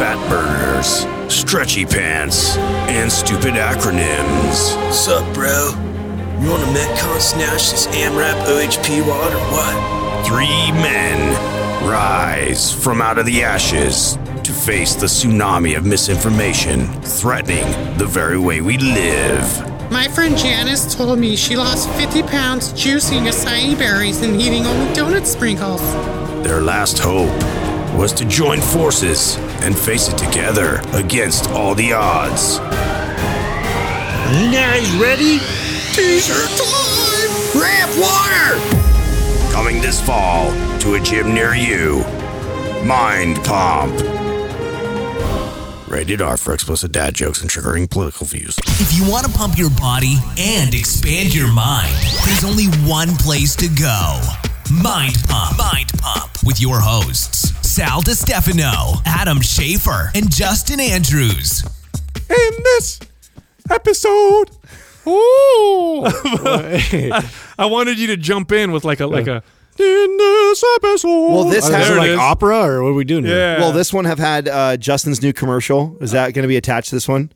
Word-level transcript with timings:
fat 0.00 0.16
burners, 0.30 1.04
stretchy 1.30 1.84
pants, 1.84 2.56
and 2.88 3.12
stupid 3.12 3.52
acronyms. 3.52 4.72
Sup, 4.90 5.22
bro? 5.34 5.74
You 6.40 6.48
want 6.48 6.62
a 6.62 6.72
Metcon 6.72 7.20
snatch 7.20 7.70
this 7.70 7.86
AMRAP 7.88 8.46
OHP 8.46 9.06
WOD 9.06 9.32
or 9.34 9.44
what? 9.52 10.26
Three 10.26 10.72
men 10.80 11.34
rise 11.86 12.72
from 12.72 13.02
out 13.02 13.18
of 13.18 13.26
the 13.26 13.42
ashes 13.42 14.16
to 14.42 14.52
face 14.52 14.94
the 14.94 15.04
tsunami 15.04 15.76
of 15.76 15.84
misinformation 15.84 16.86
threatening 17.02 17.66
the 17.98 18.06
very 18.06 18.38
way 18.38 18.62
we 18.62 18.78
live. 18.78 19.90
My 19.92 20.08
friend 20.08 20.34
Janice 20.34 20.94
told 20.94 21.18
me 21.18 21.36
she 21.36 21.58
lost 21.58 21.90
50 21.90 22.22
pounds 22.22 22.72
juicing 22.72 23.28
acai 23.28 23.76
berries 23.76 24.22
and 24.22 24.40
eating 24.40 24.64
only 24.64 24.94
donut 24.94 25.26
sprinkles. 25.26 25.82
Their 26.42 26.62
last 26.62 26.98
hope 26.98 27.59
was 27.96 28.12
to 28.14 28.24
join 28.24 28.60
forces 28.60 29.36
and 29.62 29.76
face 29.76 30.08
it 30.08 30.16
together 30.18 30.80
against 30.92 31.50
all 31.50 31.74
the 31.74 31.92
odds. 31.92 32.58
Are 32.58 34.44
you 34.44 34.52
guys 34.52 34.90
ready? 34.96 35.38
T-shirt 35.92 36.50
time! 36.58 37.60
Ramp 37.60 37.92
water! 37.98 39.52
Coming 39.52 39.80
this 39.80 40.00
fall 40.00 40.50
to 40.80 40.94
a 40.94 41.00
gym 41.00 41.34
near 41.34 41.54
you. 41.54 42.04
Mind 42.84 43.36
Pump. 43.44 44.00
Rated 45.88 46.22
R 46.22 46.36
for 46.36 46.54
explicit 46.54 46.92
dad 46.92 47.14
jokes 47.14 47.40
and 47.42 47.50
triggering 47.50 47.90
political 47.90 48.24
views. 48.24 48.56
If 48.78 48.96
you 48.96 49.10
want 49.10 49.26
to 49.26 49.32
pump 49.32 49.58
your 49.58 49.70
body 49.70 50.14
and 50.38 50.72
expand 50.72 51.34
your 51.34 51.52
mind, 51.52 51.92
there's 52.24 52.44
only 52.44 52.66
one 52.88 53.08
place 53.16 53.56
to 53.56 53.68
go. 53.68 54.20
Mind 54.72 55.16
Pump. 55.28 55.58
Mind 55.58 55.92
Pump 55.98 56.30
with 56.44 56.60
your 56.60 56.78
hosts, 56.80 57.50
Sal 57.80 58.02
DiStefano, 58.02 59.00
Adam 59.06 59.40
Schaefer, 59.40 60.10
and 60.14 60.30
Justin 60.30 60.80
Andrews. 60.80 61.64
In 62.28 62.62
this 62.62 63.00
episode, 63.70 64.50
ooh, 65.06 66.02
I, 66.04 67.26
I 67.58 67.64
wanted 67.64 67.98
you 67.98 68.08
to 68.08 68.18
jump 68.18 68.52
in 68.52 68.72
with 68.72 68.84
like 68.84 69.00
a 69.00 69.06
like 69.06 69.26
a 69.28 69.42
in 69.78 70.16
this 70.18 70.62
episode. 70.76 71.08
Well, 71.32 71.44
this 71.44 71.70
Oh, 71.70 71.72
has 71.72 71.88
there 71.88 71.96
like 71.96 72.10
is. 72.10 72.18
opera 72.18 72.58
or 72.68 72.82
what 72.82 72.90
are 72.90 72.92
we 72.92 73.04
doing? 73.04 73.24
here? 73.24 73.34
Yeah. 73.34 73.60
Well, 73.60 73.72
this 73.72 73.94
one 73.94 74.04
have 74.04 74.18
had 74.18 74.46
uh, 74.46 74.76
Justin's 74.76 75.22
new 75.22 75.32
commercial. 75.32 75.96
Is 76.02 76.10
that 76.10 76.34
going 76.34 76.42
to 76.42 76.48
be 76.48 76.58
attached 76.58 76.90
to 76.90 76.96
this 76.96 77.08
one? 77.08 77.32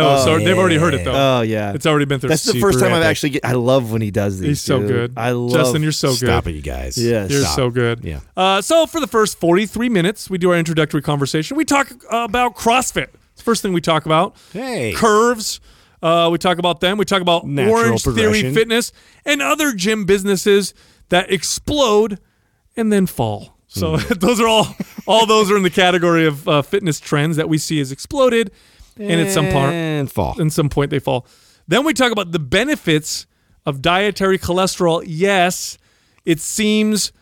Oh, 0.00 0.24
so 0.24 0.38
they've 0.38 0.56
already 0.58 0.76
heard 0.76 0.94
it 0.94 1.04
though. 1.04 1.38
Oh 1.38 1.40
yeah, 1.42 1.72
It's 1.74 1.86
already 1.86 2.04
been 2.04 2.20
through. 2.20 2.30
That's 2.30 2.44
the 2.44 2.52
Super 2.52 2.68
first 2.68 2.80
time 2.80 2.92
I've 2.92 2.98
epic. 3.02 3.10
actually. 3.10 3.30
Get, 3.30 3.44
I 3.44 3.52
love 3.52 3.90
when 3.92 4.02
he 4.02 4.10
does 4.10 4.38
these. 4.38 4.48
He's 4.48 4.62
so 4.62 4.78
dude. 4.80 4.88
good. 4.88 5.12
I 5.16 5.32
love 5.32 5.52
Justin. 5.52 5.82
You're 5.82 5.92
so 5.92 6.12
Stop 6.12 6.44
good. 6.44 6.54
it, 6.54 6.56
you 6.56 6.62
guys. 6.62 6.96
Yes. 6.96 7.30
You're 7.30 7.42
Stop. 7.42 7.56
so 7.56 7.70
good. 7.70 8.04
Yeah. 8.04 8.20
Uh, 8.36 8.60
so 8.62 8.86
for 8.86 9.00
the 9.00 9.06
first 9.06 9.38
43 9.38 9.88
minutes, 9.88 10.28
we 10.30 10.38
do 10.38 10.50
our 10.50 10.56
introductory 10.58 11.02
conversation. 11.02 11.56
We 11.56 11.64
talk 11.64 11.90
uh, 12.12 12.18
about 12.18 12.54
CrossFit. 12.56 13.08
It's 13.32 13.36
the 13.36 13.42
first 13.44 13.62
thing 13.62 13.72
we 13.72 13.80
talk 13.80 14.06
about. 14.06 14.36
Hey. 14.52 14.92
Curves. 14.94 15.60
Uh, 16.02 16.28
we 16.30 16.38
talk 16.38 16.58
about 16.58 16.80
them. 16.80 16.96
We 16.98 17.04
talk 17.04 17.22
about 17.22 17.46
Natural 17.46 17.76
Orange 17.76 18.02
Theory 18.04 18.14
progression. 18.14 18.54
Fitness 18.54 18.92
and 19.24 19.42
other 19.42 19.72
gym 19.72 20.04
businesses 20.04 20.72
that 21.08 21.30
explode 21.32 22.20
and 22.76 22.92
then 22.92 23.06
fall. 23.06 23.56
So 23.66 23.96
those 23.96 24.40
are 24.40 24.46
all 24.46 24.68
all 25.06 25.26
those 25.26 25.50
are 25.50 25.56
in 25.56 25.62
the 25.62 25.70
category 25.70 26.26
of 26.26 26.48
uh, 26.48 26.62
fitness 26.62 27.00
trends 27.00 27.36
that 27.36 27.48
we 27.48 27.58
see 27.58 27.80
as 27.80 27.90
exploded, 27.92 28.50
and 28.98 29.20
at 29.20 29.30
some 29.30 29.50
part 29.50 29.72
and 29.72 30.10
fall. 30.10 30.36
at 30.40 30.52
some 30.52 30.68
point 30.68 30.90
they 30.90 30.98
fall. 30.98 31.26
Then 31.66 31.84
we 31.84 31.92
talk 31.92 32.12
about 32.12 32.32
the 32.32 32.38
benefits 32.38 33.26
of 33.66 33.82
dietary 33.82 34.38
cholesterol. 34.38 35.02
Yes, 35.06 35.78
it 36.24 36.40
seems 36.40 37.12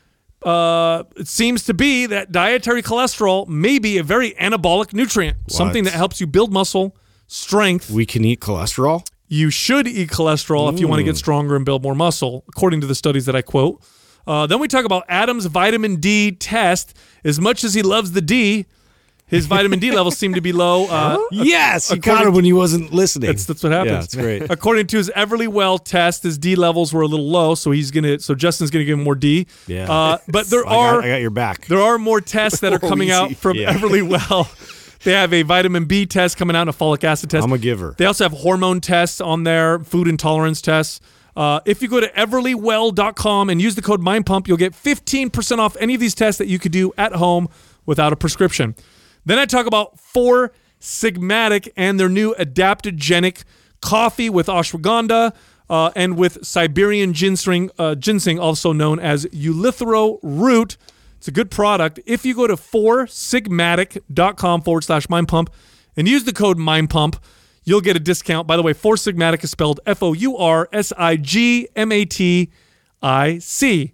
uh, 0.45 1.03
it 1.17 1.27
seems 1.27 1.65
to 1.65 1.75
be 1.75 2.07
that 2.07 2.31
dietary 2.31 2.83
cholesterol 2.83 3.49
may 3.49 3.79
be 3.79 3.99
a 3.99 4.03
very 4.03 4.33
anabolic 4.33 4.93
nutrient, 4.93 5.37
something 5.49 5.85
that 5.85 5.93
helps 5.95 6.21
you 6.21 6.27
build 6.27 6.53
muscle, 6.53 6.97
strength. 7.27 7.91
We 7.91 8.07
can 8.07 8.25
eat 8.25 8.41
cholesterol. 8.41 9.07
you 9.29 9.51
should 9.51 9.89
eat 9.89 10.09
cholesterol 10.11 10.73
if 10.73 10.79
you 10.79 10.87
want 10.87 11.01
to 11.01 11.05
get 11.05 11.17
stronger 11.17 11.57
and 11.57 11.65
build 11.65 11.83
more 11.83 11.95
muscle, 11.97 12.45
according 12.49 12.81
to 12.83 12.87
the 12.87 12.95
studies 12.95 13.27
that 13.27 13.35
I 13.35 13.43
quote. 13.43 13.83
Uh, 14.25 14.47
then 14.47 14.59
we 14.61 14.69
talk 14.69 14.85
about 14.85 15.05
Adam's 15.09 15.47
vitamin 15.47 15.97
D 15.97 16.31
test. 16.33 16.97
As 17.25 17.41
much 17.41 17.65
as 17.65 17.75
he 17.75 17.83
loves 17.83 18.13
the 18.13 18.21
D, 18.23 18.67
his 19.29 19.47
vitamin 19.47 19.79
D 19.79 19.91
levels 19.91 20.17
seem 20.17 20.35
to 20.35 20.41
be 20.41 20.53
low. 20.53 20.87
Uh, 20.87 21.19
Yes, 21.31 21.91
you 21.91 21.97
according 21.97 22.17
caught 22.19 22.27
him 22.29 22.35
when 22.35 22.45
he 22.45 22.53
wasn't 22.53 22.93
listening. 22.93 23.27
that's 23.29 23.45
that's 23.47 23.63
what 23.63 23.73
happens. 23.73 23.93
Yeah, 23.93 24.03
it's 24.05 24.15
great. 24.15 24.51
According 24.51 24.87
to 24.89 24.97
his 24.99 25.11
Everly 25.17 25.49
Well 25.49 25.79
test, 25.79 26.23
his 26.23 26.39
D 26.39 26.55
levels 26.57 26.93
were 26.93 27.03
a 27.03 27.07
little 27.07 27.29
low, 27.29 27.55
so 27.55 27.71
he's 27.71 27.91
gonna. 27.91 28.19
So 28.21 28.35
Justin's 28.35 28.71
gonna 28.71 28.85
give 28.85 28.99
him 28.99 29.05
more 29.05 29.15
D. 29.17 29.47
Yeah. 29.67 29.91
Uh, 29.91 30.19
but 30.29 30.47
there 30.47 30.67
I 30.67 30.71
got, 30.71 30.79
are 30.79 31.03
I 31.03 31.09
got 31.09 31.21
your 31.21 31.31
back. 31.31 31.67
there 31.67 31.81
are 31.81 31.99
more 31.99 32.21
tests 32.21 32.61
that 32.61 32.73
are 32.73 32.79
coming 32.91 33.11
out 33.11 33.35
from 33.37 33.57
Yeah. 33.57 33.73
Everly 33.75 34.03
Well. 34.09 34.49
They 35.05 35.13
have 35.13 35.33
a 35.33 35.43
vitamin 35.43 35.85
B 35.85 36.05
test 36.05 36.37
coming 36.37 36.57
out, 36.57 36.63
and 36.63 36.71
a 36.71 36.73
folic 36.73 37.05
acid 37.05 37.31
test. 37.31 37.45
I'm 37.45 37.53
a 37.53 37.59
giver. 37.59 37.95
They 37.97 38.07
also 38.07 38.25
have 38.25 38.33
hormone 38.33 38.81
tests 38.81 39.21
on 39.21 39.45
there, 39.45 39.79
food 39.79 40.09
intolerance 40.09 40.61
tests. 40.61 40.99
Uh, 41.37 41.61
if 41.65 41.81
you 41.81 41.87
go 41.87 42.01
to 42.01 42.09
everlywell.com 42.09 43.51
and 43.51 43.61
use 43.63 43.77
the 43.77 43.83
code 43.83 44.01
MindPump, 44.01 44.49
you'll 44.49 44.57
get 44.57 44.73
15% 44.73 45.59
off 45.59 45.77
any 45.79 45.95
of 45.95 46.01
these 46.01 46.15
tests 46.15 46.39
that 46.39 46.49
you 46.49 46.59
could 46.59 46.73
do 46.73 46.93
at 46.99 47.13
home 47.13 47.49
without 47.85 48.13
a 48.13 48.17
prescription. 48.17 48.75
Then 49.27 49.39
I 49.39 49.45
talk 49.45 49.67
about 49.67 50.01
Four 50.01 50.53
Sigmatic 50.81 51.69
and 51.77 52.01
their 52.01 52.09
new 52.09 52.35
adaptogenic 52.37 53.45
coffee 53.83 54.31
with 54.31 54.47
ashwagandha 54.47 55.35
uh, 55.69 55.91
and 55.97 56.17
with 56.17 56.47
Siberian 56.47 57.13
ginseng, 57.13 57.71
uh, 57.77 57.97
ginseng, 57.97 58.39
also 58.39 58.73
known 58.73 59.01
as 59.01 59.27
Eleuthero 59.27 60.21
root. 60.23 60.77
It's 61.17 61.27
a 61.27 61.33
good 61.33 61.51
product. 61.51 61.99
If 62.07 62.25
you 62.25 62.35
go 62.35 62.47
to 62.47 62.55
foursigmatic.com 62.55 64.63
forward 64.63 64.85
slash 64.85 65.09
mind 65.09 65.27
pump 65.27 65.53
and 65.97 66.07
use 66.07 66.23
the 66.23 66.33
code 66.33 66.57
mind 66.57 66.91
pump, 66.91 67.21
you'll 67.65 67.81
get 67.81 67.97
a 67.97 68.01
discount. 68.01 68.47
By 68.47 68.57
the 68.57 68.63
way, 68.63 68.75
Four 68.75 68.95
Sigmatic 68.95 69.43
is 69.43 69.51
spelled 69.51 69.81
F 69.87 70.05
O 70.05 70.13
U 70.13 70.37
R 70.37 70.69
S 70.73 70.93
I 70.97 71.17
G 71.17 71.67
M 71.75 71.91
A 71.91 72.05
T 72.05 72.53
I 73.03 73.39
C. 73.39 73.93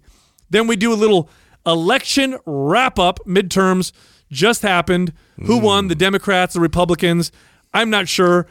Then 0.51 0.67
we 0.67 0.75
do 0.75 0.93
a 0.93 0.95
little 0.95 1.27
election 1.65 2.37
wrap 2.45 2.99
up. 2.99 3.19
Midterms 3.25 3.93
just 4.33 4.61
happened. 4.63 5.13
Who 5.45 5.57
won? 5.59 5.87
The 5.87 5.95
Democrats, 5.95 6.53
the 6.53 6.59
Republicans? 6.59 7.31
I'm 7.73 7.89
not 7.89 8.07
sure. 8.07 8.47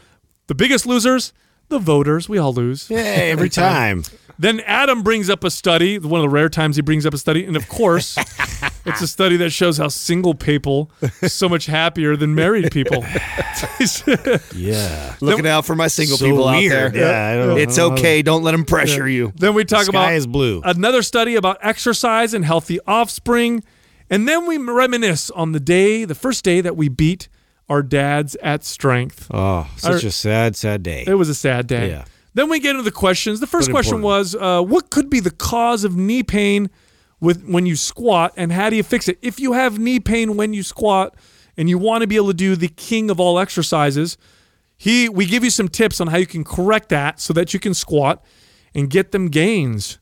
The 0.47 0.55
biggest 0.55 0.87
losers? 0.87 1.33
The 1.69 1.79
voters. 1.79 2.29
We 2.29 2.39
all 2.39 2.53
lose. 2.53 2.89
Yeah, 2.91 2.99
every 2.99 3.49
time. 3.65 4.03
Then 4.39 4.61
Adam 4.61 5.03
brings 5.03 5.29
up 5.31 5.45
a 5.45 5.51
study, 5.51 5.99
one 5.99 6.21
of 6.21 6.23
the 6.25 6.29
rare 6.29 6.49
times 6.49 6.75
he 6.77 6.83
brings 6.83 7.05
up 7.07 7.15
a 7.15 7.19
study, 7.19 7.45
and 7.45 7.55
of 7.55 7.69
course, 7.69 8.17
it's 8.87 9.01
a 9.01 9.07
study 9.07 9.37
that 9.37 9.51
shows 9.51 9.77
how 9.79 9.89
single 9.89 10.35
people 10.35 10.91
are 11.23 11.29
so 11.29 11.49
much 11.49 11.67
happier 11.67 12.17
than 12.17 12.35
married 12.35 12.73
people. 12.73 13.05
Yeah. 14.55 15.15
Looking 15.21 15.47
out 15.47 15.65
for 15.65 15.75
my 15.77 15.89
single 15.89 16.17
So 16.17 16.25
people 16.27 16.47
weird. 16.47 16.73
out 16.73 16.93
there. 16.93 17.03
Yeah, 17.03 17.43
I 17.43 17.47
don't- 17.47 17.59
it's 17.59 17.79
I 17.79 17.83
don't 17.83 17.95
know. 17.95 18.01
okay. 18.01 18.23
Don't 18.23 18.43
let 18.43 18.53
them 18.53 18.65
pressure 18.65 19.09
you. 19.09 19.33
then 19.37 19.55
we 19.55 19.65
talk 19.65 19.85
Sky 19.85 19.91
about 19.91 20.13
is 20.15 20.27
blue. 20.27 20.61
another 20.65 21.03
study 21.03 21.37
about 21.37 21.59
exercise 21.61 22.35
and 22.35 22.45
healthy 22.45 22.79
offspring, 22.87 23.63
and 24.13 24.29
then 24.29 24.47
we 24.47 24.57
reminisce 24.59 25.31
on 25.31 25.51
the 25.53 25.61
day, 25.61 26.05
the 26.05 26.15
first 26.15 26.45
day 26.45 26.61
that 26.61 26.77
we 26.77 26.89
beat 26.89 27.29
our 27.69 27.83
dads 27.83 28.37
at 28.37 28.63
strength. 28.65 29.27
Oh, 29.31 29.69
such 29.77 30.03
Our- 30.05 30.09
a 30.09 30.13
sad, 30.13 30.55
sad 30.57 30.83
day. 30.83 31.05
It 31.07 31.15
was 31.15 31.29
a 31.29 31.35
sad 31.35 31.67
day. 31.67 31.89
Yeah. 31.89 32.05
Then 32.35 32.49
we 32.49 32.61
get 32.61 32.71
into 32.71 32.83
the 32.83 32.91
questions. 32.91 33.41
The 33.41 33.47
first 33.47 33.69
But 33.69 33.73
question 33.73 33.97
important. 33.97 34.21
was, 34.21 34.35
uh, 34.35 34.63
what 34.63 34.91
could 34.91 35.11
be 35.11 35.21
the 35.21 35.31
cause 35.31 35.85
of 35.85 35.97
knee 35.97 36.23
pain 36.23 36.71
with 37.21 37.45
when 37.45 37.67
you 37.67 37.77
squat, 37.77 38.33
and 38.37 38.53
how 38.53 38.71
do 38.71 38.77
you 38.77 38.83
fix 38.83 39.09
it? 39.09 39.19
If 39.23 39.39
you 39.41 39.53
have 39.53 39.79
knee 39.79 40.01
pain 40.01 40.37
when 40.37 40.53
you 40.53 40.63
squat, 40.63 41.15
and 41.57 41.69
you 41.69 41.77
want 41.79 42.01
to 42.01 42.07
be 42.07 42.17
able 42.17 42.29
to 42.29 42.35
do 42.35 42.57
the 42.57 42.69
king 42.69 43.11
of 43.11 43.21
all 43.21 43.39
exercises, 43.39 44.17
he 44.79 45.09
we 45.09 45.27
give 45.27 45.45
you 45.45 45.51
some 45.51 45.69
tips 45.69 46.01
on 46.01 46.07
how 46.09 46.17
you 46.17 46.27
can 46.27 46.45
correct 46.45 46.89
that 46.89 47.21
so 47.21 47.33
that 47.35 47.53
you 47.53 47.61
can 47.61 47.75
squat 47.75 48.25
and 48.75 48.89
get 48.89 49.13
them 49.13 49.29
gains. 49.29 49.99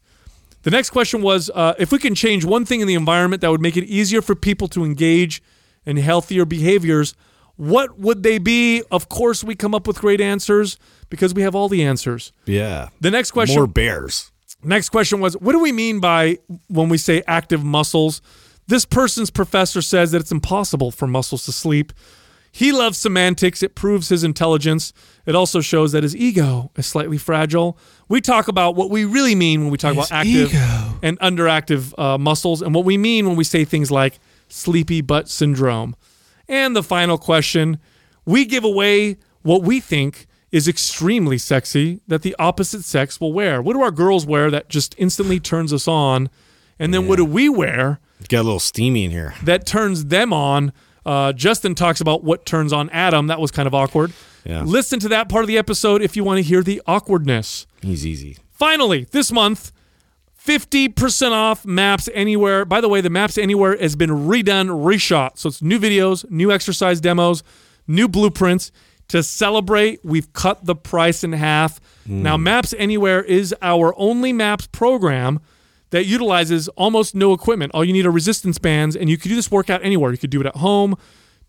The 0.62 0.70
next 0.70 0.90
question 0.90 1.22
was 1.22 1.50
uh, 1.54 1.74
if 1.78 1.90
we 1.90 1.98
can 1.98 2.14
change 2.14 2.44
one 2.44 2.64
thing 2.64 2.80
in 2.80 2.86
the 2.86 2.94
environment 2.94 3.40
that 3.42 3.50
would 3.50 3.62
make 3.62 3.76
it 3.76 3.84
easier 3.84 4.20
for 4.20 4.34
people 4.34 4.68
to 4.68 4.84
engage 4.84 5.42
in 5.86 5.96
healthier 5.96 6.44
behaviors, 6.44 7.14
what 7.56 7.98
would 7.98 8.22
they 8.22 8.38
be? 8.38 8.82
Of 8.90 9.08
course, 9.08 9.42
we 9.44 9.54
come 9.54 9.74
up 9.74 9.86
with 9.86 10.00
great 10.00 10.20
answers 10.20 10.78
because 11.08 11.34
we 11.34 11.42
have 11.42 11.54
all 11.54 11.68
the 11.68 11.82
answers. 11.82 12.32
yeah. 12.46 12.88
The 13.00 13.10
next 13.10 13.30
question 13.32 13.56
More 13.56 13.66
bears. 13.66 14.32
Next 14.62 14.90
question 14.90 15.20
was 15.20 15.34
What 15.34 15.52
do 15.52 15.58
we 15.58 15.72
mean 15.72 16.00
by 16.00 16.38
when 16.68 16.88
we 16.88 16.98
say 16.98 17.22
active 17.26 17.64
muscles? 17.64 18.20
This 18.66 18.84
person's 18.84 19.30
professor 19.30 19.82
says 19.82 20.12
that 20.12 20.20
it's 20.20 20.30
impossible 20.30 20.90
for 20.90 21.06
muscles 21.06 21.44
to 21.46 21.52
sleep. 21.52 21.92
He 22.52 22.72
loves 22.72 22.98
semantics. 22.98 23.62
It 23.62 23.74
proves 23.74 24.08
his 24.08 24.24
intelligence. 24.24 24.92
It 25.26 25.34
also 25.34 25.60
shows 25.60 25.92
that 25.92 26.02
his 26.02 26.16
ego 26.16 26.70
is 26.76 26.86
slightly 26.86 27.18
fragile. 27.18 27.78
We 28.10 28.20
talk 28.20 28.48
about 28.48 28.74
what 28.76 28.90
we 28.90 29.04
really 29.04 29.34
mean 29.34 29.62
when 29.62 29.70
we 29.70 29.78
talk 29.78 29.94
about 29.94 30.10
active 30.12 30.52
and 31.02 31.18
underactive 31.20 31.98
uh, 31.98 32.18
muscles, 32.18 32.60
and 32.60 32.74
what 32.74 32.84
we 32.84 32.98
mean 32.98 33.26
when 33.26 33.36
we 33.36 33.44
say 33.44 33.64
things 33.64 33.90
like 33.90 34.18
sleepy 34.48 35.00
butt 35.00 35.28
syndrome. 35.28 35.94
And 36.48 36.74
the 36.76 36.82
final 36.82 37.16
question 37.16 37.78
we 38.26 38.44
give 38.44 38.64
away 38.64 39.16
what 39.42 39.62
we 39.62 39.80
think 39.80 40.26
is 40.52 40.66
extremely 40.66 41.38
sexy 41.38 42.00
that 42.08 42.22
the 42.22 42.34
opposite 42.38 42.82
sex 42.84 43.20
will 43.20 43.32
wear. 43.32 43.62
What 43.62 43.74
do 43.74 43.82
our 43.82 43.92
girls 43.92 44.26
wear 44.26 44.50
that 44.50 44.68
just 44.68 44.94
instantly 44.98 45.38
turns 45.38 45.72
us 45.72 45.86
on? 45.86 46.28
And 46.78 46.92
then 46.92 47.06
what 47.06 47.16
do 47.16 47.24
we 47.24 47.48
wear 47.48 48.00
Got 48.28 48.40
a 48.40 48.42
little 48.42 48.58
steamy 48.60 49.04
in 49.04 49.10
here. 49.12 49.34
that 49.44 49.66
turns 49.66 50.06
them 50.06 50.32
on 50.32 50.72
Uh, 51.06 51.32
Justin 51.32 51.74
talks 51.74 52.00
about 52.02 52.22
what 52.24 52.44
turns 52.44 52.72
on 52.74 52.90
Adam. 52.90 53.28
That 53.28 53.40
was 53.40 53.50
kind 53.50 53.66
of 53.66 53.74
awkward. 53.74 54.12
Yeah. 54.44 54.62
Listen 54.62 54.98
to 55.00 55.08
that 55.08 55.28
part 55.28 55.44
of 55.44 55.48
the 55.48 55.58
episode 55.58 56.02
if 56.02 56.16
you 56.16 56.24
want 56.24 56.38
to 56.38 56.42
hear 56.42 56.62
the 56.62 56.80
awkwardness. 56.86 57.66
He's 57.82 58.06
easy. 58.06 58.38
Finally, 58.50 59.06
this 59.10 59.32
month, 59.32 59.72
50% 60.44 61.32
off 61.32 61.66
Maps 61.66 62.08
Anywhere. 62.14 62.64
By 62.64 62.80
the 62.80 62.88
way, 62.88 63.00
the 63.00 63.10
Maps 63.10 63.36
Anywhere 63.36 63.76
has 63.76 63.96
been 63.96 64.10
redone, 64.10 64.68
reshot. 64.84 65.38
So 65.38 65.48
it's 65.48 65.62
new 65.62 65.78
videos, 65.78 66.28
new 66.30 66.50
exercise 66.50 67.00
demos, 67.00 67.42
new 67.86 68.08
blueprints. 68.08 68.72
To 69.08 69.22
celebrate, 69.24 70.04
we've 70.04 70.32
cut 70.32 70.64
the 70.66 70.76
price 70.76 71.24
in 71.24 71.32
half. 71.32 71.80
Hmm. 72.06 72.22
Now, 72.22 72.36
Maps 72.36 72.72
Anywhere 72.78 73.22
is 73.22 73.54
our 73.60 73.92
only 73.98 74.32
maps 74.32 74.68
program 74.68 75.40
that 75.90 76.06
utilizes 76.06 76.68
almost 76.68 77.14
no 77.14 77.32
equipment. 77.32 77.72
All 77.74 77.84
you 77.84 77.92
need 77.92 78.06
are 78.06 78.10
resistance 78.10 78.58
bands, 78.58 78.94
and 78.94 79.10
you 79.10 79.18
can 79.18 79.28
do 79.28 79.34
this 79.34 79.50
workout 79.50 79.84
anywhere. 79.84 80.12
You 80.12 80.18
could 80.18 80.30
do 80.30 80.40
it 80.40 80.46
at 80.46 80.56
home, 80.56 80.96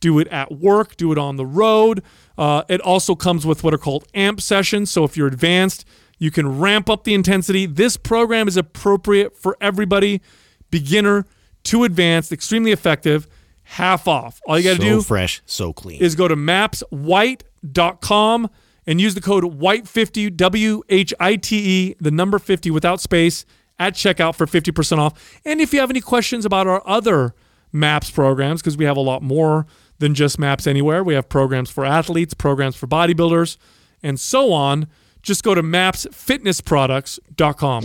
do 0.01 0.19
it 0.19 0.27
at 0.27 0.51
work, 0.51 0.98
do 0.98 1.13
it 1.13 1.18
on 1.18 1.38
the 1.38 1.45
road. 1.45 2.03
Uh, 2.38 2.63
it 2.68 2.81
also 2.81 3.15
comes 3.15 3.45
with 3.45 3.63
what 3.63 3.74
are 3.74 3.77
called 3.77 4.06
amp 4.13 4.42
sessions. 4.42 4.92
So 4.92 5.06
if 5.06 5.15
you're 5.15 5.27
advanced, 5.27 5.86
you 6.18 6.30
can 6.30 6.59
ramp 6.59 6.89
up 6.89 7.06
the 7.06 7.13
intensity. 7.13 7.65
This 7.65 7.95
program 7.95 8.50
is 8.50 8.57
appropriate 8.57 9.38
for 9.38 9.56
everybody, 9.62 10.21
beginner 10.69 11.25
to 11.63 11.83
advanced, 11.83 12.31
extremely 12.31 12.71
effective, 12.71 13.27
half 13.63 14.07
off. 14.07 14.39
All 14.45 14.59
you 14.59 14.63
got 14.63 14.77
to 14.77 14.81
so 14.81 14.88
do 14.88 15.01
fresh, 15.01 15.42
so 15.45 15.71
clean. 15.71 16.01
is 16.01 16.15
go 16.15 16.27
to 16.27 16.36
mapswhite.com 16.36 18.50
and 18.88 19.00
use 19.00 19.13
the 19.13 19.21
code 19.21 19.44
WHITE50, 19.44 20.36
W 20.36 20.81
H 20.89 21.13
I 21.19 21.36
T 21.36 21.57
E, 21.57 21.95
the 22.00 22.09
number 22.12 22.39
50 22.39 22.71
without 22.71 23.00
space 23.00 23.45
at 23.80 23.94
checkout 23.94 24.36
for 24.36 24.45
50% 24.45 24.97
off. 24.97 25.39
And 25.45 25.62
if 25.62 25.74
you 25.74 25.80
have 25.80 25.89
any 25.89 26.01
questions 26.01 26.45
about 26.45 26.68
our 26.68 26.83
other 26.86 27.33
MAPS 27.71 28.12
programs, 28.12 28.62
because 28.62 28.77
we 28.77 28.86
have 28.86 28.97
a 28.97 29.01
lot 29.01 29.24
more 29.24 29.65
than 30.01 30.13
just 30.13 30.38
MAPS 30.38 30.68
Anywhere, 30.68 31.01
we 31.03 31.13
have 31.13 31.30
programs 31.30 31.69
for 31.69 31.86
athletes, 31.86 32.33
programs 32.33 32.75
for 32.75 32.88
bodybuilders, 32.88 33.56
and 34.03 34.19
so 34.19 34.51
on, 34.51 34.88
just 35.21 35.44
go 35.44 35.56
to 35.56 35.63
mapsfitnessproducts.com. 35.63 37.83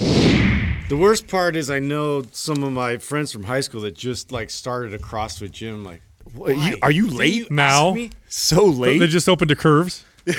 The 0.89 0.97
worst 0.97 1.29
part 1.29 1.55
is 1.57 1.71
I 1.71 1.79
know 1.79 2.25
some 2.33 2.63
of 2.65 2.73
my 2.73 2.97
friends 2.99 3.31
from 3.33 3.45
high 3.45 3.61
school 3.61 3.83
that 3.83 3.95
just 3.95 4.33
like 4.33 4.51
started 4.51 4.93
a 4.95 4.99
CrossFit 4.99 5.51
gym. 5.53 5.85
Like, 5.85 6.03
Are 6.41 6.53
you, 6.53 6.77
are 6.83 6.91
you 6.91 7.07
late? 7.09 7.49
Now, 7.51 7.97
So 8.29 8.65
late? 8.65 8.99
they 8.99 9.07
just 9.07 9.29
opened 9.29 9.51
to 9.51 9.57
curves. 9.57 10.05
I 10.29 10.33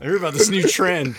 heard 0.00 0.16
about 0.18 0.34
this 0.34 0.48
new 0.48 0.62
trend. 0.62 1.16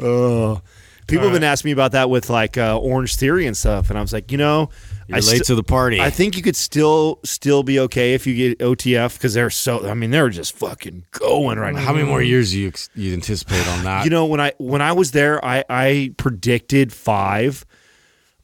Oh, 0.00 0.60
people 1.08 1.24
have 1.24 1.32
been 1.32 1.44
asking 1.44 1.70
me 1.70 1.72
about 1.72 1.92
that 1.92 2.10
with 2.10 2.30
like 2.30 2.56
uh, 2.56 2.78
Orange 2.78 3.16
Theory 3.16 3.46
and 3.46 3.56
stuff, 3.56 3.90
and 3.90 3.98
I 3.98 4.02
was 4.02 4.12
like, 4.12 4.30
you 4.30 4.38
know, 4.38 4.70
You're 5.08 5.16
I 5.16 5.20
late 5.20 5.26
st- 5.26 5.46
to 5.46 5.54
the 5.54 5.62
party. 5.62 6.00
I 6.00 6.10
think 6.10 6.36
you 6.36 6.42
could 6.42 6.56
still 6.56 7.18
still 7.24 7.62
be 7.62 7.80
okay 7.80 8.14
if 8.14 8.26
you 8.26 8.34
get 8.34 8.58
OTF 8.58 9.14
because 9.14 9.34
they're 9.34 9.50
so. 9.50 9.88
I 9.88 9.94
mean, 9.94 10.10
they're 10.10 10.28
just 10.28 10.56
fucking 10.56 11.04
going 11.10 11.58
right 11.58 11.74
now. 11.74 11.80
How 11.80 11.92
many 11.92 12.06
more 12.06 12.22
years 12.22 12.52
do 12.52 12.60
you 12.60 12.72
you 12.94 13.14
anticipate 13.14 13.66
on 13.68 13.84
that? 13.84 14.04
You 14.04 14.10
know, 14.10 14.26
when 14.26 14.40
I 14.40 14.52
when 14.58 14.82
I 14.82 14.92
was 14.92 15.10
there, 15.10 15.44
I 15.44 15.64
I 15.68 16.14
predicted 16.16 16.92
five. 16.92 17.64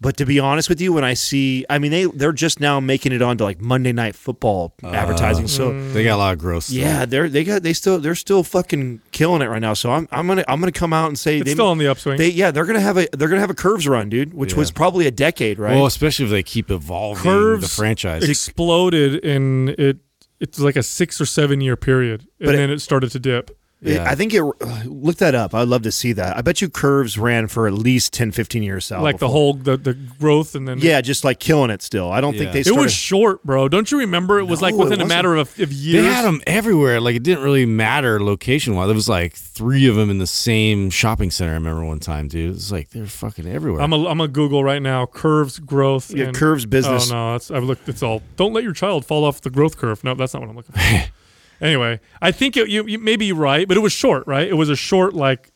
But 0.01 0.17
to 0.19 0.27
be 0.27 0.41
honest 0.41 0.69
with 0.69 0.81
you, 0.81 0.93
when 0.93 1.05
I 1.05 1.15
see, 1.15 1.65
I 1.71 1.79
mean, 1.79 1.91
they 1.91 2.05
they're 2.05 2.33
just 2.33 2.61
now 2.61 2.81
making 2.81 3.13
it 3.13 3.23
onto 3.23 3.45
like 3.45 3.61
Monday 3.61 3.93
Night 3.93 4.15
Football 4.15 4.75
uh-huh. 4.83 4.95
advertising. 4.95 5.49
So 5.49 5.71
mm. 5.71 5.93
they 5.93 6.05
got 6.05 6.17
a 6.17 6.19
lot 6.19 6.33
of 6.33 6.39
growth. 6.39 6.65
still. 6.65 6.79
yeah, 6.79 7.05
they're 7.05 7.29
they 7.29 7.45
got 7.45 7.63
they 7.63 7.73
still 7.73 7.99
they're 7.99 8.15
still 8.15 8.43
fucking 8.43 9.01
killing 9.13 9.41
it 9.41 9.47
right 9.47 9.63
now. 9.63 9.73
So 9.73 9.93
I'm 9.93 10.09
I'm 10.11 10.27
gonna 10.27 10.45
I'm 10.49 10.61
gonna 10.61 10.73
come 10.73 10.93
out 10.93 11.09
and 11.09 11.19
say 11.19 11.39
It's 11.39 11.47
they, 11.47 11.53
still 11.53 11.69
on 11.69 11.79
the 11.79 11.87
upswing. 11.87 12.19
They 12.19 12.29
yeah 12.29 12.51
they're 12.51 12.67
gonna 12.67 12.81
have 12.81 12.99
a 12.99 13.09
they're 13.13 13.29
gonna 13.29 13.41
have 13.41 13.51
a 13.51 13.55
curves 13.55 13.87
run, 13.87 14.09
dude, 14.09 14.35
which 14.35 14.53
Yeah. 14.53 14.59
was 14.59 14.71
probably 14.71 15.07
a 15.07 15.13
decade, 15.13 15.59
right? 15.59 15.75
Well, 15.75 15.87
especially 15.87 16.27
if 16.27 16.31
they 16.33 16.43
keep 16.43 16.71
evolving 16.71 17.23
curves 17.23 17.63
the 17.63 17.69
franchise. 17.69 18.29
exploded 18.29 19.25
in 19.25 19.75
it 19.79 19.99
it's 20.41 20.59
like 20.59 20.77
a 20.77 20.83
six 20.83 21.21
or 21.21 21.27
seven 21.27 21.61
year 21.61 21.77
period 21.77 22.27
and 22.41 22.47
But 22.47 22.57
then 22.57 22.69
it 22.69 22.81
started 22.81 23.11
to 23.13 23.19
dip 23.19 23.51
It- 23.51 23.59
Yeah. 23.85 24.09
I 24.11 24.15
think 24.15 24.33
it 24.33 24.41
uh, 24.43 24.83
look 24.87 25.17
that 25.17 25.35
up. 25.35 25.55
I'd 25.55 25.69
love 25.69 25.83
to 25.83 25.93
see 25.93 26.13
that. 26.15 26.37
I 26.37 26.41
bet 26.43 26.63
you 26.63 26.69
curves 26.71 27.19
ran 27.19 27.49
for 27.49 27.67
at 27.67 27.75
least 27.75 28.13
10, 28.15 28.33
15 28.33 28.63
years. 28.63 28.87
Sal, 28.87 29.03
like 29.03 29.19
the 29.19 29.29
whole 29.29 29.55
the, 29.55 29.77
the 29.77 29.95
growth 29.95 30.55
and 30.55 30.67
then 30.67 30.79
yeah, 30.79 31.01
just 31.01 31.23
like 31.25 31.39
killing 31.39 31.71
it. 31.71 31.83
Still, 31.83 32.11
I 32.11 32.21
don't 32.21 32.33
think 32.33 32.47
Yeah. 32.55 32.63
they. 32.63 32.71
it 32.71 32.75
was 32.77 32.93
short 32.93 33.43
bro 33.45 33.69
don't 33.69 33.91
you 33.93 33.99
remember 33.99 34.39
it 34.39 34.45
was 34.45 34.63
like 34.63 34.75
No, 34.75 34.81
it 34.81 34.85
within 34.85 35.01
a 35.01 35.07
matter 35.07 35.35
of, 35.35 35.59
of 35.61 35.73
years 35.73 36.03
they 36.05 36.11
had 36.11 36.25
them 36.25 36.41
everywhere. 36.47 37.01
Like 37.01 37.17
it 37.17 37.23
didn't 37.23 37.45
really 37.45 37.67
matter 37.67 38.23
location 38.23 38.75
wise. 38.75 38.87
There 38.89 38.95
was 38.95 39.09
like 39.09 39.35
three 39.35 39.87
of 39.87 39.97
them 39.97 40.09
in 40.11 40.19
the 40.19 40.27
same 40.27 40.91
shopping 40.91 41.31
center. 41.31 41.51
I 41.53 41.55
remember 41.55 41.85
one 41.85 42.01
time, 42.01 42.29
dude. 42.29 42.51
It 42.51 42.55
was 42.55 42.73
like 42.73 42.91
they're 42.91 43.07
fucking 43.07 43.47
everywhere. 43.47 43.83
I'm 43.83 43.93
a, 43.93 44.07
I'm 44.09 44.21
a 44.21 44.29
Google 44.29 44.65
right 44.65 44.81
now. 44.83 45.07
Curves 45.07 45.59
growth. 45.59 46.11
Yeah, 46.11 46.27
and- 46.27 46.37
curves 46.37 46.65
business. 46.67 47.11
Oh 47.11 47.15
no, 47.15 47.33
that's 47.33 47.51
I've 47.51 47.65
looked. 47.65 47.89
It's 47.89 48.03
all. 48.03 48.23
Don't 48.37 48.53
let 48.53 48.65
your 48.65 48.73
child 48.73 49.05
fall 49.05 49.25
off 49.25 49.43
the 49.43 49.51
growth 49.51 49.77
curve. 49.77 50.03
No, 50.05 50.15
that's 50.15 50.33
not 50.35 50.41
what 50.41 50.51
I'm 50.51 50.57
looking 50.57 50.75
for. 50.75 51.11
anyway, 51.61 52.01
I 52.23 52.31
think 52.33 52.57
it, 52.57 52.69
you, 52.69 52.87
you 52.87 52.99
maybe 52.99 53.27
you're 53.27 53.37
right, 53.37 53.67
but 53.69 53.77
it 53.77 53.81
was 53.81 53.93
short, 53.93 54.27
right? 54.27 54.47
It 54.49 54.55
was 54.55 54.69
a 54.69 54.77
short, 54.77 55.15
like 55.15 55.51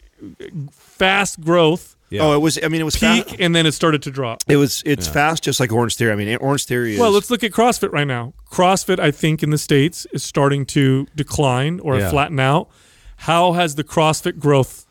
fast 0.73 1.41
growth 1.41 1.97
Yeah. 2.11 2.23
Oh, 2.23 2.35
it 2.35 2.39
was. 2.39 2.59
I 2.63 2.69
mean, 2.69 2.81
it 2.81 2.85
was 2.85 2.97
peak, 2.97 3.29
Fast. 3.29 3.37
and 3.41 3.55
then 3.55 3.67
it 3.67 3.73
started 3.73 4.03
to 4.05 4.11
drop. 4.11 4.43
It 4.49 4.57
was. 4.57 4.83
It's 4.87 5.07
fast, 5.07 5.43
just 5.43 5.61
like 5.61 5.71
Orange 5.71 5.95
Theory. 5.97 6.11
I 6.11 6.17
mean, 6.17 6.35
Orange 6.37 6.65
Theory 6.65 6.95
is. 6.95 6.99
Well, 7.01 7.11
let's 7.11 7.31
look 7.31 7.45
at 7.45 7.53
CrossFit 7.53 7.93
right 7.93 8.07
now. 8.07 8.33
CrossFit, 8.51 8.99
I 8.99 9.11
think, 9.11 9.43
in 9.43 9.51
the 9.51 9.59
states 9.59 10.07
is 10.11 10.23
starting 10.25 10.65
to 10.67 11.07
decline 11.15 11.81
or 11.81 11.99
Yeah. 11.99 12.09
flatten 12.11 12.41
out. 12.41 12.71
How 13.29 13.53
has 13.53 13.75
the 13.75 13.85
CrossFit 13.85 14.39
growth 14.39 14.87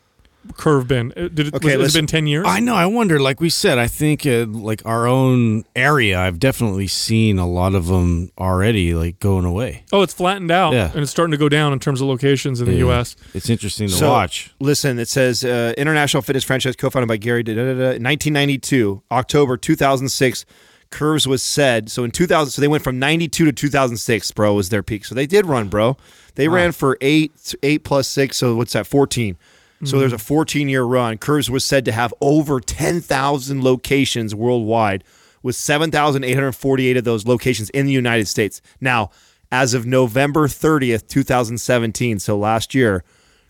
curve 0.56 0.88
been? 0.88 1.12
Uh, 1.16 1.28
Did 1.28 1.48
it, 1.48 1.54
Okay, 1.54 1.76
was, 1.76 1.86
has 1.86 1.94
it 1.96 1.98
been 1.98 2.06
ten 2.06 2.26
years? 2.26 2.44
I 2.48 2.60
know. 2.60 2.74
I 2.74 2.86
wonder. 2.86 3.18
Like 3.20 3.40
we 3.40 3.50
said, 3.50 3.78
I 3.78 3.86
think 3.86 4.26
uh, 4.26 4.46
like 4.46 4.82
our 4.84 5.06
own 5.06 5.64
area. 5.76 6.18
I've 6.18 6.38
definitely 6.38 6.86
seen 6.86 7.38
a 7.38 7.46
lot 7.48 7.74
of 7.74 7.86
them 7.86 8.30
already, 8.38 8.94
like 8.94 9.18
going 9.20 9.44
away. 9.44 9.84
oh, 9.92 10.02
it's 10.02 10.14
flattened 10.14 10.50
out, 10.50 10.72
Yeah. 10.72 10.90
and 10.92 11.00
it's 11.02 11.10
starting 11.10 11.32
to 11.32 11.36
go 11.38 11.48
down 11.48 11.72
in 11.72 11.78
terms 11.78 12.00
of 12.00 12.08
locations 12.08 12.60
in 12.60 12.66
the 12.66 12.72
Yeah. 12.72 12.78
U.S. 12.90 13.16
It's 13.34 13.50
interesting 13.50 13.88
to 13.88 13.94
So, 13.94 14.10
watch. 14.10 14.54
Listen, 14.60 14.98
it 14.98 15.08
says 15.08 15.44
uh, 15.44 15.74
international 15.76 16.22
fitness 16.22 16.44
franchise 16.44 16.76
co-founded 16.76 17.08
by 17.08 17.16
Gary. 17.16 17.42
Da, 17.42 17.54
da, 17.54 17.64
da, 17.64 17.74
da, 17.74 17.98
1992, 17.98 19.02
October 19.10 19.56
2006. 19.56 20.44
Curves 20.90 21.26
was 21.28 21.42
said. 21.42 21.90
So 21.90 22.02
in 22.02 22.10
2000, 22.10 22.50
so 22.50 22.62
they 22.62 22.68
went 22.68 22.82
from 22.82 22.98
92 22.98 23.44
to 23.44 23.52
2006. 23.52 24.30
Bro 24.32 24.54
was 24.54 24.70
their 24.70 24.82
peak. 24.82 25.04
So 25.04 25.14
they 25.14 25.26
did 25.26 25.44
run, 25.44 25.68
bro. 25.68 25.98
They 26.34 26.48
ran 26.48 26.72
for 26.72 26.96
eight, 27.02 27.54
eight 27.62 27.84
plus 27.84 28.08
six. 28.08 28.38
So 28.38 28.56
what's 28.56 28.72
that? 28.72 28.86
14. 28.86 29.36
So 29.84 29.98
there's 30.00 30.12
a 30.12 30.18
14 30.18 30.68
year 30.68 30.82
run. 30.82 31.18
Curves 31.18 31.48
was 31.50 31.64
said 31.64 31.84
to 31.84 31.92
have 31.92 32.12
over 32.20 32.58
10,000 32.60 33.62
locations 33.62 34.34
worldwide, 34.34 35.04
with 35.42 35.54
7,848 35.56 36.96
of 36.96 37.04
those 37.04 37.26
locations 37.26 37.70
in 37.70 37.86
the 37.86 37.92
United 37.92 38.26
States. 38.26 38.60
Now, 38.80 39.10
as 39.52 39.74
of 39.74 39.86
November 39.86 40.48
30th, 40.48 41.06
2017, 41.08 42.18
so 42.18 42.36
last 42.36 42.74
year, 42.74 43.04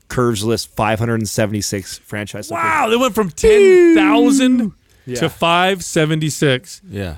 Curves 0.09 0.45
lists 0.45 0.67
576 0.75 1.99
franchise 1.99 2.51
locations. 2.51 2.71
Wow, 2.71 2.89
they 2.89 2.97
went 2.97 3.15
from 3.15 3.31
ten 3.31 3.95
thousand 3.95 4.73
to 5.07 5.29
five 5.29 5.83
seventy 5.85 6.29
six. 6.31 6.81
Yeah. 6.89 7.17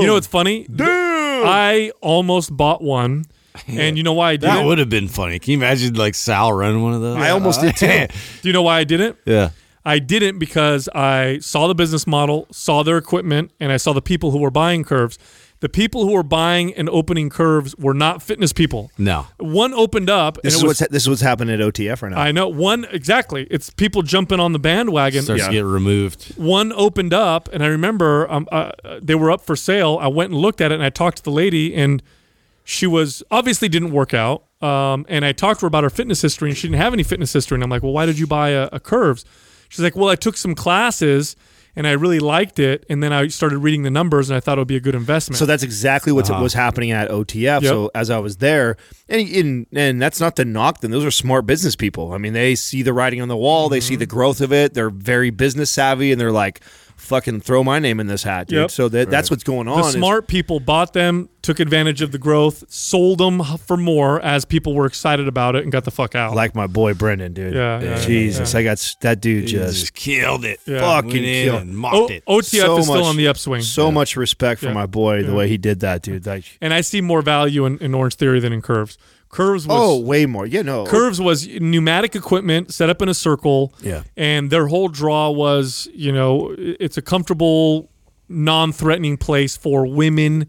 You 0.00 0.06
know 0.06 0.14
what's 0.14 0.26
funny? 0.26 0.66
I 0.80 1.92
almost 2.00 2.54
bought 2.56 2.82
one, 2.82 3.24
and 3.66 3.96
you 3.96 4.02
know 4.02 4.12
why 4.12 4.32
I 4.32 4.36
That 4.36 4.54
didn't? 4.54 4.66
would 4.66 4.78
have 4.78 4.88
been 4.90 5.08
funny. 5.08 5.38
Can 5.38 5.52
you 5.52 5.58
imagine 5.58 5.94
like 5.94 6.14
Sal 6.14 6.52
running 6.52 6.82
one 6.82 6.94
of 6.94 7.00
those? 7.00 7.16
I 7.16 7.30
almost 7.30 7.60
did 7.60 7.76
too. 7.76 7.86
Do 8.42 8.48
you 8.48 8.52
know 8.52 8.62
why 8.62 8.78
I 8.80 8.84
didn't? 8.84 9.16
yeah. 9.24 9.50
I 9.84 10.00
didn't 10.00 10.40
because 10.40 10.88
I 10.96 11.38
saw 11.38 11.68
the 11.68 11.74
business 11.76 12.08
model, 12.08 12.48
saw 12.50 12.82
their 12.82 12.98
equipment, 12.98 13.52
and 13.60 13.70
I 13.70 13.76
saw 13.76 13.92
the 13.92 14.02
people 14.02 14.32
who 14.32 14.38
were 14.38 14.50
buying 14.50 14.82
curves. 14.82 15.16
The 15.60 15.68
people 15.68 16.04
who 16.04 16.12
were 16.12 16.24
buying 16.24 16.74
and 16.74 16.88
opening 16.90 17.30
curves 17.30 17.74
were 17.76 17.94
not 17.94 18.20
fitness 18.20 18.52
people. 18.52 18.90
No. 18.98 19.28
One 19.38 19.72
opened 19.72 20.10
up, 20.10 20.42
This 20.42 20.54
and 20.54 20.58
is 20.58 20.62
it 20.62 20.66
was. 20.66 20.80
what's 20.80 20.90
this 20.92 21.02
is 21.04 21.08
what's 21.08 21.22
happening 21.22 21.54
at 21.54 21.60
OTF 21.60 22.02
right 22.02 22.10
now. 22.10 22.18
I 22.20 22.32
know 22.32 22.48
one 22.48 22.84
exactly. 22.90 23.46
It's 23.48 23.70
people 23.70 24.02
jumping 24.02 24.40
on 24.40 24.52
the 24.52 24.58
bandwagon. 24.58 25.22
Starts 25.22 25.42
Yeah. 25.42 25.46
to 25.48 25.52
get 25.54 25.64
removed. 25.64 26.34
one 26.36 26.72
opened 26.72 27.14
up 27.14 27.48
and 27.52 27.62
i 27.62 27.68
remember 27.68 28.28
um, 28.30 28.46
uh, 28.52 28.72
they 29.00 29.14
were 29.14 29.30
up 29.30 29.40
for 29.46 29.54
sale 29.56 29.98
i 30.02 30.08
went 30.08 30.32
and 30.32 30.40
looked 30.40 30.60
at 30.60 30.72
it 30.72 30.74
and 30.74 30.82
i 30.84 30.90
talked 30.90 31.18
to 31.18 31.22
the 31.22 31.30
lady 31.30 31.74
and 31.74 32.02
she 32.68 32.86
was 32.86 33.22
obviously 33.30 33.68
didn't 33.68 33.92
work 33.92 34.12
out 34.12 34.44
um, 34.60 35.06
and 35.08 35.24
i 35.24 35.32
talked 35.32 35.60
to 35.60 35.64
her 35.64 35.68
about 35.68 35.84
her 35.84 35.90
fitness 35.90 36.20
history 36.20 36.50
and 36.50 36.58
she 36.58 36.66
didn't 36.68 36.80
have 36.82 36.92
any 36.92 37.02
fitness 37.04 37.32
history 37.32 37.54
and 37.54 37.62
i'm 37.64 37.70
like 37.70 37.82
well 37.82 37.92
why 37.92 38.04
did 38.04 38.18
you 38.18 38.26
buy 38.26 38.50
a, 38.50 38.68
a 38.72 38.80
curves 38.80 39.24
she's 39.68 39.80
like 39.82 39.94
well 39.96 40.08
i 40.08 40.16
took 40.16 40.36
some 40.36 40.54
classes 40.54 41.36
and 41.76 41.86
i 41.86 41.92
really 41.92 42.18
liked 42.18 42.58
it 42.58 42.84
and 42.90 43.02
then 43.02 43.12
i 43.12 43.28
started 43.28 43.58
reading 43.58 43.82
the 43.84 43.90
numbers 43.90 44.28
and 44.30 44.36
i 44.36 44.40
thought 44.40 44.58
it 44.58 44.60
would 44.62 44.66
be 44.68 44.76
a 44.76 44.80
good 44.80 44.94
investment 44.96 45.38
So 45.38 45.46
that's 45.46 45.62
exactly 45.62 46.10
what 46.12 46.28
was 46.42 46.54
happening 46.54 46.90
at 46.90 47.08
OTF. 47.10 47.62
So 47.70 47.90
as 47.94 48.10
I 48.10 48.18
was 48.18 48.38
there, 48.38 48.76
and, 49.08 49.28
and 49.28 49.66
and 49.72 50.02
that's 50.02 50.18
not 50.20 50.34
to 50.36 50.44
knock 50.44 50.80
them; 50.80 50.90
those 50.90 51.04
are 51.04 51.10
smart 51.10 51.46
business 51.46 51.76
people. 51.76 52.12
I 52.14 52.18
mean, 52.18 52.32
they 52.32 52.54
see 52.56 52.82
the 52.82 52.92
writing 52.92 53.20
on 53.20 53.28
the 53.28 53.36
wall, 53.36 53.68
they 53.68 53.80
see 53.80 53.94
the 53.96 54.06
growth 54.06 54.40
of 54.40 54.52
it. 54.52 54.74
They're 54.74 54.90
very 54.90 55.30
business 55.30 55.70
savvy, 55.70 56.10
and 56.12 56.20
they're 56.20 56.32
like, 56.32 56.60
fucking 56.96 57.40
throw 57.40 57.62
my 57.62 57.78
name 57.78 58.00
in 58.00 58.06
this 58.06 58.22
hat, 58.22 58.48
dude. 58.48 58.58
Yep. 58.58 58.70
So 58.70 58.88
that, 58.88 59.10
that's 59.10 59.30
what's 59.30 59.44
going 59.44 59.68
on. 59.68 59.82
The 59.82 59.88
is- 59.88 59.94
smart 59.94 60.26
people 60.26 60.60
bought 60.60 60.92
them, 60.92 61.28
took 61.42 61.60
advantage 61.60 62.02
of 62.02 62.10
the 62.10 62.18
growth, 62.18 62.64
sold 62.68 63.18
them 63.18 63.40
for 63.58 63.76
more 63.76 64.20
as 64.22 64.44
people 64.44 64.74
were 64.74 64.86
excited 64.86 65.28
about 65.28 65.54
it 65.56 65.62
and 65.62 65.70
got 65.70 65.84
the 65.84 65.90
fuck 65.90 66.14
out. 66.14 66.34
like 66.34 66.54
my 66.54 66.66
boy 66.66 66.94
Brendan, 66.94 67.32
dude. 67.34 67.54
Yeah, 67.54 67.80
yeah, 67.80 68.00
Jesus, 68.04 68.52
yeah. 68.54 68.60
I 68.60 68.62
got 68.64 68.94
that 69.02 69.20
dude 69.20 69.46
just, 69.46 69.78
just 69.80 69.94
killed 69.94 70.44
it. 70.44 70.58
Yeah. 70.66 70.80
fucking 70.80 71.10
killed. 71.10 71.62
and 71.62 71.76
mocked 71.76 71.94
O- 71.96 72.06
it. 72.08 72.24
OTF 72.26 72.44
So 72.44 72.78
is 72.78 72.84
still 72.86 72.96
much- 72.96 73.04
on 73.04 73.16
the 73.16 73.28
upswing. 73.28 73.62
So 73.62 73.92
much 73.92 74.16
respect 74.16 74.60
for 74.60 74.66
Yeah. 74.68 74.72
my 74.72 74.86
boy 74.86 75.22
the 75.22 75.34
way 75.34 75.48
he 75.48 75.58
did 75.58 75.80
that, 75.80 76.02
dude. 76.02 76.26
Like, 76.26 76.44
and 76.60 76.72
I 76.74 76.80
see 76.80 77.00
more 77.00 77.22
value 77.22 77.66
in, 77.66 77.78
in 77.78 77.94
Orange 77.94 78.14
Theory 78.16 78.40
than 78.40 78.52
in 78.52 78.62
Curves. 78.62 78.98
Curves 79.36 79.66
oh, 79.68 79.74
was 79.74 79.82
oh, 79.82 80.00
way 80.00 80.24
more. 80.24 80.46
Yeah, 80.46 80.62
no. 80.62 80.86
Curves 80.86 81.20
was 81.20 81.46
pneumatic 81.46 82.16
equipment 82.16 82.72
set 82.72 82.88
up 82.88 83.02
in 83.02 83.10
a 83.10 83.12
circle. 83.12 83.74
Yeah. 83.82 84.02
And 84.16 84.48
their 84.50 84.66
whole 84.66 84.88
draw 84.88 85.30
was, 85.30 85.88
you 85.92 86.10
know, 86.10 86.54
it's 86.58 86.96
a 86.96 87.02
comfortable, 87.02 87.90
non 88.30 88.72
threatening 88.72 89.18
place 89.18 89.54
for 89.54 89.84
women 89.84 90.46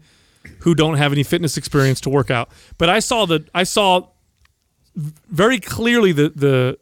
who 0.60 0.74
don't 0.74 0.94
have 0.96 1.12
any 1.12 1.22
fitness 1.22 1.58
experience 1.58 2.00
to 2.00 2.08
work 2.08 2.30
out. 2.30 2.48
But 2.78 2.88
I 2.88 3.00
saw 3.00 3.26
the 3.26 3.46
I 3.54 3.64
saw 3.64 4.08
very 4.96 5.60
clearly 5.60 6.12
the 6.12 6.32
the 6.34 6.78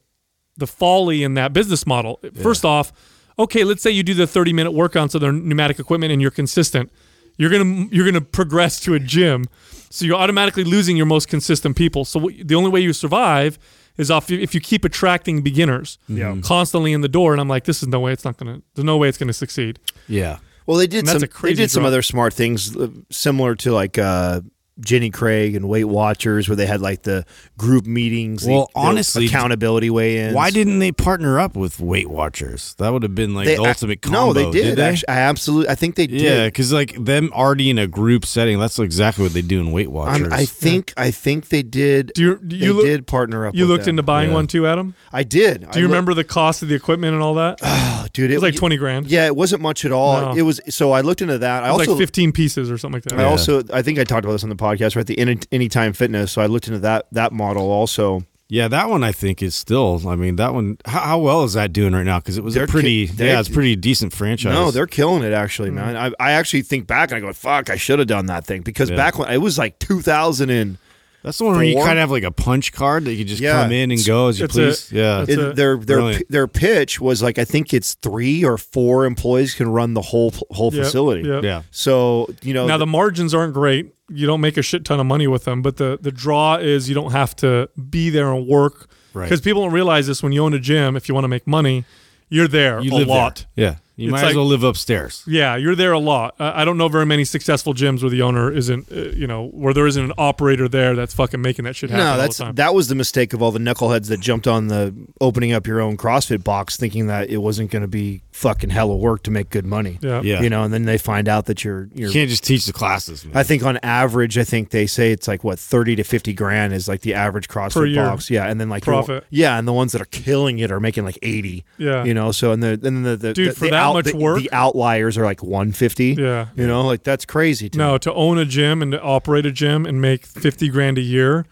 the 0.56 0.68
folly 0.68 1.24
in 1.24 1.34
that 1.34 1.52
business 1.52 1.88
model. 1.88 2.20
First 2.40 2.64
off, 2.64 2.92
okay, 3.36 3.64
let's 3.64 3.82
say 3.82 3.90
you 3.90 4.04
do 4.04 4.14
the 4.14 4.28
30 4.28 4.52
minute 4.52 4.70
workouts 4.70 5.16
of 5.16 5.22
their 5.22 5.32
pneumatic 5.32 5.80
equipment 5.80 6.12
and 6.12 6.22
you're 6.22 6.30
consistent. 6.30 6.92
You're 7.36 7.50
gonna 7.50 7.88
you're 7.90 8.06
gonna 8.06 8.20
progress 8.20 8.78
to 8.80 8.94
a 8.94 9.00
gym, 9.00 9.46
so 9.90 10.04
you're 10.04 10.16
automatically 10.16 10.64
losing 10.64 10.96
your 10.96 11.06
most 11.06 11.28
consistent 11.28 11.76
people. 11.76 12.04
So 12.04 12.20
what, 12.20 12.34
the 12.42 12.54
only 12.54 12.70
way 12.70 12.80
you 12.80 12.92
survive 12.92 13.58
is 13.96 14.10
off 14.10 14.30
if 14.30 14.54
you 14.54 14.60
keep 14.60 14.84
attracting 14.84 15.42
beginners 15.42 15.98
yeah. 16.08 16.36
constantly 16.42 16.92
in 16.92 17.00
the 17.00 17.08
door. 17.08 17.32
And 17.32 17.40
I'm 17.40 17.48
like, 17.48 17.64
this 17.64 17.82
is 17.82 17.88
no 17.88 18.00
way 18.00 18.12
it's 18.12 18.24
not 18.24 18.36
gonna. 18.36 18.62
There's 18.74 18.84
no 18.84 18.96
way 18.96 19.08
it's 19.08 19.18
gonna 19.18 19.32
succeed. 19.32 19.78
Yeah. 20.08 20.38
Well, 20.66 20.76
they 20.76 20.86
did 20.86 21.06
that's 21.06 21.20
some. 21.20 21.22
a 21.22 21.28
crazy 21.28 21.54
they 21.54 21.62
did 21.62 21.70
some 21.70 21.84
other 21.84 22.02
smart 22.02 22.34
things, 22.34 22.76
uh, 22.76 22.88
similar 23.10 23.54
to 23.56 23.72
like 23.72 23.98
uh, 23.98 24.40
Jenny 24.78 25.10
Craig 25.10 25.54
and 25.56 25.68
Weight 25.68 25.84
Watchers, 25.84 26.48
where 26.48 26.56
they 26.56 26.66
had 26.66 26.80
like 26.82 27.02
the 27.02 27.24
group 27.56 27.86
meetings. 27.86 28.44
the- 28.44 28.52
Well, 28.52 28.70
the 28.74 28.80
honestly, 28.80 29.26
accountability 29.26 29.88
weigh-ins. 29.88 30.34
Why 30.34 30.50
didn't 30.50 30.80
they 30.80 30.92
partner 30.92 31.40
up 31.40 31.56
with 31.56 31.80
Weight 31.80 32.10
Watchers? 32.10 32.74
That 32.78 32.92
would 32.92 33.02
have 33.02 33.14
been 33.14 33.34
like 33.34 33.46
they? 33.46 33.56
the 33.56 33.62
ultimate 33.64 34.02
combo. 34.02 34.18
no, 34.18 34.32
they 34.32 34.50
did. 34.50 34.76
they? 34.76 34.82
actually, 34.82 35.08
I 35.08 35.18
absolutely. 35.20 35.68
I 35.70 35.74
think 35.76 35.94
they 35.94 36.06
did. 36.06 36.20
Yeah, 36.20 36.46
because 36.46 36.72
like 36.72 36.94
them 37.02 37.30
already 37.32 37.70
in 37.70 37.78
a 37.78 37.86
group 37.86 38.26
setting, 38.26 38.58
that's 38.58 38.78
exactly 38.78 39.22
what 39.24 39.32
they 39.32 39.42
do 39.42 39.60
in 39.60 39.72
Weight 39.72 39.86
I'm- 39.86 39.92
Watchers. 39.94 40.32
I 40.32 40.44
think. 40.44 40.92
I 40.96 41.10
think 41.10 41.48
they 41.48 41.62
did. 41.62 42.12
Do 42.14 42.22
you, 42.22 42.36
do 42.36 42.58
they 42.58 42.64
you 42.66 42.72
look, 42.74 42.84
did 42.84 43.06
partner 43.06 43.46
up. 43.46 43.54
You 43.54 43.62
with 43.64 43.70
looked 43.70 43.84
them. 43.84 43.92
into 43.94 44.02
buying 44.02 44.28
Yeah. 44.28 44.34
one 44.34 44.46
too, 44.46 44.66
Adam. 44.66 44.94
I 45.12 45.22
did. 45.22 45.70
Do 45.70 45.80
you 45.80 45.86
remember 45.86 46.12
the 46.14 46.24
cost 46.24 46.62
of 46.62 46.68
the 46.68 46.74
equipment 46.74 47.14
and 47.14 47.22
all 47.22 47.34
that? 47.36 47.58
It 48.18 48.22
dude? 48.22 48.30
It 48.32 48.34
was 48.34 48.42
like 48.42 48.56
20 48.56 48.76
grand. 48.76 49.06
Yeah, 49.06 49.26
it 49.26 49.36
wasn't 49.36 49.62
much 49.62 49.84
at 49.84 49.92
all. 49.92 50.20
No. 50.20 50.34
It 50.36 50.42
was. 50.42 50.60
So 50.68 50.92
I 50.92 51.00
looked 51.02 51.22
into 51.22 51.38
that. 51.38 51.62
I 51.64 51.68
It 51.68 51.72
was 51.72 51.80
also 51.80 51.92
like 51.92 51.98
15 52.00 52.32
pieces 52.32 52.70
or 52.70 52.78
something 52.78 52.96
like 52.96 53.04
that. 53.04 53.20
I 53.20 53.24
also 53.24 53.62
I 53.72 53.82
think 53.82 53.98
I 53.98 54.04
talked 54.04 54.24
about 54.24 54.32
this 54.32 54.42
on 54.44 54.50
the 54.50 54.56
podcast. 54.56 54.96
Right, 54.96 55.06
the 55.06 55.18
Any- 55.18 55.38
Anytime 55.52 55.92
Fitness. 55.92 56.32
So 56.32 56.42
I 56.42 56.46
looked 56.46 56.66
into 56.68 56.80
that 56.80 57.06
that 57.12 57.32
model 57.32 57.70
also. 57.70 58.24
yeah, 58.48 58.68
that 58.68 58.88
one 58.88 59.02
I 59.02 59.10
think 59.12 59.42
is 59.42 59.54
still. 59.56 60.08
I 60.08 60.14
mean, 60.16 60.36
that 60.36 60.54
one. 60.54 60.78
How, 60.86 61.00
how 61.00 61.18
well 61.18 61.42
is 61.44 61.54
that 61.54 61.72
doing 61.72 61.92
right 61.92 62.04
now? 62.04 62.18
Because 62.20 62.38
it 62.38 62.44
was 62.44 62.54
They're 62.54 62.64
a 62.64 62.68
pretty. 62.68 63.06
ki- 63.08 63.12
they're- 63.14 63.26
yeah, 63.28 63.40
it's 63.40 63.48
pretty 63.48 63.74
decent 63.76 64.12
franchise. 64.12 64.52
No, 64.52 64.70
they're 64.70 64.86
killing 64.86 65.22
it 65.24 65.32
actually, 65.32 65.70
hmm. 65.70 65.76
man. 65.76 65.96
I, 65.96 66.12
I 66.20 66.32
actually 66.32 66.62
think 66.62 66.86
back 66.86 67.10
and 67.10 67.16
I 67.18 67.20
go, 67.20 67.32
fuck, 67.32 67.70
I 67.70 67.76
should 67.76 67.98
have 67.98 68.08
done 68.08 68.26
that 68.26 68.44
thing 68.46 68.62
because 68.62 68.88
Yeah. 68.90 68.96
back 68.96 69.18
when 69.18 69.28
it 69.30 69.38
was 69.38 69.58
like 69.58 69.78
2000 69.80 70.50
and 70.50 70.78
That's 71.22 71.38
the 71.38 71.44
one 71.44 71.56
where 71.56 71.64
you 71.64 71.74
kind 71.76 71.92
of 71.92 71.98
have 71.98 72.10
like 72.10 72.22
a 72.22 72.30
punch 72.30 72.72
card 72.72 73.04
that 73.06 73.14
you 73.14 73.24
just 73.24 73.40
Yeah. 73.40 73.62
come 73.62 73.72
in 73.72 73.90
and 73.90 74.04
go 74.06 74.28
as 74.28 74.38
you 74.38 74.44
It's 74.44 74.54
please. 74.54 74.92
a- 74.92 74.94
yeah, 74.94 75.22
it, 75.22 75.30
a- 75.38 75.52
their 75.52 75.76
their 75.76 75.96
Brilliant. 75.98 76.30
their 76.30 76.46
pitch 76.46 77.00
was 77.00 77.22
like 77.22 77.38
I 77.38 77.44
think 77.44 77.74
it's 77.74 77.94
three 77.94 78.44
or 78.44 78.56
four 78.58 79.04
employees 79.06 79.54
can 79.54 79.68
run 79.68 79.94
the 79.94 80.02
whole 80.02 80.32
whole 80.50 80.72
Yep, 80.72 80.84
facility. 80.84 81.28
yep. 81.28 81.42
yeah. 81.42 81.62
So 81.72 82.28
you 82.42 82.54
know, 82.54 82.66
Now 82.66 82.78
the 82.78 82.86
margins 82.86 83.34
aren't 83.34 83.54
great. 83.54 83.92
You 84.08 84.26
don't 84.26 84.40
make 84.40 84.56
a 84.56 84.62
shit 84.62 84.84
ton 84.84 85.00
of 85.00 85.06
money 85.06 85.26
with 85.26 85.44
them, 85.44 85.62
but 85.62 85.78
the 85.78 85.98
the 86.00 86.12
draw 86.12 86.56
is 86.56 86.88
you 86.88 86.94
don't 86.94 87.10
have 87.12 87.34
to 87.36 87.68
be 87.90 88.08
there 88.10 88.32
and 88.32 88.46
work. 88.46 88.88
Right. 89.12 89.24
Because 89.24 89.40
people 89.40 89.62
don't 89.62 89.72
realize 89.72 90.06
this 90.06 90.22
when 90.22 90.30
you 90.32 90.44
own 90.44 90.52
a 90.54 90.58
gym. 90.60 90.94
If 90.94 91.08
you 91.08 91.14
want 91.14 91.24
to 91.24 91.28
make 91.28 91.46
money, 91.46 91.84
you're 92.28 92.46
there 92.48 92.80
You 92.80 92.92
a 92.92 92.98
live 92.98 93.08
lot. 93.08 93.46
there. 93.56 93.64
Yeah, 93.64 93.74
you 93.96 94.08
It's 94.08 94.12
might 94.12 94.20
like- 94.22 94.30
as 94.30 94.36
well 94.36 94.46
live 94.46 94.62
upstairs. 94.62 95.22
Yeah, 95.26 95.56
you're 95.56 95.74
there 95.74 95.92
a 95.92 95.98
lot. 95.98 96.34
I 96.38 96.64
don't 96.64 96.76
know 96.78 96.88
very 96.88 97.06
many 97.06 97.24
successful 97.24 97.72
gyms 97.74 98.02
where 98.02 98.10
the 98.10 98.22
owner 98.22 98.52
isn't, 98.52 98.90
uh, 98.92 99.10
you 99.16 99.26
know, 99.26 99.46
where 99.48 99.72
there 99.72 99.86
isn't 99.86 100.04
an 100.04 100.12
operator 100.18 100.68
there 100.68 100.94
that's 100.94 101.14
fucking 101.14 101.40
making 101.40 101.64
that 101.64 101.76
shit 101.76 101.90
happen 101.90 102.04
no, 102.04 102.12
all 102.12 102.18
that's 102.18 102.38
the 102.38 102.44
time. 102.44 102.54
that 102.56 102.74
was 102.74 102.88
the 102.88 102.94
mistake 102.94 103.32
of 103.32 103.40
all 103.42 103.50
the 103.52 103.58
knuckleheads 103.58 104.08
that 104.08 104.20
jumped 104.20 104.46
on 104.46 104.68
the 104.68 104.94
opening 105.20 105.52
up 105.52 105.66
your 105.66 105.80
own 105.80 105.96
CrossFit 105.96 106.44
box, 106.44 106.76
thinking 106.76 107.06
that 107.06 107.30
it 107.30 107.38
wasn't 107.38 107.70
going 107.70 107.82
to 107.82 107.88
be 107.88 108.22
fucking 108.32 108.68
hella 108.70 108.94
work 108.96 109.22
to 109.22 109.30
make 109.30 109.48
good 109.50 109.64
money. 109.64 109.98
yeah. 110.02 110.20
Yeah, 110.22 110.42
You 110.42 110.50
know, 110.50 110.62
and 110.64 110.72
then 110.74 110.84
they 110.84 110.98
find 110.98 111.28
out 111.28 111.46
that 111.46 111.64
you're 111.64 111.88
you're 111.94 112.08
you 112.08 112.12
can't 112.12 112.28
just 112.28 112.44
teach 112.44 112.66
the 112.66 112.72
classes. 112.72 113.24
Man. 113.24 113.36
I 113.36 113.42
think 113.44 113.62
on 113.64 113.78
average, 113.82 114.36
I 114.36 114.44
think 114.44 114.70
they 114.70 114.86
say 114.86 115.10
it's 115.12 115.26
like 115.26 115.42
what 115.42 115.58
thirty 115.58 115.96
to 115.96 116.04
fifty 116.04 116.32
grand 116.34 116.72
is 116.74 116.86
like 116.88 117.00
the 117.00 117.14
average 117.14 117.48
CrossFit 117.48 117.72
Per 117.74 117.86
year. 117.86 118.04
box. 118.04 118.28
Yeah, 118.30 118.46
and 118.46 118.60
then 118.60 118.68
like 118.68 118.82
Profit. 118.84 119.24
Yeah, 119.30 119.58
and 119.58 119.66
the 119.66 119.72
ones 119.72 119.92
that 119.92 120.02
are 120.02 120.06
killing 120.06 120.58
it 120.58 120.70
are 120.70 120.80
making 120.80 121.04
like 121.04 121.18
eighty. 121.22 121.64
Yeah. 121.78 122.04
you 122.04 122.12
know. 122.12 122.30
So 122.32 122.52
and 122.52 122.62
the 122.62 122.70
and 122.72 122.82
then 122.82 123.02
the, 123.04 123.16
the 123.16 123.32
Dude, 123.32 123.50
the, 123.50 123.52
for 123.54 123.64
the 123.66 123.70
that 123.70 123.85
out- 123.88 123.94
much 123.94 124.04
the- 124.06 124.16
work- 124.16 124.38
the 124.42 124.52
outliers 124.52 125.16
are 125.18 125.24
like 125.24 125.42
one 125.42 125.72
fifty. 125.72 126.14
Yeah. 126.18 126.46
you 126.56 126.66
know, 126.66 126.82
like 126.86 127.02
that's 127.02 127.24
crazy. 127.24 127.68
To 127.70 127.78
No, 127.78 127.92
me. 127.94 127.98
to 128.00 128.12
own 128.14 128.38
a 128.38 128.44
gym 128.44 128.82
and 128.82 128.92
to 128.92 129.00
operate 129.02 129.46
a 129.46 129.52
gym 129.52 129.86
and 129.86 130.00
make 130.00 130.26
fifty 130.26 130.68
grand 130.68 130.98
a 130.98 131.02
year, 131.02 131.46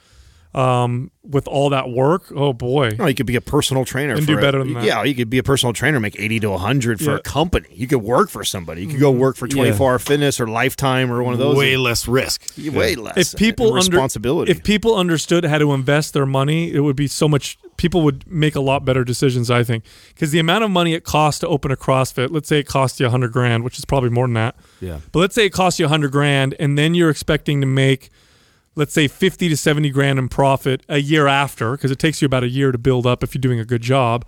um, 0.55 1.11
with 1.29 1.49
all 1.49 1.71
that 1.71 1.91
work, 1.91 2.31
oh 2.37 2.53
boy. 2.53 2.91
No, 2.97 3.07
you 3.07 3.15
could 3.15 3.27
be 3.27 3.35
a 3.35 3.41
personal 3.41 3.85
trainer 3.85 4.13
And 4.15 4.21
for 4.23 4.33
do 4.35 4.39
a- 4.39 4.41
better 4.41 4.59
than 4.63 4.75
that. 4.75 4.85
Yeah, 4.85 5.03
you 5.03 5.15
could 5.15 5.29
be 5.31 5.39
a 5.39 5.43
personal 5.43 5.73
trainer, 5.73 5.99
make 5.99 6.15
eighty 6.21 6.39
to 6.41 6.57
hundred 6.57 7.01
for 7.01 7.11
Yeah. 7.13 7.17
a 7.17 7.21
company. 7.21 7.67
You 7.73 7.89
could 7.89 8.03
work 8.03 8.31
for 8.31 8.45
somebody. 8.45 8.83
You 8.83 8.89
could 8.89 9.01
go 9.01 9.11
work 9.11 9.37
for 9.37 9.49
twenty 9.49 9.73
four 9.73 9.93
hour 9.93 9.99
fitness 9.99 10.39
or 10.41 10.47
Lifetime 10.47 11.11
or 11.11 11.23
one 11.25 11.33
of 11.33 11.41
those. 11.41 11.57
way 11.57 11.77
less 11.77 12.07
risk. 12.07 12.43
way 12.73 12.95
less. 12.95 13.17
if 13.35 13.39
people 13.39 13.75
and 13.75 13.79
under- 13.85 13.97
responsibility. 13.97 14.53
if 14.53 14.63
people 14.63 14.95
understood 14.95 15.45
how 15.45 15.59
to 15.59 15.73
invest 15.73 16.15
their 16.15 16.27
money, 16.27 16.73
it 16.73 16.81
would 16.81 16.97
be 16.97 17.09
so 17.09 17.29
much. 17.29 17.59
People 17.77 18.03
would 18.03 18.27
make 18.31 18.55
a 18.55 18.61
lot 18.61 18.85
better 18.85 19.05
decisions, 19.05 19.51
I 19.51 19.65
think, 19.65 19.85
because 20.09 20.31
the 20.31 20.39
amount 20.39 20.65
of 20.65 20.71
money 20.71 20.95
it 20.95 21.05
costs 21.05 21.41
to 21.41 21.49
open 21.49 21.71
a 21.71 21.77
CrossFit. 21.77 22.31
Let's 22.31 22.49
say 22.49 22.59
it 22.61 22.67
costs 22.67 23.01
you 23.01 23.07
a 23.07 23.11
hundred 23.11 23.33
grand, 23.33 23.65
which 23.65 23.79
is 23.79 23.85
probably 23.85 24.11
more 24.11 24.27
than 24.27 24.35
that. 24.35 24.57
Yeah. 24.81 25.01
But 25.13 25.19
let's 25.19 25.35
say 25.35 25.47
it 25.47 25.51
costs 25.51 25.79
you 25.81 25.87
a 25.87 25.89
hundred 25.89 26.13
grand, 26.13 26.55
and 26.59 26.79
then 26.79 26.95
you're 26.95 27.11
expecting 27.11 27.61
to 27.61 27.67
make, 27.67 28.11
let's 28.75 28.93
say, 28.93 29.09
fifty 29.09 29.49
to 29.49 29.57
seventy 29.57 29.91
grand 29.91 30.19
in 30.19 30.29
profit 30.29 30.85
a 30.89 30.99
year 30.99 31.27
after, 31.27 31.73
because 31.73 31.91
it 31.91 31.99
takes 31.99 32.23
you 32.23 32.27
about 32.27 32.45
a 32.45 32.49
year 32.49 32.73
to 32.73 32.79
build 32.79 33.07
up 33.07 33.23
if 33.23 33.35
you're 33.35 33.41
doing 33.41 33.61
a 33.61 33.65
good 33.65 33.83
job. 33.83 34.25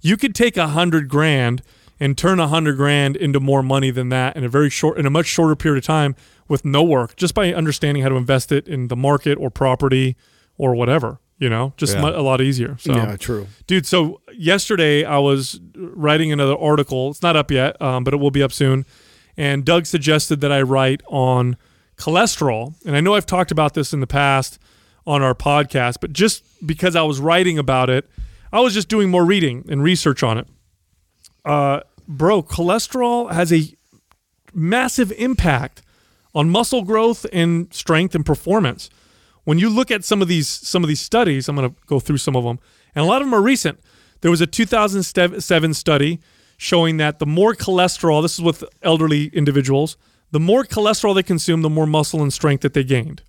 You 0.00 0.16
could 0.16 0.34
take 0.34 0.56
a 0.56 0.68
hundred 0.68 1.08
grand 1.08 1.62
and 2.00 2.18
turn 2.18 2.40
a 2.40 2.48
hundred 2.48 2.76
grand 2.76 3.16
into 3.16 3.40
more 3.40 3.62
money 3.62 3.90
than 3.90 4.08
that 4.08 4.36
in 4.36 4.44
a 4.44 4.48
very 4.48 4.68
short, 4.68 4.98
in 4.98 5.06
a 5.06 5.10
much 5.10 5.26
shorter 5.26 5.56
period 5.56 5.78
of 5.78 5.86
time 5.86 6.16
with 6.48 6.64
no 6.64 6.82
work, 6.82 7.16
just 7.16 7.34
by 7.34 7.52
understanding 7.54 8.02
how 8.02 8.08
to 8.08 8.16
invest 8.16 8.52
it 8.52 8.68
in 8.68 8.88
the 8.88 8.96
market 8.96 9.38
or 9.38 9.48
property 9.50 10.16
or 10.58 10.74
whatever. 10.74 11.20
You 11.38 11.50
know, 11.50 11.72
just 11.76 11.94
Yeah. 11.94 12.02
mu- 12.02 12.08
a 12.16 12.22
lot 12.22 12.40
easier. 12.40 12.76
So 12.78 12.94
yeah, 12.94 13.16
true. 13.16 13.46
dude 13.66 13.86
so 13.86 14.20
yesterday 14.36 15.04
i 15.04 15.18
was 15.18 15.60
writing 15.76 16.32
another 16.32 16.56
article 16.58 17.10
it's 17.10 17.22
not 17.22 17.36
up 17.36 17.50
yet 17.50 17.80
um, 17.82 18.02
but 18.04 18.12
it 18.14 18.16
will 18.18 18.30
be 18.32 18.42
up 18.42 18.52
soon 18.52 18.84
and 19.36 19.64
doug 19.64 19.86
suggested 19.86 20.40
that 20.40 20.50
i 20.52 20.60
write 20.60 21.02
on 21.06 21.56
cholesterol 21.96 22.74
and 22.86 22.96
i 22.96 23.00
know 23.00 23.14
i've 23.14 23.26
talked 23.26 23.50
about 23.52 23.74
this 23.74 23.92
in 23.92 24.00
the 24.00 24.06
past 24.08 24.58
on 25.06 25.22
our 25.22 25.34
podcast 25.34 25.98
but 26.00 26.12
just 26.12 26.42
because 26.66 26.96
i 26.96 27.02
was 27.02 27.20
writing 27.20 27.58
about 27.58 27.88
it 27.90 28.08
i 28.52 28.58
was 28.58 28.74
just 28.74 28.88
doing 28.88 29.08
more 29.08 29.24
reading 29.24 29.64
and 29.68 29.82
research 29.84 30.22
on 30.24 30.36
it 30.38 30.48
uh, 31.44 31.80
bro 32.08 32.42
cholesterol 32.42 33.30
has 33.32 33.52
a 33.52 33.72
massive 34.52 35.12
impact 35.12 35.82
on 36.34 36.50
muscle 36.50 36.82
growth 36.82 37.24
and 37.32 37.72
strength 37.72 38.14
and 38.16 38.26
performance 38.26 38.90
when 39.44 39.58
you 39.58 39.68
look 39.70 39.90
at 39.90 40.04
some 40.04 40.20
of 40.22 40.28
these 40.28 40.48
some 40.48 40.82
of 40.82 40.88
these 40.88 41.00
studies, 41.00 41.48
I'm 41.48 41.56
going 41.56 41.70
to 41.70 41.76
go 41.86 42.00
through 42.00 42.18
some 42.18 42.36
of 42.36 42.44
them, 42.44 42.58
and 42.94 43.04
a 43.04 43.08
lot 43.08 43.22
of 43.22 43.26
them 43.26 43.34
are 43.34 43.42
recent. 43.42 43.78
There 44.20 44.30
was 44.30 44.40
a 44.40 44.46
2007 44.46 45.74
study 45.74 46.20
showing 46.56 46.96
that 46.96 47.18
the 47.18 47.26
more 47.26 47.54
cholesterol, 47.54 48.22
this 48.22 48.34
is 48.34 48.42
with 48.42 48.64
elderly 48.82 49.26
individuals, 49.26 49.96
the 50.30 50.40
more 50.40 50.64
cholesterol 50.64 51.14
they 51.14 51.22
consume, 51.22 51.62
the 51.62 51.70
more 51.70 51.86
muscle 51.86 52.22
and 52.22 52.32
strength 52.32 52.62
that 52.62 52.74
they 52.74 52.84
gained. 52.84 53.22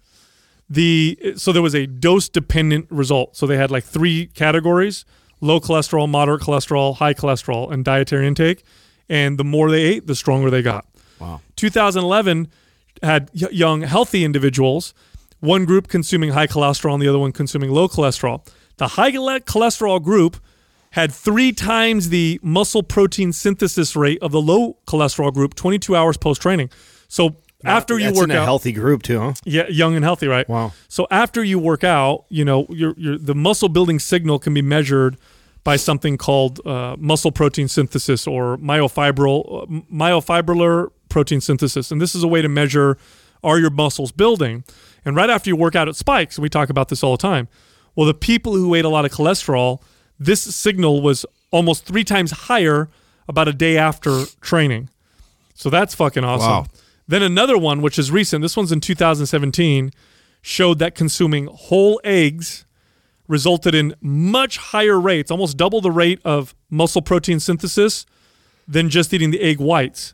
The 0.69 1.34
so 1.36 1.51
there 1.51 1.62
was 1.62 1.75
a 1.75 1.86
dose 1.86 2.29
dependent 2.29 2.88
result. 2.89 3.36
So 3.36 3.45
they 3.45 3.57
had 3.57 3.72
like 3.72 3.84
three 3.84 4.27
categories: 4.27 5.05
low 5.41 5.60
cholesterol, 5.60 6.10
moderate 6.10 6.41
cholesterol, 6.41 6.95
high 6.95 7.13
cholesterol, 7.13 7.72
and 7.72 7.86
dietary 7.86 8.25
intake. 8.27 8.63
And 9.07 9.38
the 9.38 9.43
more 9.43 9.69
they 9.69 9.84
ate, 9.84 10.07
the 10.07 10.15
stronger 10.15 10.50
they 10.50 10.63
got. 10.63 10.88
Wow. 11.19 11.41
2011 11.55 12.48
had 13.03 13.29
young, 13.34 13.81
healthy 13.81 14.24
individuals, 14.24 14.93
one 15.45 15.65
group 15.65 15.87
consuming 15.87 16.31
high 16.31 16.47
cholesterol 16.47 16.93
and 16.93 17.01
the 17.01 17.07
other 17.07 17.19
one 17.19 17.31
consuming 17.31 17.71
low 17.71 17.87
cholesterol. 17.87 18.45
The 18.77 18.89
high 18.89 19.11
cholesterol 19.11 20.03
group 20.03 20.37
had 20.91 21.11
three 21.11 21.51
times 21.51 22.09
the 22.09 22.39
muscle 22.41 22.83
protein 22.83 23.33
synthesis 23.33 23.95
rate 23.95 24.17
of 24.21 24.31
the 24.31 24.41
low 24.41 24.77
cholesterol 24.87 25.33
group 25.33 25.53
22 25.53 25.95
hours 25.95 26.17
post 26.17 26.41
training. 26.41 26.69
So 27.07 27.35
after 27.65 27.97
you 27.97 28.05
That's 28.05 28.17
work 28.17 28.29
in 28.29 28.35
a 28.35 28.39
out, 28.39 28.45
healthy 28.45 28.71
group 28.71 29.03
too, 29.03 29.19
huh? 29.19 29.33
yeah, 29.43 29.67
young 29.67 29.95
and 29.95 30.03
healthy, 30.03 30.27
right? 30.27 30.47
Wow. 30.47 30.73
So 30.87 31.07
after 31.09 31.43
you 31.43 31.59
work 31.59 31.83
out, 31.83 32.25
you 32.29 32.45
know, 32.45 32.65
your 32.69 32.93
your 32.97 33.17
the 33.17 33.35
muscle 33.35 33.69
building 33.69 33.99
signal 33.99 34.39
can 34.39 34.53
be 34.53 34.61
measured 34.61 35.17
by 35.63 35.75
something 35.75 36.15
called 36.17 36.65
uh, 36.65 36.95
muscle 36.99 37.31
protein 37.31 37.67
synthesis 37.67 38.27
or 38.27 38.57
myofibril 38.57 39.85
myofibrillar 39.91 40.91
protein 41.09 41.41
synthesis, 41.41 41.91
and 41.91 41.99
this 42.01 42.13
is 42.13 42.23
a 42.23 42.27
way 42.27 42.41
to 42.41 42.49
measure 42.49 42.97
are 43.43 43.59
your 43.59 43.69
muscles 43.69 44.11
building. 44.11 44.63
And 45.05 45.15
right 45.15 45.29
after 45.29 45.50
you 45.50 45.55
work 45.55 45.75
out, 45.75 45.88
it 45.88 45.95
spikes. 45.95 46.38
And 46.38 46.43
we 46.43 46.50
talk 46.50 46.69
about 46.69 46.89
this 46.89 47.03
all 47.03 47.12
the 47.12 47.21
time. 47.21 47.47
Well, 47.95 48.07
the 48.07 48.13
people 48.13 48.55
who 48.55 48.75
ate 48.75 48.85
a 48.85 48.89
lot 48.89 49.05
of 49.05 49.12
cholesterol, 49.12 49.81
this 50.19 50.41
signal 50.41 51.01
was 51.01 51.25
almost 51.51 51.85
three 51.85 52.03
times 52.03 52.31
higher 52.31 52.89
about 53.27 53.47
a 53.47 53.53
day 53.53 53.77
after 53.77 54.25
training. 54.41 54.89
So 55.53 55.69
that's 55.69 55.95
fucking 55.95 56.24
awesome. 56.24 56.50
Wow. 56.50 56.65
Then 57.07 57.21
another 57.21 57.57
one, 57.57 57.81
which 57.81 58.00
is 58.00 58.12
recent, 58.12 58.41
this 58.41 58.57
one's 58.57 58.71
in 58.71 58.81
2017, 58.81 59.91
showed 60.41 60.79
that 60.79 60.95
consuming 60.95 61.47
whole 61.47 62.01
eggs 62.03 62.65
resulted 63.27 63.74
in 63.74 63.95
much 64.01 64.57
higher 64.57 65.00
rates, 65.00 65.31
almost 65.31 65.57
double 65.57 65.81
the 65.81 65.91
rate 65.91 66.19
of 66.25 66.53
muscle 66.69 67.01
protein 67.01 67.39
synthesis 67.39 68.05
than 68.67 68.89
just 68.89 69.13
eating 69.13 69.31
the 69.31 69.41
egg 69.41 69.59
whites. 69.59 70.13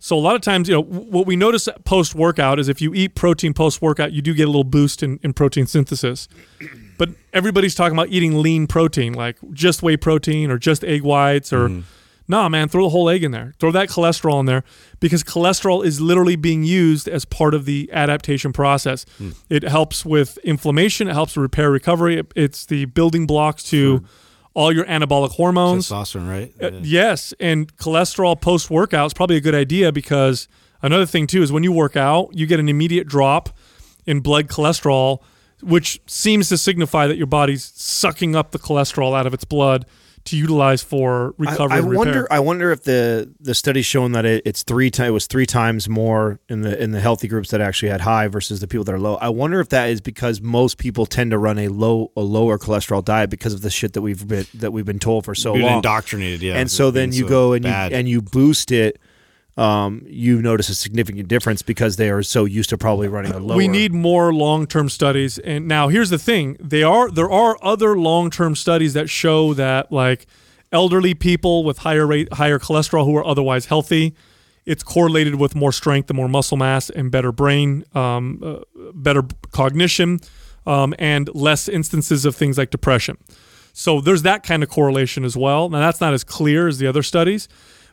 So 0.00 0.16
a 0.16 0.20
lot 0.20 0.36
of 0.36 0.42
times, 0.42 0.68
you 0.68 0.74
know, 0.74 0.82
what 0.82 1.26
we 1.26 1.34
notice 1.36 1.68
post 1.84 2.14
workout 2.14 2.58
is 2.58 2.68
if 2.68 2.80
you 2.80 2.94
eat 2.94 3.14
protein 3.14 3.52
post 3.52 3.82
workout, 3.82 4.12
you 4.12 4.22
do 4.22 4.32
get 4.32 4.44
a 4.44 4.46
little 4.46 4.64
boost 4.64 5.02
in, 5.02 5.18
in 5.22 5.32
protein 5.32 5.66
synthesis. 5.66 6.28
But 6.98 7.10
everybody's 7.32 7.76
talking 7.76 7.96
about 7.96 8.08
eating 8.08 8.42
lean 8.42 8.66
protein, 8.66 9.12
like 9.12 9.36
just 9.52 9.84
whey 9.84 9.96
protein 9.96 10.50
or 10.50 10.58
just 10.58 10.82
egg 10.82 11.02
whites 11.02 11.52
or 11.52 11.68
mm-hmm. 11.68 11.80
nah, 12.26 12.48
man, 12.48 12.68
throw 12.68 12.82
the 12.82 12.88
whole 12.88 13.08
egg 13.08 13.22
in 13.22 13.30
there. 13.30 13.54
Throw 13.60 13.70
that 13.70 13.88
cholesterol 13.88 14.40
in 14.40 14.46
there 14.46 14.64
because 14.98 15.22
cholesterol 15.22 15.84
is 15.84 16.00
literally 16.00 16.34
being 16.34 16.64
used 16.64 17.06
as 17.06 17.24
part 17.24 17.54
of 17.54 17.66
the 17.66 17.88
adaptation 17.92 18.52
process. 18.52 19.06
Hmm. 19.16 19.30
It 19.48 19.62
helps 19.62 20.04
with 20.04 20.38
inflammation, 20.38 21.06
it 21.06 21.12
helps 21.12 21.36
with 21.36 21.42
repair 21.42 21.70
recovery. 21.70 22.18
It- 22.18 22.32
It's 22.34 22.66
the 22.66 22.86
building 22.86 23.28
blocks 23.28 23.62
to 23.70 24.02
all 24.58 24.72
your 24.72 24.84
anabolic 24.86 25.30
hormones. 25.30 25.88
Testosterone, 25.88 26.28
right? 26.28 26.52
Uh, 26.60 26.80
yes, 26.82 27.32
and 27.38 27.74
cholesterol 27.76 28.38
post 28.38 28.70
workout 28.70 29.06
is 29.06 29.14
probably 29.14 29.36
a 29.36 29.40
good 29.40 29.54
idea 29.54 29.92
because 29.92 30.48
another 30.82 31.06
thing 31.06 31.28
too 31.28 31.42
is 31.42 31.52
when 31.52 31.62
you 31.62 31.70
work 31.70 31.96
out, 31.96 32.30
you 32.32 32.44
get 32.44 32.58
an 32.58 32.68
immediate 32.68 33.06
drop 33.06 33.50
in 34.04 34.18
blood 34.18 34.48
cholesterol, 34.48 35.22
which 35.62 36.00
seems 36.06 36.48
to 36.48 36.58
signify 36.58 37.06
that 37.06 37.16
your 37.16 37.28
body's 37.28 37.70
sucking 37.76 38.34
up 38.34 38.50
the 38.50 38.58
cholesterol 38.58 39.16
out 39.16 39.28
of 39.28 39.32
its 39.32 39.44
blood 39.44 39.86
to 40.30 40.36
utilize 40.36 40.82
for 40.82 41.34
recovery. 41.38 41.76
I 41.76 41.78
and 41.80 41.94
wonder. 41.94 42.28
I 42.30 42.40
wonder 42.40 42.70
if 42.72 42.82
the 42.84 43.32
the 43.40 43.54
study's 43.54 43.86
showing 43.86 44.12
that 44.12 44.24
it, 44.24 44.42
it's 44.44 44.62
three 44.62 44.90
times. 44.90 45.08
It 45.08 45.12
was 45.12 45.26
three 45.26 45.46
times 45.46 45.88
more 45.88 46.40
in 46.48 46.62
the 46.62 46.80
in 46.82 46.92
the 46.92 47.00
healthy 47.00 47.28
groups 47.28 47.50
that 47.50 47.60
actually 47.60 47.90
had 47.90 48.00
high 48.00 48.28
versus 48.28 48.60
the 48.60 48.68
people 48.68 48.84
that 48.84 48.94
are 48.94 49.00
low. 49.00 49.16
I 49.16 49.28
wonder 49.28 49.60
if 49.60 49.68
that 49.70 49.88
is 49.90 50.00
because 50.00 50.40
most 50.40 50.78
people 50.78 51.06
tend 51.06 51.30
to 51.32 51.38
run 51.38 51.58
a 51.58 51.68
low 51.68 52.12
a 52.16 52.20
lower 52.22 52.58
cholesterol 52.58 53.04
diet 53.04 53.30
because 53.30 53.54
of 53.54 53.62
the 53.62 53.70
shit 53.70 53.92
that 53.94 54.02
we've 54.02 54.26
been 54.26 54.46
that 54.54 54.72
we've 54.72 54.86
been 54.86 54.98
told 54.98 55.24
for 55.24 55.34
so 55.34 55.52
Being 55.54 55.66
long. 55.66 55.76
indoctrinated, 55.76 56.42
yeah. 56.42 56.56
and 56.56 56.70
so 56.70 56.90
then 56.90 57.12
you 57.12 57.22
so 57.24 57.28
go 57.28 57.52
and 57.52 57.62
bad. 57.64 57.92
you 57.92 57.98
and 57.98 58.08
you 58.08 58.22
boost 58.22 58.70
it. 58.72 58.98
Um, 59.58 60.04
you 60.06 60.40
notice 60.40 60.68
a 60.68 60.74
significant 60.76 61.26
difference 61.26 61.62
because 61.62 61.96
they 61.96 62.10
are 62.10 62.22
so 62.22 62.44
used 62.44 62.70
to 62.70 62.78
probably 62.78 63.08
running 63.08 63.32
a 63.32 63.40
lower. 63.40 63.56
We 63.56 63.66
need 63.66 63.92
more 63.92 64.32
long-term 64.32 64.88
studies. 64.88 65.38
And 65.38 65.66
now 65.66 65.88
here's 65.88 66.10
the 66.10 66.18
thing: 66.18 66.56
they 66.60 66.84
are 66.84 67.10
there 67.10 67.30
are 67.30 67.58
other 67.60 67.98
long-term 67.98 68.54
studies 68.54 68.94
that 68.94 69.10
show 69.10 69.54
that 69.54 69.90
like 69.90 70.26
elderly 70.70 71.14
people 71.14 71.64
with 71.64 71.78
higher 71.78 72.06
rate 72.06 72.32
higher 72.34 72.60
cholesterol 72.60 73.04
who 73.04 73.16
are 73.16 73.26
otherwise 73.26 73.66
healthy, 73.66 74.14
it's 74.64 74.84
correlated 74.84 75.34
with 75.36 75.56
more 75.56 75.72
strength 75.72 76.08
and 76.08 76.16
more 76.16 76.28
muscle 76.28 76.56
mass 76.56 76.88
and 76.90 77.10
better 77.10 77.32
brain, 77.32 77.84
um, 77.94 78.40
uh, 78.44 78.58
better 78.94 79.22
cognition, 79.50 80.20
um, 80.66 80.94
and 81.00 81.34
less 81.34 81.68
instances 81.68 82.24
of 82.24 82.36
things 82.36 82.58
like 82.58 82.70
depression. 82.70 83.18
So 83.72 84.00
there's 84.00 84.22
that 84.22 84.42
kind 84.42 84.62
of 84.62 84.68
correlation 84.68 85.24
as 85.24 85.36
well. 85.36 85.68
Now 85.68 85.80
that's 85.80 86.00
not 86.00 86.12
as 86.12 86.22
clear 86.22 86.68
as 86.68 86.78
the 86.78 86.86
other 86.86 87.02
studies, 87.02 87.48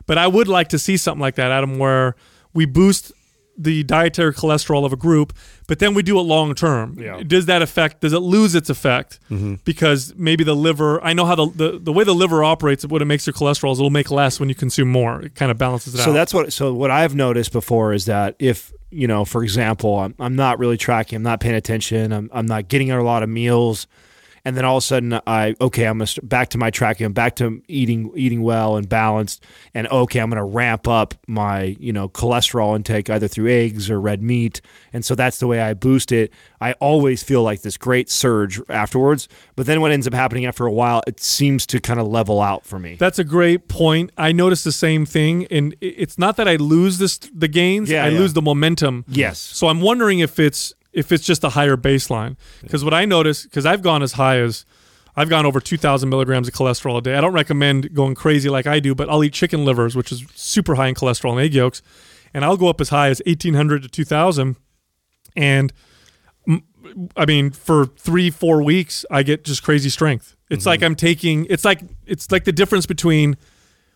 but 0.05 0.17
I 0.17 0.27
would 0.27 0.47
like 0.47 0.69
to 0.69 0.79
see 0.79 0.97
something 0.97 1.21
like 1.21 1.35
that, 1.35 1.51
Adam, 1.51 1.77
where 1.77 2.15
we 2.53 2.65
boost 2.65 3.11
the 3.57 3.83
dietary 3.83 4.33
cholesterol 4.33 4.85
of 4.85 4.91
a 4.91 4.97
group, 4.97 5.31
but 5.67 5.79
then 5.79 5.93
we 5.93 6.03
do 6.03 6.19
it 6.19 6.23
long 6.23 6.53
term. 6.55 6.97
Yeah. 6.99 7.23
Does 7.25 7.45
that 7.45 7.61
affect? 7.61 8.01
Does 8.01 8.11
it 8.13 8.19
lose 8.19 8.53
its 8.53 8.69
effect? 8.69 9.19
Mm-hmm. 9.29 9.55
Because 9.63 10.13
maybe 10.17 10.43
the 10.43 10.55
liver. 10.55 11.01
I 11.03 11.13
know 11.13 11.25
how 11.25 11.35
the, 11.35 11.47
the 11.47 11.79
the 11.79 11.93
way 11.93 12.03
the 12.03 12.13
liver 12.13 12.43
operates. 12.43 12.85
What 12.85 13.01
it 13.01 13.05
makes 13.05 13.25
your 13.25 13.33
cholesterol 13.33 13.71
is 13.71 13.79
it'll 13.79 13.89
make 13.89 14.11
less 14.11 14.39
when 14.39 14.49
you 14.49 14.55
consume 14.55 14.89
more. 14.89 15.21
It 15.21 15.35
kind 15.35 15.51
of 15.51 15.57
balances 15.57 15.93
it 15.93 15.97
So 15.97 16.03
out. 16.03 16.05
So 16.05 16.13
that's 16.13 16.33
what. 16.33 16.53
So 16.53 16.73
what 16.73 16.91
I've 16.91 17.15
noticed 17.15 17.51
before 17.51 17.93
is 17.93 18.05
that 18.05 18.35
if 18.39 18.73
you 18.91 19.07
know, 19.07 19.25
for 19.25 19.43
example, 19.43 19.99
I'm, 19.99 20.15
I'm 20.19 20.35
not 20.35 20.59
really 20.59 20.77
tracking, 20.77 21.17
I'm 21.17 21.23
not 21.23 21.39
paying 21.39 21.55
attention, 21.55 22.13
I'm, 22.13 22.29
I'm 22.33 22.45
not 22.45 22.67
getting 22.69 22.91
a 22.91 23.03
lot 23.03 23.23
of 23.23 23.29
meals, 23.29 23.87
and 24.45 24.55
then 24.55 24.63
all 24.63 24.77
of 24.77 24.83
a 24.83 24.85
sudden 24.85 25.19
I 25.27 25.55
okay, 25.59 25.85
I'm 25.85 25.97
gonna 25.97 26.07
st- 26.07 26.29
back 26.29 26.49
to 26.49 26.57
my 26.57 26.69
tracking, 26.69 27.05
I'm 27.05 27.13
back 27.13 27.35
to 27.37 27.61
eating 27.67 28.11
eating 28.15 28.43
well 28.43 28.77
and 28.77 28.87
balanced, 28.87 29.43
and 29.73 29.87
okay, 29.87 30.19
I'm 30.19 30.29
gonna 30.29 30.45
ramp 30.45 30.87
up 30.87 31.15
my 31.27 31.75
you 31.79 31.91
know 31.91 32.07
cholesterol 32.07 32.75
intake 32.75 33.09
either 33.09 33.27
through 33.27 33.49
eggs 33.49 33.89
or 33.89 33.99
red 33.99 34.21
meat, 34.21 34.61
and 34.93 35.03
so 35.03 35.15
that's 35.15 35.39
the 35.39 35.47
way 35.47 35.59
I 35.59 35.73
boost 35.73 36.11
it. 36.11 36.31
I 36.61 36.73
always 36.73 37.23
feel 37.23 37.43
like 37.43 37.63
this 37.63 37.75
great 37.75 38.09
surge 38.09 38.61
afterwards, 38.69 39.27
but 39.55 39.65
then 39.65 39.81
what 39.81 39.91
ends 39.91 40.07
up 40.07 40.13
happening 40.13 40.45
after 40.45 40.65
a 40.65 40.71
while, 40.71 41.01
it 41.07 41.19
seems 41.19 41.65
to 41.67 41.79
kind 41.79 41.99
of 41.99 42.07
level 42.07 42.41
out 42.41 42.65
for 42.65 42.79
me. 42.79 42.95
That's 42.95 43.19
a 43.19 43.23
great 43.23 43.67
point. 43.67 44.11
I 44.17 44.31
noticed 44.31 44.63
the 44.63 44.71
same 44.71 45.05
thing, 45.05 45.45
and 45.47 45.75
it's 45.81 46.17
not 46.17 46.37
that 46.37 46.47
I 46.47 46.55
lose 46.55 46.99
this 46.99 47.17
the 47.17 47.47
gains. 47.47 47.89
Yeah, 47.89 48.05
I 48.05 48.09
yeah. 48.09 48.19
lose 48.19 48.33
the 48.33 48.41
momentum. 48.41 49.05
Yes. 49.07 49.39
So 49.39 49.67
I'm 49.67 49.81
wondering 49.81 50.19
if 50.19 50.39
it's 50.39 50.73
if 50.95 51.11
it's 51.11 51.25
just 51.25 51.43
a 51.43 51.49
higher 51.49 51.77
baseline. 51.77 52.37
Because 52.61 52.83
what 52.83 52.93
I 52.93 53.05
notice, 53.05 53.43
because 53.43 53.65
I've 53.65 53.83
gone 53.83 54.01
as 54.01 54.13
high 54.13 54.39
as 54.39 54.65
I've 55.15 55.29
gone 55.29 55.45
over 55.45 55.59
2,000 55.59 56.09
milligrams 56.09 56.47
of 56.47 56.53
cholesterol 56.53 56.97
a 56.97 57.01
day. 57.01 57.15
I 57.15 57.21
don't 57.21 57.33
recommend 57.33 57.93
going 57.93 58.15
crazy 58.15 58.49
like 58.49 58.65
I 58.65 58.79
do, 58.79 58.95
but 58.95 59.09
I'll 59.09 59.23
eat 59.23 59.33
chicken 59.33 59.63
livers, 59.63 59.95
which 59.95 60.11
is 60.11 60.25
super 60.35 60.75
high 60.75 60.87
in 60.87 60.95
cholesterol 60.95 61.31
and 61.31 61.41
egg 61.41 61.53
yolks, 61.53 61.81
and 62.33 62.43
I'll 62.43 62.57
go 62.57 62.67
up 62.67 62.81
as 62.81 62.89
high 62.89 63.09
as 63.09 63.21
1,800 63.25 63.83
to 63.83 63.89
2,000. 63.89 64.55
And 65.35 65.73
mm, 66.47 66.63
I 67.15 67.25
mean, 67.25 67.51
for 67.51 67.85
three, 67.85 68.29
four 68.29 68.63
weeks, 68.63 69.05
I 69.11 69.23
get 69.23 69.43
just 69.43 69.63
crazy 69.63 69.89
strength. 69.89 70.35
It's 70.49 70.65
like 70.65 70.83
I'm 70.83 70.95
taking. 70.95 71.47
It's 71.49 71.65
like 71.65 71.81
it's 72.05 72.31
like 72.31 72.43
the 72.43 72.51
difference 72.51 72.85
between 72.85 73.35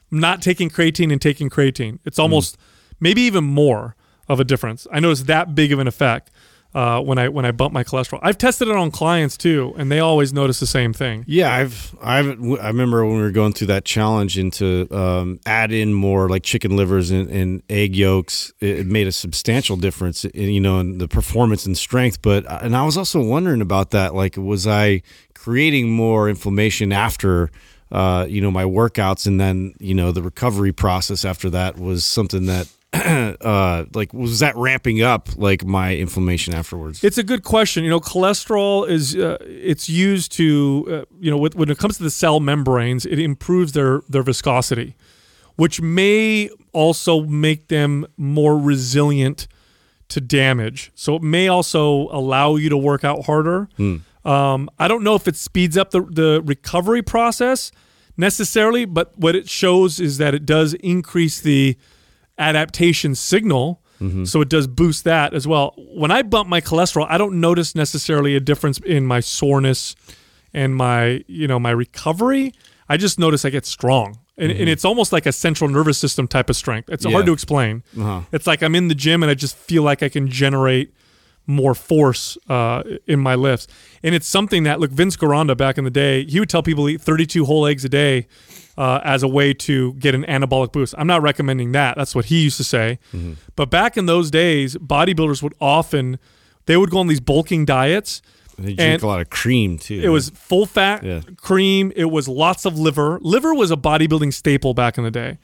not 0.09 0.41
taking 0.41 0.67
creatine 0.67 1.12
and 1.12 1.21
taking 1.21 1.47
creatine. 1.47 1.99
It's 2.05 2.17
almost 2.17 2.57
maybe 2.99 3.21
even 3.21 3.43
more 3.43 3.95
of 4.27 4.39
a 4.39 4.43
difference. 4.43 4.88
I 4.91 4.99
know 4.99 5.12
it's 5.12 5.23
that 5.23 5.53
big 5.53 5.71
of 5.71 5.77
an 5.77 5.88
effect 5.88 6.31
uh, 6.75 7.01
when 7.01 7.17
I 7.17 7.29
when 7.29 7.45
I 7.45 7.51
bump 7.51 7.73
my 7.73 7.84
cholesterol. 7.84 8.19
I've 8.21 8.38
tested 8.38 8.67
it 8.67 8.75
on 8.75 8.91
clients 8.91 9.38
too, 9.38 9.73
and 9.77 9.91
they 9.91 9.99
always 9.99 10.32
notice 10.32 10.60
the 10.60 10.67
same 10.67 10.93
thing. 10.93 11.25
Yeah, 11.27 11.53
I've 11.53 11.95
I've 12.01 12.27
I 12.27 12.67
remember 12.67 13.05
when 13.05 13.17
we 13.17 13.21
were 13.21 13.32
going 13.32 13.53
through 13.53 13.67
that 13.67 13.86
challenge 13.86 14.38
into 14.38 14.88
um, 14.95 15.39
add 15.45 15.71
in 15.71 15.93
more 15.93 16.29
like 16.29 16.43
chicken 16.43 16.75
livers 16.75 17.10
and, 17.10 17.29
and 17.29 17.63
egg 17.69 17.95
yolks, 17.95 18.53
it, 18.60 18.86
made 18.86 19.08
a 19.08 19.12
substantial 19.12 19.77
difference, 19.77 20.25
in, 20.25 20.49
you 20.49 20.62
know, 20.62 20.79
in 20.79 20.99
the 20.99 21.08
performance 21.08 21.65
and 21.65 21.77
strength. 21.77 22.21
But 22.21 22.45
and 22.63 22.75
I 22.75 22.86
was 22.86 22.97
also 22.97 23.21
wondering 23.21 23.62
about 23.62 23.89
that, 23.91 24.13
like, 24.13 24.38
was 24.38 24.67
I 24.67 25.01
creating 25.34 25.89
more 25.89 26.29
inflammation 26.29 26.91
after? 26.91 27.49
Uh, 27.91 28.23
you 28.29 28.39
know 28.39 28.51
my 28.51 28.65
workouts 28.65 29.25
and 29.25 29.41
then 29.41 29.73
you 29.79 29.95
know 29.95 30.12
the 30.12 30.21
recovery 30.21 30.71
process 30.71 31.25
after 31.25 31.49
that 31.49 31.79
was 31.79 32.05
something 32.05 32.45
that 32.45 32.67
uh 32.93 33.86
like 33.93 34.12
was 34.13 34.39
that 34.39 34.56
ramping 34.56 35.02
up 35.02 35.30
like 35.38 35.63
my 35.63 35.95
inflammation 35.95 36.56
afterwards 36.56 37.04
It's 37.04 37.19
a 37.19 37.23
good 37.23 37.43
question. 37.43 37.84
You 37.84 37.89
know, 37.91 37.99
cholesterol 37.99 38.89
is 38.89 39.15
uh, 39.15 39.38
it's 39.41 39.88
used 39.88 40.32
to 40.34 40.88
uh, 40.89 41.06
you 41.19 41.30
know 41.30 41.38
with, 41.38 41.56
when 41.56 41.69
it 41.69 41.78
comes 41.78 41.97
to 41.97 42.04
the 42.04 42.10
cell 42.12 42.39
membranes, 42.39 43.06
it 43.06 43.19
improves 43.19 43.73
their 43.73 44.02
their 44.10 44.23
viscosity, 44.23 44.95
which 45.56 45.80
may 45.82 46.49
also 46.73 47.21
make 47.21 47.67
them 47.67 48.08
more 48.17 48.58
resilient 48.58 49.47
to 50.08 50.19
damage. 50.19 50.91
So 50.95 51.15
it 51.17 51.21
may 51.21 51.47
also 51.47 52.08
allow 52.10 52.56
you 52.56 52.69
to 52.69 52.78
work 52.78 53.04
out 53.04 53.25
harder. 53.25 53.69
Um, 54.25 54.69
I 54.80 54.88
don't 54.88 55.04
know 55.04 55.13
if 55.13 55.28
it 55.28 55.36
speeds 55.36 55.78
up 55.78 55.91
the 55.91 56.02
the 56.02 56.41
recovery 56.43 57.04
process 57.04 57.71
necessarily, 58.17 58.86
but 58.86 59.15
what 59.17 59.36
it 59.36 59.47
shows 59.47 59.99
is 59.99 60.17
that 60.17 60.34
it 60.34 60.45
does 60.47 60.73
increase 60.73 61.39
the 61.39 61.78
adaptation 62.39 63.13
signal. 63.15 63.82
Mm-hmm. 64.02 64.23
So 64.23 64.41
it 64.41 64.49
does 64.49 64.65
boost 64.65 65.04
that 65.04 65.34
as 65.34 65.45
well. 65.45 65.75
When 65.78 66.10
I 66.10 66.21
bump 66.21 66.47
my 66.47 66.62
cholesterol, 66.62 67.06
I 67.10 67.17
don't 67.17 67.39
notice 67.41 67.75
necessarily 67.75 68.36
a 68.36 68.39
difference 68.39 68.80
in 68.80 69.06
my 69.06 69.19
soreness 69.19 69.95
and 70.54 70.75
my, 70.75 71.23
you 71.28 71.47
know, 71.47 71.60
my 71.60 71.71
recovery. 71.71 72.54
I 72.88 72.97
just 72.97 73.19
notice 73.19 73.43
I 73.43 73.49
get 73.49 73.65
strong. 73.65 74.19
And, 74.38 74.52
and 74.52 74.62
mm-hmm. 74.62 74.69
it's 74.69 74.86
almost 74.86 75.12
like 75.12 75.25
a 75.25 75.34
central 75.34 75.69
nervous 75.69 75.97
system 75.97 76.28
type 76.28 76.49
of 76.49 76.56
strength. 76.56 76.89
It's 76.89 77.04
hard 77.06 77.25
to 77.25 77.34
explain. 77.34 77.84
Uh-huh. 77.99 78.21
It's 78.32 78.47
like 78.47 78.63
I'm 78.63 78.73
in 78.73 78.88
the 78.88 78.95
gym 78.95 79.21
and 79.21 79.30
I 79.30 79.34
just 79.34 79.56
feel 79.56 79.84
like 79.84 80.02
I 80.02 80.08
can 80.08 80.30
generate 80.30 80.93
more 81.45 81.75
force 81.75 82.38
uh, 82.47 82.84
in 83.06 83.19
my 83.19 83.36
lifts. 83.36 83.67
And 84.02 84.15
it's 84.15 84.28
something 84.28 84.63
that, 84.63 84.80
look, 84.80 84.91
Vince 84.91 85.17
Gironda 85.17 85.58
back 85.58 85.78
in 85.78 85.84
the 85.84 85.89
day, 85.89 86.23
he 86.25 86.39
would 86.39 86.49
tell 86.49 86.63
people 86.63 86.86
to 86.86 86.93
eat 86.93 87.02
32 87.02 87.43
whole 87.45 87.65
eggs 87.65 87.84
a 87.84 87.89
day 87.89 88.28
uh, 88.80 89.02
as 89.04 89.22
a 89.24 89.28
way 89.28 89.54
to 89.54 89.94
get 89.96 90.15
an 90.15 90.24
anabolic 90.24 90.72
boost. 90.72 90.96
I'm 90.98 91.06
not 91.08 91.22
recommending 91.22 91.74
that. 91.74 91.98
That's 91.98 92.15
what 92.15 92.26
he 92.26 92.42
used 92.44 92.58
to 92.58 92.63
say. 92.63 92.98
But 93.56 93.70
back 93.70 93.98
in 93.98 94.06
those 94.08 94.32
days, 94.32 94.76
bodybuilders 94.78 95.44
would 95.44 95.54
often, 95.60 96.18
they 96.65 96.78
would 96.78 96.89
go 96.89 97.00
on 97.00 97.08
these 97.08 97.20
bulking 97.20 97.65
diets 97.65 98.22
They 98.58 98.74
drink 98.74 98.80
And- 98.82 99.04
a 99.04 99.08
lot 99.08 99.22
of 99.22 99.30
cream 99.30 99.78
too. 99.78 100.02
It 100.04 100.10
was 100.10 100.32
full 100.32 100.65
fat 100.65 101.04
Yeah. 101.04 101.22
cream. 101.38 101.94
It 101.96 102.06
was 102.12 102.28
lots 102.28 102.65
of 102.65 102.78
liver. 102.78 103.18
Liver 103.22 103.54
was 103.54 103.72
a 103.72 103.78
bodybuilding 103.78 104.34
staple 104.34 104.74
back 104.74 104.98
in 104.98 105.04
the 105.06 105.12
day. 105.12 105.38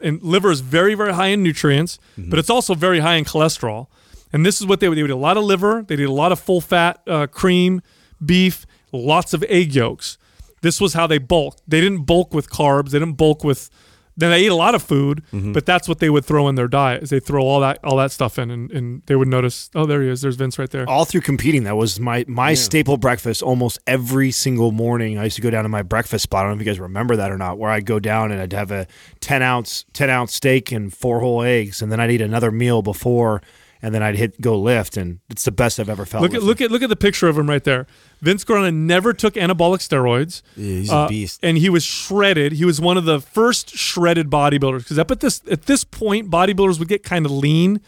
And 0.00 0.20
liver 0.22 0.50
is 0.50 0.60
very, 0.60 0.94
very 0.94 1.12
high 1.14 1.28
in 1.28 1.42
nutrients, 1.44 1.98
Mm-hmm. 2.18 2.30
but 2.30 2.38
it's 2.40 2.50
also 2.50 2.74
very 2.74 2.98
high 3.00 3.14
in 3.14 3.24
cholesterol. 3.24 3.86
And 4.32 4.44
this 4.44 4.60
is 4.60 4.66
what 4.66 4.80
they 4.80 4.88
would. 4.88 4.98
They 4.98 5.02
would 5.02 5.10
eat 5.12 5.14
a 5.14 5.16
lot 5.30 5.36
of 5.36 5.44
liver. 5.44 5.84
They 5.86 5.94
did 5.96 6.08
a 6.08 6.12
lot 6.12 6.32
of 6.32 6.40
full 6.40 6.60
fat 6.60 7.00
uh, 7.06 7.26
cream, 7.28 7.82
beef, 8.24 8.66
lots 8.92 9.32
of 9.32 9.44
egg 9.48 9.72
yolks. 9.74 10.18
This 10.66 10.80
was 10.80 10.92
how 10.94 11.06
they 11.06 11.18
bulked. 11.18 11.62
They 11.68 11.80
didn't 11.80 12.04
bulk 12.12 12.34
with 12.34 12.46
carbs. 12.50 12.90
They 12.90 12.98
didn't 12.98 13.16
bulk 13.26 13.44
with. 13.44 13.70
Then 14.18 14.30
they 14.30 14.46
ate 14.46 14.50
a 14.50 14.54
lot 14.66 14.74
of 14.74 14.82
food, 14.82 15.16
Mm-hmm. 15.30 15.52
but 15.52 15.66
that's 15.66 15.86
what 15.90 15.98
they 15.98 16.08
would 16.08 16.24
throw 16.24 16.48
in 16.48 16.54
their 16.54 16.68
diet. 16.68 17.02
Is 17.02 17.10
they 17.10 17.20
throw 17.20 17.42
all 17.44 17.60
that 17.60 17.78
all 17.84 17.96
that 17.98 18.10
stuff 18.12 18.38
in, 18.38 18.50
and, 18.50 18.72
and 18.72 19.02
they 19.06 19.14
would 19.14 19.28
notice. 19.28 19.68
Oh, 19.74 19.84
there 19.84 20.00
he 20.02 20.08
is. 20.08 20.22
There's 20.22 20.36
Vince 20.36 20.58
right 20.58 20.70
there. 20.70 20.88
all 20.88 21.04
through 21.04 21.20
competing 21.20 21.64
that 21.64 21.76
was 21.76 22.00
my 22.00 22.24
my 22.26 22.54
staple 22.54 22.96
breakfast 22.96 23.42
almost 23.42 23.78
every 23.86 24.30
single 24.30 24.72
morning 24.72 25.18
i 25.18 25.24
used 25.24 25.36
to 25.36 25.42
go 25.42 25.50
down 25.50 25.64
to 25.64 25.68
my 25.78 25.82
breakfast 25.82 26.22
spot 26.22 26.40
i 26.40 26.48
don't 26.48 26.52
know 26.56 26.60
if 26.62 26.66
you 26.66 26.72
guys 26.72 26.80
remember 26.80 27.14
that 27.16 27.30
or 27.30 27.36
not 27.36 27.58
where 27.58 27.70
i'd 27.70 27.84
go 27.94 27.98
down 28.00 28.32
and 28.32 28.40
i'd 28.40 28.52
have 28.54 28.70
a 28.70 28.86
10 29.20 29.42
ounce 29.42 29.84
10 29.92 30.08
ounce 30.16 30.32
steak 30.34 30.72
and 30.72 30.94
four 30.94 31.20
whole 31.20 31.42
eggs 31.42 31.82
and 31.82 31.92
then 31.92 32.00
i'd 32.00 32.10
eat 32.10 32.20
another 32.22 32.50
meal 32.50 32.80
before 32.82 33.42
and 33.82 33.94
then 33.94 34.02
i'd 34.02 34.16
hit 34.16 34.40
go 34.40 34.58
lift 34.58 34.96
and 34.96 35.18
it's 35.28 35.44
the 35.44 35.50
best 35.52 35.78
i've 35.78 35.88
ever 35.88 36.04
felt 36.04 36.22
Look 36.22 36.34
at 36.34 36.42
lifting. 36.42 36.48
look 36.48 36.60
at 36.60 36.70
look 36.70 36.82
at 36.82 36.88
the 36.88 36.96
picture 36.96 37.28
of 37.28 37.36
him 37.38 37.48
right 37.48 37.62
there. 37.64 37.86
Vince 38.22 38.44
Gironda 38.44 38.72
never 38.72 39.12
took 39.12 39.34
anabolic 39.34 39.80
steroids. 39.86 40.40
Yeah, 40.56 40.64
he's 40.64 40.90
a 40.90 40.94
uh, 40.94 41.08
beast. 41.08 41.40
and 41.42 41.58
he 41.58 41.68
was 41.68 41.84
shredded. 41.84 42.52
He 42.52 42.64
was 42.64 42.80
one 42.80 42.96
of 42.96 43.04
the 43.04 43.20
first 43.20 43.76
shredded 43.76 44.30
bodybuilders 44.30 44.78
because 44.78 44.98
up 44.98 45.10
at 45.10 45.20
this 45.20 45.42
at 45.50 45.66
this 45.66 45.84
point, 45.84 46.30
bodybuilders 46.30 46.78
would 46.78 46.88
get 46.88 47.02
kind 47.02 47.26
of 47.26 47.32
lean, 47.32 47.80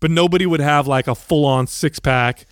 but 0.00 0.10
nobody 0.10 0.46
would 0.46 0.60
have 0.60 0.88
like 0.88 1.06
a 1.06 1.14
full 1.14 1.44
on 1.46 1.66
six 1.68 2.00
pack 2.00 2.46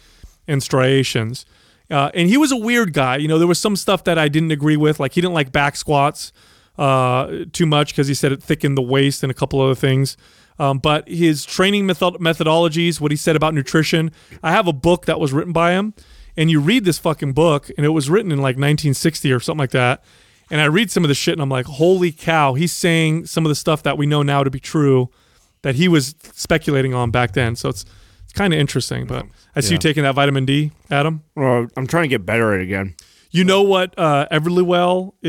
and 0.46 0.62
striations. 0.62 1.44
Uh, 1.90 2.10
and 2.14 2.28
he 2.28 2.36
was 2.36 2.52
a 2.52 2.56
weird 2.56 2.92
guy. 2.92 3.16
You 3.16 3.26
know, 3.28 3.38
there 3.38 3.48
was 3.48 3.58
some 3.58 3.74
stuff 3.76 4.04
that 4.04 4.18
I 4.18 4.28
didn't 4.28 4.52
agree 4.52 4.76
with. 4.76 5.00
Like 5.00 5.12
he 5.12 5.20
didn't 5.20 5.34
like 5.34 5.50
back 5.52 5.76
squats 5.76 6.32
uh, 6.78 7.44
too 7.52 7.66
much 7.66 7.92
because 7.92 8.08
he 8.08 8.14
said 8.14 8.32
it 8.32 8.42
thickened 8.42 8.76
the 8.76 8.82
waist 8.82 9.22
and 9.22 9.30
a 9.30 9.34
couple 9.34 9.60
other 9.60 9.74
things. 9.74 10.16
Um, 10.58 10.78
but 10.78 11.08
his 11.08 11.44
training 11.44 11.86
method- 11.86 12.14
methodologies, 12.20 13.00
what 13.00 13.10
he 13.10 13.16
said 13.16 13.36
about 13.36 13.54
nutrition, 13.54 14.10
I 14.42 14.52
have 14.52 14.66
a 14.66 14.72
book 14.72 15.06
that 15.06 15.20
was 15.20 15.32
written 15.32 15.52
by 15.52 15.72
him, 15.72 15.94
and 16.36 16.50
you 16.50 16.60
read 16.60 16.84
this 16.84 16.98
fucking 16.98 17.32
book, 17.32 17.70
and 17.76 17.84
it 17.84 17.90
was 17.90 18.08
written 18.08 18.32
in 18.32 18.38
like 18.38 18.56
1960 18.56 19.32
or 19.32 19.40
something 19.40 19.58
like 19.58 19.70
that. 19.70 20.02
And 20.50 20.60
I 20.60 20.66
read 20.66 20.90
some 20.90 21.04
of 21.04 21.08
the 21.08 21.14
shit, 21.14 21.32
and 21.32 21.42
I'm 21.42 21.48
like, 21.48 21.66
holy 21.66 22.12
cow, 22.12 22.54
he's 22.54 22.72
saying 22.72 23.26
some 23.26 23.44
of 23.44 23.48
the 23.48 23.54
stuff 23.54 23.82
that 23.82 23.98
we 23.98 24.06
know 24.06 24.22
now 24.22 24.44
to 24.44 24.50
be 24.50 24.60
true 24.60 25.10
that 25.62 25.74
he 25.74 25.88
was 25.88 26.14
speculating 26.34 26.94
on 26.94 27.10
back 27.10 27.32
then. 27.32 27.56
So 27.56 27.68
it's 27.68 27.84
it's 28.24 28.32
kind 28.32 28.54
of 28.54 28.60
interesting. 28.60 29.06
But 29.06 29.26
I 29.54 29.60
see 29.60 29.74
you 29.74 29.78
taking 29.78 30.04
that 30.04 30.14
vitamin 30.14 30.44
D, 30.46 30.70
Adam. 30.90 31.22
Well, 31.34 31.66
i'm 31.76 31.86
trying 31.86 32.04
to 32.04 32.08
get 32.08 32.24
better 32.24 32.54
at 32.54 32.60
it 32.60 32.62
again 32.64 32.94
You 33.30 33.44
know 33.44 33.62
what 33.62 33.92
uh, 33.98 34.26
Everlywell 34.32 35.12
uh, 35.24 35.28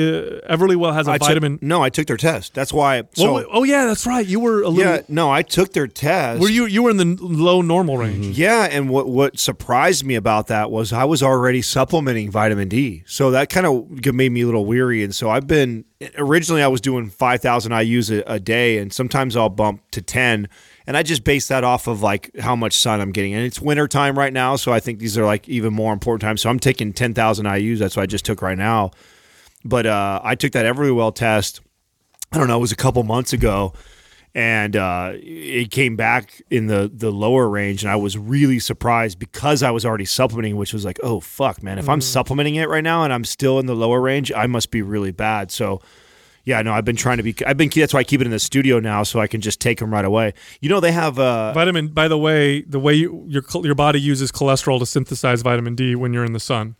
Everlywell 0.55 0.93
has 0.93 1.07
a 1.07 1.11
I 1.11 1.17
took- 1.17 1.27
vitamin. 1.27 1.59
no 1.61 1.81
i 1.83 1.89
took 1.89 2.07
their 2.07 2.15
test 2.17 2.53
that's 2.53 2.71
why 2.71 3.03
so 3.13 3.33
Well, 3.33 3.45
oh 3.51 3.63
yeah, 3.63 3.85
that's 3.85 4.05
right. 4.05 4.25
You 4.25 4.39
were 4.39 4.61
a 4.61 4.69
little. 4.69 4.93
yeah 4.93 5.01
no 5.09 5.29
i 5.31 5.41
took 5.41 5.73
their 5.73 5.87
test 5.87 6.39
Were 6.41 6.49
you 6.49 6.65
you 6.67 6.83
were 6.83 6.91
in 6.91 6.97
the 6.97 7.17
low 7.21 7.61
normal 7.61 7.97
range? 7.97 8.37
Yeah, 8.37 8.67
and 8.71 8.89
what 8.89 9.09
what 9.09 9.39
surprised 9.39 10.05
me 10.05 10.15
about 10.15 10.47
that 10.47 10.71
was 10.71 10.93
I 10.93 11.03
was 11.03 11.21
already 11.23 11.61
supplementing 11.61 12.31
vitamin 12.31 12.67
D, 12.69 13.03
so 13.05 13.31
that 13.31 13.49
kind 13.49 13.65
of 13.65 14.13
made 14.13 14.31
me 14.31 14.41
a 14.41 14.45
little 14.45 14.65
weary. 14.65 15.03
And 15.03 15.13
so 15.13 15.29
I've 15.29 15.47
been 15.47 15.83
originally 16.17 16.61
I 16.63 16.67
was 16.67 16.81
doing 16.81 17.09
five 17.09 17.41
thousand 17.41 17.71
IU's 17.73 18.09
a, 18.11 18.21
a 18.27 18.39
day, 18.39 18.77
and 18.77 18.93
sometimes 18.93 19.35
I'll 19.35 19.49
bump 19.49 19.81
to 19.91 20.01
ten, 20.01 20.47
and 20.87 20.95
I 20.95 21.03
just 21.03 21.25
base 21.25 21.49
that 21.49 21.65
off 21.65 21.87
of 21.87 22.01
like 22.01 22.31
how 22.39 22.55
much 22.55 22.75
sun 22.77 23.01
I'm 23.01 23.11
getting. 23.11 23.33
And 23.33 23.45
it's 23.45 23.61
winter 23.61 23.87
time 23.87 24.17
right 24.17 24.31
now, 24.31 24.55
so 24.55 24.71
I 24.71 24.79
think 24.79 24.99
these 24.99 25.17
are 25.17 25.25
like 25.25 25.47
even 25.49 25.73
more 25.73 25.91
important 25.91 26.21
times. 26.21 26.41
So 26.41 26.49
I'm 26.49 26.59
taking 26.59 26.93
ten 26.93 27.13
thousand 27.13 27.45
IU's. 27.45 27.79
That's 27.79 27.97
what 27.97 28.03
I 28.03 28.05
just 28.07 28.25
took 28.25 28.41
right 28.41 28.57
now. 28.57 28.91
But 29.65 29.85
uh, 29.85 30.21
I 30.23 30.35
took 30.35 30.53
that 30.53 30.65
Everlywell 30.65 31.13
test. 31.13 31.59
I 32.31 32.37
don't 32.37 32.47
know, 32.47 32.57
it 32.57 32.61
was 32.61 32.71
a 32.71 32.77
couple 32.77 33.03
months 33.03 33.33
ago, 33.33 33.73
and 34.33 34.75
uh, 34.75 35.11
it 35.15 35.71
came 35.71 35.97
back 35.97 36.41
in 36.49 36.67
the 36.67 36.89
the 36.93 37.11
lower 37.11 37.49
range, 37.49 37.83
and 37.83 37.91
I 37.91 37.97
was 37.97 38.17
really 38.17 38.59
surprised 38.59 39.19
because 39.19 39.63
I 39.63 39.71
was 39.71 39.85
already 39.85 40.05
supplementing, 40.05 40.55
which 40.55 40.73
was 40.73 40.85
like, 40.85 40.99
oh 41.03 41.19
fuck, 41.19 41.61
man, 41.61 41.79
if 41.79 41.89
I'm 41.89 42.01
supplementing 42.01 42.55
it 42.55 42.69
right 42.69 42.83
now 42.83 43.03
and 43.03 43.11
I'm 43.11 43.25
still 43.25 43.59
in 43.59 43.65
the 43.65 43.75
lower 43.75 43.99
range, 43.99 44.31
I 44.31 44.47
must 44.47 44.71
be 44.71 44.81
really 44.81 45.11
bad. 45.11 45.51
So. 45.51 45.81
Yeah, 46.47 46.61
no, 46.61 46.71
I've 46.71 46.85
been 46.85 46.95
trying 46.95 47.17
to 47.17 47.23
be. 47.23 47.35
I've 47.45 47.57
been. 47.57 47.69
That's 47.75 47.93
why 47.93 47.99
I 47.99 48.03
keep 48.05 48.21
it 48.21 48.23
in 48.23 48.31
the 48.31 48.39
studio 48.39 48.79
now, 48.79 49.03
so 49.03 49.19
I 49.19 49.27
can 49.27 49.41
just 49.41 49.59
take 49.59 49.79
them 49.79 49.91
right 49.91 50.05
away. 50.05 50.33
You 50.61 50.69
know, 50.69 50.79
they 50.79 50.93
have. 50.93 51.19
Uh, 51.19 51.51
Vitamin. 51.51 51.89
By 51.89 52.07
the 52.07 52.17
way, 52.17 52.61
the 52.61 52.79
way 52.79 52.93
you, 52.93 53.25
your 53.27 53.43
your 53.63 53.75
body 53.75 53.99
uses 53.99 54.31
cholesterol 54.31 54.79
to 54.79 54.85
synthesize 54.85 55.41
vitamin 55.41 55.75
D 55.75 55.93
when 55.93 56.13
you're 56.13 56.23
in 56.23 56.31
the 56.31 56.39
sun, 56.39 56.77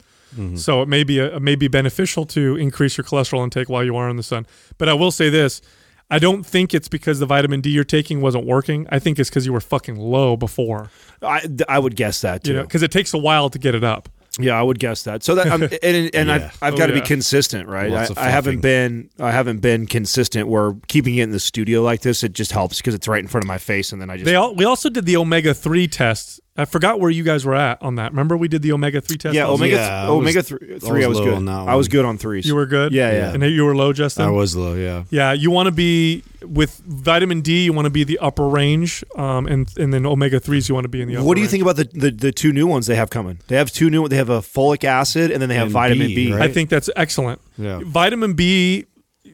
so 0.55 0.81
it 0.81 0.87
may 0.87 1.03
be 1.03 1.19
a, 1.19 1.35
it 1.35 1.41
may 1.41 1.55
be 1.55 1.67
beneficial 1.67 2.25
to 2.27 2.55
increase 2.55 2.97
your 2.97 3.03
cholesterol 3.03 3.43
intake 3.43 3.67
while 3.67 3.83
you 3.83 3.97
are 3.97 4.09
in 4.09 4.15
the 4.15 4.23
sun. 4.23 4.47
But 4.77 4.87
I 4.87 4.93
will 4.93 5.11
say 5.11 5.29
this: 5.29 5.61
I 6.09 6.17
don't 6.17 6.45
think 6.45 6.73
it's 6.73 6.87
because 6.87 7.19
the 7.19 7.25
vitamin 7.25 7.59
D 7.59 7.69
you're 7.69 7.83
taking 7.83 8.21
wasn't 8.21 8.45
working. 8.45 8.87
I 8.89 8.99
think 8.99 9.19
it's 9.19 9.29
because 9.29 9.45
you 9.45 9.51
were 9.51 9.59
fucking 9.59 9.97
low 9.97 10.37
before. 10.37 10.91
I, 11.21 11.45
I 11.67 11.79
would 11.79 11.97
guess 11.97 12.21
that 12.21 12.45
too. 12.45 12.51
You 12.51 12.57
know, 12.57 12.63
because 12.63 12.83
it 12.83 12.91
takes 12.91 13.13
a 13.13 13.17
while 13.17 13.49
to 13.49 13.59
get 13.59 13.75
it 13.75 13.83
up. 13.83 14.07
Yeah, 14.39 14.59
I 14.59 14.61
would 14.61 14.79
guess 14.79 15.03
that. 15.03 15.23
So 15.23 15.35
that 15.35 15.47
I'm, 15.47 15.63
and, 15.63 15.71
and 15.83 16.11
Yeah. 16.29 16.33
I've, 16.33 16.57
I've 16.61 16.73
Oh, 16.73 16.77
got 16.77 16.87
to 16.87 16.93
yeah. 16.93 17.01
be 17.01 17.05
consistent, 17.07 17.67
right? 17.67 17.89
Lots 17.91 18.09
of 18.11 18.17
I, 18.17 18.27
I 18.27 18.29
haven't 18.29 18.59
been 18.61 19.09
I 19.19 19.31
haven't 19.31 19.59
been 19.59 19.87
consistent. 19.87 20.47
Where 20.47 20.73
keeping 20.87 21.15
it 21.15 21.23
in 21.23 21.31
the 21.31 21.39
studio 21.39 21.81
like 21.81 22.01
this, 22.01 22.23
it 22.23 22.33
just 22.33 22.51
helps 22.51 22.77
because 22.77 22.93
it's 22.93 23.07
right 23.07 23.19
in 23.21 23.27
front 23.27 23.43
of 23.43 23.47
my 23.47 23.57
face, 23.57 23.91
and 23.91 24.01
then 24.01 24.09
I 24.09 24.15
just 24.17 24.25
They 24.25 24.35
all, 24.35 24.53
we 24.55 24.65
also 24.65 24.89
did 24.89 25.05
the 25.05 25.17
omega 25.17 25.53
three 25.53 25.87
test. 25.87 26.39
I 26.59 26.65
forgot 26.65 26.99
where 26.99 27.11
you 27.11 27.23
guys 27.23 27.45
were 27.45 27.53
at 27.53 27.81
on 27.83 27.95
that. 27.95 28.11
Remember 28.11 28.35
we 28.35 28.47
did 28.47 28.61
the 28.63 28.71
omega 28.71 28.99
three 28.99 29.17
test. 29.17 29.35
yeah 29.35 29.47
omega 29.47 29.75
Yeah, 29.75 30.03
I 30.05 30.07
omega 30.07 30.39
was- 30.39 30.47
three, 30.47 30.75
I 30.75 30.79
three 30.79 31.03
I 31.03 31.07
was 31.07 31.17
was 31.17 31.19
low 31.19 31.25
good. 31.25 31.33
on 31.35 31.45
that 31.45 31.67
I 31.69 31.75
was 31.75 31.87
good 31.87 32.03
on 32.05 32.17
threes. 32.17 32.45
You 32.47 32.55
were 32.55 32.65
good. 32.65 32.91
Yeah, 32.93 33.11
yeah. 33.11 33.33
And 33.33 33.43
you 33.43 33.63
were 33.63 33.75
low, 33.75 33.93
Justin. 33.93 34.25
I 34.25 34.31
was 34.31 34.55
low, 34.55 34.73
yeah. 34.73 35.03
Yeah, 35.11 35.33
you 35.33 35.51
want 35.51 35.67
to 35.67 35.71
be 35.71 36.23
with 36.41 36.81
vitamin 36.87 37.41
D. 37.41 37.65
You 37.65 37.73
want 37.73 37.85
to 37.85 37.89
be 37.91 38.03
the 38.03 38.17
upper 38.19 38.47
range, 38.47 39.03
um, 39.15 39.45
and 39.47 39.69
and 39.77 39.93
then 39.93 40.05
omega 40.05 40.39
threes. 40.39 40.67
You 40.69 40.75
want 40.75 40.85
to 40.85 40.89
be 40.89 41.01
in 41.01 41.07
the. 41.07 41.15
upper 41.17 41.25
What 41.25 41.35
do 41.35 41.41
you 41.41 41.45
range. 41.45 41.51
think 41.51 41.61
about 41.63 41.75
the, 41.77 41.83
the 41.99 42.11
the 42.11 42.31
two 42.31 42.51
new 42.53 42.65
ones 42.67 42.87
they 42.87 42.95
have 42.95 43.09
coming? 43.09 43.39
They 43.47 43.55
have 43.57 43.71
two 43.71 43.89
new. 43.89 44.01
Ones 44.01 44.09
they 44.11 44.17
have 44.17 44.29
a 44.29 44.39
folic 44.39 44.83
acid, 44.83 45.31
and 45.31 45.41
then 45.41 45.49
they 45.49 45.55
have 45.55 45.65
And 45.67 45.73
vitamin 45.73 46.07
B, 46.07 46.15
B. 46.27 46.33
right? 46.33 46.41
I 46.41 46.47
think 46.53 46.69
that's 46.69 46.89
excellent. 46.95 47.39
Yeah. 47.57 47.81
Vitamin 47.83 48.33
B 48.33 48.85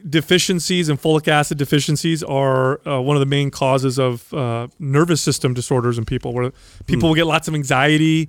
deficiencies 0.08 0.88
and 0.88 1.00
folic 1.00 1.28
acid 1.28 1.56
deficiencies 1.58 2.22
are 2.22 2.86
uh, 2.86 3.00
one 3.00 3.16
of 3.16 3.20
the 3.20 3.26
main 3.26 3.50
causes 3.50 3.98
of 3.98 4.32
uh, 4.34 4.68
nervous 4.78 5.20
system 5.20 5.54
disorders 5.54 5.96
in 5.98 6.04
people, 6.04 6.32
where 6.32 6.52
people 6.86 7.08
will 7.08 7.16
get 7.16 7.26
lots 7.26 7.48
of 7.48 7.54
anxiety 7.54 8.28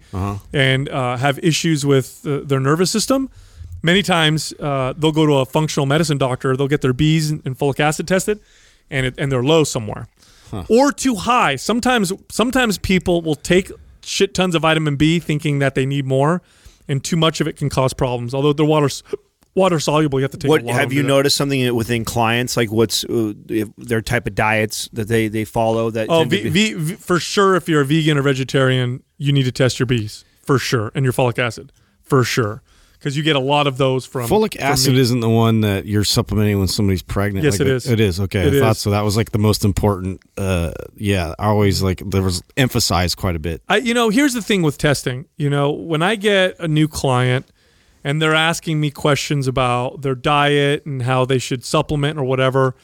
and 0.53 0.87
uh, 0.89 1.17
have 1.17 1.37
issues 1.39 1.85
with 1.85 2.25
uh, 2.25 2.39
their 2.43 2.59
nervous 2.59 2.91
system. 2.91 3.29
Many 3.83 4.01
times 4.03 4.53
uh, 4.59 4.93
they'll 4.97 5.11
go 5.11 5.25
to 5.25 5.33
a 5.33 5.45
functional 5.45 5.85
medicine 5.85 6.17
doctor, 6.17 6.55
they'll 6.55 6.67
get 6.67 6.81
their 6.81 6.93
B's 6.93 7.29
and 7.29 7.57
folic 7.57 7.79
acid 7.79 8.07
tested, 8.07 8.39
and 8.89 9.05
it, 9.07 9.15
and 9.17 9.31
they're 9.31 9.43
low 9.43 9.63
somewhere, 9.63 10.07
or 10.69 10.91
too 10.91 11.15
high. 11.15 11.55
Sometimes 11.57 12.13
sometimes 12.31 12.77
people 12.77 13.21
will 13.21 13.35
take 13.35 13.71
shit 14.01 14.33
tons 14.33 14.55
of 14.55 14.61
vitamin 14.61 14.95
B 14.95 15.19
thinking 15.19 15.59
that 15.59 15.75
they 15.75 15.85
need 15.85 16.05
more, 16.05 16.41
and 16.87 17.03
too 17.03 17.17
much 17.17 17.41
of 17.41 17.47
it 17.47 17.57
can 17.57 17.69
cause 17.69 17.93
problems. 17.93 18.33
Although 18.33 18.53
they're 18.53 18.65
water 18.65 18.89
water 19.55 19.79
soluble, 19.79 20.19
you 20.19 20.23
have 20.23 20.31
to 20.31 20.37
take. 20.37 20.49
What 20.49 20.63
a 20.63 20.73
have 20.73 20.91
you 20.93 21.01
them. 21.01 21.07
noticed 21.07 21.37
something 21.37 21.73
within 21.75 22.05
clients 22.05 22.55
like 22.57 22.71
what's 22.71 23.03
uh, 23.05 23.33
their 23.77 24.01
type 24.01 24.27
of 24.27 24.35
diets 24.35 24.89
that 24.93 25.07
they 25.07 25.27
they 25.27 25.45
follow 25.45 25.89
that 25.91 26.07
Oh, 26.09 26.23
v- 26.25 26.43
be- 26.43 26.49
v- 26.49 26.73
v- 26.73 26.93
for 26.95 27.19
sure. 27.19 27.55
If 27.55 27.67
you're 27.69 27.81
a 27.81 27.85
vegan 27.85 28.17
or 28.17 28.21
vegetarian, 28.21 29.01
you 29.17 29.31
need 29.31 29.43
to 29.45 29.51
test 29.51 29.79
your 29.79 29.85
B's 29.87 30.25
for 30.43 30.59
sure, 30.59 30.91
and 30.93 31.03
your 31.03 31.13
folic 31.13 31.39
acid 31.39 31.71
for 32.03 32.23
sure, 32.23 32.61
because 32.99 33.17
you 33.17 33.23
get 33.23 33.35
a 33.35 33.39
lot 33.39 33.65
of 33.65 33.77
those 33.77 34.05
from 34.05 34.27
Folic 34.29 34.57
acid 34.59 34.93
meat. 34.93 34.99
isn't 35.01 35.21
the 35.21 35.29
one 35.29 35.61
that 35.61 35.85
you're 35.87 36.03
supplementing 36.03 36.59
when 36.59 36.67
somebody's 36.67 37.01
pregnant. 37.01 37.43
Yes, 37.43 37.53
like 37.53 37.61
it 37.61 37.63
that- 37.63 37.75
is. 37.75 37.89
It 37.89 37.99
is. 37.99 38.19
Okay. 38.19 38.47
It 38.47 38.53
I 38.55 38.59
thought 38.59 38.77
so. 38.77 38.91
That 38.91 39.01
was 39.01 39.17
like 39.17 39.31
the 39.31 39.39
most 39.39 39.65
important. 39.65 40.21
Uh, 40.37 40.71
yeah. 40.95 41.33
I 41.39 41.45
always 41.47 41.81
like, 41.81 42.03
there 42.05 42.21
was 42.21 42.43
emphasized 42.57 43.17
quite 43.17 43.35
a 43.35 43.39
bit. 43.39 43.63
I, 43.67 43.77
you 43.77 43.93
know, 43.95 44.09
here's 44.09 44.33
the 44.35 44.41
thing 44.43 44.61
with 44.61 44.77
testing. 44.77 45.25
You 45.37 45.49
know, 45.49 45.71
when 45.71 46.03
I 46.03 46.15
get 46.15 46.59
a 46.59 46.67
new 46.67 46.87
client 46.87 47.47
and 48.05 48.21
they're 48.21 48.35
asking 48.35 48.79
me 48.79 48.91
questions 48.91 49.47
about 49.47 50.03
their 50.03 50.13
diet 50.13 50.85
and 50.85 51.01
how 51.01 51.25
they 51.25 51.39
should 51.39 51.65
supplement 51.65 52.19
or 52.19 52.23
whatever, 52.23 52.75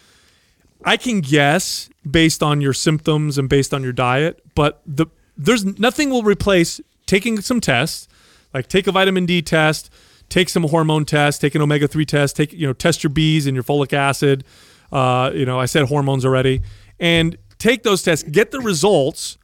I 0.84 0.98
can 0.98 1.22
guess 1.22 1.92
based 2.10 2.42
on 2.42 2.60
your 2.60 2.74
symptoms 2.74 3.38
and 3.38 3.48
based 3.48 3.72
on 3.72 3.84
your 3.84 3.94
diet, 3.94 4.44
but 4.56 4.82
the 4.86 5.06
there's 5.38 5.64
nothing 5.80 6.10
will 6.10 6.24
replace 6.24 6.82
taking 7.06 7.40
some 7.40 7.62
tests, 7.62 8.08
like 8.52 8.68
take 8.68 8.88
a 8.88 8.92
vitamin 8.92 9.28
D 9.28 9.44
test, 9.44 9.92
take 10.28 10.50
some 10.50 10.64
hormone 10.64 11.06
test, 11.06 11.40
take 11.40 11.54
an 11.54 11.62
omega 11.62 11.88
three 11.88 12.06
test, 12.06 12.36
take 12.36 12.52
you 12.52 12.66
know 12.66 12.74
test 12.74 13.04
your 13.04 13.12
B's 13.12 13.46
and 13.46 13.54
your 13.56 13.64
folic 13.64 13.94
acid. 13.94 14.44
Uh, 14.92 15.32
you 15.36 15.46
know, 15.46 15.60
I 15.60 15.68
said 15.68 15.88
hormones 15.88 16.26
already, 16.26 16.64
and 17.00 17.38
take 17.60 17.84
those 17.84 18.02
tests, 18.02 18.28
get 18.28 18.50
the 18.50 18.60
results, 18.60 19.38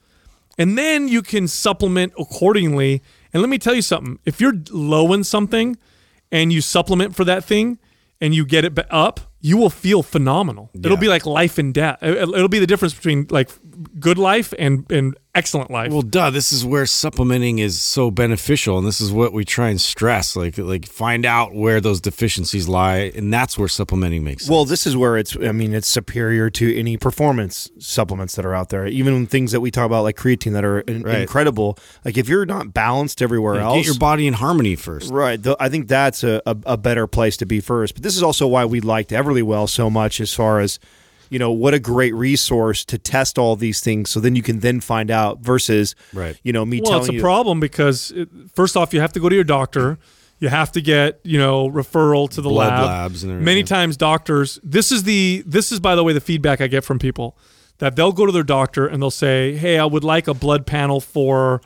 and 0.58 0.76
then 0.76 1.08
you 1.08 1.22
can 1.22 1.48
supplement 1.48 2.14
accordingly. 2.18 3.04
And 3.34 3.42
let 3.42 3.50
me 3.50 3.58
tell 3.58 3.76
you 3.76 3.82
something: 3.82 4.20
if 4.26 4.40
you're 4.42 4.54
low 4.72 5.14
in 5.14 5.24
something 5.24 5.78
and 6.32 6.52
you 6.52 6.62
supplement 6.62 7.16
for 7.16 7.24
that 7.26 7.44
thing 7.44 7.80
and 8.20 8.34
you 8.34 8.46
get 8.46 8.66
it 8.66 8.78
up, 8.90 9.20
you 9.40 9.58
will 9.58 9.70
feel 9.70 10.02
phenomenal. 10.04 10.70
It'll 10.74 10.98
be 10.98 11.08
like 11.08 11.26
life 11.26 11.58
and 11.58 11.74
death. 11.74 12.00
It- 12.02 12.18
It'll 12.18 12.48
be 12.50 12.60
the 12.60 12.68
difference 12.68 12.94
between 12.94 13.28
like 13.30 13.50
good 14.00 14.18
life 14.18 14.54
and 14.58 14.90
and 14.92 15.16
excellent 15.36 15.70
life. 15.70 15.92
Well, 15.92 16.02
duh. 16.02 16.32
This 16.32 16.52
is 16.52 16.66
where 16.66 16.88
supplementing 16.88 17.60
is 17.60 17.80
so 17.80 18.10
beneficial, 18.10 18.80
and 18.80 18.88
this 18.88 19.00
is 19.00 19.12
what 19.12 19.34
we 19.34 19.46
try 19.46 19.70
and 19.70 19.80
stress. 19.80 20.36
Like, 20.36 20.58
like 20.58 20.88
find 20.88 21.28
out 21.28 21.54
where 21.54 21.80
those 21.80 22.02
deficiencies 22.02 22.68
lie, 22.68 23.12
and 23.16 23.32
that's 23.32 23.56
where 23.56 23.68
supplementing 23.68 24.24
makes 24.24 24.44
sense. 24.44 24.50
Well, 24.52 24.66
this 24.66 24.88
is 24.88 24.98
where 24.98 25.16
it's. 25.18 25.38
I 25.38 25.52
mean, 25.52 25.76
it's 25.76 25.88
superior 25.88 26.50
to 26.52 26.76
any 26.76 26.98
performance 26.98 27.70
supplements 27.78 28.36
that 28.36 28.46
are 28.46 28.56
out 28.56 28.70
there. 28.70 28.88
Even 28.88 29.28
things 29.28 29.52
that 29.52 29.62
we 29.62 29.70
talk 29.70 29.86
about, 29.86 30.02
like 30.02 30.18
creatine, 30.18 30.54
that 30.54 30.66
are 30.66 30.80
in- 30.82 31.04
Right. 31.04 31.22
incredible. 31.22 31.78
Like 32.04 32.18
if 32.18 32.28
you're 32.28 32.48
not 32.48 32.74
balanced 32.74 33.22
everywhere 33.22 33.56
Yeah, 33.56 33.66
else, 33.66 33.78
get 33.78 33.86
your 33.86 33.96
body 34.00 34.26
in 34.26 34.34
harmony 34.34 34.76
first. 34.76 35.12
Right. 35.14 35.42
Th- 35.42 35.56
I 35.60 35.70
think 35.70 35.88
that's 35.88 36.24
a, 36.24 36.42
a, 36.48 36.58
a 36.66 36.78
better 36.78 37.06
place 37.06 37.38
to 37.38 37.46
be 37.46 37.60
first. 37.60 37.94
But 37.94 38.02
this 38.04 38.16
is 38.16 38.24
also 38.24 38.48
why 38.48 38.66
we 38.66 38.82
liked 38.82 39.12
Everly 39.12 39.27
Well 39.42 39.68
so 39.68 39.90
much 39.90 40.20
as 40.22 40.34
far 40.34 40.60
as, 40.60 40.80
you 41.30 41.40
know, 41.40 41.52
what 41.52 41.74
a 41.74 41.80
great 41.80 42.14
resource 42.14 42.86
to 42.86 42.98
test 42.98 43.38
all 43.38 43.56
these 43.56 43.82
things 43.82 44.10
so 44.10 44.20
then 44.20 44.36
you 44.36 44.42
can 44.42 44.60
then 44.60 44.80
find 44.82 45.12
out 45.12 45.40
versus, 45.40 45.96
Right. 46.14 46.38
you 46.44 46.54
know, 46.54 46.66
me 46.66 46.80
well, 46.82 46.92
telling 46.92 47.02
it's 47.04 47.10
a 47.10 47.14
you. 47.16 47.22
problem 47.22 47.60
because 47.60 48.12
it, 48.12 48.30
first 48.54 48.78
off, 48.78 48.94
you 48.94 49.02
have 49.02 49.14
to 49.14 49.20
go 49.20 49.28
to 49.30 49.36
your 49.36 49.44
doctor. 49.44 49.98
You 50.40 50.50
have 50.50 50.72
to 50.74 50.82
get 50.82 51.20
you 51.24 51.40
know 51.40 51.68
referral 51.70 52.30
to 52.30 52.42
the 52.42 52.50
Blood 52.50 52.72
lab. 52.74 52.86
labs 52.86 53.24
and 53.24 53.32
everything. 53.32 53.46
Many 53.46 53.64
times, 53.64 53.98
doctors. 53.98 54.60
This 54.64 54.92
is 54.92 55.02
the 55.04 55.44
this 55.48 55.72
is 55.72 55.80
by 55.80 55.96
the 55.96 56.04
way 56.04 56.14
the 56.14 56.22
feedback 56.22 56.62
I 56.62 56.68
get 56.68 56.84
from 56.84 57.00
people 57.00 57.36
that 57.80 57.96
they'll 57.96 58.12
go 58.12 58.26
to 58.28 58.32
their 58.32 58.44
doctor 58.44 58.86
and 58.86 59.02
they'll 59.02 59.10
say, 59.10 59.56
"Hey, 59.56 59.80
I 59.80 59.86
would 59.86 60.04
like 60.04 60.28
a 60.28 60.36
blood 60.36 60.68
panel 60.68 61.02
for 61.02 61.62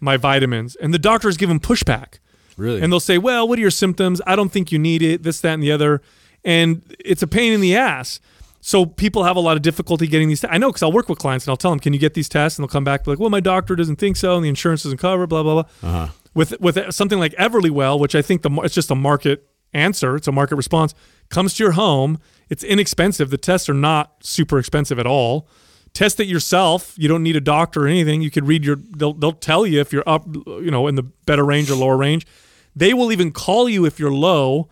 my 0.00 0.16
vitamins," 0.16 0.74
and 0.76 0.94
the 0.94 0.98
doctors 0.98 1.36
give 1.36 1.50
them 1.50 1.60
pushback. 1.60 2.14
Really? 2.56 2.80
And 2.80 2.90
they'll 2.90 2.98
say, 3.00 3.18
"Well, 3.18 3.46
what 3.46 3.58
are 3.58 3.62
your 3.62 3.70
symptoms? 3.70 4.22
I 4.26 4.36
don't 4.36 4.50
think 4.50 4.72
you 4.72 4.78
need 4.78 5.02
it. 5.02 5.22
This, 5.22 5.40
that, 5.42 5.52
and 5.52 5.62
the 5.62 5.70
other." 5.72 6.00
And 6.44 6.82
it's 7.04 7.22
a 7.22 7.26
pain 7.26 7.52
in 7.52 7.60
the 7.60 7.76
ass. 7.76 8.20
So 8.60 8.86
people 8.86 9.24
have 9.24 9.36
a 9.36 9.40
lot 9.40 9.56
of 9.56 9.62
difficulty 9.62 10.06
getting 10.06 10.28
these. 10.28 10.44
I 10.44 10.58
know 10.58 10.68
because 10.70 10.82
I'll 10.82 10.92
work 10.92 11.08
with 11.08 11.18
clients 11.18 11.46
and 11.46 11.50
I'll 11.50 11.56
tell 11.56 11.70
them, 11.70 11.80
"Can 11.80 11.92
you 11.92 11.98
get 11.98 12.14
these 12.14 12.28
tests?" 12.28 12.58
And 12.58 12.62
they'll 12.62 12.72
come 12.72 12.84
back 12.84 13.06
like, 13.06 13.18
"Well, 13.18 13.30
my 13.30 13.40
doctor 13.40 13.76
doesn't 13.76 13.96
think 13.96 14.16
so, 14.16 14.36
and 14.36 14.44
the 14.44 14.48
insurance 14.48 14.84
doesn't 14.84 14.98
cover." 14.98 15.26
Blah 15.26 15.42
blah 15.42 15.62
blah. 15.62 15.88
Uh-huh. 15.88 16.08
With 16.34 16.58
with 16.60 16.92
something 16.94 17.18
like 17.18 17.32
Everlywell, 17.34 17.98
which 17.98 18.14
I 18.14 18.22
think 18.22 18.42
the 18.42 18.50
it's 18.62 18.74
just 18.74 18.90
a 18.90 18.94
market 18.94 19.46
answer. 19.74 20.16
It's 20.16 20.28
a 20.28 20.32
market 20.32 20.56
response. 20.56 20.94
Comes 21.28 21.54
to 21.54 21.64
your 21.64 21.72
home. 21.72 22.18
It's 22.48 22.64
inexpensive. 22.64 23.30
The 23.30 23.38
tests 23.38 23.68
are 23.68 23.74
not 23.74 24.14
super 24.20 24.58
expensive 24.58 24.98
at 24.98 25.06
all. 25.06 25.48
Test 25.92 26.18
it 26.18 26.26
yourself. 26.26 26.94
You 26.96 27.06
don't 27.08 27.22
need 27.22 27.36
a 27.36 27.40
doctor 27.40 27.84
or 27.84 27.88
anything. 27.88 28.22
You 28.22 28.30
could 28.30 28.46
read 28.48 28.64
your. 28.64 28.76
They'll 28.76 29.12
they'll 29.12 29.32
tell 29.32 29.66
you 29.66 29.80
if 29.80 29.92
you're 29.92 30.08
up, 30.08 30.26
you 30.26 30.70
know, 30.70 30.86
in 30.86 30.94
the 30.94 31.02
better 31.02 31.44
range 31.44 31.70
or 31.70 31.74
lower 31.74 31.96
range. 31.96 32.26
They 32.74 32.94
will 32.94 33.12
even 33.12 33.30
call 33.30 33.68
you 33.68 33.84
if 33.84 34.00
you're 34.00 34.12
low, 34.12 34.68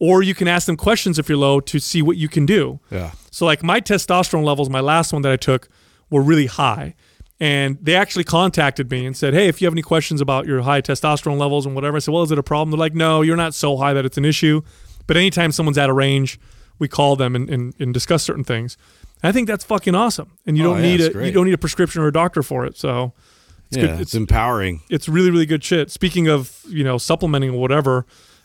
or 0.00 0.22
you 0.22 0.34
can 0.34 0.48
ask 0.48 0.66
them 0.66 0.76
questions 0.76 1.18
if 1.18 1.28
you're 1.28 1.38
low 1.38 1.60
to 1.60 1.78
see 1.78 2.02
what 2.02 2.16
you 2.16 2.28
can 2.28 2.46
do. 2.46 2.80
Yeah. 2.90 3.12
So 3.30 3.46
like 3.46 3.62
my 3.62 3.80
testosterone 3.80 4.44
levels, 4.44 4.68
my 4.68 4.80
last 4.80 5.12
one 5.12 5.22
that 5.22 5.30
I 5.30 5.36
took 5.36 5.68
were 6.10 6.22
really 6.22 6.46
high. 6.46 6.94
And 7.38 7.78
they 7.80 7.94
actually 7.94 8.24
contacted 8.24 8.90
me 8.90 9.06
and 9.06 9.16
said, 9.16 9.32
Hey, 9.32 9.46
if 9.48 9.60
you 9.62 9.66
have 9.66 9.72
any 9.74 9.80
questions 9.82 10.20
about 10.20 10.46
your 10.46 10.60
high 10.62 10.82
testosterone 10.82 11.38
levels 11.38 11.64
and 11.64 11.74
whatever, 11.74 11.96
I 11.96 12.00
said, 12.00 12.12
Well, 12.12 12.22
is 12.22 12.30
it 12.32 12.38
a 12.38 12.42
problem? 12.42 12.70
They're 12.70 12.78
like, 12.78 12.94
No, 12.94 13.22
you're 13.22 13.36
not 13.36 13.54
so 13.54 13.76
high 13.76 13.92
that 13.94 14.04
it's 14.04 14.18
an 14.18 14.24
issue. 14.24 14.60
But 15.06 15.16
anytime 15.16 15.52
someone's 15.52 15.78
out 15.78 15.88
of 15.90 15.96
range, 15.96 16.38
we 16.78 16.86
call 16.88 17.16
them 17.16 17.34
and, 17.36 17.48
and, 17.48 17.74
and 17.78 17.94
discuss 17.94 18.22
certain 18.22 18.44
things. 18.44 18.76
I 19.22 19.32
think 19.32 19.48
that's 19.48 19.64
fucking 19.64 19.94
awesome. 19.94 20.32
And 20.46 20.56
you 20.58 20.64
Oh, 20.64 20.74
don't 20.74 20.82
yeah, 20.84 20.90
need 20.90 21.00
a 21.02 21.10
great. 21.12 21.26
you 21.26 21.32
don't 21.32 21.44
need 21.46 21.54
a 21.54 21.58
prescription 21.58 22.02
or 22.02 22.08
a 22.08 22.12
doctor 22.12 22.42
for 22.42 22.64
it. 22.66 22.76
So 22.76 23.12
it's 23.68 23.76
yeah, 23.78 23.86
good. 23.86 24.00
it's, 24.00 24.14
empowering. 24.14 24.80
it's 24.90 25.08
really 25.08 25.30
really 25.30 25.46
good 25.46 25.62
shit. 25.64 25.90
Speaking 25.90 26.28
of 26.28 26.62
you 26.68 26.84
know 26.84 26.98
supplementing 26.98 27.50
or 27.50 27.60
whatever, 27.60 28.04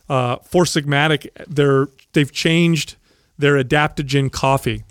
uh, 0.09 0.37
Four 0.37 0.63
Sigmatic 0.65 1.27
they're 1.47 1.87
they've 2.13 2.31
changed 2.31 2.95
their 3.37 3.61
adaptogen 3.61 4.31
coffee. 4.31 4.83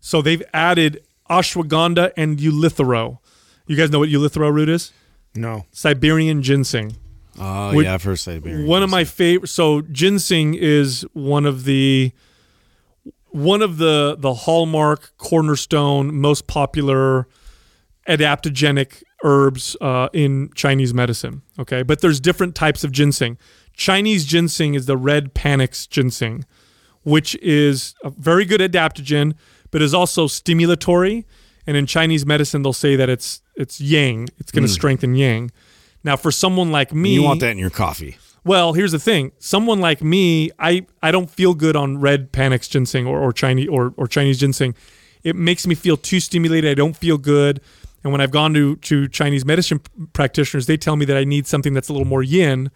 So 0.00 0.22
they've 0.22 0.42
added 0.52 1.02
ashwagandha 1.28 2.12
and 2.16 2.38
eleuthero. 2.38 3.18
You 3.66 3.76
guys 3.76 3.90
know 3.90 4.00
what 4.00 4.08
eleuthero 4.08 4.52
root 4.52 4.68
is? 4.68 4.92
no. 5.34 5.64
Siberian 5.72 6.42
ginseng. 6.42 6.96
Oh 7.38 7.78
yeah, 7.78 7.94
I've 7.94 8.02
heard 8.02 8.18
Siberian. 8.18 8.66
One 8.66 8.82
of 8.82 8.90
my 8.90 9.04
favorite. 9.04 9.48
So 9.48 9.82
ginseng 9.82 10.54
is 10.54 11.06
one 11.12 11.46
of 11.46 11.64
the 11.64 12.12
one 13.28 13.62
of 13.62 13.78
the 13.78 14.16
the 14.18 14.34
hallmark, 14.34 15.12
cornerstone, 15.16 16.14
most 16.14 16.46
popular 16.46 17.28
adaptogenic 18.08 19.02
herbs 19.22 19.76
uh, 19.80 20.08
in 20.12 20.50
Chinese 20.54 20.92
medicine. 20.92 21.42
Okay, 21.58 21.82
but 21.82 22.00
there's 22.00 22.20
different 22.20 22.54
types 22.54 22.84
of 22.84 22.92
ginseng. 22.92 23.38
Chinese 23.80 24.26
ginseng 24.26 24.74
is 24.74 24.84
the 24.84 24.96
red 24.98 25.34
panax 25.34 25.88
ginseng, 25.88 26.44
which 27.02 27.34
is 27.36 27.94
a 28.04 28.10
very 28.10 28.44
good 28.44 28.60
adaptogen, 28.60 29.32
but 29.70 29.80
is 29.80 29.94
also 29.94 30.26
stimulatory. 30.26 31.24
And 31.66 31.78
in 31.78 31.86
Chinese 31.86 32.26
medicine, 32.26 32.60
they'll 32.62 32.74
say 32.74 32.94
that 32.94 33.08
it's 33.08 33.40
it's 33.56 33.80
yang. 33.80 34.28
It's 34.36 34.52
going 34.52 34.64
to 34.64 34.70
mm. 34.70 34.74
strengthen 34.74 35.14
yang. 35.14 35.50
Now, 36.04 36.16
for 36.16 36.30
someone 36.30 36.70
like 36.70 36.92
me, 36.92 37.14
You 37.14 37.22
want 37.22 37.40
that 37.40 37.52
in 37.52 37.58
your 37.58 37.70
coffee? 37.70 38.18
well, 38.44 38.74
here's 38.74 38.92
the 38.92 38.98
thing. 38.98 39.32
Someone 39.38 39.80
like 39.80 40.02
me, 40.02 40.50
I, 40.58 40.86
I 41.02 41.10
don't 41.10 41.30
feel 41.30 41.54
good 41.54 41.74
on 41.74 42.00
red 42.00 42.32
panax 42.32 42.68
ginseng 42.68 43.06
or, 43.06 43.18
or 43.18 43.32
Chinese 43.32 43.68
or, 43.70 43.94
or 43.96 44.06
Chinese 44.06 44.38
ginseng. 44.38 44.74
It 45.22 45.36
makes 45.36 45.66
me 45.66 45.74
feel 45.74 45.96
too 45.96 46.20
stimulated. 46.20 46.70
I 46.70 46.74
don't 46.74 46.96
feel 46.96 47.16
good. 47.16 47.62
And 48.04 48.12
when 48.12 48.20
I've 48.20 48.30
gone 48.30 48.52
to, 48.52 48.76
to 48.76 49.08
Chinese 49.08 49.46
medicine 49.46 49.80
practitioners, 50.12 50.66
they 50.66 50.76
tell 50.76 50.96
me 50.96 51.06
that 51.06 51.16
I 51.16 51.24
need 51.24 51.46
something 51.46 51.72
that's 51.72 51.88
a 51.88 51.94
little 51.94 52.08
more 52.08 52.22
yin 52.22 52.70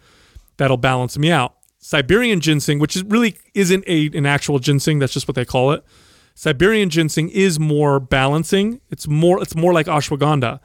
that'll 0.57 0.77
balance 0.77 1.17
me 1.17 1.31
out. 1.31 1.55
Siberian 1.79 2.39
ginseng, 2.39 2.79
which 2.79 2.95
is 2.95 3.03
really 3.03 3.37
isn't 3.53 3.83
a, 3.87 4.07
an 4.17 4.25
actual 4.25 4.59
ginseng, 4.59 4.99
that's 4.99 5.13
just 5.13 5.27
what 5.27 5.35
they 5.35 5.45
call 5.45 5.71
it. 5.71 5.83
Siberian 6.33 6.89
ginseng 6.89 7.29
is 7.29 7.59
more 7.59 7.99
balancing. 7.99 8.81
It's 8.89 9.07
more 9.07 9.41
it's 9.41 9.55
more 9.55 9.71
like 9.71 9.85
ashwagandha, 9.85 10.59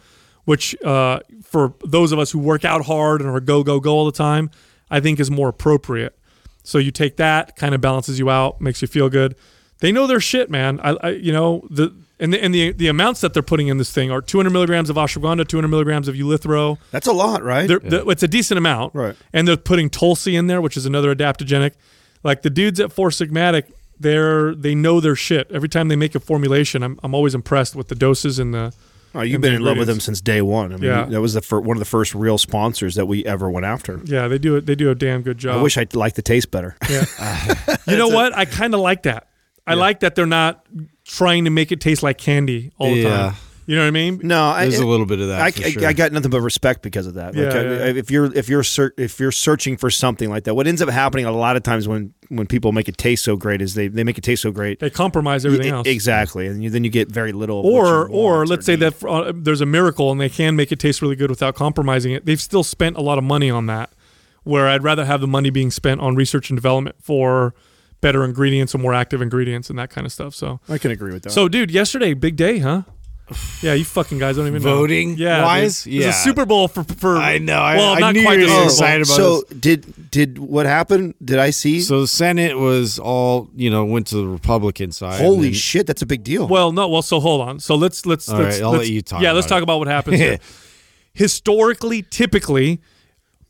which 0.44 0.80
uh, 0.82 1.20
for 1.42 1.74
those 1.84 2.10
of 2.12 2.18
us 2.18 2.30
who 2.30 2.38
work 2.38 2.64
out 2.64 2.86
hard 2.86 3.20
and 3.20 3.30
are 3.30 3.40
go 3.40 3.62
go 3.62 3.78
go 3.80 3.92
all 3.92 4.06
the 4.06 4.12
time, 4.12 4.50
I 4.90 5.00
think 5.00 5.20
is 5.20 5.30
more 5.30 5.48
appropriate. 5.48 6.18
So 6.62 6.78
you 6.78 6.90
take 6.90 7.16
that, 7.18 7.56
kind 7.56 7.74
of 7.74 7.80
balances 7.80 8.18
you 8.18 8.30
out, 8.30 8.60
makes 8.60 8.82
you 8.82 8.88
feel 8.88 9.08
good. 9.08 9.36
They 9.78 9.92
know 9.92 10.06
their 10.06 10.20
shit, 10.20 10.50
man. 10.50 10.80
I, 10.80 10.96
I 11.02 11.08
you 11.10 11.32
know 11.32 11.66
the 11.70 11.94
and 12.20 12.32
the 12.32 12.42
and 12.42 12.54
the 12.54 12.72
the 12.72 12.88
amounts 12.88 13.20
that 13.22 13.34
they're 13.34 13.42
putting 13.42 13.68
in 13.68 13.78
this 13.78 13.90
thing 13.92 14.10
are 14.10 14.20
200 14.20 14.50
milligrams 14.50 14.90
of 14.90 14.96
ashwagandha, 14.96 15.48
200 15.48 15.68
milligrams 15.68 16.06
of 16.08 16.14
eleuthero. 16.14 16.78
That's 16.90 17.06
a 17.06 17.12
lot, 17.12 17.42
right? 17.42 17.66
They're, 17.66 17.78
the- 17.80 18.06
it's 18.08 18.22
a 18.22 18.28
decent 18.28 18.58
amount, 18.58 18.94
Right. 18.94 19.16
And 19.32 19.48
they're 19.48 19.56
putting 19.56 19.90
Tulsi 19.90 20.36
in 20.36 20.46
there, 20.46 20.60
which 20.60 20.76
is 20.76 20.86
another 20.86 21.14
adaptogenic. 21.14 21.72
Like 22.22 22.42
the 22.42 22.50
dudes 22.50 22.78
at 22.80 22.92
Four 22.92 23.08
Sigmatic, 23.10 23.72
they're 23.98 24.54
they 24.54 24.74
know 24.74 25.00
their 25.00 25.16
shit. 25.16 25.50
Every 25.50 25.68
time 25.68 25.88
they 25.88 25.96
make 25.96 26.14
a 26.14 26.20
formulation, 26.20 26.82
I'm 26.82 26.98
I'm 27.02 27.14
always 27.14 27.34
impressed 27.34 27.74
with 27.74 27.88
the 27.88 27.94
doses 27.94 28.38
and 28.38 28.52
the. 28.54 28.72
oh, 29.14 29.22
you've 29.22 29.40
been 29.40 29.54
in 29.54 29.62
love 29.62 29.76
with 29.78 29.88
them 29.88 30.00
since 30.00 30.20
day 30.20 30.40
one. 30.42 30.72
I 30.72 30.76
mean, 30.76 30.84
Yeah. 30.84 31.04
that 31.06 31.20
was 31.20 31.34
the 31.34 31.40
fir- 31.42 31.60
one 31.60 31.76
of 31.76 31.80
the 31.80 31.84
first 31.96 32.14
real 32.14 32.38
sponsors 32.38 32.94
that 32.96 33.06
we 33.06 33.24
ever 33.24 33.50
went 33.50 33.66
after. 33.66 34.00
Yeah, 34.04 34.28
they 34.28 34.38
do 34.38 34.56
it. 34.56 34.66
They 34.66 34.74
do 34.74 34.90
a 34.90 34.94
damn 34.94 35.22
good 35.22 35.38
job. 35.38 35.58
I 35.58 35.62
wish 35.62 35.76
I 35.78 35.86
liked 35.94 36.16
the 36.16 36.22
taste 36.22 36.50
better. 36.50 36.76
Yeah. 36.88 37.04
you 37.88 37.96
know 37.96 38.08
what? 38.08 38.36
I 38.36 38.44
kind 38.44 38.74
of 38.74 38.80
like 38.80 39.02
that. 39.04 39.26
I 39.66 39.74
like 39.74 40.00
that 40.00 40.14
they're 40.16 40.26
not 40.26 40.64
trying 41.16 41.44
to 41.44 41.50
make 41.50 41.72
it 41.72 41.80
taste 41.80 42.02
like 42.02 42.18
candy 42.18 42.72
all 42.78 42.90
the 42.94 43.00
Yeah. 43.00 43.08
time. 43.30 43.34
You 43.66 43.76
know 43.76 43.82
what 43.82 43.88
I 43.88 43.90
mean? 43.92 44.20
No, 44.24 44.46
I, 44.46 44.62
There's 44.66 44.80
a 44.80 44.86
little 44.86 45.06
bit 45.06 45.20
of 45.20 45.28
that. 45.28 45.40
I, 45.40 45.50
for 45.52 45.64
I- 45.64 45.70
sure. 45.70 45.86
I 45.86 45.92
got 45.92 46.10
nothing 46.10 46.30
but 46.32 46.40
respect 46.40 46.82
because 46.82 47.06
of 47.06 47.14
that. 47.14 47.36
Like, 47.36 47.52
Yeah, 47.54 47.60
I- 47.60 47.62
yeah. 47.62 47.84
If 48.00 48.10
you're 48.10 48.24
if 48.36 48.48
you're 48.48 48.64
ser- 48.64 48.94
if 48.96 49.20
you're 49.20 49.30
searching 49.30 49.76
for 49.76 49.90
something 49.90 50.28
like 50.28 50.42
that, 50.44 50.54
what 50.56 50.66
ends 50.66 50.82
up 50.82 50.88
happening 50.88 51.24
a 51.24 51.30
lot 51.30 51.54
of 51.56 51.62
times 51.62 51.86
when 51.86 52.12
when 52.30 52.46
people 52.48 52.72
make 52.72 52.88
it 52.88 52.96
taste 52.98 53.22
so 53.22 53.36
great 53.36 53.62
is 53.62 53.74
they, 53.74 53.86
they 53.86 54.02
make 54.02 54.18
it 54.18 54.22
taste 54.24 54.42
so 54.42 54.50
great. 54.50 54.80
They 54.80 54.90
compromise 54.90 55.46
everything 55.46 55.72
else. 55.72 55.86
Exactly, 55.86 56.48
and 56.48 56.64
you, 56.64 56.70
then 56.70 56.82
you 56.82 56.90
get 56.90 57.12
very 57.12 57.30
little. 57.32 57.60
of 57.60 57.64
what 57.66 57.72
or 57.86 58.08
you 58.08 58.14
or 58.14 58.36
want 58.38 58.48
let's 58.50 58.66
say 58.66 58.72
need. 58.72 58.80
that 58.90 59.04
uh, 59.04 59.32
there's 59.36 59.60
a 59.60 59.66
miracle 59.66 60.10
and 60.10 60.20
they 60.20 60.28
can 60.30 60.56
make 60.56 60.72
it 60.72 60.80
taste 60.80 61.00
really 61.00 61.16
good 61.16 61.30
without 61.30 61.54
compromising 61.54 62.10
it. 62.12 62.24
They've 62.26 62.40
still 62.40 62.64
spent 62.64 62.96
a 62.96 63.02
lot 63.02 63.18
of 63.18 63.24
money 63.24 63.50
on 63.50 63.66
that. 63.66 63.90
Where 64.42 64.66
I'd 64.68 64.82
rather 64.82 65.04
have 65.04 65.20
the 65.20 65.26
money 65.28 65.50
being 65.50 65.70
spent 65.70 66.00
on 66.00 66.16
research 66.16 66.50
and 66.50 66.56
development 66.56 66.96
for 67.00 67.54
better 68.00 68.24
ingredients 68.24 68.74
and 68.74 68.82
more 68.82 68.94
active 68.94 69.20
ingredients 69.22 69.70
and 69.70 69.78
that 69.78 69.90
kind 69.90 70.06
of 70.06 70.12
stuff. 70.12 70.34
So, 70.34 70.60
I 70.68 70.78
can 70.78 70.90
agree 70.90 71.12
with 71.12 71.22
that. 71.24 71.30
so 71.32 71.48
dude, 71.48 71.70
yesterday 71.70 72.14
big 72.14 72.36
day, 72.36 72.58
huh? 72.58 72.82
Yeah, 73.62 73.74
you 73.74 73.84
fucking 73.84 74.18
guys 74.18 74.34
don't 74.34 74.48
even 74.48 74.60
know. 74.60 74.74
Voting 74.78 75.16
Yeah, 75.16 75.44
wise? 75.44 75.84
dude. 75.84 75.92
It 75.92 75.96
was 75.98 76.04
Yeah. 76.06 76.10
a 76.10 76.24
Super 76.24 76.44
Bowl 76.46 76.66
for 76.66 76.82
for. 76.82 77.16
I 77.16 77.38
know, 77.38 77.58
I- 77.60 77.76
well, 77.76 77.92
I 77.92 78.00
not 78.00 78.14
knew 78.14 78.22
quite 78.24 78.40
you 78.40 78.46
the 78.48 78.52
were 78.52 78.58
Super 78.58 78.60
Bowl. 78.62 78.70
excited 78.70 79.06
about 79.06 79.16
so 79.16 79.42
did 79.60 80.10
did 80.10 80.38
what 80.40 80.66
happened? 80.66 81.14
Did 81.24 81.38
I 81.38 81.50
see? 81.50 81.80
So 81.80 82.00
the 82.00 82.08
Senate 82.08 82.58
was 82.58 82.98
all 82.98 83.48
you 83.54 83.70
know 83.70 83.84
went 83.84 84.08
to 84.08 84.16
the 84.16 84.26
Republican 84.26 84.90
side. 84.90 85.20
Holy 85.20 85.50
then- 85.50 85.52
shit, 85.52 85.86
that's 85.86 86.02
a 86.02 86.06
big 86.06 86.24
deal. 86.24 86.48
Well, 86.48 86.72
no. 86.72 86.88
Well, 86.88 87.02
so 87.02 87.20
hold 87.20 87.42
on. 87.42 87.60
So 87.60 87.76
let's 87.76 88.04
let's 88.04 88.28
All 88.28 88.36
let's, 88.40 88.56
right, 88.56 88.64
I'll 88.64 88.72
let's- 88.72 88.86
let 88.86 88.90
you 88.92 89.00
talk 89.02 89.22
Yeah, 89.22 89.30
let's 89.30 89.46
about 89.46 89.56
talk 89.58 89.62
about 89.62 89.78
what 89.78 89.86
happens. 89.86 90.18
here. 90.18 90.38
Historically, 91.14 92.02
typically, 92.02 92.80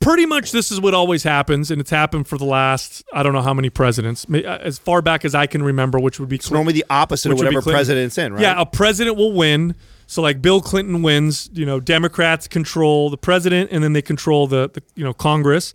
pretty 0.01 0.27
much 0.27 0.53
this 0.53 0.71
is 0.73 0.81
what 0.81 0.95
always 0.95 1.23
happens, 1.23 1.71
and 1.71 1.81
it's 1.81 1.91
happened 1.91 2.27
for 2.27 2.39
the 2.39 2.45
last 2.45 3.05
I 3.13 3.23
don't 3.23 3.33
know 3.33 3.43
how 3.43 3.55
many 3.55 3.71
presidents, 3.71 4.27
uh, 4.33 4.39
as 4.39 4.79
far 4.79 5.03
back 5.03 5.25
as 5.25 5.35
I 5.35 5.47
can 5.47 5.63
remember, 5.63 6.01
which 6.01 6.19
would 6.19 6.29
be 6.29 6.37
it's 6.37 6.51
normally 6.51 6.73
the 6.73 6.87
opposite 6.91 7.31
of 7.31 7.39
which 7.39 7.45
would 7.45 7.51
be 7.51 7.57
whatever 7.57 7.71
president's 7.71 8.19
in, 8.19 8.33
right? 8.33 8.43
Yeah, 8.43 8.61
a 8.61 8.67
president 8.67 9.17
will 9.17 9.33
win. 9.33 9.75
So 10.07 10.23
like 10.23 10.43
Bill 10.43 10.61
Clinton 10.61 11.03
wins, 11.03 11.49
you 11.53 11.65
know, 11.65 11.79
Democrats 11.79 12.49
control 12.49 13.11
the 13.11 13.17
president 13.17 13.71
and 13.71 13.85
then 13.85 13.93
they 13.93 14.03
control 14.03 14.49
the, 14.49 14.69
the 14.73 14.83
you 14.97 15.05
know 15.05 15.13
Congress. 15.13 15.73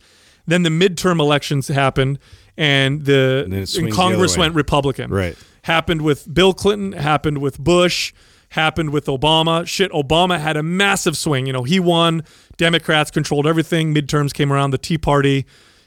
Then 0.48 0.64
the 0.64 0.70
midterm 0.70 1.20
elections 1.20 1.70
happened, 1.70 2.20
and 2.58 3.06
the 3.06 3.44
And 3.46 3.54
and 3.54 3.70
swings 3.70 3.90
the 3.90 3.96
Congress 3.96 4.38
went 4.38 4.54
Republican. 4.56 5.12
Right. 5.12 5.38
Happened 5.64 6.02
with 6.02 6.32
Bill 6.32 6.54
Clinton. 6.54 6.92
Happened 6.92 7.40
with 7.40 7.60
Bush. 7.60 8.14
Happened 8.50 8.92
with 8.92 9.08
Obama. 9.08 9.68
Shit, 9.68 9.92
Obama 9.92 10.40
had 10.40 10.56
a 10.56 10.64
massive 10.64 11.18
swing. 11.18 11.48
You 11.48 11.54
know, 11.54 11.64
he 11.64 11.80
won. 11.80 12.24
Democrats 12.58 13.12
controlled 13.12 13.48
everything. 13.48 13.94
Midterms 13.94 14.34
came 14.34 14.52
around. 14.52 14.72
The 14.72 14.78
Tea 14.78 14.98
Party, 14.98 15.46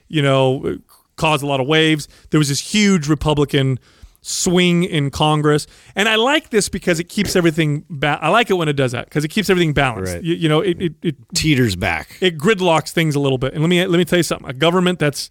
you 0.08 0.22
know, 0.22 0.78
caused 1.16 1.42
a 1.42 1.46
lot 1.46 1.60
of 1.60 1.66
waves. 1.66 2.08
There 2.30 2.38
was 2.38 2.48
this 2.48 2.60
huge 2.60 3.08
Republican 3.08 3.78
swing 4.20 4.84
in 4.84 5.10
Congress, 5.10 5.66
and 5.94 6.08
I 6.08 6.16
like 6.16 6.50
this 6.50 6.68
because 6.68 7.00
it 7.00 7.04
keeps 7.08 7.36
everything. 7.36 7.84
Ba- 7.88 8.18
I 8.20 8.28
like 8.28 8.50
it 8.50 8.54
when 8.54 8.68
it 8.68 8.74
does 8.74 8.92
that 8.92 9.06
because 9.06 9.24
it 9.24 9.28
keeps 9.28 9.48
everything 9.48 9.72
balanced. 9.72 10.14
Right. 10.14 10.22
You, 10.22 10.34
you 10.34 10.48
know, 10.48 10.60
it, 10.60 10.80
it, 10.80 10.94
it 11.02 11.16
Teeters 11.34 11.76
back. 11.76 12.16
it 12.20 12.38
gridlocks 12.38 12.90
things 12.92 13.14
a 13.14 13.20
little 13.20 13.38
bit. 13.38 13.52
And 13.54 13.62
let 13.62 13.68
me 13.68 13.84
let 13.86 13.98
me 13.98 14.04
tell 14.04 14.18
you 14.18 14.22
something: 14.22 14.48
a 14.48 14.52
government 14.52 14.98
that's 14.98 15.30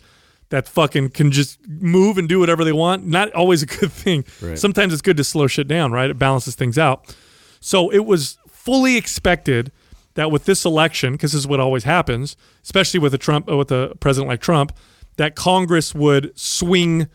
that 0.49 0.67
fucking 0.67 1.09
can 1.09 1.31
just 1.31 1.59
move 1.67 2.17
and 2.17 2.29
do 2.29 2.39
whatever 2.39 2.63
they 2.63 2.71
want, 2.71 3.05
not 3.05 3.31
always 3.33 3.61
a 3.61 3.65
good 3.65 3.91
thing. 3.91 4.23
Right. 4.41 4.57
Sometimes 4.57 4.93
it's 4.93 5.01
good 5.01 5.17
to 5.17 5.23
slow 5.23 5.47
shit 5.47 5.67
down, 5.67 5.91
right? 5.91 6.09
It 6.09 6.17
balances 6.17 6.55
things 6.55 6.77
out. 6.77 7.15
So 7.59 7.91
it 7.91 8.05
was 8.05 8.37
fully 8.47 8.95
expected 8.97 9.71
that 10.17 10.31
with 10.31 10.45
this 10.45 10.65
election, 10.65 11.13
because 11.13 11.31
this 11.31 11.39
is 11.39 11.47
what 11.47 11.59
always 11.59 11.83
happens, 11.83 12.35
especially 12.63 12.99
with 12.99 13.13
a 13.13 13.19
Trump, 13.19 13.49
uh, 13.49 13.55
with 13.55 13.71
a 13.71 13.95
president 13.99 14.27
like 14.27 14.41
Trump, 14.41 14.75
that 15.17 15.35
Congress 15.35 15.93
would 15.93 16.37
swing 16.37 17.07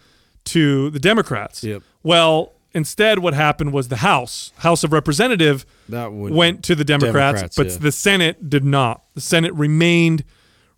to 0.45 0.89
the 0.91 1.01
Democrats. 1.01 1.65
Yep. 1.65 1.83
Well, 2.05 2.53
instead, 2.73 3.19
what 3.19 3.35
happened 3.35 3.73
was 3.73 3.89
the 3.89 3.97
House, 3.97 4.53
House 4.59 4.85
of 4.85 4.93
Representative, 4.93 5.67
That 5.89 6.13
went 6.13 6.63
to 6.65 6.77
the 6.77 6.85
Democrats, 6.85 7.41
Democrats, 7.41 7.57
but 7.57 7.67
yeah. 7.67 7.77
the 7.79 7.91
Senate 7.91 8.49
did 8.49 8.65
not. 8.65 9.03
The 9.15 9.21
Senate 9.21 9.53
remained 9.55 10.23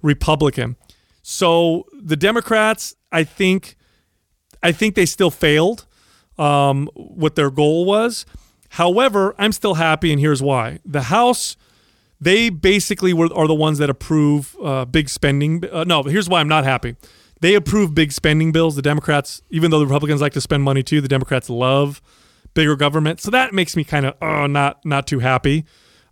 Republican. 0.01 0.77
So 1.23 1.87
the 1.93 2.17
Democrats, 2.17 2.95
I 3.13 3.25
think, 3.25 3.77
I 4.63 4.73
think 4.73 4.95
they 4.95 5.07
still 5.07 5.31
failed 5.31 5.87
um, 6.39 6.89
what 6.95 7.37
their 7.37 7.51
goal 7.51 7.85
was. 7.85 8.25
However, 8.71 9.35
I'm 9.39 9.53
still 9.53 9.75
happy, 9.75 10.11
and 10.11 10.19
here's 10.19 10.43
why: 10.43 10.79
the 10.87 11.03
House, 11.03 11.57
they 12.25 12.49
basically 12.49 13.13
were 13.13 13.29
are 13.35 13.47
the 13.47 13.55
ones 13.55 13.79
that 13.79 13.91
approve 13.91 14.57
uh, 14.63 14.85
big 14.85 15.09
spending. 15.09 15.63
Uh, 15.71 15.85
no, 15.85 16.03
here's 16.03 16.29
why 16.29 16.41
I'm 16.41 16.49
not 16.49 16.65
happy: 16.65 16.97
they 17.41 17.55
approve 17.55 17.95
big 17.95 18.13
spending 18.13 18.53
bills. 18.53 18.77
The 18.77 18.83
Democrats, 18.83 19.43
even 19.51 19.71
though 19.71 19.79
the 19.79 19.87
Republicans 19.87 20.21
like 20.21 20.33
to 20.33 20.41
spend 20.41 20.63
money 20.63 20.83
too, 20.83 21.01
the 21.01 21.09
Democrats 21.09 21.51
love 21.51 22.01
bigger 22.55 22.77
government. 22.77 23.21
So 23.21 23.31
that 23.31 23.53
makes 23.53 23.77
me 23.77 23.85
kind 23.85 24.07
of 24.07 24.15
uh, 24.23 24.47
not 24.47 24.85
not 24.85 25.07
too 25.07 25.19
happy. 25.19 25.65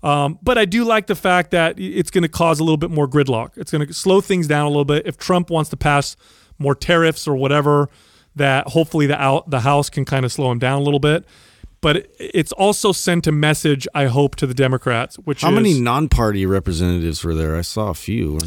Um, 0.03 0.38
but 0.42 0.59
I 0.59 0.64
do 0.64 0.85
like 0.85 1.07
the 1.07 1.14
fact 1.14 1.53
that 1.53 1.79
it's 1.79 2.11
going 2.11 2.22
to 2.22 2.29
cause 2.29 2.59
a 2.59 2.64
little 2.64 2.77
bit 2.77 2.90
more 2.90 3.07
gridlock. 3.09 3.57
It's 3.57 3.70
going 3.70 3.87
to 3.87 3.94
slow 3.94 4.20
things 4.20 4.48
down 4.48 4.66
a 4.66 4.68
little 4.68 4.85
bit. 4.85 5.07
If 5.07 5.16
Trump 5.16 5.48
wants 5.48 5.70
to 5.70 5.77
pass 5.77 6.16
more 6.59 6.75
tariffs 6.75 7.29
or 7.29 7.37
whatever, 7.37 7.88
that 8.35 8.68
hopefully 8.68 9.07
the 9.07 9.20
out 9.20 9.48
the 9.48 9.61
House 9.61 9.88
can 9.88 10.05
kind 10.05 10.25
of 10.25 10.33
slow 10.33 10.51
him 10.51 10.59
down 10.59 10.81
a 10.81 10.85
little 10.85 11.01
bit. 11.01 11.25
But 11.83 12.07
it's 12.18 12.53
also 12.53 12.92
sent 12.92 13.27
a 13.27 13.33
message, 13.33 13.87
I 13.92 14.07
hope, 14.07 14.37
to 14.37 14.47
the 14.47 14.55
Democrats, 14.55 15.16
which 15.16 15.42
How 15.42 15.51
is 15.51 15.55
many 15.55 15.79
non-party 15.79 16.47
representatives 16.47 17.23
were 17.25 17.35
there? 17.35 17.57
I 17.57 17.62
saw 17.62 17.90
a 17.90 17.95
few. 17.95 18.38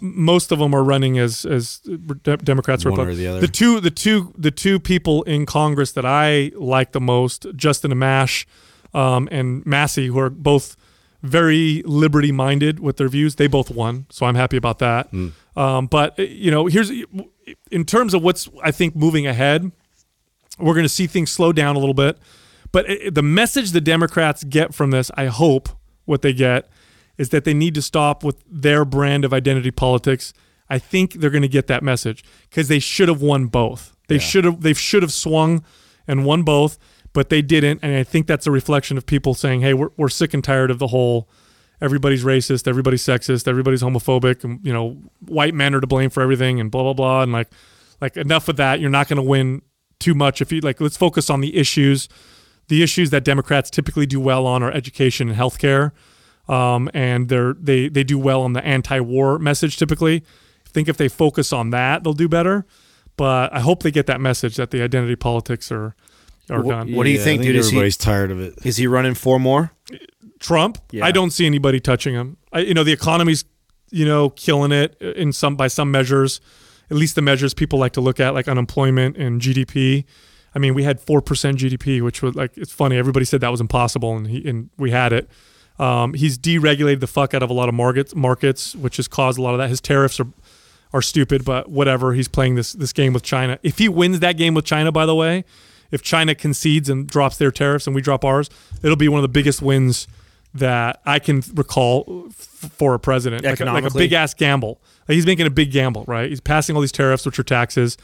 most 0.00 0.50
of 0.50 0.58
them 0.58 0.74
are 0.74 0.82
running 0.82 1.18
as 1.18 1.44
as 1.44 1.78
de- 1.78 2.38
Democrats 2.38 2.86
or 2.86 2.92
One 2.92 3.08
or 3.08 3.14
the 3.14 3.26
other. 3.26 3.40
The 3.40 3.48
two 3.48 3.78
the 3.80 3.90
two 3.90 4.32
the 4.38 4.50
two 4.50 4.80
people 4.80 5.22
in 5.24 5.44
Congress 5.44 5.92
that 5.92 6.06
I 6.06 6.50
like 6.56 6.92
the 6.92 7.00
most, 7.00 7.46
Justin 7.54 7.92
Amash 7.92 8.46
um, 8.94 9.28
and 9.30 9.64
Massie, 9.66 10.06
who 10.06 10.18
are 10.18 10.30
both 10.30 10.76
very 11.22 11.82
liberty 11.84 12.32
minded 12.32 12.80
with 12.80 12.96
their 12.96 13.08
views. 13.08 13.36
They 13.36 13.48
both 13.48 13.70
won, 13.70 14.06
so 14.10 14.24
I'm 14.24 14.34
happy 14.34 14.56
about 14.56 14.78
that. 14.78 15.08
Hmm. 15.08 15.28
Um, 15.56 15.86
but 15.86 16.18
you 16.18 16.50
know, 16.50 16.66
here's 16.66 16.90
in 17.70 17.84
terms 17.84 18.14
of 18.14 18.22
what's 18.22 18.48
I 18.62 18.70
think 18.70 18.96
moving 18.96 19.26
ahead, 19.26 19.72
we're 20.60 20.74
going 20.74 20.84
to 20.84 20.88
see 20.88 21.06
things 21.06 21.30
slow 21.30 21.52
down 21.52 21.76
a 21.76 21.78
little 21.78 21.94
bit. 21.94 22.18
But 22.72 22.88
it, 22.88 23.14
the 23.14 23.22
message 23.22 23.72
the 23.72 23.80
Democrats 23.80 24.44
get 24.44 24.74
from 24.74 24.90
this, 24.90 25.10
I 25.16 25.26
hope 25.26 25.68
what 26.04 26.22
they 26.22 26.32
get 26.32 26.68
is 27.18 27.30
that 27.30 27.44
they 27.44 27.54
need 27.54 27.74
to 27.74 27.82
stop 27.82 28.24
with 28.24 28.42
their 28.48 28.84
brand 28.84 29.24
of 29.24 29.32
identity 29.32 29.70
politics. 29.70 30.32
I 30.68 30.78
think 30.78 31.14
they're 31.14 31.30
going 31.30 31.42
to 31.42 31.48
get 31.48 31.66
that 31.66 31.82
message 31.82 32.24
because 32.48 32.68
they 32.68 32.78
should 32.78 33.08
have 33.08 33.20
won 33.20 33.46
both. 33.46 33.94
They 34.08 34.18
should 34.18 34.44
have 34.44 34.62
they 34.62 34.72
should 34.72 35.02
have 35.02 35.12
swung 35.12 35.64
and 36.08 36.24
won 36.24 36.42
both, 36.42 36.78
but 37.12 37.28
they 37.28 37.42
didn't. 37.42 37.78
And 37.80 37.94
I 37.94 38.02
think 38.02 38.26
that's 38.26 38.46
a 38.46 38.50
reflection 38.50 38.98
of 38.98 39.06
people 39.06 39.34
saying, 39.34 39.60
"Hey, 39.60 39.72
we're 39.72 39.90
we're 39.96 40.08
sick 40.08 40.34
and 40.34 40.42
tired 40.42 40.70
of 40.70 40.78
the 40.78 40.88
whole." 40.88 41.28
Everybody's 41.80 42.24
racist. 42.24 42.66
Everybody's 42.66 43.02
sexist. 43.02 43.48
Everybody's 43.48 43.82
homophobic. 43.82 44.42
And 44.44 44.58
you 44.66 44.72
know, 44.72 44.98
white 45.20 45.54
men 45.54 45.74
are 45.74 45.80
to 45.80 45.86
blame 45.86 46.10
for 46.10 46.22
everything, 46.22 46.60
and 46.60 46.70
blah 46.70 46.82
blah 46.82 46.92
blah. 46.92 47.22
And 47.22 47.32
like, 47.32 47.50
like 48.00 48.16
enough 48.16 48.48
of 48.48 48.56
that. 48.56 48.80
You're 48.80 48.90
not 48.90 49.08
going 49.08 49.16
to 49.18 49.22
win 49.22 49.62
too 50.00 50.14
much 50.14 50.40
if 50.42 50.50
you 50.50 50.60
like. 50.60 50.80
Let's 50.80 50.96
focus 50.96 51.30
on 51.30 51.40
the 51.40 51.56
issues. 51.56 52.08
The 52.68 52.82
issues 52.82 53.10
that 53.10 53.24
Democrats 53.24 53.70
typically 53.70 54.06
do 54.06 54.18
well 54.20 54.46
on 54.46 54.62
are 54.62 54.70
education 54.72 55.28
and 55.28 55.36
healthcare, 55.38 55.92
um, 56.48 56.88
and 56.94 57.28
they're 57.28 57.54
they 57.54 57.88
they 57.88 58.02
do 58.04 58.18
well 58.18 58.42
on 58.42 58.52
the 58.54 58.64
anti-war 58.64 59.38
message. 59.38 59.76
Typically, 59.76 60.16
I 60.66 60.70
think 60.70 60.88
if 60.88 60.96
they 60.96 61.08
focus 61.08 61.52
on 61.52 61.70
that, 61.70 62.02
they'll 62.04 62.12
do 62.12 62.28
better. 62.28 62.66
But 63.16 63.52
I 63.52 63.60
hope 63.60 63.82
they 63.82 63.90
get 63.90 64.06
that 64.06 64.20
message 64.20 64.56
that 64.56 64.70
the 64.70 64.82
identity 64.82 65.16
politics 65.16 65.70
are 65.70 65.94
are 66.48 66.62
done. 66.62 66.92
What 66.94 67.04
do 67.04 67.10
you 67.10 67.16
Yeah, 67.16 67.22
I 67.22 67.24
think, 67.24 67.42
dude? 67.42 67.56
Is 67.56 67.70
he- 67.70 67.76
Everybody's 67.76 67.96
tired 67.96 68.30
of 68.30 68.40
it. 68.40 68.54
Is 68.64 68.76
he 68.76 68.86
running 68.86 69.14
four 69.14 69.38
more? 69.38 69.72
Trump, 70.40 70.78
Yeah. 70.90 71.04
I 71.04 71.12
don't 71.12 71.30
see 71.30 71.44
anybody 71.46 71.80
touching 71.80 72.14
him. 72.14 72.38
I, 72.52 72.60
you 72.60 72.72
know, 72.74 72.82
the 72.82 72.92
economy's, 72.92 73.44
you 73.90 74.06
know, 74.06 74.30
killing 74.30 74.72
it 74.72 74.96
in 75.02 75.32
some 75.32 75.54
by 75.54 75.68
some 75.68 75.90
measures. 75.90 76.40
At 76.90 76.96
least 76.96 77.14
the 77.14 77.22
measures 77.22 77.54
people 77.54 77.78
like 77.78 77.92
to 77.92 78.00
look 78.00 78.18
at, 78.20 78.34
like 78.34 78.48
unemployment 78.48 79.16
and 79.16 79.40
GDP. 79.40 80.04
I 80.54 80.58
mean, 80.58 80.74
we 80.74 80.82
had 80.82 81.00
four 81.00 81.20
percent 81.20 81.58
GDP, 81.58 82.02
which 82.02 82.22
was 82.22 82.34
like 82.34 82.56
it's 82.56 82.72
funny. 82.72 82.96
Everybody 82.96 83.24
said 83.24 83.40
that 83.42 83.50
was 83.50 83.60
impossible, 83.60 84.16
and 84.16 84.26
he 84.26 84.48
and 84.48 84.70
we 84.76 84.90
had 84.90 85.12
it. 85.12 85.30
Um, 85.78 86.14
he's 86.14 86.36
deregulated 86.36 87.00
the 87.00 87.06
fuck 87.06 87.32
out 87.32 87.42
of 87.42 87.48
a 87.48 87.54
lot 87.54 87.68
of 87.68 87.74
markets, 87.74 88.14
markets, 88.14 88.74
which 88.76 88.96
has 88.98 89.08
caused 89.08 89.38
a 89.38 89.42
lot 89.42 89.52
of 89.54 89.58
that. 89.58 89.68
His 89.70 89.80
tariffs 89.80 90.18
are 90.20 90.26
are 90.92 91.02
stupid, 91.02 91.44
but 91.44 91.70
whatever. 91.70 92.12
He's 92.12 92.28
playing 92.28 92.56
this 92.56 92.72
this 92.72 92.92
game 92.92 93.12
with 93.12 93.22
China. 93.22 93.58
If 93.62 93.78
he 93.78 93.88
wins 93.88 94.20
that 94.20 94.36
game 94.36 94.54
with 94.54 94.64
China, 94.64 94.90
by 94.90 95.06
the 95.06 95.14
way, 95.14 95.44
if 95.90 96.02
China 96.02 96.34
concedes 96.34 96.88
and 96.88 97.06
drops 97.06 97.36
their 97.36 97.50
tariffs 97.50 97.86
and 97.86 97.94
we 97.94 98.02
drop 98.02 98.24
ours, 98.24 98.50
it'll 98.82 98.96
be 98.96 99.08
one 99.08 99.18
of 99.18 99.22
the 99.22 99.28
biggest 99.28 99.62
wins 99.62 100.06
that 100.52 101.00
I 101.06 101.18
can 101.20 101.42
recall 101.54 102.26
f- 102.28 102.34
for 102.34 102.94
a 102.94 102.98
president. 102.98 103.44
Like 103.44 103.60
a, 103.60 103.64
like 103.72 103.84
a 103.84 103.96
big 103.98 104.12
ass 104.12 104.34
gamble. 104.34 104.80
Like 105.10 105.16
he's 105.16 105.26
making 105.26 105.46
a 105.46 105.50
big 105.50 105.72
gamble, 105.72 106.04
right? 106.06 106.28
He's 106.28 106.40
passing 106.40 106.76
all 106.76 106.80
these 106.82 106.92
tariffs, 106.92 107.26
which 107.26 107.36
are 107.40 107.42
taxes, 107.42 107.96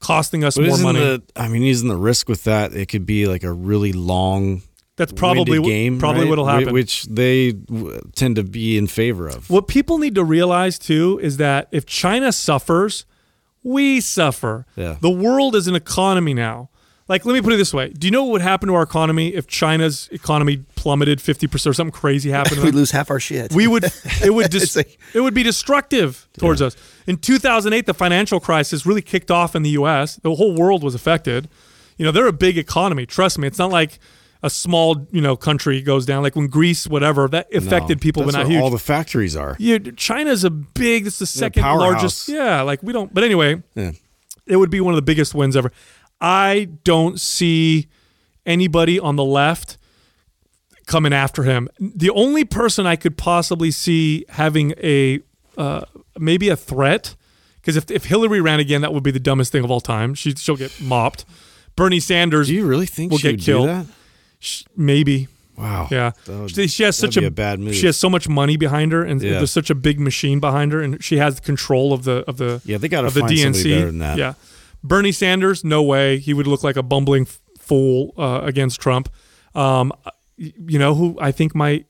costing 0.00 0.42
us 0.42 0.56
But 0.56 0.66
more 0.66 0.78
money. 0.78 0.98
the? 0.98 1.22
I 1.36 1.46
mean, 1.46 1.62
isn't 1.62 1.86
the 1.86 1.96
risk 1.96 2.28
with 2.28 2.42
that? 2.42 2.72
It 2.72 2.86
could 2.86 3.06
be 3.06 3.28
like 3.28 3.44
a 3.44 3.52
really 3.52 3.92
long. 3.92 4.62
That's 4.96 5.12
probably 5.12 5.62
game, 5.62 6.00
probably 6.00 6.22
right? 6.22 6.28
what'll 6.30 6.46
happen. 6.48 6.72
Which 6.74 7.04
they 7.04 7.52
w- 7.52 8.00
tend 8.16 8.34
to 8.34 8.42
be 8.42 8.76
in 8.76 8.88
favor 8.88 9.28
of. 9.28 9.48
What 9.48 9.68
people 9.68 9.98
need 9.98 10.16
to 10.16 10.24
realize 10.24 10.76
too 10.76 11.20
is 11.22 11.36
that 11.36 11.68
if 11.70 11.86
China 11.86 12.32
suffers, 12.32 13.06
we 13.62 14.00
suffer. 14.00 14.66
Yeah. 14.74 14.96
The 15.00 15.08
world 15.08 15.54
is 15.54 15.68
an 15.68 15.76
economy 15.76 16.34
now. 16.34 16.69
Like, 17.10 17.26
let 17.26 17.32
me 17.34 17.42
put 17.42 17.52
it 17.52 17.56
this 17.56 17.74
way: 17.74 17.88
Do 17.90 18.06
you 18.06 18.10
know 18.12 18.22
what 18.24 18.30
would 18.32 18.40
happen 18.42 18.68
to 18.68 18.74
our 18.76 18.82
economy 18.84 19.34
if 19.34 19.46
China's 19.48 20.08
economy 20.12 20.58
plummeted 20.76 21.20
fifty 21.20 21.46
percent 21.48 21.72
or 21.72 21.74
something 21.74 21.92
crazy 21.92 22.30
happened? 22.38 22.58
We 22.60 22.66
them? 22.68 22.76
lose 22.76 22.92
half 22.92 23.10
our 23.10 23.18
shit. 23.20 23.52
we 23.52 23.66
would 23.66 23.84
it 24.24 24.32
would 24.32 24.48
dis- 24.56 24.76
like- 24.76 24.98
it 25.12 25.20
would 25.20 25.34
be 25.34 25.42
destructive 25.42 26.28
towards 26.38 26.62
us. 26.62 26.76
In 27.08 27.16
2008, 27.16 27.84
the 27.86 27.94
financial 27.94 28.38
crisis 28.38 28.86
really 28.86 29.02
kicked 29.02 29.30
off 29.30 29.56
in 29.56 29.62
the 29.64 29.70
U.S. 29.70 30.16
The 30.22 30.34
whole 30.36 30.54
world 30.54 30.84
was 30.84 30.94
affected. 30.94 31.48
You 31.98 32.04
know, 32.06 32.12
they're 32.12 32.28
a 32.28 32.32
big 32.32 32.56
economy. 32.56 33.04
Trust 33.06 33.38
me, 33.38 33.48
it's 33.48 33.58
not 33.58 33.70
like 33.72 33.98
a 34.44 34.48
small 34.48 35.06
you 35.10 35.20
know 35.20 35.36
country 35.36 35.82
goes 35.82 36.06
down. 36.06 36.22
Like 36.22 36.36
when 36.36 36.46
Greece, 36.46 36.86
whatever, 36.86 37.26
that 37.28 37.52
affected 37.52 37.98
No, 37.98 38.02
people, 38.02 38.22
but 38.24 38.34
not 38.34 38.44
where 38.44 38.52
huge. 38.52 38.62
all 38.62 38.70
the 38.70 38.78
factories 38.78 39.34
are. 39.34 39.56
Yeah, 39.58 39.78
China's 39.96 40.44
a 40.44 40.50
big. 40.50 41.08
It's 41.08 41.18
the 41.18 41.26
second 41.26 41.62
powerhouse. 41.64 41.92
largest. 41.92 42.28
Yeah, 42.28 42.62
like 42.62 42.84
we 42.84 42.92
don't. 42.92 43.12
But 43.12 43.24
anyway, 43.24 43.60
Yeah. 43.74 43.90
it 44.46 44.56
would 44.56 44.70
be 44.70 44.80
one 44.80 44.94
of 44.94 44.96
the 44.96 45.02
biggest 45.02 45.34
wins 45.34 45.56
ever. 45.56 45.72
I 46.20 46.68
don't 46.84 47.18
see 47.20 47.88
anybody 48.46 48.98
on 49.00 49.16
the 49.16 49.24
left 49.24 49.78
coming 50.86 51.12
after 51.12 51.44
him. 51.44 51.68
The 51.78 52.10
only 52.10 52.44
person 52.44 52.86
I 52.86 52.96
could 52.96 53.16
possibly 53.16 53.70
see 53.70 54.24
having 54.30 54.72
a 54.82 55.20
uh, 55.56 55.82
maybe 56.18 56.48
a 56.48 56.56
threat, 56.56 57.16
because 57.56 57.76
if 57.76 57.90
if 57.90 58.04
Hillary 58.06 58.40
ran 58.40 58.60
again, 58.60 58.80
that 58.82 58.92
would 58.92 59.02
be 59.02 59.10
the 59.10 59.20
dumbest 59.20 59.52
thing 59.52 59.64
of 59.64 59.70
all 59.70 59.80
time. 59.80 60.14
She 60.14 60.32
she'll 60.32 60.56
get 60.56 60.80
mopped. 60.80 61.24
Bernie 61.76 62.00
Sanders 62.00 62.48
Do 62.48 62.54
you 62.54 62.66
really 62.66 62.86
think 62.86 63.10
will 63.10 63.18
she 63.18 63.28
get 63.28 63.32
would 63.36 63.44
killed. 63.44 63.66
do 63.68 63.72
that? 63.72 63.86
Sh- 64.40 64.64
Maybe. 64.76 65.28
Wow. 65.56 65.88
Yeah, 65.90 66.12
would- 66.26 66.50
she, 66.50 66.66
she 66.68 66.82
has 66.84 66.96
such 66.96 67.16
a, 67.18 67.26
a 67.26 67.30
bad 67.30 67.60
move. 67.60 67.74
She 67.74 67.84
has 67.86 67.96
so 67.96 68.08
much 68.08 68.28
money 68.28 68.56
behind 68.56 68.92
her, 68.92 69.02
and 69.04 69.20
Yeah. 69.22 69.32
there's 69.38 69.50
such 69.50 69.68
a 69.70 69.74
big 69.74 70.00
machine 70.00 70.40
behind 70.40 70.72
her, 70.72 70.80
and 70.80 71.02
she 71.04 71.18
has 71.18 71.38
control 71.38 71.92
of 71.92 72.04
the 72.04 72.24
of 72.26 72.38
the 72.38 72.60
Yeah, 72.64 72.78
they 72.78 72.88
gotta 72.88 73.08
of 73.08 73.14
the 73.14 73.20
find 73.20 73.38
somebody 73.38 73.62
DNC. 73.64 73.70
better 73.74 73.86
than 73.86 73.98
that. 73.98 74.18
Yeah, 74.18 74.34
Bernie 74.82 75.12
Sanders, 75.12 75.64
no 75.64 75.82
way. 75.82 76.18
He 76.18 76.34
would 76.34 76.46
look 76.46 76.62
like 76.64 76.76
a 76.76 76.82
bumbling 76.82 77.26
fool 77.58 78.12
uh, 78.16 78.40
against 78.42 78.80
Trump. 78.80 79.08
Um, 79.54 79.92
you 80.36 80.78
know 80.78 80.94
who 80.94 81.18
I 81.20 81.32
think 81.32 81.54
might 81.54 81.86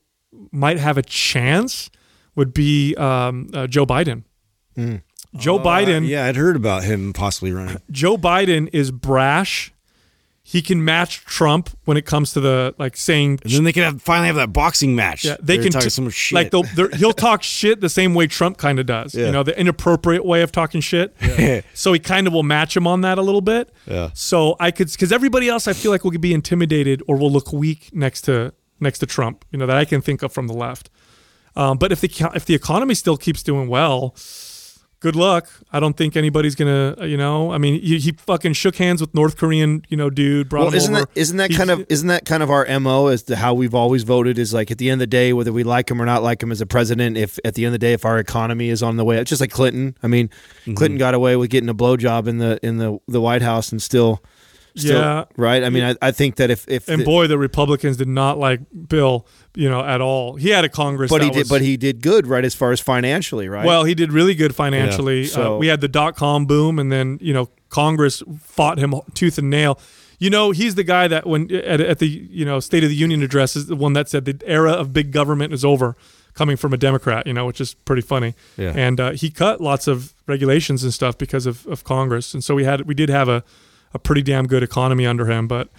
might 0.51 0.77
have 0.77 0.97
a 0.97 1.01
chance 1.01 1.89
would 2.35 2.53
be 2.53 2.95
um, 2.95 3.49
uh, 3.53 3.67
Joe 3.67 3.85
Biden. 3.85 4.23
Joe 5.37 5.59
Biden. 5.59 6.07
Yeah, 6.07 6.25
I'd 6.25 6.35
heard 6.35 6.55
about 6.55 6.83
him 6.83 7.13
possibly 7.13 7.51
running. 7.51 7.77
Joe 7.91 8.17
Biden 8.17 8.69
is 8.73 8.91
brash. 8.91 9.73
He 10.51 10.61
can 10.61 10.83
match 10.83 11.23
Trump 11.23 11.69
when 11.85 11.95
it 11.95 12.05
comes 12.05 12.33
to 12.33 12.41
the 12.41 12.75
like 12.77 12.97
saying. 12.97 13.39
And 13.43 13.53
then 13.53 13.63
they 13.63 13.71
can 13.71 13.83
have, 13.83 14.01
finally 14.01 14.27
have 14.27 14.35
that 14.35 14.51
boxing 14.51 14.97
match. 14.97 15.23
Yeah, 15.23 15.37
they 15.39 15.55
They're 15.55 15.63
can 15.63 15.71
talking 15.71 15.85
t- 15.85 15.89
so 15.91 16.09
shit. 16.09 16.35
like 16.35 16.51
they'll, 16.51 16.89
he'll 16.89 17.13
talk 17.13 17.41
shit 17.41 17.79
the 17.79 17.87
same 17.87 18.13
way 18.13 18.27
Trump 18.27 18.57
kind 18.57 18.77
of 18.77 18.85
does. 18.85 19.15
You 19.15 19.31
know, 19.31 19.43
the 19.43 19.57
inappropriate 19.57 20.25
way 20.25 20.41
of 20.41 20.51
talking 20.51 20.81
shit. 20.81 21.15
so 21.73 21.93
he 21.93 21.99
kind 21.99 22.27
of 22.27 22.33
will 22.33 22.43
match 22.43 22.75
him 22.75 22.85
on 22.85 22.99
that 22.99 23.17
a 23.17 23.21
little 23.21 23.39
bit. 23.39 23.73
Yeah. 23.85 24.09
So 24.13 24.57
I 24.59 24.71
could 24.71 24.91
because 24.91 25.13
everybody 25.13 25.47
else 25.47 25.69
I 25.69 25.73
feel 25.73 25.89
like 25.89 26.03
will 26.03 26.11
be 26.11 26.33
intimidated 26.33 27.01
or 27.07 27.15
will 27.15 27.31
look 27.31 27.53
weak 27.53 27.89
next 27.93 28.23
to 28.23 28.51
next 28.81 28.99
to 28.99 29.05
Trump. 29.05 29.45
You 29.51 29.57
know 29.59 29.67
that 29.67 29.77
I 29.77 29.85
can 29.85 30.01
think 30.01 30.21
of 30.21 30.33
from 30.33 30.47
the 30.47 30.53
left. 30.53 30.89
Um, 31.55 31.77
but 31.77 31.93
if 31.93 32.01
the 32.01 32.31
if 32.35 32.43
the 32.43 32.55
economy 32.55 32.93
still 32.93 33.15
keeps 33.15 33.41
doing 33.41 33.69
well, 33.69 34.15
good 35.01 35.15
luck. 35.17 35.49
I 35.73 35.79
don't 35.81 35.97
think 35.97 36.15
anybody's 36.15 36.55
gonna. 36.55 36.95
uh, 37.01 37.03
You 37.05 37.17
know, 37.17 37.51
I 37.51 37.57
mean, 37.57 37.81
he, 37.81 37.99
he 37.99 38.11
fucking 38.13 38.53
shook 38.53 38.77
hands 38.77 39.01
with 39.01 39.13
North 39.13 39.35
Korean. 39.35 39.83
You 39.89 39.97
know, 39.97 40.09
dude. 40.09 40.47
Brought 40.47 40.61
Well, 40.61 40.69
him 40.71 40.77
isn't 40.77 40.95
over. 40.95 41.05
that 41.05 41.19
isn't 41.19 41.37
that 41.37 41.49
He- 41.51 41.57
kind 41.57 41.69
of 41.69 41.85
isn't 41.89 42.07
that 42.07 42.23
kind 42.25 42.41
of 42.41 42.49
our 42.49 42.65
mo 42.79 43.07
as 43.07 43.23
to 43.23 43.35
how 43.35 43.53
we've 43.53 43.75
always 43.75 44.03
voted? 44.03 44.39
Is 44.39 44.53
like 44.53 44.71
at 44.71 44.77
the 44.77 44.89
end 44.89 45.01
of 45.01 45.03
the 45.03 45.07
day, 45.07 45.33
whether 45.33 45.51
we 45.51 45.63
like 45.63 45.91
him 45.91 46.01
or 46.01 46.05
not 46.05 46.23
like 46.23 46.41
him 46.41 46.51
as 46.51 46.61
a 46.61 46.65
president, 46.65 47.17
if 47.17 47.37
at 47.43 47.55
the 47.55 47.65
end 47.65 47.73
of 47.75 47.81
the 47.81 47.85
day, 47.85 47.93
if 47.93 48.05
our 48.05 48.17
economy 48.17 48.69
is 48.69 48.81
on 48.81 48.95
the 48.95 49.03
way, 49.03 49.17
it's 49.17 49.29
just 49.29 49.41
like 49.41 49.51
Clinton. 49.51 49.97
I 50.01 50.07
mean, 50.07 50.29
Mm-hmm. 50.61 50.75
Clinton 50.75 50.97
got 50.97 51.13
away 51.15 51.35
with 51.35 51.49
getting 51.49 51.69
a 51.69 51.73
blowjob 51.75 52.27
in 52.27 52.37
the 52.37 52.59
in 52.65 52.77
the 52.77 52.99
the 53.07 53.19
White 53.19 53.41
House 53.41 53.71
and 53.71 53.81
still, 53.81 54.23
still 54.75 54.99
Yeah. 54.99 55.25
right. 55.37 55.63
I 55.63 55.69
mean, 55.69 55.83
I, 55.83 55.95
I 56.01 56.11
think 56.11 56.35
that 56.37 56.49
if 56.49 56.67
if 56.67 56.87
And 56.87 57.01
the- 57.01 57.05
boy, 57.05 57.27
the 57.27 57.37
Republicans 57.37 57.97
did 57.97 58.07
not 58.07 58.37
like 58.37 58.61
Bill, 58.87 59.25
you 59.55 59.69
know, 59.69 59.83
at 59.83 60.01
all. 60.01 60.35
He 60.35 60.49
had 60.49 60.63
a 60.65 60.69
Congress, 60.69 61.09
but 61.11 61.21
he 61.23 61.29
did 61.29 61.39
was- 61.39 61.49
but 61.49 61.61
he 61.61 61.77
did 61.77 62.01
good 62.01 62.27
right 62.27 62.45
as 62.45 62.55
far 62.55 62.71
as 62.71 62.79
financially 62.79 63.47
right. 63.49 63.65
Well, 63.65 63.83
he 63.83 63.93
did 63.95 64.11
really 64.11 64.35
good 64.35 64.55
financially. 64.55 65.25
So- 65.25 65.55
uh, 65.55 65.57
we 65.57 65.67
had 65.67 65.81
the 65.81 65.87
dot 65.87 66.15
com 66.15 66.45
boom, 66.45 66.79
and 66.79 66.91
then 66.91 67.17
you 67.21 67.33
know 67.33 67.49
Congress 67.69 68.23
fought 68.41 68.77
him 68.77 68.93
tooth 69.13 69.37
and 69.37 69.49
nail. 69.49 69.79
You 70.19 70.29
know, 70.29 70.51
he's 70.51 70.75
the 70.75 70.83
guy 70.83 71.07
that 71.07 71.25
when 71.25 71.51
at, 71.53 71.81
at 71.81 71.99
the 71.99 72.07
you 72.07 72.45
know 72.45 72.59
State 72.59 72.83
of 72.83 72.89
the 72.89 72.95
Union 72.95 73.23
address 73.23 73.55
is 73.55 73.65
the 73.67 73.75
one 73.75 73.93
that 73.93 74.07
said 74.07 74.25
the 74.25 74.37
era 74.45 74.71
of 74.71 74.93
big 74.93 75.11
government 75.11 75.51
is 75.51 75.65
over, 75.65 75.95
coming 76.35 76.57
from 76.57 76.73
a 76.73 76.77
Democrat. 76.77 77.25
You 77.25 77.33
know, 77.33 77.47
which 77.47 77.59
is 77.59 77.73
pretty 77.73 78.03
funny. 78.03 78.35
Yeah. 78.55 78.71
And 78.75 78.99
uh, 78.99 79.11
he 79.13 79.31
cut 79.31 79.59
lots 79.59 79.87
of 79.87 80.13
regulations 80.27 80.83
and 80.83 80.93
stuff 80.93 81.17
because 81.17 81.47
of, 81.47 81.65
of 81.65 81.83
Congress, 81.83 82.33
and 82.35 82.43
so 82.43 82.53
we 82.53 82.65
had 82.65 82.81
we 82.81 82.93
did 82.93 83.09
have 83.09 83.29
a, 83.29 83.43
a 83.93 83.99
pretty 83.99 84.21
damn 84.21 84.47
good 84.47 84.63
economy 84.63 85.05
under 85.05 85.25
him, 85.29 85.47
but. 85.47 85.69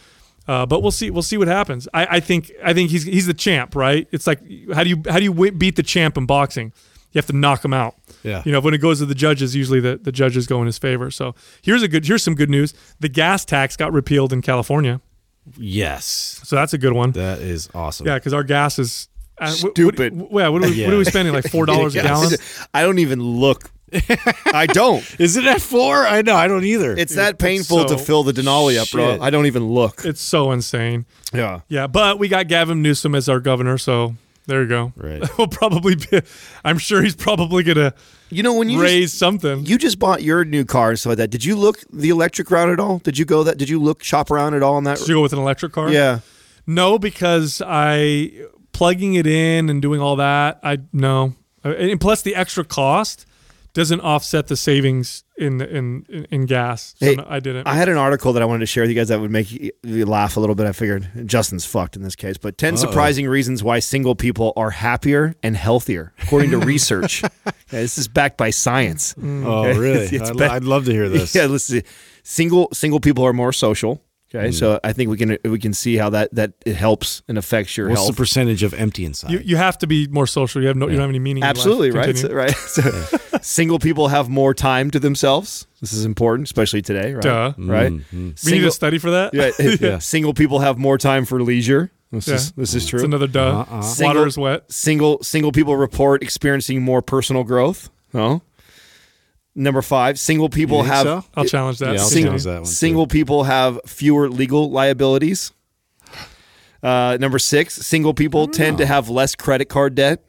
Uh, 0.48 0.66
but 0.66 0.82
we'll 0.82 0.90
see. 0.90 1.08
We'll 1.08 1.22
see 1.22 1.36
what 1.36 1.46
happens. 1.46 1.86
I, 1.94 2.16
I 2.16 2.20
think. 2.20 2.50
I 2.64 2.74
think 2.74 2.90
he's 2.90 3.04
he's 3.04 3.28
the 3.28 3.32
champ, 3.34 3.76
right? 3.76 4.08
It's 4.10 4.26
like 4.26 4.40
how 4.74 4.82
do 4.82 4.90
you 4.90 5.00
how 5.08 5.18
do 5.18 5.22
you 5.22 5.30
wi- 5.30 5.52
beat 5.56 5.76
the 5.76 5.84
champ 5.84 6.16
in 6.18 6.26
boxing? 6.26 6.72
You 7.12 7.18
have 7.20 7.26
to 7.26 7.32
knock 7.32 7.64
him 7.64 7.72
out. 7.72 7.94
Yeah. 8.24 8.42
You 8.44 8.50
know, 8.50 8.58
when 8.58 8.74
it 8.74 8.78
goes 8.78 8.98
to 8.98 9.06
the 9.06 9.14
judges, 9.14 9.54
usually 9.54 9.78
the, 9.78 9.98
the 10.02 10.10
judges 10.10 10.48
go 10.48 10.58
in 10.60 10.66
his 10.66 10.78
favor. 10.78 11.12
So 11.12 11.36
here's 11.62 11.84
a 11.84 11.86
good 11.88 12.04
here's 12.04 12.24
some 12.24 12.34
good 12.34 12.50
news. 12.50 12.74
The 12.98 13.08
gas 13.08 13.44
tax 13.44 13.76
got 13.76 13.92
repealed 13.92 14.32
in 14.32 14.42
California. 14.42 15.00
yes, 15.56 16.40
So 16.44 16.56
that's 16.56 16.72
a 16.72 16.78
good 16.78 16.92
one. 16.92 17.12
that 17.12 17.38
is 17.38 17.68
awesome. 17.74 18.06
Yeah, 18.06 18.14
because 18.16 18.32
our 18.34 18.42
gas 18.44 18.78
is 18.80 19.08
uh, 19.38 19.46
wh- 19.46 19.62
what- 19.62 19.72
Stupid. 19.74 20.12
wh- 20.14 20.34
yeah, 20.34 20.48
what 20.48 20.64
are, 20.64 20.68
we, 20.68 20.74
Yeah. 20.74 20.86
what 20.86 20.94
are 20.94 20.98
we 20.98 21.04
spending? 21.04 21.34
Like 21.34 21.48
four 21.50 21.66
dollars 21.66 21.94
a 21.94 22.02
gallon? 22.02 22.32
I 22.74 22.82
don't 22.82 22.98
even 22.98 23.22
look. 23.22 23.70
I 24.46 24.66
don't. 24.66 25.04
Is 25.20 25.36
it 25.36 25.44
at 25.44 25.60
four? 25.60 26.06
I 26.06 26.22
know. 26.22 26.34
I 26.34 26.48
don't 26.48 26.64
either. 26.64 26.92
It's 26.96 27.14
that 27.16 27.38
painful 27.38 27.84
to 27.84 27.98
so- 27.98 27.98
fill 27.98 28.22
the 28.22 28.32
Denali 28.32 28.78
up, 28.80 28.90
bro. 28.90 29.18
I 29.20 29.30
don't 29.30 29.46
even 29.46 29.68
look. 29.68 30.04
It's 30.04 30.20
so 30.20 30.52
insane. 30.52 31.04
Yeah. 31.32 31.60
Yeah, 31.68 31.86
but 31.86 32.18
we 32.18 32.28
got 32.28 32.48
Gavin 32.48 32.82
Newsom 32.82 33.14
as 33.14 33.28
our 33.28 33.40
governor, 33.40 33.78
so 33.78 34.14
there 34.46 34.62
you 34.62 34.68
go. 34.68 34.92
Right. 34.96 35.22
we'll 35.38 35.48
probably 35.48 35.96
be. 35.96 36.20
I'm 36.64 36.78
sure 36.78 37.02
he's 37.02 37.14
probably 37.16 37.62
gonna 37.62 37.94
You 38.30 38.42
know 38.42 38.54
when 38.54 38.68
you 38.70 38.78
just- 38.78 38.84
raise 38.92 39.12
something. 39.12 39.66
You 39.66 39.78
just 39.78 39.98
bought 39.98 40.22
your 40.22 40.44
new 40.44 40.64
car 40.64 40.90
and 40.90 40.98
stuff 40.98 41.10
like 41.10 41.18
that. 41.18 41.30
Did 41.30 41.44
you 41.44 41.56
look 41.56 41.78
the 41.92 42.08
electric 42.10 42.50
route 42.50 42.70
at 42.70 42.80
all? 42.80 42.98
Did 42.98 43.18
you 43.18 43.24
go 43.24 43.44
that? 43.44 43.58
Did 43.58 43.68
you 43.68 43.80
look 43.80 44.02
shop 44.02 44.30
around 44.30 44.54
at 44.54 44.62
all 44.62 44.74
on 44.74 44.84
that? 44.84 44.98
Did 44.98 45.08
you 45.08 45.14
go 45.16 45.22
with 45.22 45.32
an 45.32 45.38
electric 45.38 45.72
car? 45.72 45.90
Yeah. 45.90 46.20
No, 46.66 46.98
because 46.98 47.60
I 47.64 48.32
plugging 48.72 49.14
it 49.14 49.26
in 49.26 49.68
and 49.68 49.82
doing 49.82 50.00
all 50.00 50.16
that. 50.16 50.60
I 50.62 50.78
no, 50.92 51.34
Uh, 51.64 51.70
and 51.74 52.00
plus 52.00 52.22
the 52.22 52.34
extra 52.34 52.64
cost 52.64 53.26
doesn't 53.74 54.00
offset 54.00 54.48
the 54.48 54.56
savings 54.56 55.24
in 55.38 55.60
in 55.62 56.04
in, 56.08 56.24
in 56.30 56.46
gas. 56.46 56.94
So 56.98 57.06
Hey, 57.06 57.14
no, 57.16 57.26
I 57.28 57.40
didn't. 57.40 57.66
I 57.66 57.74
had 57.74 57.88
an 57.88 57.96
article 57.96 58.32
that 58.34 58.42
I 58.42 58.46
wanted 58.46 58.60
to 58.60 58.66
share 58.66 58.82
with 58.82 58.90
you 58.90 58.96
guys 58.96 59.08
that 59.08 59.20
would 59.20 59.30
make 59.30 59.50
you, 59.50 59.70
you 59.82 60.04
laugh 60.06 60.36
a 60.36 60.40
little 60.40 60.54
bit. 60.54 60.66
I 60.66 60.72
figured 60.72 61.08
Justin's 61.26 61.64
fucked 61.64 61.96
in 61.96 62.02
this 62.02 62.14
case, 62.16 62.36
but 62.36 62.58
10 62.58 62.76
surprising 62.76 63.26
reasons 63.26 63.62
why 63.62 63.78
single 63.78 64.14
people 64.14 64.52
are 64.56 64.70
happier 64.70 65.34
and 65.42 65.56
healthier, 65.56 66.12
according 66.22 66.50
to 66.50 66.58
research. 66.72 67.22
Yeah, 67.22 67.30
this 67.70 67.96
is 67.98 68.08
backed 68.08 68.36
by 68.36 68.50
science. 68.50 69.14
Mm. 69.14 69.44
oh, 69.46 69.64
Okay. 69.64 69.78
really? 69.78 70.20
I'd, 70.20 70.36
bad. 70.36 70.50
I'd 70.50 70.64
love 70.64 70.84
to 70.86 70.92
hear 70.92 71.08
this. 71.10 71.34
Yeah, 71.34 71.46
listen. 71.46 71.82
Single 72.24 72.68
single 72.72 73.00
people 73.00 73.24
are 73.24 73.32
more 73.32 73.52
social. 73.52 74.02
Okay, 74.34 74.48
Mm. 74.48 74.54
so 74.54 74.80
I 74.82 74.92
think 74.94 75.10
we 75.10 75.16
can 75.18 75.36
we 75.44 75.58
can 75.58 75.74
see 75.74 75.96
how 75.96 76.08
that 76.10 76.34
that 76.34 76.52
it 76.64 76.74
helps 76.74 77.22
and 77.28 77.36
affects 77.36 77.76
your 77.76 77.88
What's 77.88 78.00
health. 78.00 78.12
the 78.12 78.16
percentage 78.16 78.62
of 78.62 78.72
empty 78.72 79.04
inside? 79.04 79.30
you, 79.30 79.40
you 79.44 79.56
have 79.56 79.76
to 79.78 79.86
be 79.86 80.06
more 80.08 80.26
social. 80.26 80.62
You 80.62 80.68
have 80.68 80.76
no. 80.76 80.86
You 80.86 80.92
don't 80.94 81.02
have 81.02 81.10
any 81.10 81.18
meaning. 81.18 81.42
in 81.42 81.46
life. 81.46 81.56
Absolutely 81.56 81.90
right. 81.90 82.16
So, 82.16 82.28
right. 82.32 82.54
So, 82.56 82.82
single 83.42 83.78
people 83.78 84.08
have 84.08 84.28
more 84.30 84.54
time 84.54 84.90
to 84.92 84.98
themselves. 85.00 85.66
This 85.80 85.92
is 85.92 86.04
important, 86.04 86.48
especially 86.48 86.80
today. 86.82 87.12
Right. 87.14 87.22
Duh. 87.22 87.52
Right. 87.58 87.92
We 87.92 88.00
need 88.12 88.38
Single, 88.38 88.68
a 88.68 88.72
study 88.72 88.98
for 88.98 89.10
that. 89.10 89.34
yeah, 89.34 89.50
Yeah. 89.80 89.98
Single 89.98 90.32
people 90.32 90.60
have 90.60 90.78
more 90.78 90.96
time 90.96 91.24
for 91.26 91.42
leisure. 91.42 91.90
This 92.12 92.28
Yeah. 92.28 92.34
is 92.36 92.52
this 92.52 92.74
is 92.74 92.86
true. 92.86 92.98
It's 93.00 93.04
another 93.04 93.26
duh. 93.26 93.64
Uh-uh. 93.68 93.82
Single- 93.82 94.14
Water 94.16 94.26
is 94.28 94.38
wet. 94.38 94.70
single 94.72 95.22
single 95.22 95.50
people 95.52 95.76
report 95.76 96.22
experiencing 96.22 96.82
more 96.82 97.02
personal 97.02 97.42
growth. 97.44 97.90
Oh. 98.14 98.42
Number 99.54 99.82
five, 99.82 100.18
single 100.18 100.48
people 100.48 100.82
have 100.82 101.02
so? 101.02 101.24
I'll 101.34 101.44
challenge 101.44 101.78
that. 101.80 101.94
Yeah, 101.94 102.00
I'll 102.00 102.08
Continue. 102.08 102.24
challenge 102.26 102.44
that 102.44 102.54
one. 102.54 102.64
too. 102.64 102.70
single 102.70 103.06
people 103.06 103.44
have 103.44 103.80
fewer 103.86 104.30
legal 104.30 104.70
liabilities. 104.70 105.52
Uh, 106.82 107.16
number 107.20 107.38
six, 107.38 107.74
single 107.74 108.14
people 108.14 108.48
tend 108.48 108.78
to 108.78 108.86
have 108.86 109.08
less 109.08 109.34
credit 109.34 109.66
card 109.68 109.94
debt. 109.94 110.24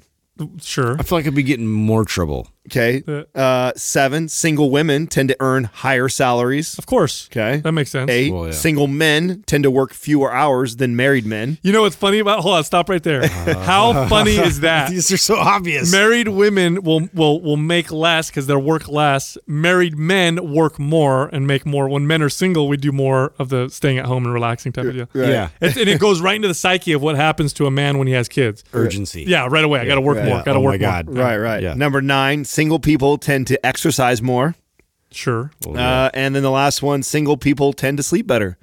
Sure. 0.62 0.98
I 1.00 1.04
feel 1.04 1.18
like 1.18 1.26
I'd 1.28 1.34
be 1.36 1.44
getting 1.44 1.68
more 1.68 2.06
trouble. 2.06 2.48
Okay. 2.68 3.04
Uh, 3.36 3.74
seven, 3.76 4.30
single 4.30 4.70
women 4.72 5.08
tend 5.08 5.30
to 5.30 5.36
earn 5.40 5.66
higher 5.66 6.08
salaries. 6.08 6.78
Of 6.78 6.86
course. 6.86 7.28
Okay. 7.32 7.58
That 7.58 7.74
makes 7.74 7.92
sense. 7.92 8.10
Eight, 8.10 8.32
Well, 8.34 8.46
yeah. 8.48 8.52
single 8.52 8.88
men 8.88 9.44
tend 9.46 9.64
to 9.64 9.72
work 9.72 9.94
fewer 9.94 10.32
hours 10.34 10.78
than 10.78 10.96
married 10.96 11.26
men. 11.26 11.58
You 11.62 11.74
know 11.74 11.82
what's 11.82 11.96
funny 11.96 12.20
about? 12.20 12.40
Hold 12.40 12.56
on. 12.56 12.64
Stop 12.64 12.90
right 12.90 13.04
there. 13.04 13.28
How 13.28 14.08
funny 14.08 14.38
is 14.38 14.60
that? 14.62 14.90
These 14.90 15.12
are 15.12 15.18
so 15.18 15.36
obvious. 15.36 15.92
Married 15.92 16.30
women 16.30 16.84
will 16.84 17.10
will 17.14 17.42
will 17.42 17.58
make 17.58 17.92
less 17.92 18.30
because 18.30 18.48
they 18.48 18.56
work 18.56 18.88
less. 18.88 19.38
Married 19.46 19.98
men 19.98 20.54
work 20.54 20.80
more 20.80 21.28
and 21.34 21.46
make 21.46 21.66
more. 21.66 21.90
When 21.90 22.08
men 22.08 22.22
are 22.22 22.30
single, 22.30 22.68
we 22.68 22.78
do 22.78 22.92
more 22.92 23.34
of 23.40 23.50
the 23.50 23.68
staying 23.70 23.98
at 23.98 24.06
home 24.06 24.24
and 24.26 24.34
relaxing 24.34 24.72
type 24.72 24.86
of 24.86 24.94
deal. 24.94 25.10
Yeah. 25.14 25.50
It's, 25.62 25.76
and 25.78 25.90
it 25.90 26.00
goes 26.00 26.22
right 26.22 26.36
into 26.36 26.48
the 26.48 26.54
psyche 26.54 26.94
of 26.94 27.02
what 27.02 27.16
happens 27.16 27.52
to 27.54 27.66
a 27.66 27.72
man 27.72 27.98
when 27.98 28.08
he 28.08 28.14
has 28.14 28.28
kids. 28.30 28.64
Urgency. 28.74 29.24
Yeah, 29.28 29.48
right 29.50 29.64
away. 29.66 29.80
I 29.82 29.86
got 29.86 29.96
to 29.96 30.02
work 30.02 30.18
Right. 30.18 30.26
more. 30.28 30.38
Yeah. 30.38 30.44
Got 30.46 30.54
to 30.54 30.60
Oh 30.60 30.62
work 30.62 30.74
my 30.74 30.78
God. 30.78 31.06
more. 31.08 31.16
Right, 31.24 31.38
right. 31.38 31.62
Yeah. 31.64 31.74
Number 31.74 32.02
nine, 32.02 32.46
single 32.54 32.80
people 32.80 33.18
tend 33.18 33.48
to 33.48 33.66
exercise 33.66 34.22
more. 34.22 34.56
Sure. 35.12 35.52
Oh, 35.66 35.76
yeah. 35.76 36.04
Uh, 36.06 36.10
and 36.14 36.36
then 36.36 36.44
the 36.44 36.52
last 36.52 36.82
one, 36.82 37.04
single 37.04 37.38
people 37.38 37.74
tend 37.74 37.98
to 37.98 38.04
sleep 38.04 38.26
better. 38.28 38.58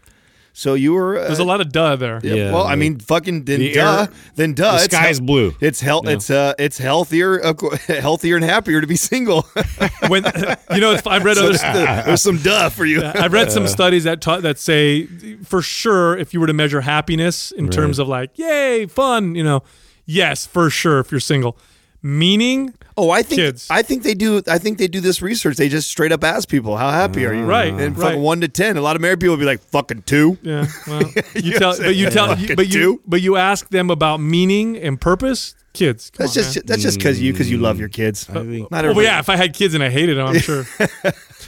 So 0.52 0.74
you 0.74 0.92
were. 0.94 1.16
Uh, 1.16 1.26
There's 1.28 1.38
a 1.38 1.44
lot 1.44 1.60
of 1.60 1.70
duh 1.70 1.94
there. 1.96 2.18
yeah, 2.24 2.34
Yeah, 2.34 2.52
well, 2.52 2.64
I 2.66 2.74
mean, 2.74 2.98
fucking 2.98 3.44
then 3.44 3.60
the 3.60 3.72
duh, 3.72 4.00
air- 4.02 4.08
then 4.34 4.54
duh. 4.54 4.72
the 4.78 4.84
it's 4.84 4.94
sky 4.96 5.08
is 5.08 5.20
blue. 5.20 5.54
It's 5.60 5.80
health. 5.80 6.08
It's 6.08 6.28
uh, 6.28 6.54
it's 6.58 6.76
healthier, 6.76 7.36
of 7.36 7.56
cour- 7.56 7.76
healthier 7.86 8.34
and 8.34 8.44
happier 8.44 8.80
to 8.80 8.86
be 8.86 8.96
single. 8.96 9.46
When 10.08 10.24
you 10.74 10.80
know, 10.80 10.90
it's- 10.92 11.06
I've 11.06 11.24
read 11.24 11.38
other. 11.38 11.52
There's 11.56 12.20
some 12.22 12.38
duh 12.38 12.68
for 12.70 12.84
you. 12.84 13.00
I've 13.04 13.32
read 13.32 13.52
some 13.52 13.68
studies 13.68 14.04
that 14.04 14.20
ta- 14.20 14.40
that 14.40 14.58
say 14.58 15.06
for 15.44 15.62
sure 15.62 16.16
if 16.18 16.34
you 16.34 16.40
were 16.40 16.48
to 16.48 16.52
measure 16.52 16.80
happiness 16.80 17.52
in 17.52 17.68
terms 17.70 17.98
of 18.00 18.08
like 18.08 18.36
yay 18.36 18.86
fun, 18.86 19.36
you 19.36 19.44
know, 19.44 19.62
yes 20.04 20.46
for 20.46 20.68
sure 20.68 20.98
if 20.98 21.10
you're 21.12 21.20
single. 21.20 21.56
Meaning, 22.02 22.74
Oh, 23.00 23.10
I 23.10 23.22
think 23.22 23.40
Kids. 23.40 23.66
I 23.70 23.82
think 23.82 24.02
they 24.02 24.14
do. 24.14 24.42
I 24.46 24.58
think 24.58 24.78
they 24.78 24.88
do 24.88 25.00
this 25.00 25.22
research. 25.22 25.56
They 25.56 25.68
just 25.68 25.90
straight 25.90 26.12
up 26.12 26.22
ask 26.24 26.48
people, 26.48 26.76
"How 26.76 26.90
happy 26.90 27.24
are 27.26 27.32
you?" 27.32 27.44
Right, 27.44 27.72
and 27.72 27.96
right. 27.96 28.08
fucking 28.08 28.20
one 28.22 28.40
to 28.42 28.48
ten. 28.48 28.76
A 28.76 28.80
lot 28.82 28.96
of 28.96 29.02
married 29.02 29.20
people 29.20 29.34
would 29.36 29.40
be 29.40 29.46
like, 29.46 29.60
"Fucking 29.60 30.02
two. 30.02 30.36
yeah, 30.42 30.66
well, 30.86 31.02
you 31.34 31.52
know 31.52 31.58
tell, 31.58 31.78
but 31.78 31.96
you 31.96 32.10
tell, 32.10 32.28
Fucking 32.28 32.48
you, 32.48 32.56
but 32.56 32.66
you, 32.66 32.72
two. 32.96 33.02
but 33.06 33.20
you 33.22 33.36
ask 33.36 33.68
them 33.70 33.90
about 33.90 34.20
meaning 34.20 34.76
and 34.76 35.00
purpose. 35.00 35.54
Kids, 35.72 36.10
come 36.10 36.24
That's 36.24 36.36
on, 36.36 36.42
just 36.42 36.56
man. 36.56 36.62
that's 36.66 36.82
just 36.82 36.98
because 36.98 37.22
you 37.22 37.32
because 37.32 37.48
you 37.48 37.56
love 37.58 37.78
your 37.78 37.88
kids. 37.88 38.28
Not 38.28 38.44
Well, 38.44 38.66
everybody. 38.72 39.06
yeah, 39.06 39.20
if 39.20 39.28
I 39.28 39.36
had 39.36 39.54
kids 39.54 39.72
and 39.72 39.84
I 39.84 39.88
hated 39.88 40.16
them, 40.18 40.26
I'm 40.26 40.38
sure. 40.40 40.64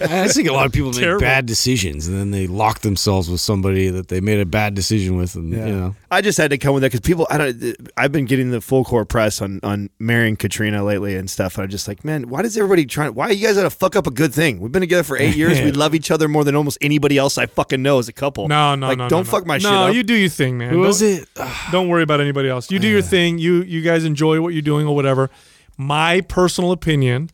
I 0.00 0.28
think 0.28 0.48
a 0.48 0.52
lot 0.52 0.64
of 0.64 0.70
people 0.72 0.90
make 0.92 1.00
Terrible. 1.00 1.20
bad 1.22 1.44
decisions 1.44 2.06
and 2.06 2.16
then 2.16 2.30
they 2.30 2.46
lock 2.46 2.82
themselves 2.82 3.28
with 3.28 3.40
somebody 3.40 3.88
that 3.88 4.06
they 4.06 4.20
made 4.20 4.38
a 4.38 4.46
bad 4.46 4.74
decision 4.74 5.16
with, 5.16 5.34
and 5.34 5.50
you 5.52 5.58
know. 5.58 5.96
I 6.08 6.20
just 6.20 6.38
had 6.38 6.50
to 6.52 6.58
come 6.58 6.72
with 6.72 6.82
that 6.82 6.92
because 6.92 7.00
people. 7.00 7.26
I 7.30 7.38
don't. 7.38 7.76
I've 7.96 8.12
been 8.12 8.26
getting 8.26 8.52
the 8.52 8.60
full 8.60 8.84
court 8.84 9.08
press 9.08 9.42
on 9.42 9.58
on 9.64 9.90
marrying 9.98 10.36
Katrina 10.36 10.84
lately 10.84 11.16
and 11.16 11.28
stuff. 11.28 11.41
I'm 11.42 11.68
just 11.68 11.88
like, 11.88 12.04
man, 12.04 12.28
why 12.28 12.42
does 12.42 12.56
everybody 12.56 12.84
try? 12.86 13.08
Why 13.08 13.26
are 13.28 13.32
you 13.32 13.46
guys 13.46 13.56
gonna 13.56 13.70
fuck 13.70 13.96
up 13.96 14.06
a 14.06 14.10
good 14.10 14.32
thing? 14.34 14.60
We've 14.60 14.72
been 14.72 14.80
together 14.82 15.02
for 15.02 15.16
eight 15.16 15.36
years. 15.36 15.60
we 15.60 15.72
love 15.72 15.94
each 15.94 16.10
other 16.10 16.28
more 16.28 16.44
than 16.44 16.54
almost 16.54 16.78
anybody 16.80 17.18
else 17.18 17.38
I 17.38 17.46
fucking 17.46 17.82
know 17.82 17.98
as 17.98 18.08
a 18.08 18.12
couple. 18.12 18.48
No, 18.48 18.74
no, 18.74 18.88
like, 18.88 18.98
no, 18.98 19.08
don't 19.08 19.26
no, 19.26 19.30
fuck 19.30 19.46
my 19.46 19.56
no, 19.56 19.60
shit 19.60 19.66
up. 19.70 19.86
No, 19.88 19.92
you 19.92 20.02
do 20.02 20.14
your 20.14 20.28
thing, 20.28 20.58
man. 20.58 20.70
Who 20.70 20.80
was 20.80 21.00
Don't- 21.00 21.10
it? 21.10 21.28
Don't 21.72 21.88
worry 21.88 22.02
about 22.02 22.20
anybody 22.20 22.48
else. 22.48 22.70
You 22.70 22.78
do 22.78 22.88
your 22.88 23.02
thing. 23.02 23.38
You 23.38 23.62
you 23.62 23.82
guys 23.82 24.04
enjoy 24.04 24.40
what 24.40 24.52
you're 24.52 24.62
doing 24.62 24.86
or 24.86 24.94
whatever. 24.94 25.30
My 25.76 26.20
personal 26.22 26.72
opinion, 26.72 27.30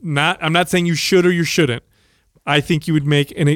not. 0.00 0.38
I'm 0.42 0.52
not 0.52 0.68
saying 0.68 0.86
you 0.86 0.94
should 0.94 1.26
or 1.26 1.30
you 1.30 1.44
shouldn't. 1.44 1.82
I 2.46 2.60
think 2.60 2.88
you 2.88 2.94
would 2.94 3.06
make 3.06 3.30
an 3.38 3.48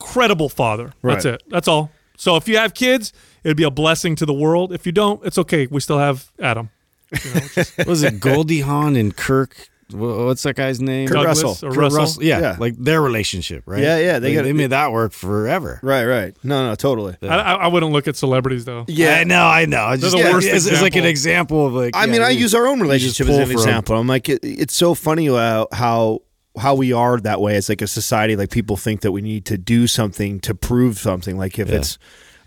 incredible 0.00 0.48
father. 0.48 0.92
That's 1.02 1.24
it. 1.24 1.42
That's 1.48 1.68
all. 1.68 1.90
So 2.16 2.36
if 2.36 2.48
you 2.48 2.56
have 2.56 2.74
kids, 2.74 3.12
it'd 3.44 3.56
be 3.56 3.62
a 3.62 3.70
blessing 3.70 4.16
to 4.16 4.26
the 4.26 4.32
world. 4.32 4.72
If 4.72 4.86
you 4.86 4.92
don't, 4.92 5.24
it's 5.24 5.38
okay. 5.38 5.66
We 5.66 5.80
still 5.80 5.98
have 5.98 6.32
Adam. 6.40 6.70
What 7.10 7.86
was 7.86 8.02
it 8.02 8.20
Goldie 8.20 8.60
Hawn 8.60 8.96
and 8.96 9.16
Kirk? 9.16 9.68
What's 9.92 10.42
that 10.42 10.56
guy's 10.56 10.80
name? 10.80 11.06
Kurt 11.06 11.18
Douglas 11.18 11.42
Russell. 11.44 11.68
or 11.68 11.72
Kurt 11.72 11.92
Russell. 11.92 12.22
Yeah, 12.24 12.40
Yeah. 12.40 12.56
like 12.58 12.74
their 12.76 13.00
relationship, 13.00 13.62
right? 13.66 13.80
Yeah, 13.80 13.98
yeah, 13.98 14.18
they 14.18 14.30
Like, 14.30 14.36
got- 14.38 14.42
they 14.42 14.52
made 14.52 14.70
that 14.70 14.90
work 14.90 15.12
forever. 15.12 15.78
Right, 15.80 16.04
right. 16.04 16.34
No, 16.42 16.68
no, 16.68 16.74
totally. 16.74 17.16
I, 17.22 17.26
I 17.28 17.52
I 17.54 17.66
wouldn't 17.68 17.92
look 17.92 18.08
at 18.08 18.16
celebrities 18.16 18.64
though. 18.64 18.84
Yeah, 18.88 19.14
I 19.20 19.24
know, 19.24 19.44
I 19.46 19.64
know. 19.66 19.90
It's 19.90 20.00
They're 20.02 20.10
just 20.10 20.16
the 20.20 20.28
yeah, 20.28 20.32
worst 20.34 20.48
it's, 20.48 20.66
it's 20.66 20.82
like 20.82 20.96
an 20.96 21.04
example. 21.04 21.66
example 21.66 21.66
of 21.68 21.72
like. 21.74 21.94
I 21.96 22.06
yeah, 22.06 22.12
mean, 22.12 22.22
I 22.22 22.30
use 22.30 22.52
our 22.52 22.66
own 22.66 22.78
you 22.78 22.82
relationship 22.84 23.28
as 23.28 23.36
an 23.38 23.44
for 23.46 23.50
'em. 23.52 23.56
example. 23.58 23.96
I'm 23.96 24.08
like, 24.08 24.28
it, 24.28 24.40
it's 24.42 24.74
so 24.74 24.94
funny 24.94 25.26
how 25.28 25.68
how 25.70 26.22
how 26.58 26.74
we 26.74 26.92
are 26.92 27.20
that 27.20 27.40
way 27.40 27.54
as 27.54 27.68
like 27.68 27.80
a 27.80 27.86
society. 27.86 28.34
Like 28.34 28.50
people 28.50 28.76
think 28.76 29.02
that 29.02 29.12
we 29.12 29.20
need 29.22 29.44
to 29.46 29.56
do 29.56 29.86
something 29.86 30.40
to 30.40 30.54
prove 30.56 30.98
something. 30.98 31.38
Like 31.38 31.60
if 31.60 31.68
Yeah. 31.68 31.76
it's, 31.76 31.96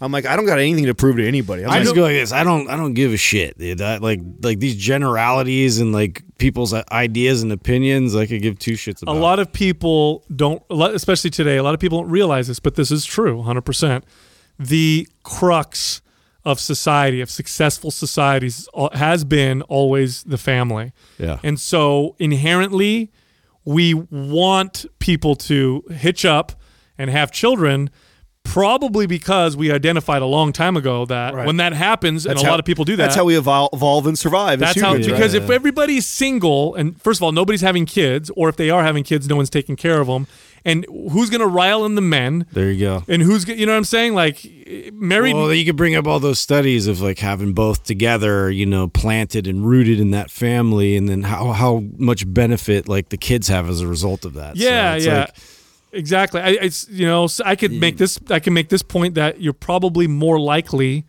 I'm 0.02 0.12
like, 0.12 0.26
I 0.26 0.36
don't 0.36 0.46
got 0.46 0.60
anything 0.60 0.86
to 0.86 0.96
prove 0.96 1.18
to 1.18 1.28
anybody. 1.28 1.64
I'm 1.64 1.72
I 1.72 1.76
like, 1.76 1.84
just 1.84 1.96
go 1.96 2.04
like 2.04 2.14
this. 2.14 2.32
I 2.32 2.44
don't. 2.44 2.70
I 2.70 2.78
don't 2.78 2.94
give 2.94 3.12
a 3.14 3.18
shit. 3.18 3.58
Dude. 3.58 3.82
I, 3.82 3.98
like 3.98 4.22
like 4.42 4.60
these 4.60 4.76
generalities 4.76 5.80
and 5.80 5.92
like 5.92 6.24
people's 6.38 6.74
ideas 6.74 7.44
and 7.44 7.52
opinions. 7.52 8.16
I 8.16 8.26
could 8.26 8.42
give 8.42 8.58
two 8.60 8.74
shits 8.74 9.04
A 9.06 9.12
lot 9.12 9.40
of 9.40 9.52
people 9.52 10.24
don't, 10.34 10.64
especially 10.70 11.30
today. 11.30 11.58
A 11.58 11.64
lot 11.64 11.74
of 11.74 11.80
people 11.80 12.02
don't 12.02 12.10
realize 12.12 12.48
this, 12.48 12.60
but 12.60 12.76
this 12.76 12.92
is 12.92 13.06
true, 13.06 13.38
100. 13.38 13.62
percent 13.62 14.06
The 14.58 15.08
crux 15.24 16.02
of 16.46 16.60
society, 16.60 17.20
of 17.22 17.30
successful 17.30 17.92
societies, 17.92 18.68
uh, 18.74 18.90
has 18.94 19.24
been 19.26 19.62
always 19.64 20.24
the 20.24 20.38
family. 20.38 20.94
Yeah. 21.18 21.40
And 21.44 21.60
so 21.60 22.16
inherently, 22.20 23.12
we 23.66 23.94
want 23.94 24.86
people 25.00 25.36
to 25.36 25.84
hitch 25.92 26.24
up 26.26 26.54
and 26.98 27.10
have 27.10 27.32
children. 27.32 27.90
Probably 28.52 29.06
because 29.06 29.56
we 29.56 29.72
identified 29.72 30.22
a 30.22 30.26
long 30.26 30.52
time 30.54 30.76
ago 30.76 31.06
that 31.06 31.34
Right. 31.34 31.46
when 31.46 31.58
that 31.58 31.74
happens, 31.74 32.26
and 32.26 32.38
a 32.40 32.44
how- 32.44 32.50
lot 32.52 32.60
of 32.60 32.66
people 32.66 32.84
do 32.86 32.96
that. 32.96 33.04
That's 33.04 33.16
how 33.16 33.26
we 33.26 33.36
evol- 33.36 33.70
evolve 33.74 34.08
and 34.08 34.18
survive. 34.18 34.62
as 34.62 34.70
That's 34.74 34.82
how 34.82 34.90
humans, 34.94 35.08
right? 35.08 35.16
because 35.18 35.34
if 35.34 35.50
everybody's 35.50 36.06
single 36.06 36.74
and 36.76 37.00
first 37.02 37.20
of 37.20 37.24
all 37.24 37.32
nobody's 37.32 37.62
having 37.62 37.86
kids, 37.86 38.32
or 38.36 38.50
if 38.50 38.56
they 38.56 38.70
are 38.70 38.84
having 38.84 39.04
kids, 39.04 39.28
no 39.28 39.36
one's 39.36 39.50
taking 39.50 39.76
care 39.76 40.02
of 40.02 40.08
them, 40.08 40.26
and 40.66 40.86
who's 41.12 41.30
gonna 41.30 41.48
rile 41.48 41.86
in 41.86 41.96
the 41.96 42.02
men, 42.02 42.46
There 42.52 42.72
you 42.72 42.80
go. 42.80 43.04
and 43.08 43.22
who's 43.22 43.46
go- 43.46 43.54
you 43.54 43.66
know 43.66 43.72
what 43.74 43.78
I'm 43.78 43.84
saying? 43.86 44.14
Like 44.16 44.46
married. 44.94 45.36
Well, 45.36 45.54
you 45.54 45.64
could 45.66 45.78
bring 45.78 45.96
up 45.96 46.08
all 46.08 46.20
those 46.20 46.40
studies 46.40 46.88
of 46.88 47.00
like 47.02 47.20
having 47.20 47.54
both 47.54 47.84
together, 47.84 48.50
you 48.52 48.66
know, 48.66 48.88
planted 48.88 49.48
and 49.48 49.66
rooted 49.66 50.00
in 50.00 50.12
that 50.12 50.32
family, 50.32 50.96
and 50.98 51.08
then 51.08 51.24
how 51.24 51.52
how 51.52 51.84
much 51.98 52.24
benefit 52.34 52.90
like 52.90 53.10
the 53.10 53.18
kids 53.18 53.48
have 53.48 53.70
as 53.70 53.80
a 53.82 53.88
result 53.88 54.26
of 54.26 54.34
that. 54.34 54.58
So 54.58 54.64
yeah, 54.64 54.96
it's 54.96 55.06
yeah. 55.06 55.20
like- 55.20 55.36
exactly. 55.92 56.42
I, 56.42 56.50
it's 56.50 56.88
you 56.90 57.06
know 57.06 57.28
I 57.46 57.56
could 57.56 57.72
make 57.72 57.96
hmm. 57.96 58.00
this 58.00 58.20
I 58.30 58.40
can 58.40 58.54
make 58.54 58.70
this 58.70 58.84
point 58.84 59.16
that 59.16 59.42
you're 59.42 59.54
probably 59.54 60.08
more 60.08 60.40
likely 60.40 61.06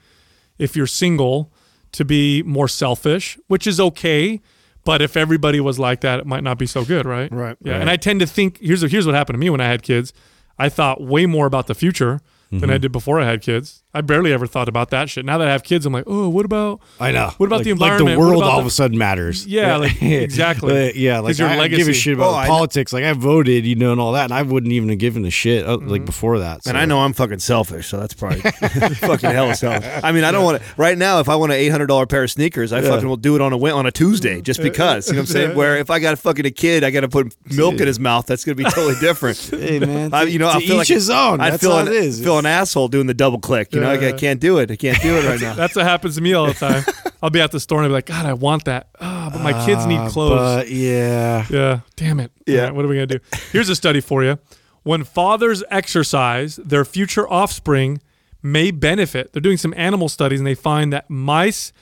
if 0.59 0.77
you're 0.77 0.87
single 0.87 1.53
to 1.93 2.05
be 2.05 2.43
more 2.43 2.69
selfish, 2.69 3.39
which 3.49 3.67
is 3.67 3.81
okay. 3.81 4.41
But 4.85 5.03
if 5.03 5.17
everybody 5.17 5.61
was 5.61 5.79
like 5.79 6.01
that, 6.01 6.21
it 6.21 6.27
might 6.27 6.43
not 6.43 6.59
be 6.59 6.67
so 6.67 6.85
good, 6.85 7.05
right? 7.05 7.31
Right. 7.31 7.57
Yeah. 7.63 7.75
And 7.75 7.91
I 7.91 7.97
tend 7.97 8.21
to 8.21 8.27
think 8.27 8.59
here's 8.61 8.83
here's 8.83 9.07
what 9.07 9.15
happened 9.15 9.35
to 9.35 9.39
me 9.41 9.51
when 9.51 9.61
I 9.61 9.67
had 9.67 9.83
kids. 9.83 10.13
I 10.59 10.69
thought 10.69 11.01
way 11.01 11.27
more 11.27 11.47
about 11.47 11.67
the 11.67 11.75
future 11.75 12.21
than 12.51 12.65
I 12.65 12.75
mm-hmm. 12.75 12.83
did 12.83 12.93
before 12.93 13.21
I 13.21 13.25
had 13.25 13.43
kids. 13.43 13.80
I 13.93 14.03
barely 14.03 14.33
ever 14.33 14.47
thought 14.47 14.69
about 14.69 14.91
that 14.91 15.11
shit. 15.11 15.25
Now 15.25 15.39
that 15.39 15.49
I 15.49 15.51
have 15.53 15.65
kids, 15.65 15.85
I'm 15.85 15.93
like, 15.93 16.05
oh, 16.07 16.29
what 16.29 16.45
about 16.45 16.81
I 17.01 17.11
know. 17.11 17.31
What 17.39 17.47
about 17.47 17.57
Like- 17.57 17.65
the 17.65 17.71
environment? 17.71 18.07
Like 18.07 18.15
the 18.15 18.21
world 18.21 18.45
all 18.45 18.53
the- 18.55 18.61
of 18.61 18.67
a 18.67 18.71
sudden 18.71 18.97
matters. 18.97 19.47
Yeah, 19.47 19.77
like, 19.79 20.01
exactly. 20.03 20.73
But, 20.73 20.95
yeah, 20.97 21.19
like 21.19 21.37
your 21.39 21.49
I, 21.49 21.59
I 21.59 21.69
give 21.69 21.89
a 21.89 21.93
shit 21.93 22.15
about 22.15 22.31
Oh, 22.33 22.35
I- 22.37 22.47
politics. 22.47 22.93
Like 22.93 23.03
I 23.05 23.13
voted, 23.15 23.67
you 23.67 23.75
know, 23.75 23.91
and 23.93 24.01
all 24.01 24.13
that, 24.13 24.25
and 24.25 24.33
I 24.33 24.43
wouldn't 24.43 24.73
even 24.73 24.91
have 24.91 24.99
given 24.99 25.25
a 25.25 25.31
shit 25.31 25.67
uh, 25.67 25.77
Mm-hmm. 25.79 25.89
like 25.89 26.05
before 26.05 26.39
that. 26.39 26.67
And 26.67 26.79
I 26.79 26.85
know 26.85 27.01
I'm 27.01 27.13
fucking 27.13 27.41
selfish, 27.41 27.89
so 27.89 27.99
that's 27.99 28.15
probably 28.15 28.41
fucking 28.95 29.31
hell 29.31 29.51
is 29.51 29.61
hell. 29.61 29.81
I 30.05 30.13
mean, 30.13 30.23
I 30.25 30.31
don't 30.31 30.45
want 30.45 30.63
to. 30.63 30.69
Right 30.77 30.97
now, 30.97 31.19
if 31.21 31.29
I 31.29 31.35
want 31.37 31.51
an 31.53 31.59
eight 31.59 31.71
hundred 31.71 31.87
dollar 31.87 32.07
pair 32.07 32.23
of 32.23 32.31
sneakers, 32.31 32.73
I 32.73 32.83
fucking 32.83 33.09
will 33.09 33.17
do 33.17 33.35
it 33.35 33.41
on 33.41 33.53
a 33.53 33.59
on 33.75 33.87
a 33.87 33.91
Tuesday 33.93 34.41
just 34.41 34.63
because. 34.63 35.09
You 35.09 35.15
know 35.15 35.19
what 35.19 35.23
I'm 35.23 35.27
saying? 35.33 35.57
Where 35.57 35.77
if 35.79 35.91
I 35.91 35.99
got 35.99 36.15
a 36.15 36.17
fucking 36.17 36.47
a 36.47 36.51
kid, 36.53 36.85
I 36.85 36.91
got 36.91 37.01
to 37.01 37.09
put 37.09 37.35
milk 37.53 37.81
in 37.81 37.87
his 37.89 37.99
mouth. 37.99 38.27
That's 38.27 38.45
gonna 38.45 38.55
be 38.55 38.65
totally 38.65 38.95
different. 39.01 39.39
Hey 39.51 39.81
man, 39.81 40.15
I, 40.15 40.23
you 40.23 40.39
know, 40.39 40.49
to 40.51 40.57
I 40.57 40.61
feel 40.61 40.71
each 40.73 40.79
like 40.79 40.89
his 40.89 41.11
own. 41.11 41.41
I 41.41 41.57
feel 41.57 41.73
how 41.73 41.79
an, 41.83 41.89
it 41.89 41.95
is. 41.95 42.23
feel 42.23 42.39
an 42.39 42.47
asshole 42.47 42.89
doing 42.89 43.07
the 43.09 43.15
double 43.15 43.41
click. 43.41 43.73
You 43.81 44.01
know, 44.01 44.07
I, 44.07 44.09
I 44.11 44.13
can't 44.13 44.41
do 44.41 44.59
it. 44.59 44.71
I 44.71 44.77
can't 44.77 45.01
do 45.01 45.17
it 45.17 45.27
right 45.27 45.41
now. 45.41 45.55
That's 45.55 45.77
what 45.77 45.85
happens 45.85 46.17
to 46.17 46.21
me 46.21 46.33
all 46.33 46.47
the 46.47 46.55
time. 46.55 46.85
I'll 47.23 47.31
be 47.31 47.41
at 47.41 47.51
the 47.53 47.61
store 47.61 47.79
and 47.79 47.85
I'll 47.85 47.91
be 47.91 47.95
like, 47.95 48.07
God, 48.07 48.27
I 48.27 48.33
want 48.33 48.65
that. 48.65 48.89
Ah, 49.01 49.31
but 49.33 49.43
my 49.43 49.53
kids 49.67 49.87
need 49.87 50.09
clothes. 50.11 50.39
But 50.39 50.71
yeah, 50.71 51.47
yeah, 51.51 51.81
damn 51.97 52.21
it. 52.21 52.33
Yeah. 52.47 52.65
Right, 52.65 52.75
what 52.75 52.85
are 52.85 52.89
we 52.89 52.95
gonna 52.97 53.07
do? 53.07 53.21
Here's 53.53 53.69
a 53.69 53.77
study 53.77 54.01
for 54.01 54.25
you. 54.25 54.39
When 54.83 55.05
fathers 55.05 55.63
exercise, 55.71 56.57
their 56.57 56.85
future 56.85 57.31
offspring 57.31 58.01
may 58.43 58.71
benefit. 58.71 59.33
They're 59.33 59.43
doing 59.43 59.59
some 59.59 59.75
animal 59.77 60.09
studies 60.09 60.41
and 60.41 60.47
they 60.47 60.55
find 60.55 60.93
that 60.93 61.11
mice 61.11 61.73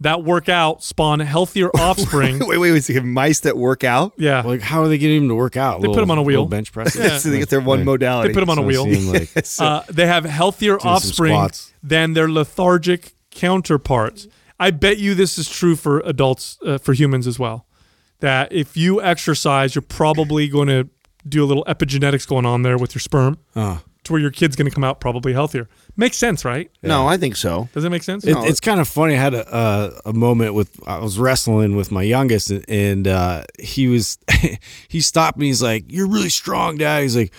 that 0.00 0.24
work 0.24 0.48
out 0.48 0.82
spawn 0.82 1.20
healthier 1.20 1.68
offspring. 1.74 2.38
wait, 2.40 2.58
wait, 2.58 2.72
wait. 2.72 2.84
So 2.84 2.92
you 2.92 2.98
have 2.98 3.06
mice 3.06 3.40
that 3.40 3.56
work 3.56 3.84
out. 3.84 4.12
yeah. 4.18 4.42
like 4.42 4.60
how 4.60 4.82
are 4.82 4.88
they 4.88 4.98
getting 4.98 5.20
them 5.20 5.28
to 5.30 5.34
work 5.34 5.56
out? 5.56 5.80
They 5.80 5.88
put 5.88 5.96
them 6.00 6.10
on 6.10 6.18
a 6.18 6.22
wheel. 6.22 6.46
bench 6.46 6.72
press. 6.72 6.94
Yeah. 7.06 7.18
so 7.18 7.30
they 7.30 7.38
get 7.38 7.48
their 7.50 7.60
one 7.60 7.84
modality. 7.84 8.28
They 8.28 8.34
put 8.34 8.40
them 8.40 8.50
on 8.50 8.58
a 8.58 8.62
wheel. 8.62 8.86
like, 8.86 9.30
uh, 9.58 9.82
they 9.88 10.06
have 10.06 10.24
healthier 10.24 10.78
some 10.80 10.90
offspring 10.90 11.32
squats. 11.32 11.72
than 11.82 12.12
their 12.14 12.28
lethargic 12.28 13.14
counterparts. 13.30 14.28
I 14.58 14.70
bet 14.70 14.98
you 14.98 15.14
this 15.14 15.38
is 15.38 15.48
true 15.50 15.76
for 15.76 16.00
adults, 16.00 16.58
uh, 16.64 16.78
for 16.78 16.92
humans 16.94 17.26
as 17.26 17.38
well. 17.38 17.66
That 18.20 18.50
if 18.52 18.76
you 18.76 19.02
exercise, 19.02 19.74
you're 19.74 19.82
probably 19.82 20.48
going 20.48 20.68
to 20.68 20.88
do 21.28 21.44
a 21.44 21.46
little 21.46 21.64
epigenetics 21.64 22.26
going 22.26 22.46
on 22.46 22.62
there 22.62 22.78
with 22.78 22.94
your 22.94 23.00
sperm, 23.00 23.36
uh, 23.54 23.78
to 24.06 24.12
where 24.12 24.20
your 24.20 24.30
kid's 24.30 24.56
going 24.56 24.68
to 24.68 24.74
come 24.74 24.84
out 24.84 25.00
probably 25.00 25.32
healthier. 25.32 25.68
Makes 25.96 26.16
sense, 26.16 26.44
right? 26.44 26.70
No, 26.82 27.06
I 27.06 27.16
think 27.16 27.36
so. 27.36 27.68
Does 27.72 27.84
it 27.84 27.90
make 27.90 28.02
sense? 28.02 28.24
It, 28.24 28.36
it's 28.38 28.60
kind 28.60 28.80
of 28.80 28.88
funny. 28.88 29.14
I 29.14 29.18
had 29.18 29.34
a, 29.34 29.52
uh, 29.52 30.00
a 30.06 30.12
moment 30.12 30.54
with 30.54 30.80
I 30.86 30.98
was 30.98 31.18
wrestling 31.18 31.76
with 31.76 31.90
my 31.90 32.02
youngest, 32.02 32.50
and, 32.50 32.64
and 32.68 33.08
uh, 33.08 33.44
he 33.58 33.88
was 33.88 34.18
he 34.88 35.00
stopped 35.00 35.38
me. 35.38 35.46
He's 35.46 35.62
like, 35.62 35.84
"You're 35.88 36.08
really 36.08 36.28
strong, 36.28 36.78
Dad." 36.78 37.02
He's 37.02 37.16
like, 37.16 37.32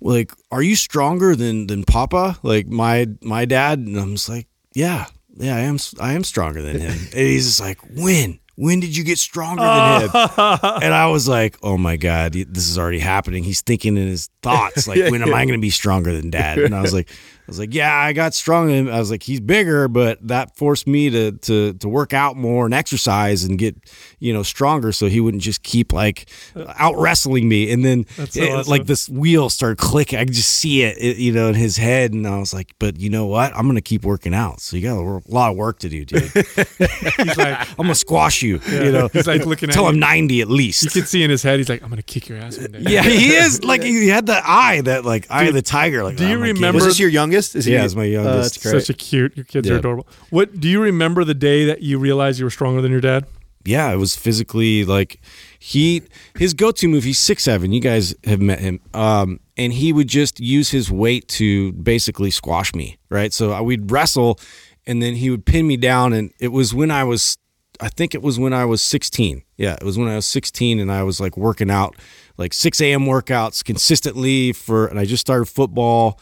"Like, 0.00 0.32
are 0.50 0.62
you 0.62 0.76
stronger 0.76 1.36
than 1.36 1.66
than 1.66 1.84
Papa? 1.84 2.38
Like 2.42 2.66
my 2.66 3.06
my 3.22 3.44
dad?" 3.44 3.80
And 3.80 3.96
I'm 3.96 4.12
just 4.12 4.28
like, 4.28 4.46
"Yeah, 4.74 5.06
yeah, 5.36 5.56
I 5.56 5.60
am. 5.60 5.78
I 6.00 6.12
am 6.12 6.24
stronger 6.24 6.62
than 6.62 6.80
him." 6.80 6.90
and 7.12 7.12
he's 7.12 7.46
just 7.46 7.60
like, 7.60 7.78
"When?" 7.96 8.40
When 8.60 8.78
did 8.78 8.94
you 8.94 9.04
get 9.04 9.18
stronger 9.18 9.62
than 9.62 10.02
him? 10.02 10.10
and 10.82 10.92
I 10.92 11.06
was 11.06 11.26
like, 11.26 11.56
"Oh 11.62 11.78
my 11.78 11.96
god, 11.96 12.34
this 12.34 12.68
is 12.68 12.76
already 12.76 12.98
happening." 12.98 13.42
He's 13.42 13.62
thinking 13.62 13.96
in 13.96 14.06
his 14.06 14.28
thoughts, 14.42 14.86
like, 14.86 14.98
"When 15.10 15.22
am 15.22 15.32
I 15.32 15.46
going 15.46 15.58
to 15.58 15.62
be 15.62 15.70
stronger 15.70 16.12
than 16.12 16.28
Dad?" 16.28 16.58
And 16.58 16.74
I 16.74 16.82
was 16.82 16.92
like, 16.92 17.08
"I 17.08 17.39
was 17.50 17.58
like, 17.58 17.74
yeah, 17.74 17.94
I 17.94 18.12
got 18.12 18.32
stronger." 18.34 18.90
I 18.92 18.98
was 18.98 19.10
like, 19.10 19.22
"He's 19.22 19.40
bigger, 19.40 19.88
but 19.88 20.18
that 20.26 20.56
forced 20.56 20.86
me 20.86 21.10
to 21.10 21.32
to 21.32 21.74
to 21.74 21.88
work 21.88 22.12
out 22.12 22.36
more 22.36 22.64
and 22.64 22.72
exercise 22.74 23.44
and 23.44 23.58
get 23.58 23.76
you 24.20 24.32
know 24.32 24.42
stronger, 24.42 24.92
so 24.92 25.08
he 25.08 25.20
wouldn't 25.20 25.42
just 25.42 25.62
keep 25.62 25.92
like 25.92 26.28
out 26.76 26.96
wrestling 26.96 27.48
me." 27.48 27.70
And 27.72 27.84
then 27.84 28.06
so 28.28 28.40
it- 28.42 28.50
awesome. 28.52 28.70
like 28.70 28.86
this 28.86 29.08
wheel 29.08 29.50
started 29.50 29.78
clicking. 29.78 30.18
I 30.18 30.24
could 30.24 30.34
just 30.34 30.50
see 30.52 30.82
it, 30.82 30.96
it, 30.98 31.16
you 31.18 31.32
know, 31.32 31.48
in 31.48 31.54
his 31.54 31.76
head, 31.76 32.12
and 32.12 32.26
I 32.26 32.38
was 32.38 32.54
like, 32.54 32.72
"But 32.78 32.98
you 33.00 33.10
know 33.10 33.26
what? 33.26 33.54
I'm 33.56 33.62
going 33.64 33.74
to 33.76 33.80
keep 33.82 34.04
working 34.04 34.32
out. 34.34 34.60
So 34.60 34.76
you 34.76 34.82
got 34.82 34.96
a 34.98 35.20
lot 35.28 35.50
of 35.50 35.56
work 35.56 35.80
to 35.80 35.88
do, 35.88 36.04
dude. 36.04 36.22
He's 36.32 37.36
like, 37.36 37.68
I'm 37.70 37.76
going 37.76 37.88
to 37.88 37.94
squash 37.94 38.42
you. 38.42 38.60
You 38.70 38.92
know, 38.92 39.08
He's 39.12 39.26
like 39.26 39.44
looking 39.44 39.68
at 39.68 39.74
until 39.74 39.84
you. 39.84 39.88
I'm 39.90 39.98
90 39.98 40.40
at 40.40 40.48
least." 40.48 40.84
you 40.84 40.90
can 40.90 41.06
see 41.06 41.22
in 41.22 41.30
his 41.30 41.42
head, 41.42 41.58
he's 41.58 41.68
like, 41.68 41.82
I'm 41.82 41.88
going 41.88 41.96
to 41.96 42.02
kick 42.02 42.28
your 42.28 42.38
ass 42.38 42.58
one 42.58 42.72
day. 42.72 42.78
Yeah, 42.86 43.02
he 43.02 43.34
is 43.34 43.62
like 43.70 43.82
he 43.82 44.08
had 44.08 44.26
the 44.26 44.40
eye 44.48 44.80
that 44.82 45.04
like 45.04 45.26
eye 45.30 45.44
of 45.44 45.54
the 45.54 45.62
tiger. 45.62 46.04
Like, 46.04 46.16
do 46.16 46.26
you 46.26 46.36
"Oh, 46.38 46.44
kid." 46.44 46.54
remember- 46.54 46.76
Was 46.76 46.84
this 46.84 46.98
your 47.00 47.08
youngest? 47.10 47.39
Is 47.54 47.64
he- 47.64 47.72
Yeah, 47.72 47.84
it's 47.84 47.94
my 47.94 48.04
youngest. 48.04 48.58
Uh, 48.64 48.70
great. 48.70 48.80
Such 48.82 48.90
a 48.90 48.94
cute. 48.94 49.36
Your 49.36 49.44
kids 49.44 49.68
are 49.70 49.76
adorable. 49.78 50.06
What 50.30 50.60
do 50.60 50.68
you 50.68 50.80
remember 50.80 51.24
the 51.24 51.34
day 51.34 51.64
that 51.66 51.82
you 51.82 51.98
realized 51.98 52.38
you 52.38 52.44
were 52.46 52.50
stronger 52.50 52.80
than 52.82 52.92
your 52.92 53.00
dad? 53.00 53.26
yeah, 53.66 53.92
it 53.92 53.96
was 53.96 54.16
physically 54.16 54.86
like 54.86 55.20
he 55.58 56.02
his 56.38 56.54
go 56.54 56.70
to 56.70 56.88
move. 56.88 57.04
He's 57.04 57.18
six 57.18 57.42
seven. 57.44 57.72
You 57.72 57.80
guys 57.80 58.14
have 58.24 58.40
met 58.40 58.58
him, 58.60 58.80
um, 58.94 59.38
and 59.58 59.70
he 59.74 59.92
would 59.92 60.08
just 60.08 60.40
use 60.40 60.70
his 60.70 60.90
weight 60.90 61.28
to 61.28 61.72
basically 61.72 62.30
squash 62.30 62.74
me. 62.74 62.96
Right, 63.10 63.32
so 63.34 63.52
I- 63.52 63.60
we'd 63.60 63.90
wrestle, 63.90 64.40
and 64.86 65.02
then 65.02 65.14
he 65.16 65.28
would 65.28 65.44
pin 65.44 65.66
me 65.66 65.76
down. 65.76 66.14
And 66.14 66.30
it 66.40 66.48
was 66.52 66.72
when 66.72 66.90
I 66.90 67.04
was, 67.04 67.36
I 67.80 67.90
think 67.90 68.14
it 68.14 68.22
was 68.22 68.38
when 68.38 68.54
I 68.54 68.64
was 68.64 68.80
sixteen. 68.80 69.42
Yeah, 69.58 69.74
it 69.74 69.84
was 69.84 69.98
when 69.98 70.08
I 70.08 70.16
was 70.16 70.24
sixteen, 70.24 70.80
and 70.80 70.90
I 70.90 71.02
was 71.02 71.20
like 71.20 71.36
working 71.36 71.70
out, 71.70 71.94
like 72.38 72.54
six 72.54 72.80
a.m. 72.80 73.04
workouts 73.04 73.62
consistently 73.62 74.54
for, 74.54 74.86
and 74.86 74.98
I 74.98 75.04
just 75.04 75.20
started 75.20 75.44
football. 75.46 76.18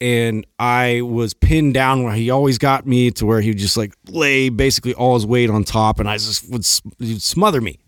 And 0.00 0.46
I 0.58 1.00
was 1.02 1.34
pinned 1.34 1.74
down 1.74 2.02
where 2.02 2.14
he 2.14 2.30
always 2.30 2.58
got 2.58 2.86
me 2.86 3.10
to 3.12 3.26
where 3.26 3.40
he 3.40 3.50
would 3.50 3.58
just 3.58 3.76
like 3.76 3.94
lay 4.08 4.48
basically 4.48 4.94
all 4.94 5.14
his 5.14 5.26
weight 5.26 5.50
on 5.50 5.64
top, 5.64 5.98
and 5.98 6.08
I 6.08 6.16
just 6.16 6.50
would 6.50 6.66
he'd 6.98 7.22
smother 7.22 7.60
me, 7.60 7.78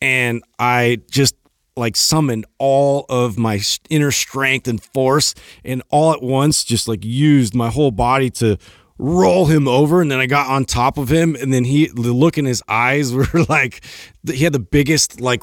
and 0.00 0.42
I 0.58 1.00
just 1.10 1.34
like 1.76 1.96
summoned 1.96 2.44
all 2.58 3.06
of 3.08 3.38
my 3.38 3.60
inner 3.88 4.10
strength 4.10 4.68
and 4.68 4.82
force, 4.82 5.34
and 5.64 5.82
all 5.90 6.12
at 6.12 6.22
once 6.22 6.64
just 6.64 6.88
like 6.88 7.04
used 7.04 7.54
my 7.54 7.70
whole 7.70 7.90
body 7.90 8.30
to 8.30 8.58
roll 8.98 9.46
him 9.46 9.66
over 9.66 10.00
and 10.00 10.12
then 10.12 10.20
I 10.20 10.26
got 10.26 10.48
on 10.48 10.64
top 10.64 10.96
of 10.96 11.10
him 11.10 11.34
and 11.34 11.52
then 11.52 11.64
he 11.64 11.86
the 11.88 12.12
look 12.12 12.38
in 12.38 12.44
his 12.44 12.62
eyes 12.68 13.12
were 13.14 13.26
like 13.48 13.84
he 14.24 14.44
had 14.44 14.52
the 14.52 14.60
biggest 14.60 15.20
like 15.20 15.42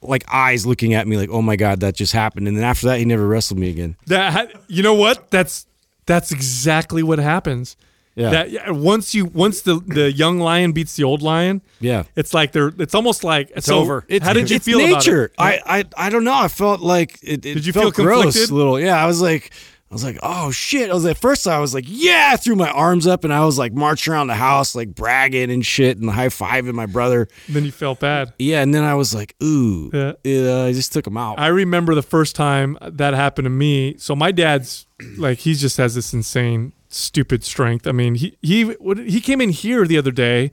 like 0.00 0.24
eyes 0.32 0.64
looking 0.66 0.94
at 0.94 1.06
me 1.08 1.16
like, 1.16 1.30
oh 1.30 1.42
my 1.42 1.56
god, 1.56 1.80
that 1.80 1.94
just 1.94 2.12
happened. 2.12 2.46
And 2.48 2.56
then 2.56 2.64
after 2.64 2.86
that, 2.86 2.98
he 2.98 3.04
never 3.04 3.26
wrestled 3.26 3.58
me 3.58 3.70
again. 3.70 3.96
That 4.06 4.52
you 4.68 4.82
know 4.82 4.94
what? 4.94 5.30
That's 5.30 5.66
that's 6.06 6.32
exactly 6.32 7.02
what 7.02 7.18
happens. 7.18 7.76
Yeah. 8.14 8.30
That 8.30 8.74
once 8.74 9.14
you 9.14 9.26
once 9.26 9.62
the 9.62 9.80
the 9.86 10.10
young 10.10 10.40
lion 10.40 10.72
beats 10.72 10.96
the 10.96 11.04
old 11.04 11.22
lion, 11.22 11.62
Yeah. 11.80 12.02
it's 12.16 12.34
like 12.34 12.50
they're 12.50 12.72
it's 12.78 12.94
almost 12.94 13.22
like 13.22 13.50
it's 13.54 13.68
over. 13.68 14.04
How 14.22 14.32
did 14.32 14.50
you 14.50 14.56
it's 14.56 14.64
feel 14.64 14.78
nature. 14.78 15.30
about 15.38 15.54
it? 15.54 15.62
I, 15.66 15.78
I 15.96 16.06
I 16.06 16.10
don't 16.10 16.24
know. 16.24 16.34
I 16.34 16.48
felt 16.48 16.80
like 16.80 17.18
it, 17.22 17.44
it 17.46 17.54
Did 17.54 17.66
you 17.66 17.72
felt 17.72 17.94
feel 17.94 18.04
gross 18.04 18.22
conflicted? 18.24 18.50
little. 18.50 18.80
Yeah, 18.80 19.00
I 19.00 19.06
was 19.06 19.20
like 19.20 19.52
I 19.90 19.94
was 19.94 20.04
like, 20.04 20.18
oh 20.22 20.50
shit. 20.50 20.90
I 20.90 20.94
was 20.94 21.06
at 21.06 21.16
first 21.16 21.48
I 21.48 21.60
was 21.60 21.72
like, 21.72 21.86
yeah, 21.88 22.30
I 22.32 22.36
threw 22.36 22.54
my 22.56 22.70
arms 22.70 23.06
up 23.06 23.24
and 23.24 23.32
I 23.32 23.44
was 23.46 23.56
like 23.58 23.72
marching 23.72 24.12
around 24.12 24.26
the 24.26 24.34
house 24.34 24.74
like 24.74 24.94
bragging 24.94 25.50
and 25.50 25.64
shit 25.64 25.96
and 25.96 26.10
high 26.10 26.28
fiving 26.28 26.74
my 26.74 26.84
brother. 26.84 27.26
then 27.48 27.64
you 27.64 27.72
felt 27.72 28.00
bad. 28.00 28.34
Yeah, 28.38 28.60
and 28.60 28.74
then 28.74 28.84
I 28.84 28.94
was 28.94 29.14
like, 29.14 29.34
ooh, 29.42 29.90
Yeah. 29.92 30.12
it, 30.24 30.46
uh, 30.46 30.66
I 30.66 30.72
just 30.74 30.92
took 30.92 31.06
him 31.06 31.16
out. 31.16 31.38
I 31.38 31.46
remember 31.46 31.94
the 31.94 32.02
first 32.02 32.36
time 32.36 32.76
that 32.82 33.14
happened 33.14 33.46
to 33.46 33.50
me. 33.50 33.96
So 33.96 34.14
my 34.14 34.30
dad's 34.30 34.86
like 35.16 35.38
he 35.38 35.54
just 35.54 35.78
has 35.78 35.94
this 35.94 36.12
insane 36.12 36.74
stupid 36.88 37.42
strength. 37.42 37.86
I 37.86 37.92
mean, 37.92 38.14
he 38.16 38.36
he 38.42 38.74
he 39.06 39.20
came 39.22 39.40
in 39.40 39.50
here 39.50 39.86
the 39.86 39.96
other 39.96 40.10
day, 40.12 40.50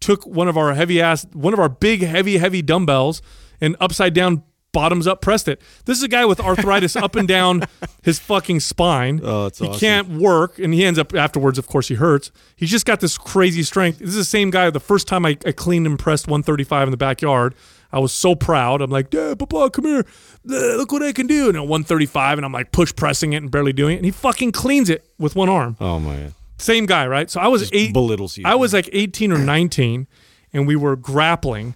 took 0.00 0.26
one 0.26 0.48
of 0.48 0.56
our 0.56 0.74
heavy 0.74 1.00
ass 1.00 1.24
one 1.32 1.52
of 1.52 1.60
our 1.60 1.68
big 1.68 2.02
heavy 2.02 2.38
heavy 2.38 2.62
dumbbells 2.62 3.22
and 3.60 3.76
upside 3.78 4.12
down 4.12 4.42
bottoms 4.72 5.06
up 5.06 5.20
pressed 5.20 5.48
it. 5.48 5.60
This 5.84 5.98
is 5.98 6.04
a 6.04 6.08
guy 6.08 6.24
with 6.24 6.40
arthritis 6.40 6.96
up 6.96 7.14
and 7.14 7.28
down 7.28 7.62
his 8.02 8.18
fucking 8.18 8.60
spine. 8.60 9.20
Oh, 9.22 9.44
that's 9.44 9.58
he 9.58 9.66
awesome. 9.68 9.80
can't 9.80 10.08
work 10.08 10.58
and 10.58 10.72
he 10.74 10.84
ends 10.84 10.98
up 10.98 11.14
afterwards 11.14 11.58
of 11.58 11.66
course 11.66 11.88
he 11.88 11.94
hurts. 11.94 12.30
He's 12.56 12.70
just 12.70 12.86
got 12.86 13.00
this 13.00 13.18
crazy 13.18 13.62
strength. 13.62 13.98
This 13.98 14.08
is 14.10 14.16
the 14.16 14.24
same 14.24 14.50
guy 14.50 14.68
the 14.70 14.80
first 14.80 15.06
time 15.08 15.24
I, 15.26 15.36
I 15.46 15.52
cleaned 15.52 15.86
and 15.86 15.98
pressed 15.98 16.26
135 16.26 16.88
in 16.88 16.90
the 16.90 16.96
backyard. 16.96 17.54
I 17.94 17.98
was 17.98 18.12
so 18.12 18.34
proud. 18.34 18.80
I'm 18.80 18.90
like, 18.90 19.10
Dad, 19.10 19.38
Papa, 19.38 19.68
come 19.70 19.84
here. 19.84 20.06
Uh, 20.48 20.76
Look 20.76 20.92
what 20.92 21.02
I 21.02 21.12
can 21.12 21.26
do. 21.26 21.48
And 21.48 21.56
at 21.58 21.60
135, 21.62 22.38
and 22.38 22.44
I'm 22.46 22.52
like 22.52 22.72
push 22.72 22.94
pressing 22.96 23.34
it 23.34 23.36
and 23.36 23.50
barely 23.50 23.74
doing 23.74 23.94
it. 23.94 23.96
And 23.98 24.06
he 24.06 24.10
fucking 24.10 24.52
cleans 24.52 24.88
it 24.88 25.04
with 25.18 25.36
one 25.36 25.50
arm. 25.50 25.76
oh 25.80 26.00
my 26.00 26.16
god. 26.16 26.34
Same 26.56 26.86
guy, 26.86 27.06
right? 27.06 27.28
So 27.28 27.40
I 27.40 27.48
was 27.48 27.68
eight. 27.72 27.92
belittles 27.92 28.38
you. 28.38 28.44
I 28.46 28.54
was 28.54 28.72
like 28.72 28.88
18 28.92 29.32
or 29.32 29.36
19, 29.38 30.06
and 30.54 30.66
we 30.66 30.76
were 30.76 30.94
grappling, 30.96 31.74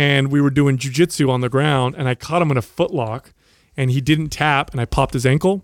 and 0.00 0.22
we 0.32 0.40
were 0.40 0.50
doing 0.60 0.78
jujitsu 0.78 1.28
on 1.28 1.40
the 1.42 1.48
ground, 1.56 1.94
and 1.98 2.08
I 2.08 2.14
caught 2.14 2.40
him 2.42 2.50
in 2.50 2.56
a 2.56 2.62
footlock, 2.62 3.32
and 3.76 3.90
he 3.90 4.00
didn't 4.00 4.30
tap, 4.30 4.70
and 4.72 4.80
I 4.80 4.86
popped 4.86 5.12
his 5.14 5.26
ankle, 5.26 5.56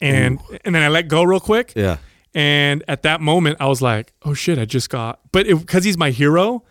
and 0.00 0.38
and 0.64 0.74
then 0.74 0.82
I 0.82 0.88
let 0.88 1.08
go 1.08 1.22
real 1.24 1.40
quick, 1.40 1.72
Yeah. 1.74 1.96
and 2.34 2.84
at 2.88 3.02
that 3.02 3.20
moment 3.20 3.56
I 3.60 3.66
was 3.66 3.80
like, 3.82 4.12
oh 4.22 4.34
shit, 4.34 4.58
I 4.58 4.64
just 4.64 4.90
got, 4.90 5.20
but 5.32 5.46
because 5.46 5.84
he's 5.84 5.98
my 5.98 6.10
hero, 6.10 6.62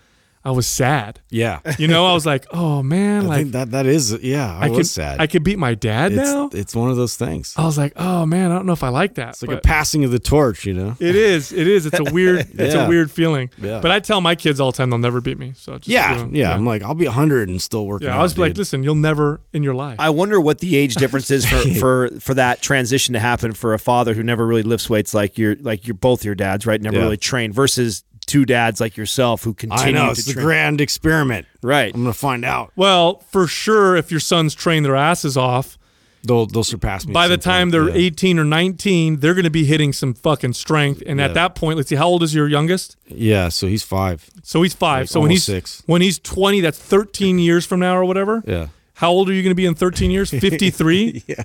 I 0.43 0.51
was 0.51 0.65
sad. 0.65 1.19
Yeah. 1.29 1.59
You 1.77 1.87
know, 1.87 2.07
I 2.07 2.13
was 2.13 2.25
like, 2.25 2.47
oh 2.51 2.81
man, 2.81 3.25
I 3.25 3.27
like 3.27 3.37
think 3.37 3.51
that 3.51 3.71
that 3.71 3.85
is 3.85 4.11
yeah, 4.23 4.57
I, 4.57 4.65
I 4.65 4.69
was 4.69 4.77
could 4.79 4.87
sad. 4.87 5.19
I 5.21 5.27
could 5.27 5.43
beat 5.43 5.59
my 5.59 5.75
dad 5.75 6.11
it's, 6.13 6.21
now. 6.21 6.49
it's 6.51 6.75
one 6.75 6.89
of 6.89 6.97
those 6.97 7.15
things. 7.15 7.53
I 7.57 7.63
was 7.65 7.77
like, 7.77 7.93
oh 7.95 8.25
man, 8.25 8.51
I 8.51 8.55
don't 8.55 8.65
know 8.65 8.73
if 8.73 8.83
I 8.83 8.89
like 8.89 9.15
that. 9.15 9.29
It's 9.29 9.43
like 9.43 9.57
a 9.57 9.61
passing 9.61 10.03
of 10.03 10.11
the 10.11 10.17
torch, 10.19 10.65
you 10.65 10.73
know. 10.73 10.95
It 10.99 11.15
is. 11.15 11.51
It 11.51 11.67
is. 11.67 11.85
It's 11.85 11.99
a 11.99 12.03
weird. 12.11 12.47
It's 12.59 12.73
a 12.73 12.87
weird 12.87 13.11
feeling. 13.11 13.51
Yeah. 13.59 13.79
But 13.81 13.91
I 13.91 13.99
tell 13.99 14.19
my 14.19 14.33
kids 14.35 14.59
all 14.59 14.71
the 14.71 14.77
time 14.77 14.89
they'll 14.89 14.97
never 14.99 15.21
beat 15.21 15.37
me. 15.37 15.53
So 15.55 15.73
just, 15.77 15.87
Yeah, 15.87 16.17
you 16.17 16.25
know, 16.25 16.29
yeah, 16.33 16.53
I'm 16.53 16.65
like, 16.65 16.81
I'll 16.81 16.95
be 16.95 17.05
100 17.05 17.47
and 17.49 17.61
still 17.61 17.85
working. 17.85 18.07
yeah. 18.07 18.15
I 18.15 18.17
out, 18.17 18.23
was 18.23 18.37
like, 18.37 18.51
dude. 18.53 18.57
listen, 18.59 18.83
you'll 18.83 18.95
never 18.95 19.41
in 19.53 19.61
your 19.61 19.75
life. 19.75 19.97
I 19.99 20.09
wonder 20.09 20.41
what 20.41 20.57
the 20.59 20.75
age 20.75 20.95
difference 20.95 21.29
is 21.29 21.45
for, 21.45 21.57
for 21.79 22.09
for 22.19 22.33
that 22.33 22.61
transition 22.63 23.13
to 23.13 23.19
happen 23.19 23.53
for 23.53 23.73
a 23.75 23.79
father 23.79 24.13
who 24.15 24.23
never 24.23 24.45
really 24.47 24.63
lifts 24.63 24.89
weights 24.89 25.13
like 25.13 25.37
your 25.37 25.55
like 25.57 25.85
your 25.87 25.93
both 25.93 26.25
your 26.25 26.33
dads, 26.35 26.65
right? 26.65 26.81
Never 26.81 26.95
Yeah. 26.97 27.03
really 27.03 27.17
trained 27.17 27.53
versus 27.53 28.03
two 28.31 28.45
dads 28.45 28.79
like 28.79 28.95
yourself 28.97 29.43
who 29.43 29.53
continue 29.53 29.83
I 29.85 29.91
know 29.91 30.05
to 30.05 30.11
it's 30.11 30.25
the 30.25 30.33
train. 30.33 30.45
grand 30.45 30.81
experiment. 30.81 31.45
right. 31.61 31.93
I'm 31.93 32.01
gonna 32.03 32.13
find 32.13 32.45
out. 32.45 32.71
well, 32.75 33.19
for 33.31 33.47
sure, 33.47 33.95
if 33.95 34.09
your 34.11 34.19
sons 34.19 34.53
train 34.55 34.83
their 34.83 34.95
asses 34.95 35.35
off, 35.37 35.77
They'll 36.23 36.45
they'll 36.45 36.63
surpass 36.63 37.07
me. 37.07 37.13
by 37.13 37.27
the 37.27 37.33
sometime. 37.33 37.51
time 37.51 37.69
they're 37.71 37.89
Yeah. 37.89 38.05
18 38.07 38.37
or 38.37 38.43
19, 38.45 39.21
they're 39.21 39.33
going 39.33 39.43
to 39.45 39.49
be 39.49 39.65
hitting 39.65 39.91
some 39.91 40.13
fucking 40.13 40.53
strength. 40.53 41.01
And 41.07 41.19
at 41.19 41.33
that 41.33 41.55
point, 41.55 41.77
let's 41.77 41.89
see, 41.89 41.95
how 41.95 42.07
old 42.07 42.21
is 42.21 42.35
your 42.35 42.47
youngest? 42.47 42.95
Yeah, 43.07 43.49
so 43.49 43.65
he's 43.65 43.81
five. 43.81 44.29
So 44.43 44.61
he's 44.61 44.75
five. 44.75 45.01
Like 45.05 45.09
so 45.09 45.19
when 45.19 45.31
he's 45.31 45.43
six. 45.45 45.81
when 45.87 46.03
he's 46.03 46.19
20, 46.19 46.61
that's 46.61 46.77
13 46.77 47.39
years 47.39 47.65
from 47.65 47.79
now 47.79 47.97
or 47.97 48.05
whatever. 48.05 48.43
Yeah. 48.45 48.67
How 49.01 49.09
old 49.09 49.31
are 49.31 49.33
you 49.33 49.41
going 49.41 49.49
to 49.49 49.55
be 49.55 49.65
in 49.65 49.73
13 49.73 50.11
years? 50.11 50.29
53. 50.39 51.23
Yeah. 51.27 51.35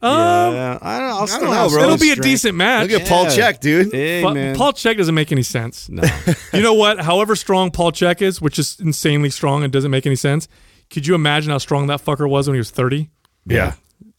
Um, 0.00 0.54
yeah. 0.54 0.78
I 0.80 0.98
don't 1.00 1.08
know. 1.08 1.16
I'll 1.16 1.26
still 1.26 1.50
know, 1.50 1.68
bro. 1.68 1.82
It'll 1.82 1.96
be 1.96 2.10
a 2.10 2.12
strength. 2.12 2.22
decent 2.22 2.54
match. 2.54 2.88
Look 2.88 3.00
at 3.02 3.08
Paul 3.08 3.24
Yeah. 3.24 3.52
Chek, 3.52 3.58
dude. 3.58 3.92
Hey 3.92 4.22
But 4.22 4.34
man. 4.34 4.54
Paul 4.54 4.72
Chek 4.74 4.96
doesn't 4.96 5.14
make 5.14 5.32
any 5.32 5.42
sense. 5.42 5.88
no. 5.88 6.04
You 6.52 6.62
know 6.62 6.74
what? 6.74 7.00
However 7.00 7.34
strong 7.34 7.72
Paul 7.72 7.90
Chek 7.90 8.22
is, 8.22 8.40
which 8.40 8.60
is 8.60 8.78
insanely 8.78 9.30
strong 9.30 9.64
and 9.64 9.72
doesn't 9.72 9.90
make 9.90 10.06
any 10.06 10.14
sense, 10.14 10.46
could 10.88 11.04
you 11.04 11.16
imagine 11.16 11.50
how 11.50 11.58
strong 11.58 11.88
that 11.88 12.00
fucker 12.00 12.30
was 12.30 12.46
when 12.46 12.54
he 12.54 12.58
was 12.60 12.70
30? 12.70 13.10
Yeah. 13.44 13.72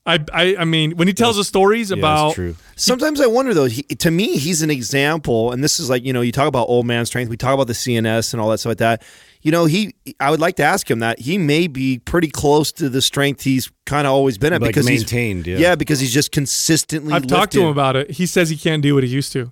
I, 0.05 0.19
I, 0.33 0.55
I 0.59 0.65
mean, 0.65 0.97
when 0.97 1.07
he 1.07 1.13
tells 1.13 1.37
the 1.37 1.45
stories 1.45 1.91
yeah, 1.91 1.97
about 1.97 2.23
that's 2.25 2.35
true. 2.35 2.55
Sometimes 2.75 3.21
I 3.21 3.27
wonder 3.27 3.53
though. 3.53 3.65
He, 3.65 3.83
to 3.83 4.11
me, 4.11 4.37
he's 4.37 4.61
an 4.61 4.69
example, 4.69 5.51
and 5.51 5.63
this 5.63 5.79
is 5.79 5.89
like 5.89 6.03
you 6.03 6.13
know, 6.13 6.21
you 6.21 6.31
talk 6.31 6.47
about 6.47 6.67
old 6.69 6.85
man 6.85 7.05
strength. 7.07 7.29
We 7.29 7.37
talk 7.37 7.53
about 7.55 7.65
the 7.67 7.73
CNS 7.73 8.33
and 8.33 8.39
all 8.41 8.49
that 8.49 8.59
stuff 8.59 8.71
like 8.71 8.77
that. 8.79 9.03
You 9.45 9.51
know, 9.51 9.65
he. 9.65 9.93
I 10.19 10.31
would 10.31 10.39
like 10.39 10.55
to 10.55 10.63
ask 10.63 10.89
him 10.89 10.99
that 10.99 11.19
he 11.19 11.37
may 11.37 11.67
be 11.67 11.99
pretty 11.99 12.29
close 12.29 12.71
to 12.73 12.89
the 12.89 13.01
strength 13.01 13.43
he's 13.43 13.71
kind 13.85 14.07
of 14.07 14.13
always 14.13 14.39
been 14.39 14.53
at 14.53 14.61
Like 14.61 14.69
because 14.71 14.87
maintained, 14.87 15.45
He's, 15.45 15.59
yeah. 15.59 15.75
because 15.75 15.99
he's 15.99 16.11
just 16.13 16.31
consistently. 16.31 17.13
I've 17.13 17.27
talked 17.27 17.53
to 17.53 17.61
him 17.61 17.67
about 17.67 17.95
it. 17.95 18.09
He 18.09 18.25
says 18.25 18.49
he 18.49 18.57
can't 18.57 18.81
do 18.81 18.95
what 18.95 19.03
he 19.03 19.09
used 19.11 19.31
to, 19.33 19.51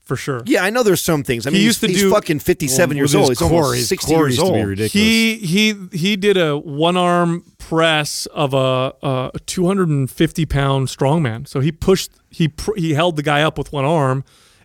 for 0.00 0.16
sure. 0.16 0.42
Yeah, 0.46 0.64
I 0.64 0.70
know 0.70 0.82
there's 0.82 1.02
some 1.02 1.22
things. 1.24 1.46
I 1.46 1.50
He 1.50 1.56
mean, 1.58 1.64
used 1.66 1.82
he's, 1.82 1.88
to 1.90 1.92
he's 1.94 2.02
do- 2.04 2.10
fucking 2.10 2.38
57 2.38 2.88
Well, 2.88 2.96
years 2.96 3.14
old. 3.14 3.28
his 3.28 3.38
He's 3.38 3.46
core, 3.48 3.64
almost 3.64 3.86
60 3.88 4.14
core 4.14 4.22
years 4.28 4.36
used 4.38 4.46
to 4.46 4.52
be 4.52 4.58
old. 4.60 4.68
ridiculous. 4.68 4.92
He 4.92 5.36
he 5.36 5.74
he 5.92 6.16
did 6.16 6.38
a 6.38 6.56
one 6.56 6.96
arm 6.96 7.44
press 7.58 8.24
of 8.26 8.54
a, 8.54 8.94
a 9.02 9.38
250 9.44 10.46
pound 10.46 10.88
strongman. 10.88 11.46
So 11.46 11.60
he 11.60 11.70
pushed 11.70 12.12
he 12.30 12.50
he 12.76 12.94
held 12.94 13.16
the 13.16 13.22
guy 13.22 13.42
up 13.42 13.58
with 13.58 13.72
one 13.72 13.84
arm 13.84 14.24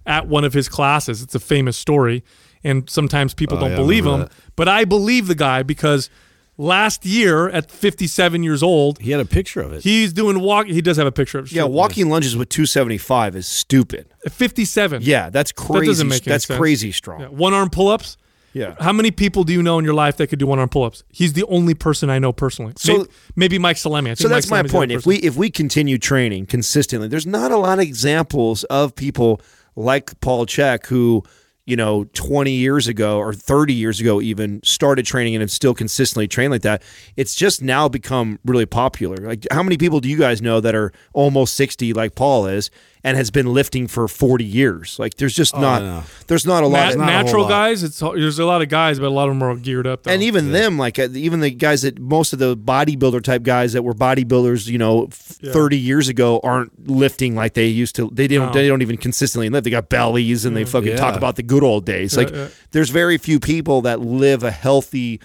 at 0.09 0.27
one 0.27 0.43
of 0.43 0.51
his 0.53 0.67
classes. 0.67 1.21
It's 1.21 1.35
a 1.35 1.39
famous 1.39 1.77
story, 1.77 2.23
and 2.63 2.89
sometimes 2.89 3.33
people 3.33 3.57
Oh, 3.57 3.61
don't 3.61 3.71
yeah, 3.71 3.75
believe 3.77 4.05
him, 4.05 4.11
remember 4.13 4.31
but 4.57 4.67
I 4.67 4.83
believe 4.83 5.27
the 5.27 5.35
guy 5.35 5.63
because 5.63 6.09
last 6.57 7.05
year 7.05 7.47
at 7.49 7.71
57 7.71 8.43
years 8.43 8.61
old, 8.61 8.99
He 8.99 9.11
had 9.11 9.21
a 9.21 9.25
picture 9.25 9.61
of 9.61 9.71
it. 9.71 9.83
he's 9.83 10.11
doing 10.11 10.41
walk. 10.41 10.67
He 10.67 10.81
does 10.81 10.97
have 10.97 11.07
a 11.07 11.11
picture 11.11 11.39
of 11.39 11.45
it. 11.45 11.51
Yeah, 11.53 11.63
walking 11.63 12.09
lunges 12.09 12.35
with 12.35 12.49
275 12.49 13.35
is 13.37 13.47
stupid. 13.47 14.07
57. 14.29 15.01
Yeah, 15.03 15.29
that's 15.29 15.51
crazy. 15.53 15.85
doesn't 15.85 16.07
make 16.09 16.27
any 16.27 16.33
that's 16.33 16.45
sense. 16.47 16.57
crazy 16.57 16.91
strong. 16.91 17.21
Yeah, 17.21 17.27
one 17.27 17.53
arm 17.53 17.69
pull 17.69 17.87
ups. 17.87 18.17
Yeah. 18.51 18.73
How 18.79 18.91
many 18.91 19.11
people 19.11 19.43
do 19.43 19.53
you 19.53 19.61
know 19.61 19.77
in 19.77 19.85
your 19.85 19.93
life 19.93 20.17
that 20.17 20.27
could 20.27 20.39
do 20.39 20.47
one 20.47 20.57
arm 20.59 20.69
pull 20.69 20.83
ups? 20.83 21.03
He's 21.11 21.33
the 21.33 21.45
only 21.45 21.75
person 21.75 22.09
I 22.09 22.17
know 22.17 22.33
personally. 22.33 22.73
So- 22.77 22.93
maybe, 22.97 23.09
maybe 23.35 23.59
Mike 23.59 23.77
Salemi. 23.77 23.99
I 23.99 24.15
think 24.15 24.17
So 24.17 24.27
Mike 24.27 24.37
that's 24.37 24.49
my 24.49 24.63
Salemi's 24.63 24.71
point. 24.71 24.91
If 24.91 25.05
we 25.05 25.15
if 25.17 25.35
we 25.37 25.49
continue 25.51 25.97
training 25.99 26.47
consistently, 26.47 27.07
there's 27.07 27.27
not 27.27 27.51
a 27.51 27.57
lot 27.57 27.77
of 27.79 27.83
examples 27.85 28.63
of 28.65 28.95
people 28.95 29.39
like 29.79 30.19
Paul 30.19 30.45
Chek 30.45 30.85
who, 30.87 31.23
you 31.65 31.75
know, 31.75 32.03
20 32.13 32.51
years 32.51 32.87
ago 32.87 33.17
or 33.17 33.33
30 33.33 33.73
years 33.73 33.99
ago 33.99 34.21
even 34.21 34.61
started 34.63 35.05
training 35.05 35.35
and 35.35 35.41
have 35.41 35.49
still 35.49 35.73
consistently 35.73 36.27
trained 36.27 36.51
like 36.51 36.63
that. 36.63 36.83
It's 37.15 37.33
just 37.33 37.61
now 37.61 37.87
become 37.87 38.39
really 38.43 38.65
popular. 38.65 39.15
Like 39.15 39.47
how 39.51 39.63
many 39.63 39.77
people 39.77 40.01
do 40.01 40.09
you 40.09 40.17
guys 40.17 40.41
know 40.41 40.59
that 40.59 40.75
are 40.75 40.91
almost 41.13 41.55
60 41.55 41.93
like 41.93 42.13
Paul 42.15 42.47
is 42.47 42.69
and 43.03 43.15
has 43.15 43.31
been 43.31 43.53
lifting 43.53 43.87
for 43.87 44.07
40 44.07 44.43
years? 44.43 44.97
Like 44.99 45.15
there's 45.15 45.33
just 45.35 45.55
not 45.55 45.81
no. 45.81 46.03
there's 46.27 46.45
not 46.45 46.63
a 46.63 46.67
lot 46.67 46.87
Nat- 46.87 46.91
of 46.93 46.97
not 46.99 47.09
a 47.09 47.11
natural 47.23 47.43
lot. 47.43 47.49
guys, 47.49 47.83
it's 47.83 47.99
there's 47.99 48.39
a 48.39 48.45
lot 48.45 48.61
of 48.61 48.69
guys, 48.69 48.99
but 48.99 49.07
a 49.07 49.09
lot 49.09 49.29
of 49.29 49.35
them 49.35 49.43
are 49.43 49.55
geared 49.55 49.87
up. 49.87 50.03
Though. 50.03 50.11
and 50.11 50.21
even 50.23 50.51
them 50.51 50.77
like 50.77 50.99
uh, 50.99 51.07
even 51.13 51.39
the 51.39 51.51
guys 51.51 51.83
that 51.83 51.99
most 51.99 52.33
of 52.33 52.39
the 52.39 52.57
bodybuilder 52.57 53.23
type 53.23 53.43
guys 53.43 53.73
that 53.73 53.83
were 53.83 53.93
bodybuilders 53.93 54.67
you 54.67 54.77
know 54.77 55.07
Yeah. 55.41 55.53
30 55.53 55.77
years 55.77 56.09
ago 56.09 56.39
aren't 56.43 56.89
lifting 56.89 57.35
like 57.35 57.53
they 57.53 57.67
used 57.67 57.95
to 57.95 58.09
they 58.11 58.27
don't 58.27 58.47
No. 58.47 58.53
they 58.53 58.67
don't 58.67 58.81
even 58.81 58.97
consistently 58.97 59.49
lift 59.49 59.63
they 59.63 59.69
got 59.69 59.87
bellies 59.89 60.43
and 60.45 60.55
they 60.55 60.65
fucking 60.65 60.97
talk 60.97 61.15
about 61.15 61.35
the 61.37 61.43
good 61.43 61.63
old 61.63 61.85
days 61.85 62.17
like 62.17 62.29
yeah. 62.31 62.47
there's 62.71 62.89
very 62.89 63.17
few 63.17 63.39
people 63.39 63.81
that 63.83 64.01
live 64.01 64.43
a 64.43 64.51
healthy 64.51 65.21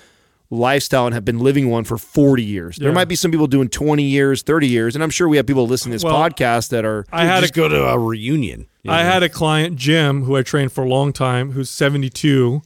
lifestyle 0.55 1.07
and 1.07 1.14
have 1.14 1.24
been 1.24 1.38
living 1.38 1.68
one 1.68 1.84
for 1.84 1.98
40 1.98 2.42
years 2.42 2.76
there 2.76 2.88
Yeah. 2.88 2.94
might 2.94 3.09
be 3.09 3.16
some 3.16 3.30
people 3.30 3.46
doing 3.46 3.68
20 3.68 4.02
years 4.02 4.42
30 4.42 4.66
years 4.68 4.94
and 4.94 5.02
i'm 5.05 5.11
sure 5.11 5.28
we 5.28 5.36
have 5.36 5.46
people 5.46 5.66
listening 5.66 5.90
to 5.92 5.96
this 5.96 6.05
Well, 6.05 6.16
podcast 6.16 6.70
that 6.70 6.84
are 6.84 7.05
I 7.12 7.24
had 7.26 7.44
to 7.44 7.50
go 7.52 7.68
to 7.68 7.84
a 7.84 7.98
reunion. 7.98 8.66
you 8.82 8.90
I 8.90 9.02
had 9.02 9.22
a 9.22 9.28
client, 9.28 9.76
Jim, 9.76 10.24
who 10.24 10.36
I 10.36 10.42
trained 10.42 10.72
for 10.72 10.84
a 10.84 10.88
long 10.88 11.12
time, 11.12 11.52
who's 11.52 11.68
72 11.70 12.62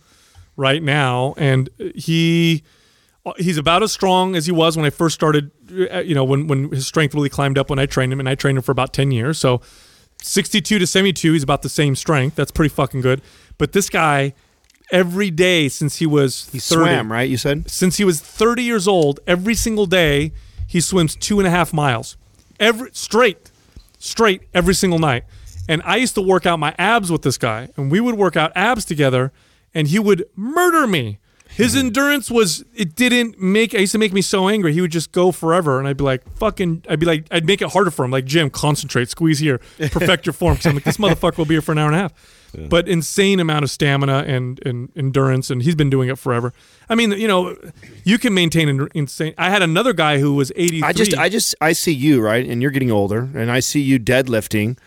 right 0.56 0.82
now, 0.82 1.34
and 1.36 1.68
he 1.94 2.62
he's 3.36 3.58
about 3.58 3.82
as 3.82 3.92
strong 3.92 4.34
as 4.36 4.46
he 4.46 4.52
was 4.52 4.76
when 4.76 4.86
I 4.86 4.90
first 4.90 5.14
started. 5.14 5.50
uh, 5.92 5.98
You 6.00 6.14
know, 6.14 6.24
when 6.24 6.46
when 6.46 6.70
his 6.70 6.86
strength 6.86 7.14
really 7.14 7.28
climbed 7.28 7.58
up 7.58 7.68
when 7.70 7.78
I 7.78 7.86
trained 7.86 8.12
him, 8.12 8.20
and 8.20 8.28
I 8.28 8.34
trained 8.34 8.56
him 8.58 8.62
for 8.62 8.72
about 8.72 8.92
10 8.94 9.10
years. 9.10 9.36
So 9.38 9.60
62 10.22 10.78
to 10.78 10.86
72, 10.86 11.32
he's 11.34 11.42
about 11.42 11.62
the 11.62 11.68
same 11.68 11.94
strength. 11.94 12.34
That's 12.36 12.50
pretty 12.50 12.70
fucking 12.74 13.02
good. 13.02 13.20
But 13.58 13.72
this 13.72 13.88
guy, 13.90 14.32
every 14.90 15.30
day 15.30 15.68
since 15.68 15.96
he 15.96 16.06
was 16.06 16.48
he 16.50 16.58
30, 16.58 16.80
swam 16.80 17.12
right 17.12 17.28
you 17.28 17.36
said 17.36 17.70
since 17.70 17.98
he 17.98 18.04
was 18.04 18.20
30 18.20 18.62
years 18.62 18.88
old, 18.88 19.20
every 19.26 19.54
single 19.54 19.86
day 19.86 20.32
he 20.68 20.80
swims 20.80 21.16
two 21.16 21.40
and 21.40 21.46
a 21.46 21.50
half 21.50 21.72
miles, 21.72 22.16
every 22.60 22.90
straight, 22.92 23.50
straight 23.98 24.42
every 24.54 24.74
single 24.74 24.98
night. 24.98 25.24
And 25.66 25.82
I 25.84 25.96
used 25.96 26.14
to 26.14 26.22
work 26.22 26.46
out 26.46 26.58
my 26.58 26.74
abs 26.78 27.10
with 27.10 27.22
this 27.22 27.36
guy, 27.36 27.68
and 27.76 27.90
we 27.90 28.00
would 28.00 28.16
work 28.16 28.36
out 28.36 28.52
abs 28.54 28.84
together, 28.84 29.32
and 29.74 29.88
he 29.88 29.98
would 29.98 30.24
murder 30.36 30.86
me. 30.86 31.18
His 31.50 31.72
hmm. 31.72 31.80
endurance 31.80 32.30
was 32.30 32.64
it 32.74 32.94
didn't 32.94 33.40
make 33.40 33.72
it 33.72 33.80
used 33.80 33.92
to 33.92 33.98
make 33.98 34.12
me 34.12 34.22
so 34.22 34.48
angry. 34.48 34.74
He 34.74 34.82
would 34.82 34.92
just 34.92 35.12
go 35.12 35.32
forever 35.32 35.78
and 35.78 35.88
I'd 35.88 35.96
be 35.96 36.04
like, 36.04 36.22
fucking 36.36 36.84
I'd 36.88 37.00
be 37.00 37.06
like 37.06 37.26
I'd 37.30 37.46
make 37.46 37.62
it 37.62 37.72
harder 37.72 37.90
for 37.90 38.04
him. 38.04 38.10
Like, 38.10 38.26
Jim, 38.26 38.50
concentrate, 38.50 39.08
squeeze 39.08 39.38
here, 39.38 39.58
perfect 39.78 40.26
your 40.26 40.34
form. 40.34 40.54
Because 40.54 40.66
I'm 40.66 40.74
like, 40.74 40.84
this 40.84 40.96
motherfucker 40.98 41.38
will 41.38 41.46
be 41.46 41.54
here 41.54 41.62
for 41.62 41.72
an 41.72 41.78
hour 41.78 41.86
and 41.86 41.96
a 41.96 41.98
half. 42.00 42.12
But 42.54 42.88
insane 42.88 43.40
amount 43.40 43.64
of 43.64 43.70
stamina 43.70 44.24
and, 44.26 44.60
and 44.66 44.90
endurance, 44.96 45.50
and 45.50 45.62
he's 45.62 45.74
been 45.74 45.90
doing 45.90 46.08
it 46.08 46.18
forever. 46.18 46.52
I 46.88 46.94
mean, 46.94 47.12
you 47.12 47.28
know, 47.28 47.56
you 48.04 48.18
can 48.18 48.32
maintain 48.32 48.68
an 48.68 48.88
insane. 48.94 49.34
I 49.36 49.50
had 49.50 49.62
another 49.62 49.92
guy 49.92 50.18
who 50.18 50.34
was 50.34 50.50
eighty. 50.56 50.82
I 50.82 50.92
just, 50.92 51.16
I 51.16 51.28
just, 51.28 51.54
I 51.60 51.72
see 51.72 51.92
you 51.92 52.20
right, 52.20 52.46
and 52.46 52.62
you're 52.62 52.70
getting 52.70 52.90
older, 52.90 53.28
and 53.34 53.50
I 53.50 53.60
see 53.60 53.80
you 53.80 53.98
deadlifting, 53.98 54.78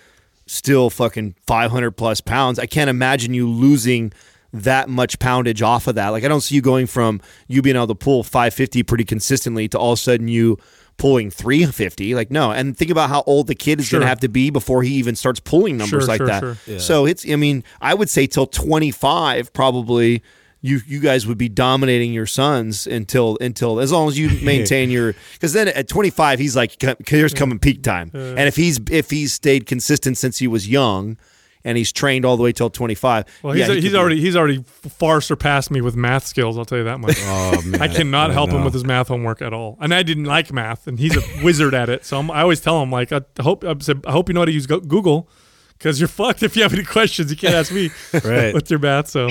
still 0.47 0.89
fucking 0.89 1.35
500 1.45 1.91
plus 1.91 2.19
pounds. 2.19 2.57
I 2.59 2.65
can't 2.65 2.89
imagine 2.89 3.33
you 3.33 3.47
losing 3.49 4.11
that 4.53 4.89
much 4.89 5.19
poundage 5.19 5.61
off 5.61 5.87
of 5.87 5.95
that. 5.95 6.09
Like, 6.09 6.23
I 6.23 6.27
don't 6.27 6.41
see 6.41 6.55
you 6.55 6.61
going 6.61 6.87
from 6.87 7.21
you 7.47 7.61
being 7.61 7.75
able 7.75 7.87
to 7.87 7.95
pull 7.95 8.23
550 8.23 8.83
pretty 8.83 9.05
consistently 9.05 9.67
to 9.69 9.79
all 9.79 9.93
of 9.93 9.99
a 9.99 10.01
sudden 10.01 10.27
you 10.27 10.57
pulling 10.97 11.31
350. 11.31 12.13
Like, 12.15 12.29
no. 12.31 12.51
And 12.51 12.77
think 12.77 12.91
about 12.91 13.09
how 13.09 13.23
old 13.25 13.47
the 13.47 13.55
kid 13.55 13.79
is 13.79 13.89
going 13.91 14.01
to 14.01 14.07
have 14.07 14.19
to 14.19 14.29
be 14.29 14.49
before 14.49 14.83
he 14.83 14.93
even 14.95 15.15
starts 15.15 15.39
pulling 15.39 15.77
numbers 15.77 16.03
Sure, 16.03 16.07
like 16.07 16.17
sure, 16.19 16.27
that. 16.27 16.57
sure. 16.65 16.79
So 16.79 17.05
it's, 17.05 17.27
I 17.29 17.35
mean, 17.35 17.63
I 17.81 17.93
would 17.93 18.09
say 18.09 18.27
till 18.27 18.47
25 18.47 19.53
probably. 19.53 20.23
You, 20.63 20.79
you 20.85 20.99
guys 20.99 21.25
would 21.25 21.39
be 21.39 21.49
dominating 21.49 22.13
your 22.13 22.27
sons 22.27 22.85
until 22.85 23.35
until 23.41 23.79
as 23.79 23.91
long 23.91 24.07
as 24.09 24.19
you 24.19 24.29
maintain 24.45 24.91
your 24.91 25.15
because 25.33 25.53
then 25.53 25.69
at 25.69 25.87
25 25.87 26.37
he's 26.37 26.55
like 26.55 26.75
here's 27.07 27.33
coming 27.33 27.57
peak 27.57 27.81
time 27.81 28.11
and 28.13 28.41
if 28.41 28.57
he's 28.57 28.79
if 28.91 29.09
he's 29.09 29.33
stayed 29.33 29.65
consistent 29.65 30.19
since 30.19 30.37
he 30.37 30.45
was 30.45 30.69
young 30.69 31.17
and 31.63 31.77
he's 31.77 31.91
trained 31.91 32.25
all 32.25 32.37
the 32.37 32.43
way 32.43 32.51
till 32.51 32.69
25 32.69 33.25
Well, 33.43 33.53
he's, 33.53 33.61
yeah, 33.61 33.67
he 33.67 33.73
he's 33.75 33.83
could 33.83 33.91
be- 33.91 33.97
already 33.97 34.21
he's 34.21 34.35
already 34.35 34.63
far 34.67 35.21
surpassed 35.21 35.71
me 35.71 35.81
with 35.81 35.95
math 35.95 36.25
skills. 36.25 36.57
I'll 36.57 36.65
tell 36.65 36.77
you 36.79 36.83
that 36.85 36.99
much. 36.99 37.17
Oh 37.23 37.61
man, 37.65 37.81
I 37.81 37.87
cannot 37.87 38.31
I 38.31 38.33
help 38.33 38.49
him 38.51 38.63
with 38.63 38.73
his 38.73 38.83
math 38.83 39.07
homework 39.09 39.41
at 39.41 39.53
all, 39.53 39.77
and 39.81 39.93
I 39.93 40.03
didn't 40.03 40.25
like 40.25 40.51
math, 40.51 40.87
and 40.87 40.97
he's 40.99 41.15
a 41.17 41.43
wizard 41.43 41.73
at 41.73 41.89
it. 41.89 42.05
So 42.05 42.17
I'm, 42.19 42.29
I 42.31 42.41
always 42.41 42.59
tell 42.61 42.81
him 42.81 42.91
like, 42.91 43.11
I 43.11 43.21
hope 43.41 43.63
I, 43.63 43.75
said, 43.79 44.03
I 44.07 44.11
hope 44.11 44.27
you 44.29 44.33
know 44.33 44.41
how 44.41 44.45
to 44.45 44.51
use 44.51 44.65
Google, 44.67 45.29
because 45.77 45.99
you're 45.99 46.07
fucked 46.07 46.43
if 46.43 46.55
you 46.55 46.63
have 46.63 46.73
any 46.73 46.83
questions. 46.83 47.29
You 47.31 47.37
can't 47.37 47.53
ask 47.55 47.71
me 47.71 47.89
Right. 48.23 48.53
with 48.53 48.69
your 48.69 48.79
math. 48.79 49.09
So 49.09 49.29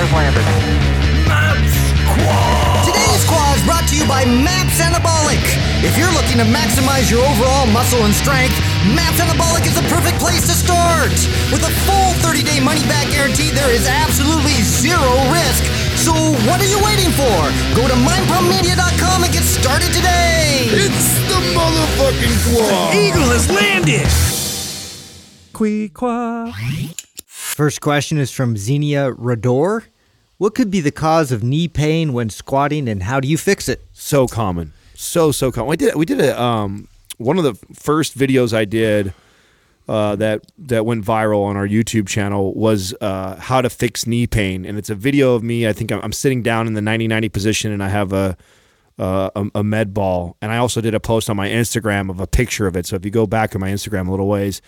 Today's 0.00 0.59
to 3.90 3.96
you 3.98 4.06
by 4.06 4.22
MAPS 4.24 4.78
Anabolic. 4.78 5.42
If 5.82 5.98
you're 5.98 6.12
looking 6.14 6.38
to 6.38 6.46
maximize 6.46 7.10
your 7.10 7.26
overall 7.26 7.66
muscle 7.74 8.06
and 8.06 8.14
strength, 8.14 8.54
MAPS 8.86 9.18
Anabolic 9.18 9.66
is 9.66 9.74
the 9.74 9.82
perfect 9.90 10.22
place 10.22 10.46
to 10.46 10.54
start. 10.54 11.10
With 11.50 11.66
a 11.66 11.72
full 11.82 12.14
30-day 12.22 12.62
money-back 12.62 13.10
guarantee, 13.10 13.50
there 13.50 13.74
is 13.74 13.90
absolutely 13.90 14.62
zero 14.62 15.10
risk. 15.34 15.66
So 15.98 16.14
what 16.46 16.62
are 16.62 16.70
you 16.70 16.78
waiting 16.86 17.10
for? 17.18 17.34
Go 17.74 17.90
to 17.90 17.98
mindpumpmedia.com 17.98 19.26
and 19.26 19.32
get 19.34 19.42
started 19.42 19.90
today. 19.90 20.70
It's 20.70 21.10
the 21.26 21.42
motherfucking 21.50 22.36
Quah. 22.46 22.94
Eagle 22.94 23.26
has 23.34 23.50
landed. 23.50 24.06
Queequa. 25.50 26.54
First 27.26 27.80
question 27.80 28.18
is 28.18 28.30
from 28.30 28.56
Xenia 28.56 29.10
Rador. 29.10 29.84
What 30.40 30.54
could 30.54 30.70
be 30.70 30.80
the 30.80 30.90
cause 30.90 31.32
of 31.32 31.42
knee 31.42 31.68
pain 31.68 32.14
when 32.14 32.30
squatting 32.30 32.88
and 32.88 33.02
how 33.02 33.20
do 33.20 33.28
you 33.28 33.36
fix 33.36 33.68
it? 33.68 33.84
so 33.92 34.26
common 34.26 34.72
so 34.94 35.30
so 35.30 35.52
common 35.52 35.68
we 35.68 35.76
did 35.76 35.94
we 35.94 36.06
did 36.06 36.18
a 36.18 36.40
um 36.40 36.88
one 37.18 37.36
of 37.36 37.44
the 37.44 37.54
first 37.74 38.16
videos 38.18 38.54
i 38.54 38.64
did 38.64 39.12
uh, 39.88 40.16
that 40.16 40.40
that 40.56 40.86
went 40.86 41.04
viral 41.04 41.44
on 41.44 41.56
our 41.56 41.66
YouTube 41.66 42.06
channel 42.06 42.54
was 42.54 42.94
uh, 43.00 43.34
how 43.36 43.60
to 43.60 43.68
fix 43.68 44.06
knee 44.06 44.24
pain, 44.24 44.64
and 44.64 44.78
it's 44.78 44.88
a 44.88 44.94
video 44.94 45.34
of 45.34 45.42
me. 45.42 45.66
I 45.66 45.72
think 45.72 45.90
I'm, 45.90 46.00
I'm 46.02 46.12
sitting 46.12 46.44
down 46.44 46.68
in 46.68 46.74
the 46.74 46.80
90-90 46.80 47.32
position, 47.32 47.72
and 47.72 47.82
I 47.82 47.88
have 47.88 48.12
a, 48.12 48.36
a 48.98 49.50
a 49.52 49.64
med 49.64 49.92
ball, 49.92 50.36
and 50.40 50.52
I 50.52 50.58
also 50.58 50.80
did 50.80 50.94
a 50.94 51.00
post 51.00 51.28
on 51.28 51.36
my 51.36 51.48
Instagram 51.48 52.08
of 52.08 52.20
a 52.20 52.28
picture 52.28 52.68
of 52.68 52.76
it. 52.76 52.86
So 52.86 52.94
if 52.94 53.04
you 53.04 53.10
go 53.10 53.26
back 53.26 53.56
on 53.56 53.60
my 53.60 53.70
Instagram 53.70 54.06
a 54.06 54.12
little 54.12 54.28
ways, 54.28 54.62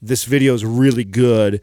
this 0.00 0.24
video 0.24 0.54
is 0.54 0.64
really 0.64 1.04
good. 1.04 1.60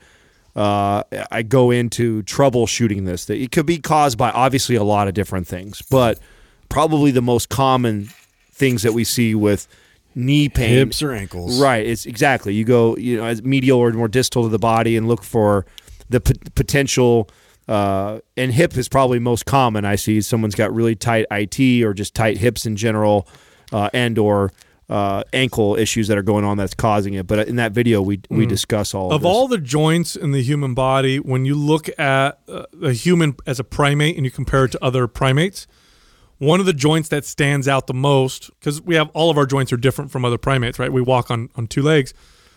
Uh, 0.60 1.04
I 1.32 1.42
go 1.44 1.72
into 1.72 2.22
troubleshooting 2.24 3.06
this. 3.06 3.26
That 3.26 3.38
it 3.38 3.54
could 3.54 3.66
be 3.66 3.78
caused 3.78 4.18
by 4.18 4.30
obviously 4.32 4.76
a 4.76 4.84
lot 4.84 5.08
of 5.08 5.14
different 5.14 5.48
things, 5.48 5.82
but 5.90 6.20
probably 6.68 7.12
the 7.12 7.22
most 7.22 7.48
common 7.48 8.10
things 8.52 8.84
that 8.84 8.92
we 8.92 9.06
see 9.06 9.34
with 9.34 9.70
knee 10.16 10.50
pain 10.50 10.72
hips 10.72 11.02
or 11.02 11.14
ankles. 11.14 11.62
Right. 11.62 11.86
It's 11.88 12.06
exactly. 12.06 12.54
You 12.54 12.66
go, 12.66 12.98
you 12.98 13.16
know, 13.16 13.24
as 13.24 13.42
medial 13.42 13.80
or 13.80 13.94
more 13.94 14.10
distal 14.10 14.44
to 14.44 14.50
the 14.50 14.60
body 14.60 14.98
and 14.98 15.08
look 15.08 15.24
for 15.24 15.66
the 16.10 16.20
p- 16.20 16.34
potential. 16.56 17.30
Uh, 17.70 18.20
and 18.36 18.52
hip 18.52 18.76
is 18.76 18.90
probably 18.90 19.20
most 19.20 19.46
common. 19.46 19.86
I 19.86 19.96
see 19.96 20.20
someone's 20.20 20.56
got 20.56 20.74
really 20.74 20.96
tight 20.96 21.26
IT 21.32 21.84
or 21.86 21.94
just 21.94 22.16
tight 22.16 22.38
hips 22.38 22.66
in 22.66 22.76
general, 22.76 23.28
uh, 23.72 23.90
and 23.94 24.18
or 24.18 24.52
uh, 24.90 25.24
ankle 25.34 25.76
issues 25.76 26.08
that 26.08 26.18
are 26.18 26.24
going 26.24 26.44
on 26.44 26.58
that's 26.58 26.74
causing 26.74 27.14
it. 27.14 27.28
But 27.28 27.48
in 27.48 27.58
that 27.58 27.74
video, 27.74 28.02
we 28.02 28.22
we 28.30 28.46
discuss 28.46 28.94
all 28.94 29.12
of, 29.12 29.22
Of 29.22 29.26
all 29.26 29.48
the 29.48 29.60
joints 29.60 30.16
in 30.16 30.32
the 30.32 30.42
human 30.42 30.74
body, 30.74 31.20
when 31.20 31.46
you 31.46 31.56
look 31.56 31.90
at 32.00 32.40
uh, 32.48 32.66
a 32.82 32.92
human 32.92 33.36
as 33.46 33.60
a 33.60 33.64
primate 33.64 34.16
and 34.16 34.26
you 34.26 34.32
compare 34.32 34.66
it 34.66 34.72
to 34.72 34.84
other 34.84 35.08
primates, 35.08 35.68
one 36.40 36.60
of 36.60 36.66
the 36.66 36.74
joints 36.74 37.10
that 37.10 37.26
stands 37.26 37.68
out 37.68 37.88
the 37.88 37.94
most, 37.94 38.50
because 38.60 38.82
we 38.82 38.96
have 38.96 39.10
all 39.14 39.30
of 39.30 39.38
our 39.38 39.46
joints 39.46 39.72
are 39.72 39.78
different 39.78 40.10
from 40.10 40.26
other 40.26 40.38
primates, 40.38 40.80
right? 40.80 40.92
We 40.92 41.02
walk 41.02 41.30
on, 41.30 41.50
on 41.56 41.68
two 41.68 41.82
legs. 41.82 42.14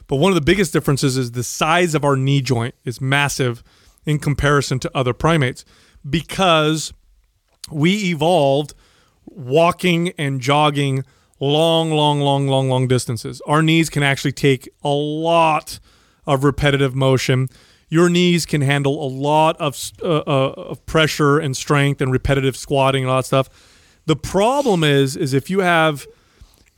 But 0.07 0.17
one 0.17 0.31
of 0.31 0.35
the 0.35 0.43
biggest 0.43 0.73
differences 0.73 1.17
is 1.17 1.33
the 1.33 1.45
size 1.45 1.95
of 1.95 2.05
our 2.05 2.17
knee 2.17 2.41
joint 2.41 2.75
is 2.85 3.01
massive 3.01 3.63
in 4.05 4.19
comparison 4.19 4.79
to 4.81 4.91
other 4.95 5.13
primates 5.13 5.65
because 6.09 6.93
we 7.71 8.11
evolved 8.11 8.75
walking 9.27 10.11
and 10.19 10.41
jogging 10.41 11.05
long, 11.43 11.91
long, 11.91 12.21
long, 12.21 12.47
long, 12.47 12.69
long 12.69 12.87
distances. 12.87 13.43
Our 13.47 13.63
knees 13.63 13.91
can 13.91 14.03
actually 14.05 14.33
take 14.33 14.69
a 14.85 14.91
lot 14.91 15.81
of 16.25 16.45
repetitive 16.45 16.95
motion. 16.95 17.49
Your 17.89 18.09
knees 18.09 18.47
can 18.47 18.61
handle 18.61 19.05
a 19.05 19.09
lot 19.09 19.57
of 19.61 19.77
uh, 20.03 20.19
uh, 20.19 20.53
of 20.57 20.87
pressure 20.87 21.39
and 21.39 21.57
strength 21.57 22.01
and 22.01 22.13
repetitive 22.13 22.57
squatting 22.57 23.03
and 23.03 23.11
all 23.11 23.19
that 23.19 23.27
stuff. 23.27 23.49
The 24.07 24.17
problem 24.17 24.85
is, 24.85 25.17
is 25.17 25.35
if 25.35 25.51
you 25.51 25.61
have 25.61 26.07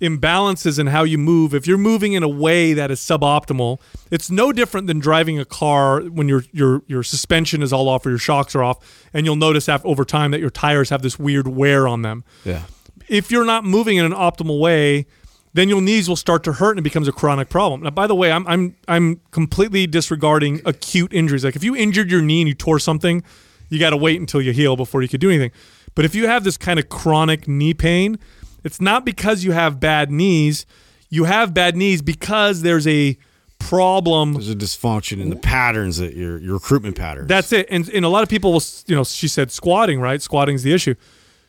imbalances 0.00 0.78
in 0.78 0.88
how 0.88 1.04
you 1.04 1.18
move, 1.18 1.54
if 1.54 1.66
you're 1.66 1.78
moving 1.78 2.14
in 2.14 2.22
a 2.22 2.28
way 2.28 2.72
that 2.72 2.90
is 2.90 3.00
suboptimal, 3.00 3.80
it's 4.10 4.30
no 4.30 4.50
different 4.50 4.86
than 4.86 4.98
driving 4.98 5.38
a 5.38 5.44
car 5.44 6.00
when 6.00 6.26
your 6.26 6.42
your 6.52 6.82
your 6.86 7.02
suspension 7.02 7.62
is 7.62 7.70
all 7.70 7.88
off 7.88 8.06
or 8.06 8.10
your 8.10 8.18
shocks 8.18 8.54
are 8.54 8.64
off, 8.64 8.78
and 9.12 9.26
you'll 9.26 9.36
notice 9.36 9.68
after, 9.68 9.86
over 9.86 10.06
time 10.06 10.30
that 10.30 10.40
your 10.40 10.50
tires 10.50 10.88
have 10.88 11.02
this 11.02 11.18
weird 11.18 11.48
wear 11.48 11.86
on 11.86 12.00
them 12.00 12.24
Yeah. 12.44 12.62
If 13.08 13.30
you're 13.30 13.44
not 13.44 13.64
moving 13.64 13.96
in 13.96 14.04
an 14.04 14.12
optimal 14.12 14.58
way, 14.60 15.06
then 15.52 15.68
your 15.68 15.80
knees 15.80 16.08
will 16.08 16.16
start 16.16 16.42
to 16.44 16.52
hurt 16.54 16.70
and 16.70 16.80
it 16.80 16.82
becomes 16.82 17.06
a 17.06 17.12
chronic 17.12 17.48
problem. 17.48 17.82
Now, 17.82 17.90
by 17.90 18.06
the 18.06 18.14
way, 18.14 18.32
I'm 18.32 18.46
I'm 18.48 18.76
I'm 18.88 19.20
completely 19.30 19.86
disregarding 19.86 20.60
acute 20.64 21.12
injuries. 21.12 21.44
Like 21.44 21.56
if 21.56 21.62
you 21.64 21.76
injured 21.76 22.10
your 22.10 22.22
knee 22.22 22.40
and 22.42 22.48
you 22.48 22.54
tore 22.54 22.78
something, 22.78 23.22
you 23.68 23.78
got 23.78 23.90
to 23.90 23.96
wait 23.96 24.18
until 24.20 24.42
you 24.42 24.52
heal 24.52 24.76
before 24.76 25.02
you 25.02 25.08
could 25.08 25.20
do 25.20 25.30
anything. 25.30 25.52
But 25.94 26.04
if 26.04 26.14
you 26.14 26.26
have 26.26 26.42
this 26.42 26.56
kind 26.56 26.78
of 26.80 26.88
chronic 26.88 27.46
knee 27.46 27.72
pain, 27.74 28.18
it's 28.64 28.80
not 28.80 29.04
because 29.04 29.44
you 29.44 29.52
have 29.52 29.78
bad 29.78 30.10
knees. 30.10 30.66
You 31.08 31.24
have 31.24 31.54
bad 31.54 31.76
knees 31.76 32.02
because 32.02 32.62
there's 32.62 32.86
a 32.88 33.16
problem 33.60 34.32
There's 34.34 34.50
a 34.50 34.54
dysfunction 34.56 35.20
in 35.22 35.30
the 35.30 35.36
patterns 35.36 35.98
that 35.98 36.14
your 36.14 36.38
your 36.38 36.54
recruitment 36.54 36.96
patterns. 36.96 37.28
that's 37.28 37.52
it. 37.52 37.66
And, 37.70 37.88
and 37.90 38.04
a 38.04 38.08
lot 38.08 38.22
of 38.24 38.28
people 38.28 38.52
will, 38.52 38.62
you 38.86 38.96
know, 38.96 39.04
she 39.04 39.28
said 39.28 39.50
squatting, 39.52 40.00
right? 40.00 40.20
Squatting's 40.20 40.62
the 40.64 40.72
issue. 40.72 40.94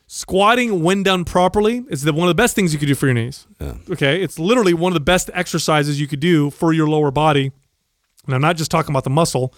Squatting, 0.07 0.83
when 0.83 1.01
done 1.01 1.25
properly, 1.25 1.83
is 1.89 2.03
the, 2.03 2.13
one 2.13 2.27
of 2.27 2.29
the 2.29 2.41
best 2.41 2.55
things 2.55 2.73
you 2.73 2.79
could 2.79 2.87
do 2.87 2.95
for 2.95 3.07
your 3.07 3.15
knees. 3.15 3.47
Okay. 3.89 4.21
It's 4.21 4.37
literally 4.37 4.73
one 4.73 4.91
of 4.91 4.93
the 4.93 4.99
best 4.99 5.31
exercises 5.33 5.99
you 5.99 6.07
could 6.07 6.19
do 6.19 6.51
for 6.51 6.73
your 6.73 6.87
lower 6.87 7.11
body. 7.11 7.51
And 8.25 8.35
I'm 8.35 8.41
not 8.41 8.55
just 8.57 8.69
talking 8.69 8.91
about 8.91 9.03
the 9.03 9.09
muscle 9.09 9.53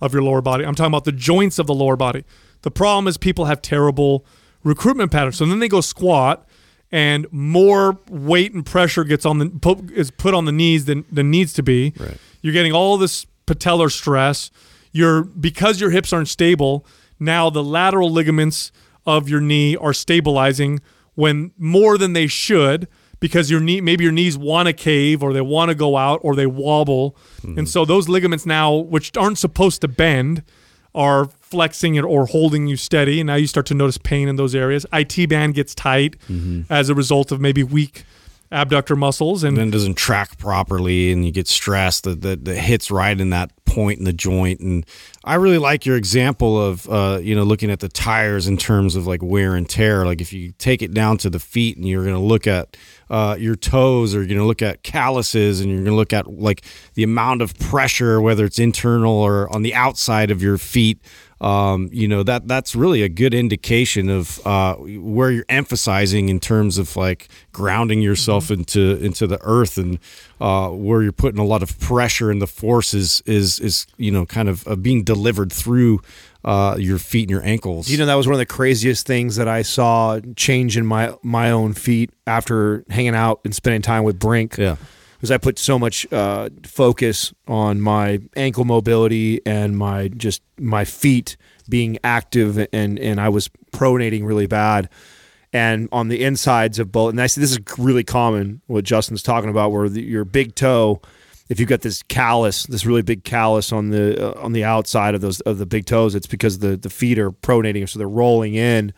of 0.00 0.14
your 0.14 0.22
lower 0.22 0.40
body, 0.40 0.64
I'm 0.64 0.74
talking 0.74 0.90
about 0.90 1.04
the 1.04 1.12
joints 1.12 1.58
of 1.58 1.66
the 1.66 1.74
lower 1.74 1.96
body. 1.96 2.24
The 2.62 2.70
problem 2.70 3.06
is 3.06 3.18
people 3.18 3.44
have 3.44 3.60
terrible 3.60 4.24
recruitment 4.64 5.12
patterns. 5.12 5.36
So 5.36 5.44
then 5.44 5.58
they 5.58 5.68
go 5.68 5.82
squat 5.82 6.46
and 6.90 7.26
more 7.30 7.98
weight 8.08 8.52
and 8.52 8.64
pressure 8.64 9.04
gets 9.04 9.24
on 9.24 9.38
the 9.38 9.50
put, 9.50 9.90
is 9.90 10.10
put 10.10 10.34
on 10.34 10.44
the 10.46 10.52
knees 10.52 10.86
than, 10.86 11.04
than 11.12 11.30
needs 11.30 11.52
to 11.54 11.62
be. 11.62 11.92
Right. 11.98 12.16
You're 12.40 12.52
getting 12.52 12.72
all 12.72 12.96
this 12.96 13.26
patellar 13.46 13.90
stress. 13.90 14.50
You're 14.92 15.22
because 15.22 15.80
your 15.80 15.90
hips 15.90 16.12
aren't 16.12 16.28
stable. 16.28 16.86
Now 17.18 17.50
the 17.50 17.62
lateral 17.62 18.10
ligaments 18.10 18.72
of 19.16 19.28
your 19.28 19.40
knee 19.40 19.76
are 19.76 19.92
stabilizing 19.92 20.80
when 21.14 21.52
more 21.58 21.98
than 21.98 22.12
they 22.12 22.26
should 22.26 22.88
because 23.18 23.50
your 23.50 23.60
knee 23.60 23.80
maybe 23.80 24.04
your 24.04 24.12
knees 24.12 24.38
want 24.38 24.66
to 24.66 24.72
cave 24.72 25.22
or 25.22 25.32
they 25.32 25.40
want 25.40 25.68
to 25.68 25.74
go 25.74 25.96
out 25.96 26.20
or 26.22 26.34
they 26.34 26.46
wobble. 26.46 27.16
And 27.42 27.58
hmm. 27.58 27.64
so 27.64 27.84
those 27.84 28.08
ligaments 28.08 28.46
now 28.46 28.74
which 28.74 29.16
aren't 29.16 29.38
supposed 29.38 29.80
to 29.82 29.88
bend 29.88 30.42
are 30.94 31.26
flexing 31.26 31.94
it 31.94 32.04
or 32.04 32.26
holding 32.26 32.66
you 32.66 32.76
steady 32.76 33.20
and 33.20 33.26
now 33.26 33.36
you 33.36 33.46
start 33.46 33.66
to 33.66 33.74
notice 33.74 33.98
pain 33.98 34.28
in 34.28 34.36
those 34.36 34.54
areas. 34.54 34.86
IT 34.92 35.28
band 35.28 35.54
gets 35.54 35.74
tight 35.74 36.16
mm-hmm. 36.28 36.62
as 36.72 36.88
a 36.88 36.94
result 36.94 37.30
of 37.30 37.40
maybe 37.40 37.62
weak 37.62 38.04
abductor 38.52 38.96
muscles, 38.96 39.44
and 39.44 39.56
then 39.56 39.70
doesn't 39.70 39.94
track 39.94 40.36
properly 40.38 41.12
and 41.12 41.24
you 41.24 41.30
get 41.30 41.48
stressed 41.48 42.04
that 42.04 42.20
that 42.22 42.44
that 42.44 42.56
hits 42.56 42.90
right 42.90 43.20
in 43.20 43.30
that 43.30 43.52
point 43.64 44.00
in 44.00 44.04
the 44.04 44.12
joint. 44.12 44.60
And 44.60 44.84
i 45.22 45.36
really 45.36 45.58
like 45.58 45.86
your 45.86 45.96
example 45.96 46.60
of 46.60 46.88
uh, 46.88 47.20
you 47.22 47.34
know 47.34 47.44
looking 47.44 47.70
at 47.70 47.80
the 47.80 47.88
tires 47.88 48.48
in 48.48 48.56
terms 48.56 48.96
of 48.96 49.06
like 49.06 49.22
wear 49.22 49.54
and 49.54 49.68
tear. 49.68 50.04
Like 50.04 50.20
if 50.20 50.32
you 50.32 50.52
take 50.58 50.82
it 50.82 50.92
down 50.92 51.18
to 51.18 51.30
the 51.30 51.38
feet 51.38 51.76
and 51.76 51.86
you're 51.86 52.02
going 52.02 52.16
to 52.16 52.20
look 52.20 52.46
at 52.46 52.76
uh, 53.08 53.36
your 53.38 53.56
toes 53.56 54.14
or 54.14 54.18
you're 54.18 54.26
going 54.26 54.38
to 54.38 54.44
look 54.44 54.62
at 54.62 54.82
calluses 54.82 55.60
and 55.60 55.70
you're 55.70 55.80
going 55.80 55.92
to 55.92 55.96
look 55.96 56.12
at 56.12 56.26
like 56.26 56.62
the 56.94 57.02
amount 57.02 57.42
of 57.42 57.56
pressure 57.58 58.20
whether 58.20 58.44
it's 58.44 58.58
internal 58.58 59.12
or 59.12 59.52
on 59.54 59.62
the 59.62 59.74
outside 59.74 60.30
of 60.30 60.42
your 60.42 60.58
feet 60.58 61.00
um, 61.40 61.88
you 61.92 62.06
know 62.06 62.22
that 62.22 62.46
that's 62.46 62.74
really 62.74 63.02
a 63.02 63.08
good 63.08 63.32
indication 63.32 64.10
of 64.10 64.44
uh, 64.46 64.74
where 64.74 65.30
you're 65.30 65.46
emphasizing 65.48 66.28
in 66.28 66.38
terms 66.38 66.76
of 66.76 66.96
like 66.96 67.28
grounding 67.52 68.02
yourself 68.02 68.50
into 68.50 69.02
into 69.02 69.26
the 69.26 69.38
earth 69.42 69.78
and 69.78 69.98
uh, 70.40 70.68
where 70.68 71.02
you're 71.02 71.12
putting 71.12 71.40
a 71.40 71.44
lot 71.44 71.62
of 71.62 71.78
pressure 71.80 72.30
and 72.30 72.42
the 72.42 72.46
force 72.46 72.92
is 72.92 73.22
is, 73.24 73.58
is 73.60 73.86
you 73.96 74.10
know 74.10 74.26
kind 74.26 74.48
of 74.48 74.66
uh, 74.68 74.76
being 74.76 75.02
delivered 75.02 75.50
through 75.52 76.00
uh, 76.44 76.76
your 76.78 76.98
feet 76.98 77.22
and 77.22 77.30
your 77.30 77.44
ankles. 77.44 77.88
You 77.88 77.96
know 77.96 78.06
that 78.06 78.14
was 78.14 78.26
one 78.26 78.34
of 78.34 78.38
the 78.38 78.46
craziest 78.46 79.06
things 79.06 79.36
that 79.36 79.48
I 79.48 79.62
saw 79.62 80.20
change 80.36 80.76
in 80.76 80.84
my 80.84 81.14
my 81.22 81.50
own 81.50 81.72
feet 81.72 82.10
after 82.26 82.84
hanging 82.90 83.14
out 83.14 83.40
and 83.44 83.54
spending 83.54 83.82
time 83.82 84.04
with 84.04 84.18
Brink. 84.18 84.58
Yeah. 84.58 84.76
Because 85.20 85.30
I 85.30 85.36
put 85.36 85.58
so 85.58 85.78
much 85.78 86.10
uh, 86.12 86.48
focus 86.64 87.34
on 87.46 87.78
my 87.82 88.20
ankle 88.36 88.64
mobility 88.64 89.44
and 89.44 89.76
my 89.76 90.08
just 90.08 90.40
my 90.58 90.86
feet 90.86 91.36
being 91.68 91.98
active, 92.02 92.66
and 92.72 92.98
and 92.98 93.20
I 93.20 93.28
was 93.28 93.48
pronating 93.70 94.26
really 94.26 94.46
bad. 94.46 94.88
And 95.52 95.88
on 95.92 96.08
the 96.08 96.22
insides 96.22 96.78
of 96.78 96.90
both, 96.90 97.10
and 97.10 97.20
I 97.20 97.26
see 97.26 97.40
this 97.40 97.50
is 97.50 97.58
really 97.76 98.04
common 98.04 98.62
what 98.66 98.84
Justin's 98.84 99.22
talking 99.22 99.50
about, 99.50 99.72
where 99.72 99.88
the, 99.88 100.00
your 100.00 100.24
big 100.24 100.54
toe 100.54 101.02
if 101.50 101.58
you've 101.58 101.68
got 101.68 101.80
this 101.80 102.02
callus, 102.04 102.62
this 102.66 102.86
really 102.86 103.02
big 103.02 103.24
callus 103.24 103.72
on 103.72 103.90
the 103.90 104.34
uh, 104.38 104.40
on 104.40 104.52
the 104.52 104.64
outside 104.64 105.14
of 105.14 105.20
those 105.20 105.40
of 105.40 105.58
the 105.58 105.66
big 105.66 105.84
toes, 105.84 106.14
it's 106.14 106.28
because 106.28 106.60
the 106.60 106.76
the 106.76 106.88
feet 106.88 107.18
are 107.18 107.32
pronating, 107.32 107.86
so 107.88 107.98
they're 107.98 108.08
rolling 108.08 108.54
in, 108.54 108.94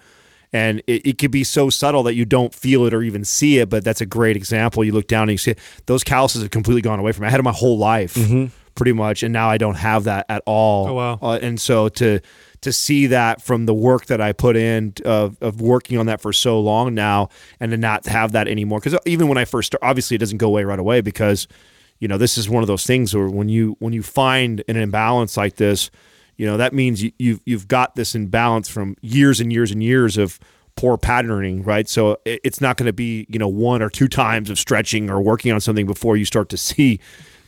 and 0.53 0.81
it, 0.87 1.07
it 1.07 1.19
could 1.19 1.31
be 1.31 1.45
so 1.45 1.71
subtle 1.71 2.03
that 2.05 2.15
you 2.15 2.25
don't 2.25 2.55
feel 2.55 2.85
it 2.87 2.93
or 2.95 3.03
even 3.03 3.25
see 3.25 3.59
it. 3.59 3.69
But 3.71 3.85
that's 3.85 4.01
a 4.01 4.07
great 4.07 4.37
example. 4.37 4.85
You 4.85 4.93
look 4.93 5.07
down 5.07 5.23
and 5.25 5.33
you 5.33 5.39
see 5.39 5.53
it. 5.53 5.59
those 5.87 6.05
calluses 6.05 6.43
have 6.43 6.51
completely 6.51 6.83
gone 6.83 6.99
away 6.99 7.13
from 7.13 7.23
me. 7.23 7.29
I 7.29 7.31
had 7.31 7.39
them 7.39 7.45
my 7.45 7.53
whole 7.53 7.79
life, 7.79 8.17
pretty 8.75 8.93
much, 8.93 9.23
and 9.23 9.33
now 9.33 9.49
I 9.49 9.59
don't 9.59 9.77
have 9.77 10.05
that 10.05 10.27
at 10.29 10.43
all. 10.47 10.89
Oh, 10.89 10.95
wow. 10.95 11.19
Uh, 11.23 11.39
and 11.41 11.61
so 11.61 11.89
to 11.91 12.21
to 12.63 12.73
see 12.73 13.07
that 13.09 13.43
from 13.43 13.67
the 13.67 13.75
work 13.75 14.07
that 14.07 14.21
I 14.21 14.31
put 14.33 14.57
in 14.57 14.95
of, 15.05 15.37
of 15.41 15.61
working 15.61 15.99
on 15.99 16.07
that 16.07 16.21
for 16.21 16.33
so 16.33 16.61
long 16.61 16.95
now, 16.95 17.29
and 17.59 17.73
to 17.73 17.77
not 17.77 18.07
have 18.07 18.33
that 18.33 18.47
anymore, 18.47 18.79
because 18.79 18.97
even 19.05 19.27
when 19.27 19.37
I 19.37 19.45
first 19.45 19.67
start, 19.69 19.83
obviously 19.83 20.15
it 20.15 20.19
doesn't 20.19 20.39
go 20.39 20.47
away 20.47 20.63
right 20.63 20.79
away 20.79 21.01
because 21.01 21.49
you 21.99 22.09
know 22.09 22.19
this 22.19 22.39
is 22.39 22.49
one 22.49 22.63
of 22.63 22.67
those 22.69 22.85
things 22.87 23.15
where 23.15 23.29
when 23.29 23.49
you 23.49 23.77
when 23.81 23.93
you 23.93 24.03
find 24.03 24.63
an 24.69 24.77
imbalance 24.77 25.37
like 25.37 25.57
this 25.57 25.91
you 26.37 26.47
know 26.47 26.57
that 26.57 26.73
means 26.73 27.03
you, 27.03 27.13
you've 27.19 27.41
you've 27.45 27.69
got 27.69 27.95
this 27.95 28.15
imbalance 28.15 28.69
from 28.69 28.97
years 29.01 29.41
and 29.41 29.53
years 29.53 29.71
and 29.71 29.83
years 29.83 30.17
of 30.17 30.39
poor 30.75 30.97
patterning 30.97 31.63
right? 31.63 31.89
So 31.89 32.19
it, 32.25 32.41
it's 32.45 32.61
not 32.61 32.77
going 32.77 32.87
to 32.87 32.93
be 32.93 33.27
you 33.29 33.39
know 33.39 33.49
one 33.49 33.83
or 33.83 33.91
two 33.91 34.09
times 34.09 34.51
of 34.51 34.59
stretching 34.59 35.11
or 35.11 35.21
working 35.21 35.53
on 35.53 35.61
something 35.61 35.87
before 35.87 36.17
you 36.17 36.25
start 36.25 36.49
to 36.51 36.57
see 36.57 37.01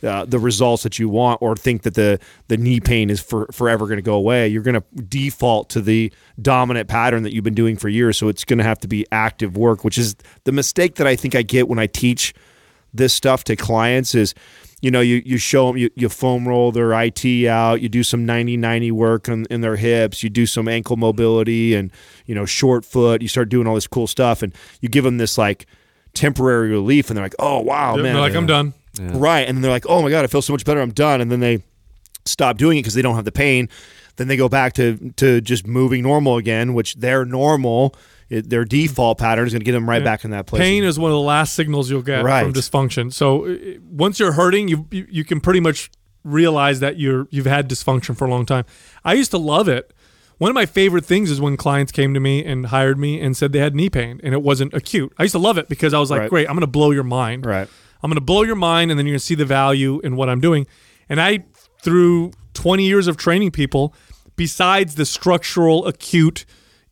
uh, 0.03 0.25
the 0.25 0.37
results 0.37 0.83
that 0.83 0.99
you 0.99 1.09
want 1.09 1.41
or 1.41 1.55
think 1.55 1.81
that 1.83 1.95
the 1.95 2.19
the 2.47 2.57
knee 2.57 2.79
pain 2.79 3.09
is 3.09 3.19
for, 3.21 3.47
forever 3.51 3.85
going 3.85 3.97
to 3.97 4.03
go 4.03 4.15
away. 4.15 4.47
You're 4.47 4.61
going 4.61 4.79
to 4.79 5.03
default 5.03 5.69
to 5.71 5.81
the 5.81 6.13
dominant 6.39 6.87
pattern 6.87 7.23
that 7.23 7.33
you've 7.33 7.43
been 7.43 7.55
doing 7.55 7.77
for 7.77 7.89
years. 7.89 8.17
So 8.17 8.27
it's 8.27 8.43
going 8.43 8.59
to 8.59 8.63
have 8.63 8.79
to 8.79 8.87
be 8.87 9.05
active 9.11 9.57
work 9.57 9.83
which 9.83 9.97
is 9.97 10.15
the 10.43 10.51
mistake 10.51 10.95
that 10.95 11.07
i 11.07 11.15
think 11.15 11.35
i 11.35 11.41
get 11.41 11.67
when 11.67 11.79
i 11.79 11.87
teach 11.87 12.33
this 12.93 13.13
stuff 13.13 13.43
to 13.45 13.55
clients 13.55 14.15
is 14.15 14.33
you 14.85 14.91
know 14.91 15.01
you, 15.01 15.23
you 15.25 15.39
show 15.39 15.65
them 15.67 15.77
you, 15.77 15.89
you 15.95 16.07
foam 16.09 16.47
roll 16.47 16.71
their 16.71 16.93
it 16.93 17.47
out 17.47 17.81
you 17.81 17.89
do 17.89 18.03
some 18.03 18.27
90-90 18.27 18.91
work 18.91 19.27
in, 19.27 19.47
in 19.49 19.61
their 19.61 19.77
hips 19.77 20.21
you 20.21 20.29
do 20.29 20.45
some 20.45 20.67
ankle 20.67 20.95
mobility 20.95 21.73
and 21.73 21.91
you 22.27 22.35
know 22.35 22.45
short 22.45 22.85
foot 22.85 23.23
you 23.23 23.27
start 23.27 23.49
doing 23.49 23.65
all 23.65 23.73
this 23.73 23.87
cool 23.87 24.05
stuff 24.05 24.43
and 24.43 24.53
you 24.81 24.87
give 24.87 25.03
them 25.03 25.17
this 25.17 25.39
like 25.39 25.65
temporary 26.13 26.69
relief 26.69 27.09
and 27.09 27.17
they're 27.17 27.25
like 27.25 27.33
oh 27.39 27.59
wow 27.61 27.95
man 27.95 28.03
They're 28.03 28.13
man. 28.13 28.21
like, 28.21 28.35
I'm 28.35 28.45
done. 28.45 28.73
right 28.99 29.47
and 29.47 29.57
then 29.57 29.63
they're 29.63 29.71
like 29.71 29.87
oh 29.89 30.03
my 30.03 30.11
god 30.11 30.23
i 30.23 30.27
feel 30.27 30.43
so 30.43 30.53
much 30.53 30.63
better 30.65 30.81
i'm 30.81 30.91
done. 30.91 31.19
And 31.19 31.31
then 31.31 31.39
they 31.39 31.63
stop 32.25 32.57
doing 32.59 32.77
it 32.77 32.81
because 32.81 32.93
they 32.93 33.01
don't 33.01 33.15
have 33.15 33.25
the 33.25 33.31
pain. 33.31 33.69
Then 34.17 34.27
they 34.27 34.37
go 34.37 34.47
back 34.49 34.73
to 34.73 35.11
to 35.17 35.41
just 35.41 35.67
moving 35.67 36.03
normal 36.03 36.37
again 36.37 36.73
which 36.73 36.95
they're 36.95 37.25
normal 37.25 37.93
it, 38.29 38.49
their 38.49 38.65
default 38.65 39.17
pattern 39.19 39.45
is 39.47 39.53
going 39.53 39.61
to 39.61 39.65
get 39.65 39.73
them 39.73 39.87
right 39.89 40.03
back 40.03 40.25
in 40.25 40.31
that 40.31 40.47
place 40.47 40.61
Pain 40.61 40.83
is 40.83 40.97
one 40.97 41.11
of 41.11 41.15
the 41.15 41.21
last 41.21 41.53
signals 41.53 41.89
you'll 41.91 42.01
get 42.01 42.23
Right. 42.23 42.43
from 42.43 42.53
dysfunction. 42.53 43.13
So 43.13 43.45
uh, 43.45 43.57
once 43.89 44.19
you're 44.19 44.31
hurting, 44.33 44.67
you, 44.67 44.87
you 44.91 45.05
you 45.09 45.23
can 45.23 45.39
pretty 45.39 45.59
much 45.59 45.91
realize 46.23 46.79
that 46.79 46.97
you're 46.97 47.27
you've 47.29 47.45
had 47.45 47.69
dysfunction 47.69 48.17
for 48.17 48.25
a 48.25 48.29
long 48.29 48.45
time. 48.45 48.65
I 49.03 49.13
used 49.13 49.31
to 49.31 49.37
love 49.37 49.67
it. 49.67 49.93
One 50.37 50.49
of 50.51 50.55
my 50.55 50.65
favorite 50.65 51.05
things 51.05 51.31
is 51.31 51.39
when 51.39 51.55
clients 51.55 51.91
came 51.93 52.13
to 52.13 52.19
me 52.19 52.43
and 52.43 52.65
hired 52.65 52.97
me 52.99 53.21
and 53.21 53.37
said 53.37 53.53
they 53.53 53.59
had 53.59 53.73
knee 53.75 53.89
pain 53.89 54.19
and 54.23 54.33
it 54.33 54.41
wasn't 54.41 54.73
acute. 54.73 55.13
I 55.17 55.23
used 55.23 55.31
to 55.33 55.39
love 55.39 55.57
it 55.57 55.69
because 55.69 55.93
I 55.93 55.99
was 55.99 56.11
like, 56.11 56.21
Right. 56.21 56.29
great, 56.29 56.49
I'm 56.49 56.55
going 56.55 56.61
to 56.61 56.67
blow 56.67 56.91
your 56.91 57.03
mind. 57.03 57.45
right 57.45 57.69
I'm 58.03 58.09
going 58.09 58.15
to 58.17 58.21
blow 58.21 58.43
your 58.43 58.55
mind, 58.57 58.91
and 58.91 58.99
then 58.99 59.05
you're 59.07 59.13
going 59.13 59.19
to 59.19 59.25
see 59.25 59.33
the 59.35 59.45
value 59.45 59.99
in 60.01 60.15
what 60.15 60.29
I'm 60.29 60.39
doing. 60.39 60.67
And 61.09 61.19
I, 61.19 61.45
through 61.81 62.33
20 62.53 62.83
years 62.83 63.07
of 63.07 63.17
training 63.17 63.49
people, 63.51 63.95
besides 64.35 64.93
the 64.95 65.05
structural 65.05 65.87
acute 65.87 66.45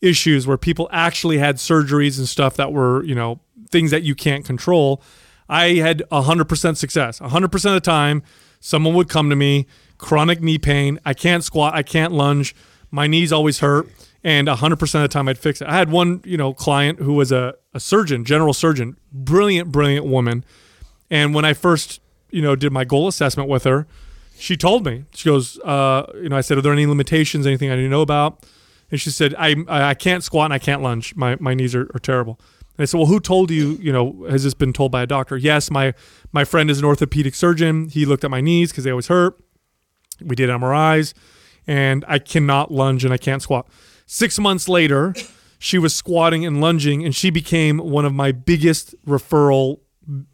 issues 0.04 0.46
where 0.46 0.58
people 0.58 0.90
actually 0.92 1.38
had 1.38 1.56
surgeries 1.56 2.20
and 2.20 2.28
stuff 2.28 2.58
that 2.58 2.74
were, 2.74 3.04
you 3.06 3.16
know, 3.16 3.40
things 3.72 3.90
that 3.92 4.04
you 4.04 4.14
can't 4.14 4.46
control, 4.46 5.02
I 5.50 5.76
had 5.76 6.04
100% 6.12 6.78
success. 6.78 7.20
100% 7.20 7.54
of 7.54 7.74
the 7.74 7.80
time, 7.80 8.22
someone 8.60 8.94
would 8.96 9.10
come 9.10 9.30
to 9.30 9.36
me, 9.36 9.66
chronic 9.98 10.42
knee 10.42 10.58
pain. 10.58 11.00
I 11.06 11.14
can't 11.14 11.44
squat, 11.44 11.74
I 11.74 11.84
can't 11.84 12.12
lunge, 12.12 12.54
my 12.92 13.08
knees 13.08 13.32
always 13.32 13.60
hurt. 13.60 13.88
And 14.26 14.48
100% 14.48 14.82
of 14.82 15.02
the 15.02 15.08
time 15.10 15.28
I'd 15.28 15.38
fix 15.38 15.62
it. 15.62 15.68
I 15.68 15.76
had 15.76 15.92
one, 15.92 16.22
you 16.24 16.38
know, 16.38 16.54
client 16.54 17.00
who 17.00 17.14
was 17.14 17.32
a, 17.32 17.56
a 17.74 17.80
surgeon, 17.80 18.24
general 18.24 18.54
surgeon, 18.54 18.96
brilliant, 19.12 19.70
brilliant 19.70 20.06
woman. 20.06 20.46
And 21.10 21.34
when 21.34 21.44
I 21.44 21.54
first, 21.54 22.00
you 22.30 22.42
know, 22.42 22.56
did 22.56 22.72
my 22.72 22.86
goal 22.86 23.10
assessment 23.10 23.50
with 23.50 23.66
her, 23.66 23.86
she 24.38 24.56
told 24.56 24.86
me, 24.86 25.04
she 25.14 25.28
goes, 25.28 25.60
uh, 25.60 26.10
you 26.16 26.30
know, 26.30 26.38
I 26.38 26.42
said, 26.42 26.58
are 26.58 26.62
there 26.62 26.72
any 26.72 26.86
limitations, 26.86 27.46
anything 27.46 27.70
I 27.70 27.76
need 27.76 27.84
to 27.84 27.90
know 27.90 28.02
about? 28.02 28.46
And 28.94 29.02
she 29.02 29.10
said, 29.10 29.34
I 29.40 29.56
I 29.68 29.96
can't 29.96 30.24
squat 30.24 30.46
and 30.46 30.54
I 30.54 30.60
can't 30.60 30.84
lunge. 30.84 31.16
My 31.16 31.36
my 31.40 31.56
knees 31.56 31.74
are, 31.74 31.90
are 31.96 32.00
terrible. 32.00 32.40
And 32.78 32.84
I 32.84 32.86
said, 32.86 33.00
well, 33.00 33.08
who 33.08 33.20
told 33.20 33.50
you? 33.50 33.72
You 33.82 33.92
know, 33.92 34.28
has 34.30 34.44
this 34.44 34.54
been 34.54 34.72
told 34.72 34.92
by 34.92 35.02
a 35.02 35.08
doctor? 35.08 35.36
Yes, 35.36 35.72
my 35.72 35.96
my 36.32 36.46
friend 36.46 36.70
is 36.70 36.78
an 36.78 36.86
orthopedic 36.86 37.34
surgeon. 37.34 37.90
He 37.90 38.06
looked 38.06 38.24
at 38.24 38.30
my 38.30 38.40
knees 38.40 38.70
because 38.70 38.84
they 38.84 38.92
always 38.92 39.08
hurt. 39.08 39.44
We 40.22 40.36
did 40.36 40.52
MRIs, 40.52 41.16
and 41.66 42.06
I 42.08 42.20
cannot 42.20 42.72
lunge 42.72 43.04
and 43.04 43.12
I 43.12 43.18
can't 43.18 43.42
squat. 43.42 43.68
Six 44.06 44.38
months 44.38 44.70
later, 44.70 45.16
she 45.58 45.80
was 45.80 45.96
squatting 45.96 46.46
and 46.46 46.62
lunging, 46.62 47.04
and 47.04 47.16
she 47.16 47.32
became 47.32 47.80
one 47.80 48.06
of 48.06 48.14
my 48.14 48.32
biggest 48.32 48.94
referral 49.08 49.80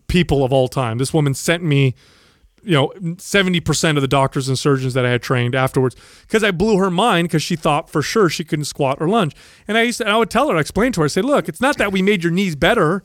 people 0.09 0.43
of 0.43 0.51
all 0.51 0.67
time. 0.67 0.97
This 0.97 1.13
woman 1.13 1.33
sent 1.33 1.63
me, 1.63 1.95
you 2.63 2.71
know, 2.71 2.91
70% 2.99 3.95
of 3.95 4.01
the 4.01 4.07
doctors 4.07 4.47
and 4.47 4.57
surgeons 4.57 4.93
that 4.93 5.05
I 5.05 5.09
had 5.11 5.21
trained 5.21 5.55
afterwards 5.55 5.95
because 6.21 6.43
I 6.43 6.51
blew 6.51 6.77
her 6.77 6.89
mind 6.91 7.27
because 7.27 7.43
she 7.43 7.55
thought 7.55 7.89
for 7.89 8.01
sure 8.01 8.29
she 8.29 8.43
couldn't 8.43 8.65
squat 8.65 8.97
or 8.99 9.07
lunge. 9.09 9.35
And 9.67 9.77
I 9.77 9.83
used 9.83 9.99
to, 9.99 10.05
and 10.05 10.13
I 10.13 10.17
would 10.17 10.29
tell 10.29 10.49
her, 10.49 10.57
I 10.57 10.59
explained 10.59 10.93
to 10.95 11.01
her, 11.01 11.05
I 11.05 11.07
said, 11.09 11.25
look, 11.25 11.49
it's 11.49 11.61
not 11.61 11.77
that 11.77 11.91
we 11.91 12.01
made 12.01 12.23
your 12.23 12.31
knees 12.31 12.55
better. 12.55 13.03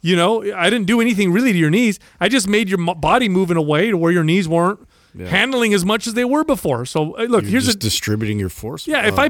You 0.00 0.16
know, 0.16 0.42
I 0.54 0.68
didn't 0.68 0.86
do 0.86 1.00
anything 1.00 1.32
really 1.32 1.52
to 1.52 1.58
your 1.58 1.70
knees. 1.70 1.98
I 2.20 2.28
just 2.28 2.48
made 2.48 2.68
your 2.68 2.94
body 2.94 3.28
move 3.28 3.50
in 3.50 3.56
a 3.56 3.62
way 3.62 3.90
to 3.90 3.96
where 3.96 4.10
your 4.12 4.24
knees 4.24 4.48
weren't 4.48 4.80
handling 5.18 5.74
as 5.74 5.84
much 5.84 6.06
as 6.06 6.14
they 6.14 6.24
were 6.24 6.44
before. 6.44 6.86
So 6.86 7.16
uh, 7.16 7.24
look, 7.24 7.42
You're 7.42 7.52
here's 7.52 7.66
just 7.66 7.76
a 7.76 7.80
distributing 7.80 8.38
your 8.38 8.48
force. 8.48 8.86
yeah, 8.86 9.06
if 9.06 9.18
uh, 9.18 9.22
I 9.22 9.26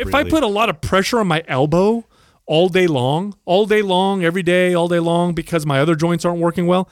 if 0.00 0.14
I 0.14 0.24
put 0.24 0.42
a 0.42 0.48
lot 0.48 0.68
of 0.68 0.80
pressure 0.80 1.20
on 1.20 1.28
my 1.28 1.44
elbow 1.46 2.04
all 2.46 2.68
day 2.68 2.86
long, 2.86 3.34
all 3.44 3.64
day 3.64 3.80
long, 3.80 4.24
every 4.24 4.42
day, 4.42 4.74
all 4.74 4.88
day 4.88 4.98
long, 4.98 5.34
because 5.34 5.64
my 5.64 5.78
other 5.78 5.94
joints 5.94 6.24
aren't 6.24 6.40
working 6.40 6.66
well, 6.66 6.88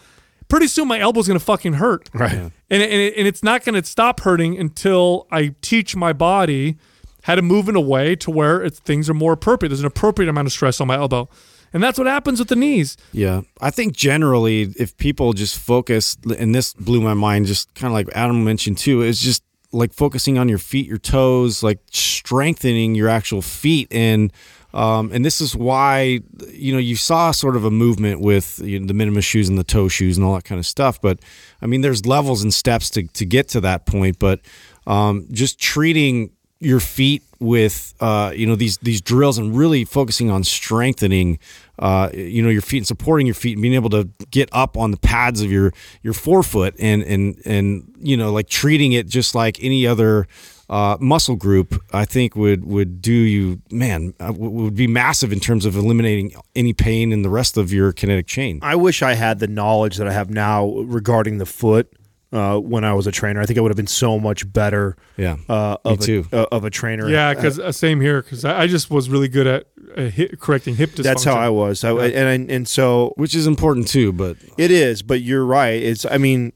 pretty 0.48 0.66
soon 0.66 0.88
my 0.88 0.98
elbow's 0.98 1.26
gonna 1.28 1.38
fucking 1.38 1.74
hurt. 1.74 2.08
right 2.12 2.32
And 2.32 2.52
and, 2.70 2.82
it, 2.82 3.14
and 3.16 3.26
it's 3.26 3.42
not 3.42 3.64
gonna 3.64 3.84
stop 3.84 4.20
hurting 4.20 4.58
until 4.58 5.26
I 5.30 5.54
teach 5.60 5.94
my 5.94 6.12
body 6.12 6.76
how 7.22 7.34
to 7.34 7.42
move 7.42 7.68
in 7.68 7.76
a 7.76 7.80
way 7.80 8.16
to 8.16 8.30
where 8.30 8.62
it's, 8.62 8.78
things 8.78 9.10
are 9.10 9.14
more 9.14 9.32
appropriate. 9.32 9.68
There's 9.68 9.80
an 9.80 9.86
appropriate 9.86 10.28
amount 10.28 10.46
of 10.46 10.52
stress 10.52 10.80
on 10.80 10.86
my 10.86 10.96
elbow, 10.96 11.28
and 11.72 11.82
that's 11.82 11.98
what 11.98 12.06
happens 12.06 12.38
with 12.38 12.48
the 12.48 12.56
knees. 12.56 12.96
Yeah, 13.12 13.42
I 13.60 13.70
think 13.70 13.94
generally, 13.94 14.72
if 14.78 14.96
people 14.96 15.32
just 15.34 15.58
focus, 15.58 16.16
and 16.38 16.54
this 16.54 16.72
blew 16.74 17.00
my 17.00 17.14
mind, 17.14 17.46
just 17.46 17.72
kind 17.74 17.88
of 17.88 17.92
like 17.92 18.08
Adam 18.14 18.44
mentioned 18.44 18.78
too, 18.78 19.02
is 19.02 19.20
just 19.20 19.42
like 19.72 19.92
focusing 19.92 20.38
on 20.38 20.48
your 20.48 20.58
feet, 20.58 20.86
your 20.86 20.98
toes, 20.98 21.62
like 21.62 21.80
strengthening 21.90 22.94
your 22.94 23.08
actual 23.08 23.42
feet, 23.42 23.88
and 23.90 24.32
um, 24.74 25.10
and 25.12 25.24
this 25.24 25.40
is 25.40 25.56
why 25.56 26.20
you 26.50 26.72
know 26.72 26.78
you 26.78 26.96
saw 26.96 27.30
sort 27.30 27.56
of 27.56 27.64
a 27.64 27.70
movement 27.70 28.20
with 28.20 28.60
you 28.62 28.78
know, 28.78 28.86
the 28.86 28.94
minimum 28.94 29.20
shoes 29.20 29.48
and 29.48 29.58
the 29.58 29.64
toe 29.64 29.88
shoes 29.88 30.16
and 30.16 30.26
all 30.26 30.34
that 30.34 30.44
kind 30.44 30.58
of 30.58 30.66
stuff. 30.66 31.00
But 31.00 31.20
I 31.62 31.66
mean, 31.66 31.80
there's 31.80 32.06
levels 32.06 32.42
and 32.42 32.52
steps 32.52 32.90
to 32.90 33.06
to 33.06 33.24
get 33.24 33.48
to 33.48 33.60
that 33.62 33.86
point, 33.86 34.18
but 34.18 34.40
um, 34.86 35.26
just 35.30 35.58
treating 35.58 36.30
your 36.60 36.80
feet 36.80 37.22
with 37.40 37.94
uh, 38.00 38.32
you 38.34 38.46
know 38.46 38.56
these 38.56 38.78
these 38.78 39.00
drills 39.00 39.38
and 39.38 39.56
really 39.56 39.84
focusing 39.84 40.30
on 40.30 40.42
strengthening 40.42 41.38
uh, 41.78 42.10
you 42.12 42.42
know 42.42 42.48
your 42.48 42.62
feet 42.62 42.78
and 42.78 42.86
supporting 42.86 43.26
your 43.26 43.34
feet 43.34 43.52
and 43.52 43.62
being 43.62 43.74
able 43.74 43.90
to 43.90 44.08
get 44.30 44.48
up 44.52 44.76
on 44.76 44.90
the 44.90 44.96
pads 44.96 45.40
of 45.40 45.50
your 45.50 45.72
your 46.02 46.12
forefoot 46.12 46.74
and 46.78 47.02
and 47.04 47.40
and 47.44 47.94
you 48.00 48.16
know 48.16 48.32
like 48.32 48.48
treating 48.48 48.92
it 48.92 49.06
just 49.06 49.34
like 49.34 49.62
any 49.62 49.86
other 49.86 50.26
uh, 50.68 50.96
muscle 51.00 51.36
group, 51.36 51.82
I 51.92 52.04
think 52.04 52.36
would 52.36 52.64
would 52.64 53.00
do 53.00 53.12
you 53.12 53.62
man 53.70 54.14
uh, 54.20 54.32
would 54.36 54.74
be 54.74 54.86
massive 54.86 55.32
in 55.32 55.40
terms 55.40 55.64
of 55.64 55.76
eliminating 55.76 56.34
any 56.54 56.72
pain 56.72 57.12
in 57.12 57.22
the 57.22 57.30
rest 57.30 57.56
of 57.56 57.72
your 57.72 57.92
kinetic 57.92 58.26
chain. 58.26 58.60
I 58.62 58.76
wish 58.76 59.02
I 59.02 59.14
had 59.14 59.38
the 59.38 59.48
knowledge 59.48 59.96
that 59.96 60.06
I 60.06 60.12
have 60.12 60.30
now 60.30 60.68
regarding 60.70 61.38
the 61.38 61.46
foot. 61.46 61.92
Uh, 62.30 62.58
when 62.58 62.84
I 62.84 62.92
was 62.92 63.06
a 63.06 63.10
trainer, 63.10 63.40
I 63.40 63.46
think 63.46 63.58
I 63.58 63.62
would 63.62 63.70
have 63.70 63.76
been 63.78 63.86
so 63.86 64.18
much 64.18 64.52
better. 64.52 64.98
Yeah, 65.16 65.38
uh, 65.48 65.78
me 65.82 65.92
of 65.92 66.00
too. 66.00 66.26
A, 66.30 66.42
uh, 66.42 66.46
of 66.52 66.64
a 66.64 66.68
trainer. 66.68 67.08
Yeah, 67.08 67.32
because 67.32 67.58
uh, 67.58 67.72
same 67.72 68.02
here. 68.02 68.20
Because 68.20 68.44
I, 68.44 68.64
I 68.64 68.66
just 68.66 68.90
was 68.90 69.08
really 69.08 69.28
good 69.28 69.46
at 69.46 69.66
uh, 69.96 70.02
hip, 70.02 70.38
correcting 70.38 70.76
hip 70.76 70.90
dysfunction. 70.90 71.02
That's 71.04 71.24
how 71.24 71.36
I 71.36 71.48
was. 71.48 71.82
I, 71.84 71.92
and 71.92 72.50
and 72.50 72.68
so 72.68 73.14
which 73.16 73.34
is 73.34 73.46
important 73.46 73.88
too. 73.88 74.12
But 74.12 74.36
it 74.58 74.70
is. 74.70 75.00
But 75.00 75.22
you're 75.22 75.46
right. 75.46 75.82
It's. 75.82 76.04
I 76.04 76.18
mean, 76.18 76.52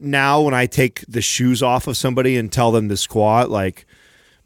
now 0.00 0.40
when 0.42 0.54
I 0.54 0.66
take 0.66 1.04
the 1.08 1.20
shoes 1.22 1.62
off 1.62 1.86
of 1.86 1.96
somebody 1.96 2.36
and 2.36 2.50
tell 2.52 2.72
them 2.72 2.88
to 2.88 2.96
squat, 2.96 3.50
like, 3.50 3.86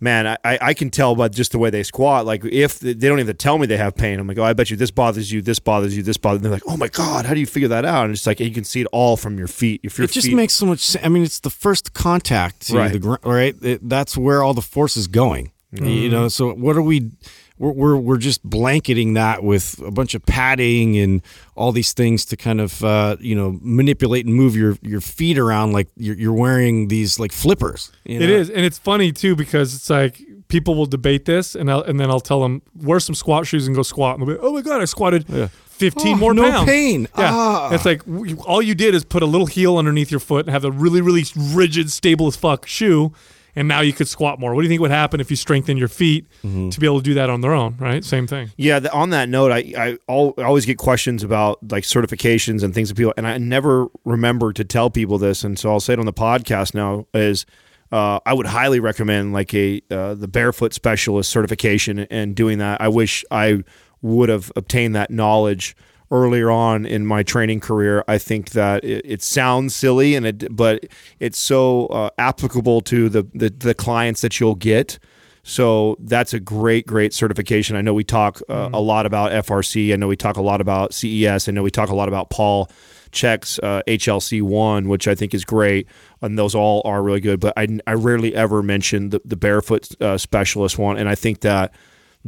man, 0.00 0.26
I, 0.26 0.58
I 0.60 0.74
can 0.74 0.90
tell 0.90 1.14
by 1.14 1.28
just 1.28 1.52
the 1.52 1.58
way 1.58 1.70
they 1.70 1.82
squat. 1.82 2.24
Like, 2.26 2.44
if 2.44 2.78
they 2.80 2.94
don't 2.94 3.20
even 3.20 3.36
tell 3.36 3.58
me 3.58 3.66
they 3.66 3.76
have 3.76 3.96
pain, 3.96 4.18
I'm 4.20 4.26
like, 4.26 4.38
oh, 4.38 4.44
I 4.44 4.52
bet 4.52 4.70
you 4.70 4.76
this 4.76 4.90
bothers 4.90 5.30
you, 5.32 5.42
this 5.42 5.58
bothers 5.58 5.96
you, 5.96 6.02
this 6.02 6.16
bothers. 6.16 6.36
And 6.38 6.44
they're 6.44 6.52
like, 6.52 6.62
oh 6.66 6.76
my 6.76 6.88
god, 6.88 7.26
how 7.26 7.34
do 7.34 7.40
you 7.40 7.46
figure 7.46 7.68
that 7.68 7.84
out? 7.84 8.04
And 8.04 8.12
it's 8.14 8.26
like 8.26 8.40
you 8.40 8.52
can 8.52 8.64
see 8.64 8.80
it 8.80 8.86
all 8.92 9.16
from 9.16 9.38
your 9.38 9.48
feet. 9.48 9.80
If 9.82 9.98
your 9.98 10.04
it 10.06 10.12
just 10.12 10.26
feet, 10.28 10.36
makes 10.36 10.54
so 10.54 10.66
much. 10.66 10.80
sense. 10.80 11.04
I 11.04 11.08
mean, 11.08 11.22
it's 11.22 11.40
the 11.40 11.50
first 11.50 11.94
contact 11.94 12.68
to 12.68 12.76
Right. 12.76 12.92
the 12.92 12.98
ground, 12.98 13.20
right? 13.24 13.54
It, 13.62 13.88
that's 13.88 14.16
where 14.16 14.42
all 14.42 14.54
the 14.54 14.62
force 14.62 14.96
is 14.96 15.06
going. 15.08 15.52
Mm-hmm. 15.74 15.86
You 15.86 16.08
know, 16.08 16.28
so 16.28 16.54
what 16.54 16.76
are 16.76 16.82
we? 16.82 17.10
We're, 17.58 17.72
we're 17.72 17.96
we're 17.96 18.18
just 18.18 18.42
blanketing 18.42 19.14
that 19.14 19.42
with 19.42 19.80
a 19.84 19.90
bunch 19.90 20.14
of 20.14 20.24
padding 20.26 20.96
and 20.98 21.22
all 21.56 21.72
these 21.72 21.92
things 21.92 22.24
to 22.26 22.36
kind 22.36 22.60
of 22.60 22.82
uh, 22.84 23.16
you 23.20 23.34
know 23.34 23.58
manipulate 23.62 24.26
and 24.26 24.34
move 24.34 24.54
your 24.56 24.76
your 24.82 25.00
feet 25.00 25.38
around 25.38 25.72
like 25.72 25.88
you're, 25.96 26.16
you're 26.16 26.32
wearing 26.34 26.88
these 26.88 27.18
like 27.18 27.32
flippers. 27.32 27.90
You 28.04 28.18
know? 28.20 28.24
It 28.24 28.30
is, 28.30 28.50
and 28.50 28.64
it's 28.64 28.78
funny 28.78 29.12
too 29.12 29.34
because 29.36 29.74
it's 29.74 29.90
like 29.90 30.20
people 30.48 30.74
will 30.76 30.86
debate 30.86 31.24
this, 31.26 31.54
and 31.54 31.70
I'll, 31.70 31.82
and 31.82 31.98
then 32.00 32.10
I'll 32.10 32.20
tell 32.20 32.40
them 32.40 32.62
wear 32.74 33.00
some 33.00 33.14
squat 33.14 33.46
shoes 33.46 33.66
and 33.66 33.76
go 33.76 33.82
squat, 33.82 34.18
and 34.18 34.26
they'll 34.26 34.36
be, 34.36 34.40
oh 34.40 34.52
my 34.54 34.62
god, 34.62 34.80
I 34.80 34.84
squatted 34.86 35.26
fifteen 35.66 36.14
Oh, 36.14 36.18
more 36.18 36.34
no 36.34 36.50
pounds, 36.50 36.68
pain. 36.70 37.02
Yeah, 37.18 37.30
Ah. 37.34 37.74
it's 37.74 37.84
like 37.84 38.02
all 38.46 38.62
you 38.62 38.74
did 38.74 38.94
is 38.94 39.04
put 39.04 39.22
a 39.22 39.26
little 39.26 39.46
heel 39.46 39.76
underneath 39.76 40.10
your 40.10 40.20
foot 40.20 40.46
and 40.46 40.52
have 40.52 40.64
a 40.64 40.70
really 40.70 41.00
really 41.00 41.24
rigid, 41.36 41.90
stable 41.90 42.28
as 42.28 42.36
fuck 42.36 42.66
shoe. 42.66 43.12
And 43.56 43.66
now 43.66 43.80
you 43.80 43.92
could 43.92 44.06
squat 44.08 44.38
more. 44.38 44.54
What 44.54 44.60
do 44.62 44.64
you 44.66 44.68
think 44.68 44.80
would 44.80 44.90
happen 44.90 45.20
if 45.20 45.30
you 45.30 45.36
strengthen 45.36 45.76
your 45.76 45.88
feet 45.88 46.26
Mm-hmm. 46.44 46.68
to 46.70 46.80
be 46.80 46.86
able 46.86 46.98
to 46.98 47.02
do 47.04 47.14
that 47.14 47.28
on 47.30 47.40
their 47.40 47.52
own? 47.52 47.76
Right, 47.78 48.04
same 48.04 48.26
thing. 48.26 48.50
Yeah, 48.56 48.78
the, 48.78 48.92
on 48.92 49.10
that 49.10 49.28
note, 49.28 49.50
I, 49.50 49.72
I, 49.76 49.98
al- 50.08 50.34
I 50.38 50.42
always 50.42 50.64
get 50.66 50.78
questions 50.78 51.24
about 51.24 51.58
like 51.70 51.84
certifications 51.84 52.62
and 52.62 52.72
things 52.74 52.88
that 52.88 52.94
people, 52.96 53.14
and 53.16 53.26
I 53.26 53.36
never 53.38 53.88
remember 54.04 54.52
to 54.52 54.64
tell 54.64 54.90
people 54.90 55.18
this, 55.18 55.42
and 55.44 55.58
so 55.58 55.70
I'll 55.70 55.80
say 55.80 55.94
it 55.94 55.98
on 55.98 56.06
the 56.06 56.12
podcast 56.12 56.74
now. 56.74 57.06
Is 57.14 57.46
uh, 57.90 58.20
I 58.26 58.34
would 58.34 58.46
highly 58.46 58.80
recommend 58.80 59.32
like 59.32 59.52
a 59.54 59.80
uh, 59.90 60.14
the 60.14 60.28
barefoot 60.28 60.72
specialist 60.74 61.30
certification 61.30 62.00
and 62.10 62.36
doing 62.36 62.58
that. 62.58 62.80
I 62.80 62.88
wish 62.88 63.24
I 63.30 63.64
would 64.02 64.28
have 64.28 64.52
obtained 64.54 64.94
that 64.94 65.10
knowledge 65.10 65.74
earlier 66.10 66.50
on 66.50 66.86
in 66.86 67.06
my 67.06 67.22
training 67.22 67.60
career. 67.60 68.04
I 68.08 68.18
think 68.18 68.50
that 68.50 68.84
it, 68.84 69.02
it 69.04 69.22
sounds 69.22 69.74
silly, 69.74 70.14
and 70.14 70.26
it 70.26 70.54
but 70.54 70.86
it's 71.20 71.38
so 71.38 71.86
uh, 71.86 72.10
applicable 72.18 72.80
to 72.82 73.08
the, 73.08 73.26
the 73.34 73.50
the 73.50 73.74
clients 73.74 74.20
that 74.22 74.40
you'll 74.40 74.54
get. 74.54 74.98
So 75.42 75.96
that's 76.00 76.34
a 76.34 76.40
great, 76.40 76.86
great 76.86 77.14
certification. 77.14 77.74
I 77.74 77.80
know 77.80 77.94
we 77.94 78.04
talk 78.04 78.42
uh, 78.50 78.68
a 78.70 78.80
lot 78.82 79.06
about 79.06 79.32
FRC. 79.32 79.94
I 79.94 79.96
know 79.96 80.06
we 80.06 80.16
talk 80.16 80.36
a 80.36 80.42
lot 80.42 80.60
about 80.60 80.92
CES. 80.92 81.48
I 81.48 81.52
know 81.52 81.62
we 81.62 81.70
talk 81.70 81.88
a 81.88 81.94
lot 81.94 82.08
about 82.08 82.28
Paul 82.28 82.70
Chek's 83.12 83.58
uh, 83.60 83.80
HLC 83.86 84.42
one, 84.42 84.88
which 84.88 85.08
I 85.08 85.14
think 85.14 85.32
is 85.32 85.46
great, 85.46 85.88
and 86.20 86.38
those 86.38 86.54
all 86.54 86.82
are 86.84 87.02
really 87.02 87.20
good. 87.20 87.40
But 87.40 87.54
I, 87.56 87.66
I 87.86 87.94
rarely 87.94 88.34
ever 88.34 88.62
mention 88.62 89.10
the, 89.10 89.22
the 89.24 89.36
barefoot 89.36 89.88
uh, 90.02 90.18
specialist 90.18 90.78
one, 90.78 90.98
and 90.98 91.08
I 91.08 91.14
think 91.14 91.40
that 91.40 91.72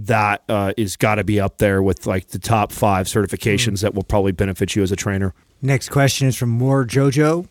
that 0.06 0.42
uh, 0.48 0.72
is 0.76 0.96
got 0.96 1.16
to 1.16 1.24
be 1.24 1.40
up 1.40 1.58
there 1.58 1.82
with 1.82 2.06
like 2.06 2.28
the 2.28 2.38
top 2.38 2.72
five 2.72 3.06
certifications 3.06 3.82
that 3.82 3.94
will 3.94 4.02
probably 4.02 4.32
benefit 4.32 4.74
you 4.76 4.82
as 4.82 4.92
a 4.92 4.96
trainer. 4.96 5.34
Next 5.62 5.88
question 5.88 6.28
is 6.28 6.36
from 6.36 6.50
More 6.50 6.84
Jojo. 6.84 7.48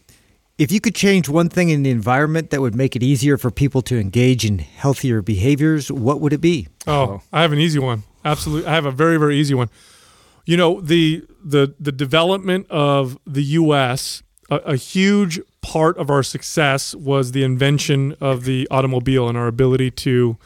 If 0.57 0.71
you 0.71 0.81
could 0.81 0.95
change 0.95 1.29
one 1.29 1.47
thing 1.47 1.69
in 1.69 1.83
the 1.83 1.89
environment 1.89 2.49
that 2.49 2.59
would 2.59 2.75
make 2.75 2.95
it 2.95 3.03
easier 3.03 3.37
for 3.37 3.49
people 3.49 3.81
to 3.83 3.97
engage 3.97 4.45
in 4.45 4.59
healthier 4.59 5.21
behaviors, 5.21 5.89
what 5.89 6.19
would 6.19 6.33
it 6.33 6.41
be? 6.41 6.67
Oh, 6.85 7.21
I 7.31 7.41
have 7.43 7.53
an 7.53 7.59
easy 7.59 7.79
one. 7.79 8.03
Absolutely, 8.25 8.67
I 8.67 8.73
have 8.73 8.85
a 8.85 8.91
very 8.91 9.17
very 9.17 9.37
easy 9.37 9.53
one. 9.53 9.69
You 10.45 10.57
know 10.57 10.81
the 10.81 11.23
the 11.43 11.75
the 11.79 11.91
development 11.91 12.67
of 12.69 13.17
the 13.25 13.43
U.S. 13.43 14.21
A, 14.49 14.55
a 14.55 14.75
huge 14.75 15.39
part 15.61 15.97
of 15.97 16.09
our 16.09 16.23
success 16.23 16.93
was 16.95 17.31
the 17.31 17.43
invention 17.43 18.15
of 18.19 18.43
the 18.43 18.67
automobile 18.69 19.29
and 19.29 19.37
our 19.37 19.47
ability 19.47 19.91
to 19.91 20.37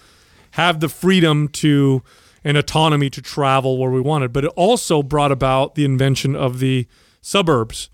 have 0.53 0.79
the 0.79 0.89
freedom 0.89 1.47
to 1.47 2.03
and 2.43 2.57
autonomy 2.57 3.09
to 3.09 3.21
travel 3.21 3.77
where 3.77 3.89
we 3.89 4.01
wanted. 4.01 4.33
But 4.33 4.45
it 4.45 4.51
also 4.55 5.01
brought 5.01 5.31
about 5.31 5.75
the 5.75 5.85
invention 5.85 6.35
of 6.35 6.59
the 6.59 6.87
suburbs 7.21 7.89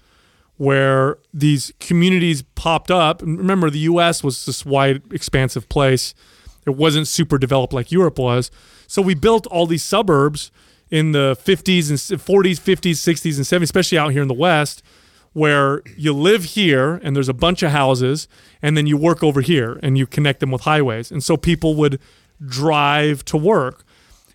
where 0.58 1.18
these 1.34 1.72
communities 1.80 2.42
popped 2.56 2.92
up. 2.92 3.22
Remember, 3.22 3.70
the 3.70 3.80
U.S. 3.80 4.24
was 4.24 4.46
this 4.46 4.66
wide, 4.66 5.02
expansive 5.14 5.70
place. 5.70 6.14
It 6.66 6.72
wasn't 6.76 7.08
super 7.08 7.38
developed 7.38 7.72
like 7.72 7.94
Europe 7.94 8.20
was. 8.20 8.52
So 8.88 9.02
we 9.02 9.14
built 9.14 9.48
all 9.48 9.66
these 9.66 9.84
suburbs 9.84 10.52
in 10.92 11.14
the 11.14 11.38
50s 11.42 11.90
and 11.90 12.20
40s, 12.20 12.60
50s, 12.60 12.92
60s, 12.92 13.38
and 13.38 13.46
70s, 13.46 13.64
especially 13.64 13.98
out 13.98 14.12
here 14.12 14.22
in 14.22 14.28
the 14.28 14.34
West, 14.34 14.84
where 15.32 15.82
you 15.96 16.12
live 16.12 16.44
here 16.44 17.00
and 17.04 17.16
there's 17.16 17.30
a 17.30 17.34
bunch 17.34 17.64
of 17.64 17.72
houses, 17.72 18.28
and 18.62 18.76
then 18.76 18.86
you 18.86 18.98
work 18.98 19.24
over 19.24 19.40
here 19.40 19.80
and 19.82 19.98
you 19.98 20.06
connect 20.06 20.42
them 20.42 20.52
with 20.52 20.64
highways. 20.64 21.10
And 21.10 21.24
so 21.24 21.38
people 21.38 21.76
would 21.76 22.00
drive 22.46 23.24
to 23.26 23.38
work 23.38 23.84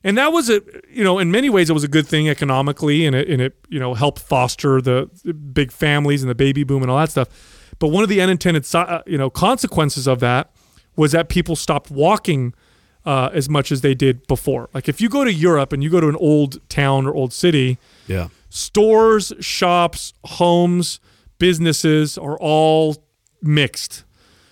and 0.03 0.19
that 0.19 0.29
was 0.33 0.51
a 0.51 0.61
you 0.91 1.03
know 1.03 1.19
in 1.19 1.31
many 1.31 1.49
ways 1.49 1.71
it 1.71 1.73
was 1.73 1.85
a 1.85 1.89
good 1.89 2.07
thing 2.07 2.29
economically 2.29 3.07
and 3.07 3.17
it, 3.17 3.29
and 3.29 3.41
it 3.41 3.57
you 3.69 3.81
know 3.81 3.95
helped 3.95 4.19
foster 4.21 4.81
the 4.83 5.07
big 5.53 5.73
families 5.73 6.23
and 6.23 6.29
the 6.31 6.35
baby 6.35 6.65
boom 6.65 6.83
and 6.83 6.91
all 6.91 6.99
that 6.99 7.11
stuff 7.11 7.29
but 7.79 7.89
one 7.89 8.03
of 8.03 8.09
the 8.11 8.21
unintended 8.21 8.67
uh, 8.75 9.01
you 9.07 9.17
know 9.17 9.31
consequences 9.31 10.07
of 10.07 10.21
that 10.21 10.51
was 10.97 11.13
that 11.13 11.29
people 11.29 11.57
stopped 11.57 11.91
walking 11.91 12.53
uh, 13.07 13.29
as 13.33 13.49
much 13.49 13.73
as 13.73 13.81
they 13.81 13.95
did 13.95 14.27
before 14.27 14.69
like 14.75 14.89
if 14.89 15.01
you 15.01 15.09
go 15.09 15.25
to 15.25 15.33
europe 15.33 15.73
and 15.73 15.83
you 15.83 15.89
go 15.91 16.01
to 16.01 16.09
an 16.09 16.17
old 16.17 16.67
town 16.69 17.07
or 17.07 17.15
old 17.15 17.33
city 17.33 17.79
Yeah. 18.07 18.29
stores 18.51 19.33
shops 19.41 20.13
homes 20.25 21.01
businesses 21.39 22.17
are 22.19 22.37
all 22.39 22.97
mixed 23.43 24.05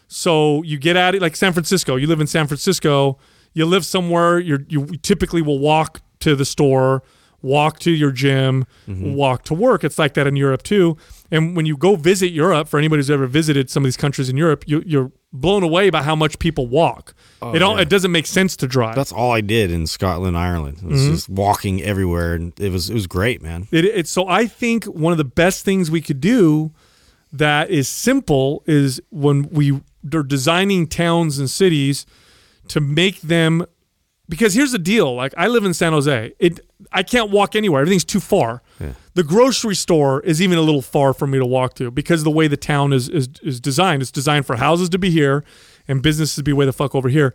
so 0.08 0.62
you 0.62 0.78
get 0.78 0.94
at 0.94 1.14
it 1.14 1.22
like 1.22 1.34
San 1.36 1.54
Francisco. 1.54 1.96
You 1.96 2.06
live 2.06 2.20
in 2.20 2.26
San 2.26 2.46
Francisco. 2.46 3.16
You 3.54 3.66
live 3.66 3.84
somewhere. 3.84 4.38
You're, 4.38 4.64
you 4.68 4.86
typically 5.02 5.42
will 5.42 5.58
walk 5.58 6.00
to 6.20 6.34
the 6.36 6.44
store, 6.44 7.02
walk 7.42 7.78
to 7.80 7.90
your 7.90 8.12
gym, 8.12 8.64
walk 8.86 9.44
to 9.44 9.54
work. 9.54 9.82
It's 9.84 9.98
like 9.98 10.14
that 10.14 10.26
in 10.26 10.36
Europe 10.36 10.62
too. 10.62 10.96
And 11.30 11.56
when 11.56 11.66
you 11.66 11.76
go 11.76 11.96
visit 11.96 12.30
Europe, 12.32 12.68
for 12.68 12.78
anybody 12.78 12.98
who's 12.98 13.10
ever 13.10 13.26
visited 13.26 13.68
some 13.70 13.82
of 13.82 13.86
these 13.86 13.96
countries 13.96 14.28
in 14.28 14.36
Europe, 14.36 14.64
you, 14.66 14.82
you're 14.86 15.10
blown 15.32 15.62
away 15.62 15.88
by 15.90 16.02
how 16.02 16.14
much 16.14 16.38
people 16.38 16.66
walk. 16.66 17.14
it 17.42 17.58
don't, 17.58 17.80
it 17.80 17.88
doesn't 17.88 18.12
make 18.12 18.26
sense 18.26 18.54
to 18.56 18.66
drive. 18.66 18.94
That's 18.94 19.12
all 19.12 19.32
I 19.32 19.40
did 19.40 19.70
in 19.70 19.86
Scotland, 19.86 20.36
Ireland. 20.36 20.78
It 20.82 20.84
was 20.86 21.00
Mm-hmm. 21.02 21.12
just 21.14 21.28
walking 21.28 21.82
everywhere, 21.82 22.34
and 22.34 22.52
it 22.60 22.70
was 22.70 22.90
it 22.90 22.94
was 22.94 23.06
great, 23.06 23.42
man. 23.42 23.66
It, 23.72 23.84
it 23.86 24.06
so 24.08 24.28
I 24.28 24.46
think 24.46 24.84
one 24.84 25.12
of 25.12 25.18
the 25.18 25.24
best 25.24 25.64
things 25.64 25.90
we 25.90 26.00
could 26.02 26.20
do 26.20 26.70
that 27.32 27.70
is 27.70 27.88
simple 27.88 28.62
is 28.66 29.00
when 29.10 29.48
we 29.50 29.80
are 30.14 30.22
designing 30.22 30.86
towns 30.86 31.38
and 31.38 31.48
cities 31.50 32.04
to 32.72 32.80
make 32.80 33.20
them 33.20 33.66
because 34.30 34.54
here's 34.54 34.72
the 34.72 34.78
deal 34.78 35.14
like 35.14 35.34
I 35.36 35.46
live 35.46 35.64
in 35.64 35.74
San 35.74 35.92
Jose. 35.92 36.32
It 36.38 36.60
I 36.90 37.02
can't 37.02 37.30
walk 37.30 37.54
anywhere. 37.54 37.82
Everything's 37.82 38.04
too 38.04 38.18
far. 38.18 38.62
The 39.12 39.22
grocery 39.22 39.74
store 39.74 40.22
is 40.22 40.40
even 40.40 40.56
a 40.56 40.62
little 40.62 40.80
far 40.80 41.12
for 41.12 41.26
me 41.26 41.38
to 41.38 41.44
walk 41.44 41.74
to 41.74 41.90
because 41.90 42.20
of 42.20 42.24
the 42.24 42.30
way 42.30 42.48
the 42.48 42.56
town 42.56 42.94
is 42.94 43.10
is, 43.10 43.28
is 43.42 43.60
designed. 43.60 44.00
It's 44.00 44.10
designed 44.10 44.46
for 44.46 44.56
houses 44.56 44.88
to 44.88 44.98
be 44.98 45.10
here 45.10 45.44
and 45.86 46.02
businesses 46.02 46.34
to 46.36 46.42
be 46.42 46.54
way 46.54 46.64
the 46.64 46.72
fuck 46.72 46.94
over 46.94 47.10
here. 47.10 47.34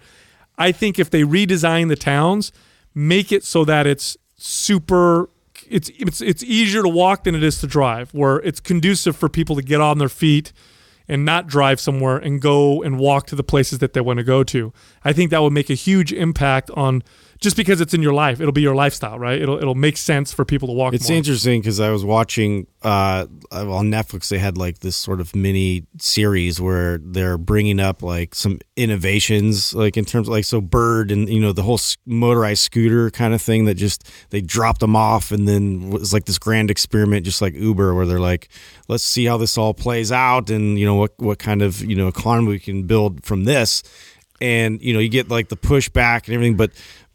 I 0.58 0.72
think 0.72 0.98
if 0.98 1.12
they 1.12 1.22
redesign 1.22 1.90
the 1.90 1.96
towns 1.96 2.52
make 2.96 3.32
it 3.32 3.44
so 3.44 3.64
that 3.64 3.86
it's 3.86 4.18
super 4.38 5.30
it's 5.70 5.92
it's 6.00 6.20
it's 6.20 6.42
easier 6.42 6.82
to 6.82 6.90
walk 6.90 7.26
than 7.26 7.36
it 7.36 7.44
is 7.44 7.60
to 7.60 7.68
drive 7.68 8.12
where 8.12 8.38
it's 8.38 8.60
conducive 8.60 9.16
for 9.16 9.30
people 9.30 9.56
to 9.56 9.62
get 9.62 9.80
on 9.80 10.00
their 10.00 10.10
feet 10.10 10.52
and 11.08 11.24
not 11.26 11.48
drive 11.48 11.80
somewhere 11.80 12.18
and 12.18 12.42
go 12.42 12.84
and 12.84 13.00
walk 13.00 13.28
to 13.28 13.36
the 13.36 13.44
places 13.44 13.80
that 13.80 13.94
they 13.94 14.02
want 14.02 14.18
to 14.18 14.24
go 14.24 14.44
to. 14.44 14.74
I 15.04 15.14
think 15.14 15.32
that 15.32 15.42
would 15.42 15.54
make 15.54 15.70
a 15.70 15.76
huge 15.76 16.12
impact 16.12 16.70
on 16.72 17.04
just 17.40 17.56
because 17.56 17.82
it's 17.82 17.94
in 17.94 18.02
your 18.02 18.14
life. 18.14 18.40
It'll 18.40 18.52
be 18.52 18.62
your 18.62 18.76
lifestyle, 18.76 19.20
right? 19.20 19.40
It'll 19.40 19.58
it'll 19.58 19.76
make 19.76 19.98
sense 19.98 20.34
for 20.34 20.46
people 20.46 20.68
to 20.70 20.74
walk. 20.74 20.94
It's 20.94 21.10
more. 21.10 21.18
interesting 21.18 21.62
because 21.62 21.80
I 21.80 21.92
was 21.92 22.04
watching 22.04 22.68
uh, 22.84 23.28
on 23.52 23.92
Netflix. 23.92 24.30
They 24.30 24.40
had 24.40 24.58
like 24.58 24.80
this 24.80 24.96
sort 24.96 25.22
of 25.22 25.36
mini 25.36 25.86
series 26.00 26.60
where 26.60 26.98
they're 26.98 27.38
bringing 27.38 27.80
up 27.80 28.02
like 28.02 28.34
some 28.34 28.60
innovations, 28.76 29.74
like 29.74 29.98
in 29.98 30.06
terms 30.06 30.28
of 30.28 30.32
like 30.32 30.46
so 30.46 30.62
Bird 30.62 31.12
and 31.12 31.30
you 31.30 31.40
know 31.40 31.52
the 31.52 31.64
whole 31.64 31.80
motorized 32.06 32.62
scooter 32.62 33.10
kind 33.12 33.34
of 33.34 33.42
thing 33.42 33.66
that 33.66 33.76
just 33.76 34.10
they 34.32 34.42
dropped 34.42 34.80
them 34.80 34.96
off 34.96 35.32
and 35.32 35.48
then 35.48 35.90
was 35.90 36.14
like 36.14 36.26
this 36.26 36.40
grand 36.40 36.72
experiment, 36.72 37.26
just 37.26 37.42
like 37.42 37.54
Uber, 37.54 37.94
where 37.94 38.06
they're 38.06 38.20
like, 38.20 38.50
let's 38.88 39.04
see 39.04 39.26
how 39.26 39.38
this 39.38 39.58
all 39.58 39.74
plays 39.74 40.12
out 40.12 40.50
and 40.50 40.80
you 40.80 40.86
know 40.86 40.96
what 40.96 41.14
what 41.18 41.40
kind 41.40 41.62
of 41.62 41.84
you 41.84 41.96
know 41.96 42.08
economy 42.08 42.48
we 42.50 42.60
can 42.60 42.84
build 42.84 43.24
from 43.24 43.44
this, 43.44 43.84
and 44.42 44.82
you 44.82 44.94
know 44.94 45.00
you 45.00 45.10
get 45.10 45.30
like 45.30 45.50
the 45.50 45.58
pushback 45.58 46.26
and 46.26 46.34
everything, 46.34 46.58
but 46.58 46.72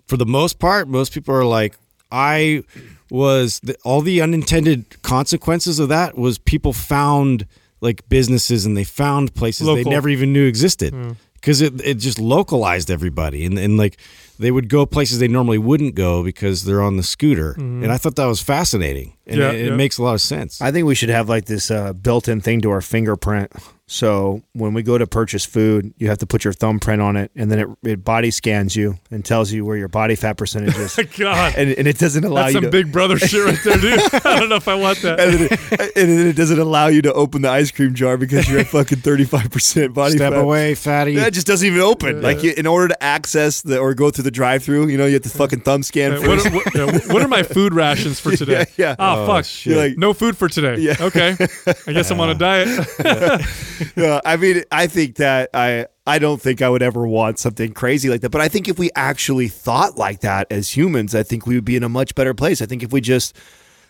for 0.07 0.17
the 0.17 0.27
most 0.27 0.59
part, 0.59 0.89
most 0.89 1.13
people 1.13 1.35
are 1.35 1.45
like, 1.45 1.77
I 2.11 2.65
was 3.11 3.61
the, 3.61 3.77
all 3.85 4.01
the 4.01 4.21
unintended 4.21 5.03
consequences 5.03 5.79
of 5.79 5.89
that 5.89 6.17
was 6.17 6.39
people 6.39 6.73
found 6.73 7.47
like 7.81 8.09
businesses 8.09 8.65
and 8.67 8.77
they 8.77 8.85
found 8.85 9.35
places 9.35 9.67
Local. 9.67 9.85
they 9.85 9.91
never 9.91 10.09
even 10.09 10.33
knew 10.33 10.47
existed. 10.47 10.93
Hmm. 10.93 11.13
Because 11.35 11.61
it, 11.61 11.81
it 11.85 11.95
just 11.95 12.21
localized 12.21 12.91
everybody. 12.91 13.45
And, 13.45 13.59
and 13.59 13.77
like 13.77 13.99
they 14.39 14.51
would 14.51 14.69
go 14.69 14.87
places 14.87 15.19
they 15.19 15.29
normally 15.29 15.59
wouldn't 15.59 15.95
go 15.95 16.23
because 16.23 16.65
they're 16.65 16.83
on 16.83 16.97
the 16.97 17.03
scooter 17.03 17.53
and 17.53 17.91
I 17.93 17.97
thought 17.97 18.17
that 18.17 18.27
was 18.27 18.43
fascinating 18.43 19.17
and 19.27 19.37
Yeah, 19.39 19.51
it, 19.53 19.61
it 19.61 19.67
yeah. 19.71 19.77
makes 19.77 19.99
a 19.99 20.03
lot 20.03 20.15
of 20.15 20.21
sense. 20.21 20.61
I 20.61 20.71
think 20.73 20.87
we 20.87 20.95
should 20.95 21.09
have 21.11 21.29
like 21.29 21.45
this 21.47 21.71
uh, 21.71 21.93
built-in 21.93 22.41
thing 22.41 22.61
to 22.63 22.71
our 22.71 22.81
fingerprint. 22.81 23.53
So 23.87 24.43
when 24.55 24.73
we 24.73 24.83
go 24.83 24.97
to 24.97 25.07
purchase 25.07 25.45
food, 25.45 25.93
you 25.99 26.09
have 26.09 26.17
to 26.19 26.27
put 26.27 26.45
your 26.45 26.55
thumbprint 26.55 27.03
on 27.03 27.15
it, 27.17 27.31
and 27.37 27.51
then 27.51 27.59
it, 27.59 27.69
it 27.91 28.05
body 28.05 28.31
scans 28.31 28.75
you 28.75 28.99
and 29.11 29.23
tells 29.23 29.53
you 29.53 29.67
where 29.67 29.77
your 29.77 29.89
body 29.89 30.15
fat 30.15 30.39
percentage 30.39 30.75
is. 30.79 30.97
God, 31.19 31.55
and, 31.59 31.71
and 31.73 31.87
it 31.87 31.99
doesn't 31.99 32.25
allow 32.25 32.43
that's 32.45 32.55
you 32.55 32.61
some 32.63 32.65
to. 32.65 32.71
Big 32.71 32.91
Brother 32.91 33.19
shit 33.19 33.45
right 33.45 33.59
there, 33.63 33.77
dude. 33.77 34.01
I 34.25 34.39
don't 34.41 34.49
know 34.49 34.57
if 34.57 34.67
I 34.67 34.77
want 34.77 35.03
that. 35.03 35.21
and, 35.21 35.33
then 35.35 35.43
it, 35.51 35.93
and 35.97 36.09
then 36.19 36.27
it 36.27 36.37
doesn't 36.37 36.59
allow 36.59 36.87
you 36.87 37.03
to 37.03 37.13
open 37.13 37.43
the 37.43 37.51
ice 37.51 37.71
cream 37.71 37.93
jar 37.95 38.17
because 38.17 38.49
you're 38.49 38.61
at 38.61 38.69
fucking 38.69 38.99
35% 38.99 39.93
body 39.93 40.17
Step 40.17 40.33
fat. 40.33 40.41
away, 40.43 40.75
fatty. 40.75 41.17
That 41.17 41.35
just 41.35 41.47
doesn't 41.47 41.67
even 41.67 41.81
open. 41.81 42.23
Like 42.23 42.43
you, 42.43 42.55
in 42.57 42.67
order 42.67 42.89
to 42.89 43.03
access 43.03 43.61
the 43.61 43.79
or 43.79 43.93
go 43.93 44.11
through 44.11 44.25
the 44.25 44.31
drive-through, 44.33 44.89
you 44.89 44.99
know, 44.99 45.07
you 45.07 45.15
have 45.15 45.23
to 45.23 45.29
fucking 45.29 45.61
thumb 45.61 45.83
scan 45.83 46.21
first. 46.21 46.27
what, 46.27 46.47
are, 46.47 46.57
what, 46.57 46.75
yeah, 46.75 47.13
what 47.13 47.23
are 47.23 47.29
my 47.29 47.43
food 47.43 47.73
rations 47.85 48.19
for 48.19 48.35
today? 48.37 48.67
Yeah, 48.77 48.89
yeah. 48.89 48.97
Oh, 48.99 49.27
fuck. 49.27 49.47
You're 49.65 49.77
like- 49.77 49.97
no 49.99 50.13
food 50.13 50.37
for 50.37 50.49
today. 50.49 50.77
Yeah. 50.79 50.97
Okay. 51.01 51.37
I 51.87 51.93
guess 51.93 52.11
I'm 52.11 52.21
on 52.21 52.31
a 52.31 52.35
diet. 52.35 52.69
yeah, 53.97 54.21
I 54.25 54.37
mean, 54.37 54.65
I 54.73 54.87
think 54.87 55.17
that 55.17 55.51
I 55.55 55.87
I 56.07 56.19
don't 56.19 56.41
think 56.41 56.63
I 56.63 56.69
would 56.69 56.83
ever 56.83 57.07
want 57.07 57.39
something 57.39 57.73
crazy 57.73 58.09
like 58.11 58.23
that. 58.23 58.31
But 58.31 58.41
I 58.41 58.49
think 58.49 58.69
if 58.69 58.79
we 58.79 58.91
actually 58.97 59.49
thought 59.49 59.97
like 59.97 60.21
that 60.21 60.47
as 60.51 60.77
humans, 60.77 61.15
I 61.15 61.23
think 61.23 61.47
we 61.47 61.55
would 61.55 61.65
be 61.65 61.77
in 61.77 61.85
a 61.85 61.89
much 61.89 62.15
better 62.15 62.35
place. 62.35 62.61
I 62.61 62.67
think 62.67 62.83
if 62.83 62.93
we 62.93 63.01
just 63.01 63.37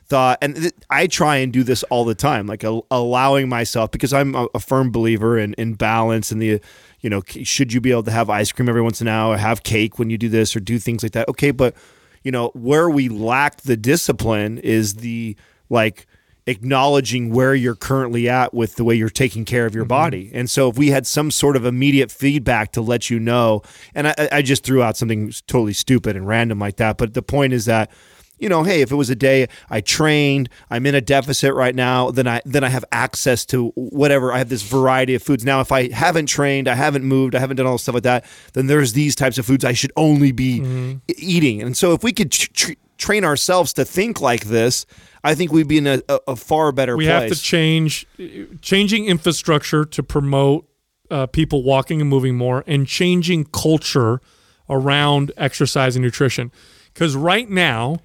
thought, 0.07 0.37
and 0.43 0.57
th- 0.57 0.73
I 0.91 1.07
try 1.07 1.37
and 1.37 1.53
do 1.53 1.63
this 1.63 1.83
all 1.85 2.05
the 2.05 2.15
time, 2.15 2.47
like 2.47 2.65
al- 2.65 2.87
allowing 2.91 3.49
myself 3.49 3.91
because 3.93 4.13
I'm 4.13 4.35
a, 4.35 4.47
a 4.55 4.61
firm 4.61 4.91
believer 4.91 5.39
in 5.39 5.55
in 5.55 5.75
balance 5.75 6.31
and 6.33 6.41
the. 6.43 6.61
You 7.03 7.11
know, 7.11 7.23
should 7.27 7.73
you 7.73 7.81
be 7.81 7.91
able 7.91 8.05
to 8.05 8.11
have 8.11 8.31
ice 8.31 8.51
cream 8.53 8.69
every 8.69 8.83
once 8.83 9.01
in 9.01 9.09
a 9.09 9.11
while, 9.11 9.33
or 9.33 9.37
have 9.37 9.63
cake 9.63 9.99
when 9.99 10.09
you 10.09 10.17
do 10.17 10.29
this, 10.29 10.57
or 10.57 10.61
do 10.61 10.79
things 10.79 11.03
like 11.03 11.13
that? 11.13 11.29
Okay, 11.29 11.51
but 11.51 11.75
you 12.23 12.31
know 12.31 12.51
where 12.55 12.89
we 12.89 13.09
lack 13.09 13.63
the 13.63 13.77
discipline 13.77 14.59
is 14.59 14.95
the 14.95 15.37
like 15.69 16.07
acknowledging 16.47 17.31
where 17.31 17.55
you're 17.55 17.75
currently 17.75 18.29
at 18.29 18.53
with 18.53 18.75
the 18.77 18.85
way 18.85 18.95
you're 18.95 19.09
taking 19.09 19.45
care 19.45 19.67
of 19.67 19.75
your 19.75 19.85
mm-hmm. 19.85 19.89
body. 19.89 20.31
And 20.35 20.51
so 20.51 20.69
if 20.69 20.77
we 20.77 20.89
had 20.89 21.07
some 21.07 21.31
sort 21.31 21.57
of 21.57 21.65
immediate 21.65 22.11
feedback 22.11 22.73
to 22.73 22.81
let 22.81 23.11
you 23.11 23.21
know, 23.21 23.63
and 23.95 24.09
I, 24.09 24.29
I 24.33 24.43
just 24.43 24.65
threw 24.65 24.83
out 24.83 24.97
something 24.97 25.33
totally 25.47 25.73
stupid 25.73 26.17
and 26.17 26.27
random 26.27 26.59
like 26.59 26.77
that, 26.77 26.99
but 26.99 27.15
the 27.15 27.23
point 27.23 27.53
is 27.53 27.67
that 27.67 27.91
you 28.43 28.49
know, 28.49 28.65
hey, 28.65 28.81
if 28.81 28.91
it 28.91 28.97
was 28.97 29.09
a 29.09 29.15
day 29.15 29.47
I 29.71 29.81
trained, 29.81 30.49
I'm 30.69 30.85
in 30.85 30.97
a 30.97 31.01
deficit 31.01 31.55
right 31.55 31.75
now, 31.75 32.11
then 32.11 32.27
I 32.27 32.41
then 32.45 32.65
I 32.65 32.69
have 32.69 32.85
access 32.91 33.47
to 33.47 33.69
whatever. 33.77 34.33
I 34.33 34.39
have 34.39 34.49
this 34.49 34.63
variety 34.63 35.15
of 35.15 35.23
foods. 35.23 35.45
Now, 35.45 35.61
if 35.61 35.71
I 35.71 35.93
haven't 35.93 36.27
trained, 36.27 36.67
I 36.67 36.75
haven't 36.75 37.05
moved, 37.05 37.37
I 37.37 37.39
haven't 37.39 37.57
done 37.57 37.67
all 37.67 37.75
this 37.75 37.83
stuff 37.83 37.95
like 37.95 38.03
that, 38.03 38.25
then 38.55 38.67
there's 38.67 38.95
these 38.95 39.15
types 39.15 39.39
of 39.39 39.47
foods 39.47 39.65
I 39.65 39.75
should 39.75 39.93
only 39.97 40.33
be 40.33 40.61
e- 41.09 41.15
eating. 41.17 41.63
And 41.63 41.77
so 41.77 41.93
if 41.93 42.03
we 42.03 42.13
could 42.13 42.33
tr- 42.33 42.51
tr- 42.53 42.73
train 42.99 43.25
ourselves 43.25 43.73
to 43.75 43.85
think 43.85 44.21
like 44.21 44.47
this, 44.47 44.87
I 45.23 45.37
think 45.37 45.53
we'd 45.53 45.69
be 45.69 45.79
in 45.79 45.87
a, 45.87 46.03
a, 46.09 46.19
a 46.29 46.37
far 46.37 46.73
better 46.73 46.97
place. 46.97 47.07
we 47.07 47.13
place. 47.13 47.31
have 47.31 47.39
to 47.39 47.41
change, 47.41 48.07
changing 48.61 49.07
infrastructure 49.07 49.85
to 49.85 50.03
promote 50.03 50.69
uh, 51.13 51.27
people 51.27 51.63
walking 51.63 52.01
and 52.01 52.11
moving 52.11 52.37
more, 52.37 52.65
and 52.67 52.89
changing 52.89 53.45
culture 53.45 54.21
around 54.69 55.31
exercise 55.37 55.95
and 55.95 56.05
nutrition. 56.05 56.51
Because 56.93 57.15
right 57.15 57.49
now, 57.49 57.99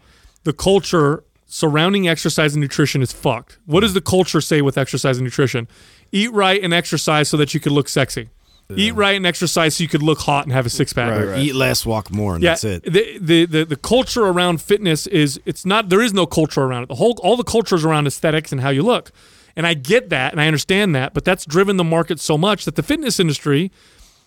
the 0.44 0.54
culture 0.54 1.24
surrounding 1.46 2.08
exercise 2.08 2.54
and 2.54 2.62
nutrition 2.62 3.02
is 3.02 3.12
fucked. 3.12 3.58
What 3.66 3.82
does 3.82 3.94
the 3.94 4.02
culture 4.02 4.42
say 4.42 4.62
with 4.62 4.78
exercise 4.78 5.18
and 5.18 5.24
nutrition? 5.24 5.68
Eat 6.12 6.32
right 6.34 6.62
and 6.62 6.74
exercise 6.74 7.30
so 7.30 7.38
that 7.38 7.54
you 7.54 7.60
could 7.60 7.72
look 7.72 7.90
sexy. 7.90 8.30
Eat 8.76 8.96
right 8.96 9.16
and 9.16 9.26
exercise 9.26 9.78
so 9.78 9.84
you 9.84 9.88
could 9.88 10.04
look 10.04 10.20
hot 10.20 10.44
and 10.44 10.52
have 10.52 10.66
a 10.66 10.70
six 10.70 10.92
pack. 10.92 11.38
Eat 11.38 11.56
less, 11.56 11.86
walk 11.86 12.12
more, 12.12 12.36
and 12.36 12.44
that's 12.44 12.66
it. 12.66 12.84
The, 12.84 13.18
the 13.18 13.46
the 13.46 13.66
the 13.66 13.76
culture 13.78 14.26
around 14.26 14.62
fitness 14.62 15.08
is 15.08 15.40
it's 15.46 15.66
not 15.66 15.88
there 15.88 16.02
is 16.02 16.14
no 16.14 16.26
culture 16.26 16.64
around 16.64 16.84
it. 16.84 16.90
The 16.90 16.96
whole 16.96 17.18
all 17.24 17.38
the 17.38 17.46
culture 17.46 17.76
is 17.76 17.86
around 17.86 18.08
aesthetics 18.08 18.52
and 18.52 18.60
how 18.60 18.70
you 18.70 18.84
look. 18.84 19.14
And 19.56 19.66
I 19.66 19.74
get 19.74 20.10
that 20.10 20.34
and 20.34 20.42
I 20.42 20.48
understand 20.48 20.94
that, 20.96 21.14
but 21.14 21.24
that's 21.24 21.46
driven 21.46 21.78
the 21.78 21.86
market 21.86 22.20
so 22.20 22.38
much 22.38 22.66
that 22.66 22.76
the 22.76 22.84
fitness 22.84 23.22
industry 23.22 23.72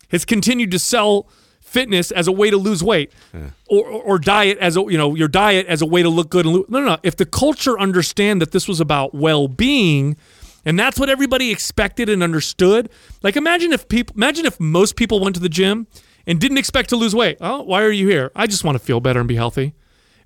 has 0.08 0.24
continued 0.24 0.70
to 0.70 0.78
sell 0.78 1.28
fitness 1.70 2.10
as 2.10 2.26
a 2.26 2.32
way 2.32 2.50
to 2.50 2.56
lose 2.56 2.82
weight 2.82 3.12
or, 3.68 3.78
or, 3.86 4.02
or 4.02 4.18
diet 4.18 4.58
as 4.58 4.76
a 4.76 4.80
you 4.80 4.98
know 4.98 5.14
your 5.14 5.28
diet 5.28 5.66
as 5.68 5.80
a 5.80 5.86
way 5.86 6.02
to 6.02 6.08
look 6.08 6.28
good 6.28 6.44
and 6.44 6.54
lo- 6.54 6.66
no 6.68 6.80
no 6.80 6.86
no. 6.86 6.96
If 7.02 7.14
the 7.16 7.26
culture 7.26 7.78
understand 7.78 8.42
that 8.42 8.50
this 8.50 8.66
was 8.66 8.80
about 8.80 9.14
well-being 9.14 10.16
and 10.64 10.78
that's 10.78 10.98
what 10.98 11.08
everybody 11.08 11.50
expected 11.52 12.08
and 12.08 12.22
understood 12.22 12.90
like 13.22 13.36
imagine 13.36 13.72
if 13.72 13.88
people 13.88 14.14
imagine 14.16 14.46
if 14.46 14.58
most 14.58 14.96
people 14.96 15.20
went 15.20 15.36
to 15.36 15.40
the 15.40 15.48
gym 15.48 15.86
and 16.26 16.40
didn't 16.40 16.58
expect 16.58 16.88
to 16.90 16.96
lose 16.96 17.14
weight. 17.14 17.38
Oh 17.40 17.62
why 17.62 17.82
are 17.82 17.92
you 17.92 18.08
here? 18.08 18.32
I 18.34 18.46
just 18.48 18.64
want 18.64 18.76
to 18.76 18.84
feel 18.84 19.00
better 19.00 19.20
and 19.20 19.28
be 19.28 19.36
healthy. 19.36 19.74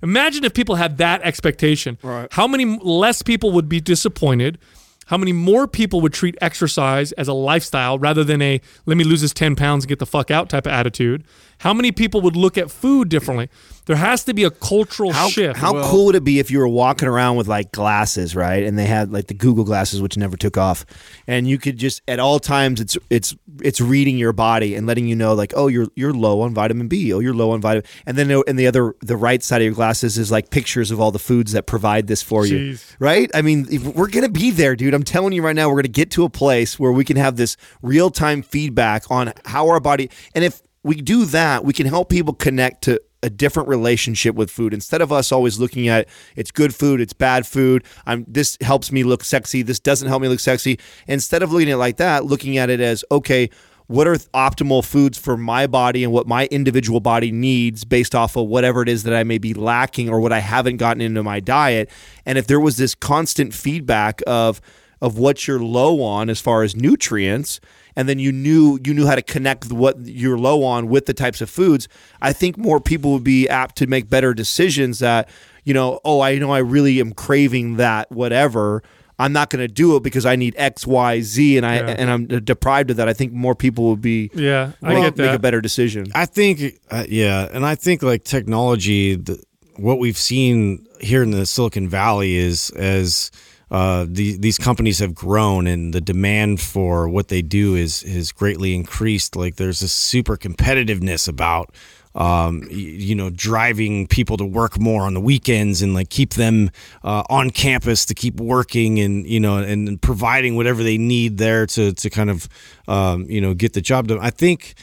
Imagine 0.01 0.43
if 0.43 0.53
people 0.53 0.75
had 0.75 0.97
that 0.97 1.21
expectation. 1.21 1.97
Right. 2.03 2.27
how 2.31 2.47
many 2.47 2.65
less 2.65 3.21
people 3.21 3.51
would 3.51 3.69
be 3.69 3.79
disappointed 3.79 4.57
how 5.05 5.17
many 5.17 5.33
more 5.33 5.67
people 5.67 6.01
would 6.01 6.13
treat 6.13 6.35
exercise 6.41 7.11
as 7.13 7.27
a 7.27 7.33
lifestyle 7.33 7.97
rather 7.97 8.23
than 8.23 8.41
a 8.41 8.61
let 8.85 8.97
me 8.97 9.03
lose 9.03 9.21
this 9.21 9.33
10 9.33 9.55
pounds 9.55 9.85
and 9.85 9.89
get 9.89 9.99
the 9.99 10.05
fuck 10.05 10.31
out 10.31 10.49
type 10.49 10.65
of 10.65 10.73
attitude 10.73 11.23
how 11.59 11.73
many 11.73 11.91
people 11.91 12.21
would 12.21 12.35
look 12.35 12.57
at 12.57 12.71
food 12.71 13.09
differently 13.09 13.49
there 13.85 13.95
has 13.95 14.23
to 14.23 14.33
be 14.33 14.43
a 14.43 14.51
cultural 14.51 15.11
How, 15.11 15.29
shift 15.29 15.57
how 15.57 15.89
cool 15.89 16.07
would 16.07 16.15
it 16.15 16.23
be 16.23 16.39
if 16.39 16.49
you 16.49 16.59
were 16.59 16.67
walking 16.67 17.07
around 17.07 17.35
with 17.35 17.47
like 17.47 17.71
glasses, 17.71 18.35
right? 18.35 18.63
And 18.63 18.77
they 18.77 18.85
had 18.85 19.11
like 19.11 19.27
the 19.27 19.33
Google 19.33 19.63
glasses, 19.63 20.01
which 20.01 20.17
never 20.17 20.35
took 20.37 20.57
off, 20.57 20.85
and 21.27 21.47
you 21.47 21.57
could 21.57 21.77
just 21.77 22.01
at 22.07 22.19
all 22.19 22.39
times 22.39 22.81
it's 22.81 22.97
it's 23.09 23.35
it's 23.61 23.79
reading 23.79 24.17
your 24.17 24.33
body 24.33 24.75
and 24.75 24.87
letting 24.87 25.07
you 25.07 25.15
know 25.15 25.33
like, 25.33 25.53
oh, 25.55 25.67
you're 25.67 25.87
you're 25.95 26.13
low 26.13 26.41
on 26.41 26.53
vitamin 26.53 26.87
B, 26.87 27.13
oh, 27.13 27.19
you're 27.19 27.33
low 27.33 27.51
on 27.51 27.61
vitamin, 27.61 27.83
and 28.05 28.17
then 28.17 28.31
in 28.47 28.55
the 28.55 28.67
other 28.67 28.95
the 29.01 29.17
right 29.17 29.43
side 29.43 29.61
of 29.61 29.65
your 29.65 29.75
glasses 29.75 30.17
is 30.17 30.31
like 30.31 30.49
pictures 30.49 30.89
of 30.89 30.99
all 30.99 31.11
the 31.11 31.19
foods 31.19 31.51
that 31.51 31.67
provide 31.67 32.07
this 32.07 32.23
for 32.23 32.45
you, 32.45 32.77
right? 32.99 33.29
I 33.33 33.41
mean, 33.41 33.67
if 33.69 33.83
we're 33.83 34.09
gonna 34.09 34.29
be 34.29 34.51
there, 34.51 34.75
dude. 34.75 34.93
I'm 34.93 35.03
telling 35.03 35.33
you 35.33 35.43
right 35.43 35.55
now, 35.55 35.69
we're 35.69 35.77
gonna 35.77 35.89
get 35.89 36.11
to 36.11 36.23
a 36.23 36.29
place 36.29 36.79
where 36.79 36.91
we 36.91 37.05
can 37.05 37.17
have 37.17 37.35
this 37.35 37.55
real 37.81 38.09
time 38.09 38.41
feedback 38.41 39.11
on 39.11 39.33
how 39.45 39.69
our 39.69 39.79
body, 39.79 40.09
and 40.33 40.43
if 40.43 40.61
we 40.85 40.97
do 40.97 41.25
that, 41.25 41.65
we 41.65 41.73
can 41.73 41.87
help 41.87 42.09
people 42.09 42.33
connect 42.33 42.83
to 42.83 43.01
a 43.23 43.29
different 43.29 43.67
relationship 43.67 44.35
with 44.35 44.51
food 44.51 44.71
instead 44.71 45.01
of 45.01 45.11
us 45.11 45.31
always 45.31 45.57
looking 45.57 45.87
at 45.87 46.07
it's 46.35 46.51
good 46.51 46.75
food, 46.75 47.01
it's 47.01 47.11
bad 47.11 47.47
food. 47.47 47.83
I'm 48.05 48.23
this 48.27 48.55
helps 48.61 48.91
me 48.91 49.03
look 49.03 49.23
sexy, 49.23 49.63
this 49.63 49.79
doesn't 49.79 50.07
help 50.07 50.21
me 50.21 50.27
look 50.27 50.39
sexy. 50.39 50.77
Instead 51.07 51.41
of 51.41 51.51
looking 51.51 51.69
at 51.69 51.73
it 51.73 51.77
like 51.77 51.97
that, 51.97 52.25
looking 52.25 52.59
at 52.59 52.69
it 52.69 52.79
as 52.81 53.03
okay, 53.11 53.49
what 53.87 54.07
are 54.07 54.13
optimal 54.35 54.85
foods 54.85 55.17
for 55.17 55.35
my 55.37 55.65
body 55.65 56.03
and 56.03 56.13
what 56.13 56.27
my 56.27 56.45
individual 56.51 56.99
body 56.99 57.31
needs 57.31 57.83
based 57.83 58.13
off 58.13 58.35
of 58.35 58.45
whatever 58.47 58.83
it 58.83 58.89
is 58.89 59.01
that 59.03 59.15
I 59.15 59.23
may 59.23 59.39
be 59.39 59.55
lacking 59.55 60.07
or 60.07 60.19
what 60.19 60.31
I 60.31 60.39
haven't 60.39 60.77
gotten 60.77 61.01
into 61.01 61.23
my 61.23 61.39
diet. 61.39 61.89
And 62.27 62.37
if 62.37 62.45
there 62.45 62.59
was 62.59 62.77
this 62.77 62.93
constant 62.93 63.55
feedback 63.55 64.21
of 64.27 64.61
of 65.01 65.17
what 65.17 65.47
you're 65.47 65.59
low 65.59 66.03
on 66.03 66.29
as 66.29 66.39
far 66.39 66.61
as 66.61 66.75
nutrients 66.75 67.59
and 67.95 68.07
then 68.09 68.19
you 68.19 68.31
knew 68.31 68.79
you 68.85 68.93
knew 68.93 69.05
how 69.07 69.15
to 69.15 69.21
connect 69.21 69.71
what 69.71 69.95
you're 70.05 70.37
low 70.37 70.63
on 70.63 70.87
with 70.87 71.05
the 71.05 71.13
types 71.13 71.41
of 71.41 71.49
foods 71.49 71.87
i 72.21 72.33
think 72.33 72.57
more 72.57 72.79
people 72.79 73.13
would 73.13 73.23
be 73.23 73.47
apt 73.49 73.75
to 73.77 73.87
make 73.87 74.09
better 74.09 74.33
decisions 74.33 74.99
that 74.99 75.29
you 75.63 75.73
know 75.73 75.99
oh 76.05 76.21
i 76.21 76.37
know 76.37 76.51
i 76.51 76.57
really 76.59 76.99
am 76.99 77.13
craving 77.13 77.77
that 77.77 78.11
whatever. 78.11 78.81
I'm 79.17 79.31
not 79.31 79.49
going 79.49 79.61
to 79.65 79.73
do 79.73 79.95
it 79.95 80.03
because 80.03 80.25
i 80.25 80.35
need 80.35 80.55
x 80.57 80.85
y 80.85 81.21
z 81.21 81.55
and 81.55 81.65
i 81.65 81.75
Yeah. 81.75 81.95
and 81.97 82.09
i'm 82.11 82.25
deprived 82.27 82.91
of 82.91 82.97
that. 82.97 83.07
I 83.07 83.13
think 83.13 83.31
more 83.31 83.55
people 83.55 83.85
would 83.91 84.01
be 84.01 84.29
yeah 84.33 84.73
i 84.83 84.93
will 84.93 85.03
get 85.03 85.17
make 85.17 85.31
a 85.33 85.39
better 85.39 85.61
decision. 85.61 86.07
I 86.13 86.25
think, 86.25 86.79
uh, 86.91 87.05
yeah, 87.07 87.47
and 87.53 87.65
I 87.65 87.75
think 87.75 88.03
like 88.03 88.25
technology, 88.25 89.15
the, 89.15 89.41
what 89.77 89.99
we've 89.99 90.17
seen 90.17 90.85
here 90.99 91.23
in 91.23 91.31
the 91.31 91.45
Silicon 91.45 91.87
Valley 91.87 92.35
is 92.35 92.71
as 92.71 93.31
uh, 93.71 94.05
the, 94.07 94.37
these 94.37 94.57
companies 94.57 94.99
have 94.99 95.15
grown 95.15 95.67
and 95.67 95.93
the 95.93 96.01
demand 96.01 96.61
for 96.61 97.09
what 97.09 97.29
they 97.29 97.41
do 97.41 97.75
is 97.75 98.01
has 98.01 98.31
greatly 98.31 98.75
increased. 98.75 99.35
Like 99.35 99.55
there's 99.55 99.81
a 99.81 99.89
super 99.89 100.37
competitiveness 100.37 101.27
about 101.27 101.73
um, 102.15 102.65
you 102.71 103.13
know, 103.13 103.29
driving 103.29 104.07
people 104.07 104.37
to 104.37 104.45
work 104.45 104.79
more 104.79 105.01
on 105.01 105.13
the 105.13 105.19
weekends 105.19 105.81
and 105.81 105.93
like 105.93 106.09
keep 106.09 106.35
them 106.35 106.71
uh, 107.03 107.23
on 107.29 107.49
campus 107.49 108.05
to 108.05 108.13
keep 108.13 108.39
working 108.39 108.99
and 108.99 109.27
you 109.27 109.39
know 109.39 109.57
and 109.57 110.01
providing 110.01 110.55
whatever 110.55 110.81
they 110.81 110.97
need 110.97 111.37
there 111.37 111.65
to 111.67 111.91
to 111.93 112.09
kind 112.09 112.29
of 112.29 112.47
um, 112.87 113.25
you 113.29 113.41
know 113.41 113.53
get 113.53 113.73
the 113.73 113.81
job 113.81 114.07
done. 114.07 114.19
I 114.21 114.29
think 114.29 114.75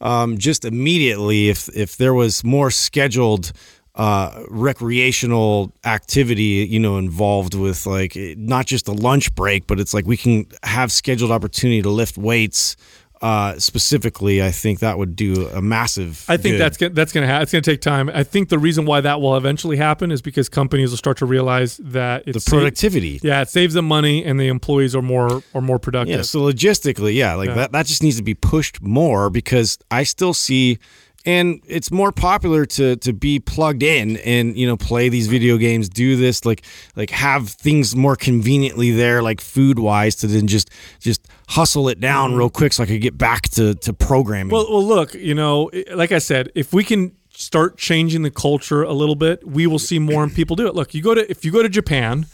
um, 0.00 0.36
just 0.36 0.64
immediately 0.64 1.48
if 1.48 1.68
if 1.76 1.96
there 1.96 2.14
was 2.14 2.42
more 2.42 2.72
scheduled 2.72 3.52
uh, 3.94 4.42
recreational 4.48 5.72
activity, 5.84 6.66
you 6.68 6.78
know, 6.78 6.96
involved 6.98 7.54
with 7.54 7.86
like 7.86 8.16
not 8.36 8.66
just 8.66 8.88
a 8.88 8.92
lunch 8.92 9.34
break, 9.34 9.66
but 9.66 9.80
it's 9.80 9.92
like 9.94 10.06
we 10.06 10.16
can 10.16 10.46
have 10.62 10.90
scheduled 10.92 11.30
opportunity 11.30 11.82
to 11.82 11.90
lift 11.90 12.16
weights. 12.18 12.76
Uh, 13.22 13.58
specifically, 13.58 14.42
I 14.42 14.50
think 14.50 14.78
that 14.78 14.96
would 14.96 15.14
do 15.14 15.46
a 15.48 15.60
massive. 15.60 16.24
I 16.26 16.38
think 16.38 16.54
good. 16.54 16.60
that's 16.62 16.78
gonna, 16.78 16.94
that's 16.94 17.12
going 17.12 17.28
to 17.28 17.30
ha- 17.34 17.42
it's 17.42 17.52
going 17.52 17.62
to 17.62 17.70
take 17.70 17.82
time. 17.82 18.08
I 18.08 18.24
think 18.24 18.48
the 18.48 18.58
reason 18.58 18.86
why 18.86 19.02
that 19.02 19.20
will 19.20 19.36
eventually 19.36 19.76
happen 19.76 20.10
is 20.10 20.22
because 20.22 20.48
companies 20.48 20.88
will 20.88 20.96
start 20.96 21.18
to 21.18 21.26
realize 21.26 21.76
that 21.84 22.22
it's 22.26 22.46
the 22.46 22.50
productivity. 22.50 23.20
yeah, 23.22 23.42
it 23.42 23.50
saves 23.50 23.74
them 23.74 23.86
money 23.86 24.24
and 24.24 24.40
the 24.40 24.48
employees 24.48 24.96
are 24.96 25.02
more 25.02 25.42
are 25.54 25.60
more 25.60 25.78
productive. 25.78 26.16
Yeah, 26.16 26.22
so 26.22 26.40
logistically, 26.40 27.14
yeah, 27.14 27.34
like 27.34 27.48
Yeah. 27.48 27.56
that 27.56 27.72
that 27.72 27.84
just 27.84 28.02
needs 28.02 28.16
to 28.16 28.22
be 28.22 28.32
pushed 28.34 28.80
more 28.80 29.28
because 29.28 29.78
I 29.90 30.04
still 30.04 30.32
see 30.32 30.78
and 31.26 31.60
it's 31.66 31.90
more 31.90 32.12
popular 32.12 32.64
to 32.64 32.96
to 32.96 33.12
be 33.12 33.38
plugged 33.38 33.82
in 33.82 34.16
and 34.18 34.56
you 34.56 34.66
know 34.66 34.76
play 34.76 35.08
these 35.08 35.26
video 35.26 35.56
games, 35.58 35.88
do 35.88 36.16
this 36.16 36.44
like 36.44 36.64
like 36.96 37.10
have 37.10 37.48
things 37.48 37.94
more 37.94 38.16
conveniently 38.16 38.90
there 38.90 39.22
like 39.22 39.40
food 39.40 39.78
wise 39.78 40.16
to 40.16 40.26
then 40.26 40.46
just 40.46 40.70
just 40.98 41.28
hustle 41.48 41.88
it 41.88 42.00
down 42.00 42.34
real 42.34 42.50
quick 42.50 42.72
so 42.72 42.82
I 42.82 42.86
could 42.86 43.02
get 43.02 43.18
back 43.18 43.48
to 43.50 43.74
to 43.74 43.92
programming. 43.92 44.54
Mm-hmm. 44.54 44.72
Well, 44.72 44.86
well, 44.86 44.86
look, 44.86 45.14
you 45.14 45.34
know, 45.34 45.70
like 45.94 46.12
I 46.12 46.18
said, 46.18 46.50
if 46.54 46.72
we 46.72 46.84
can 46.84 47.12
start 47.30 47.76
changing 47.76 48.22
the 48.22 48.30
culture 48.30 48.82
a 48.82 48.92
little 48.92 49.14
bit, 49.14 49.46
we 49.46 49.66
will 49.66 49.78
see 49.78 49.98
more 49.98 50.26
people 50.28 50.56
do 50.56 50.66
it. 50.66 50.74
Look, 50.74 50.94
you 50.94 51.02
go 51.02 51.14
to 51.14 51.30
if 51.30 51.44
you 51.44 51.52
go 51.52 51.62
to 51.62 51.68
Japan 51.68 52.26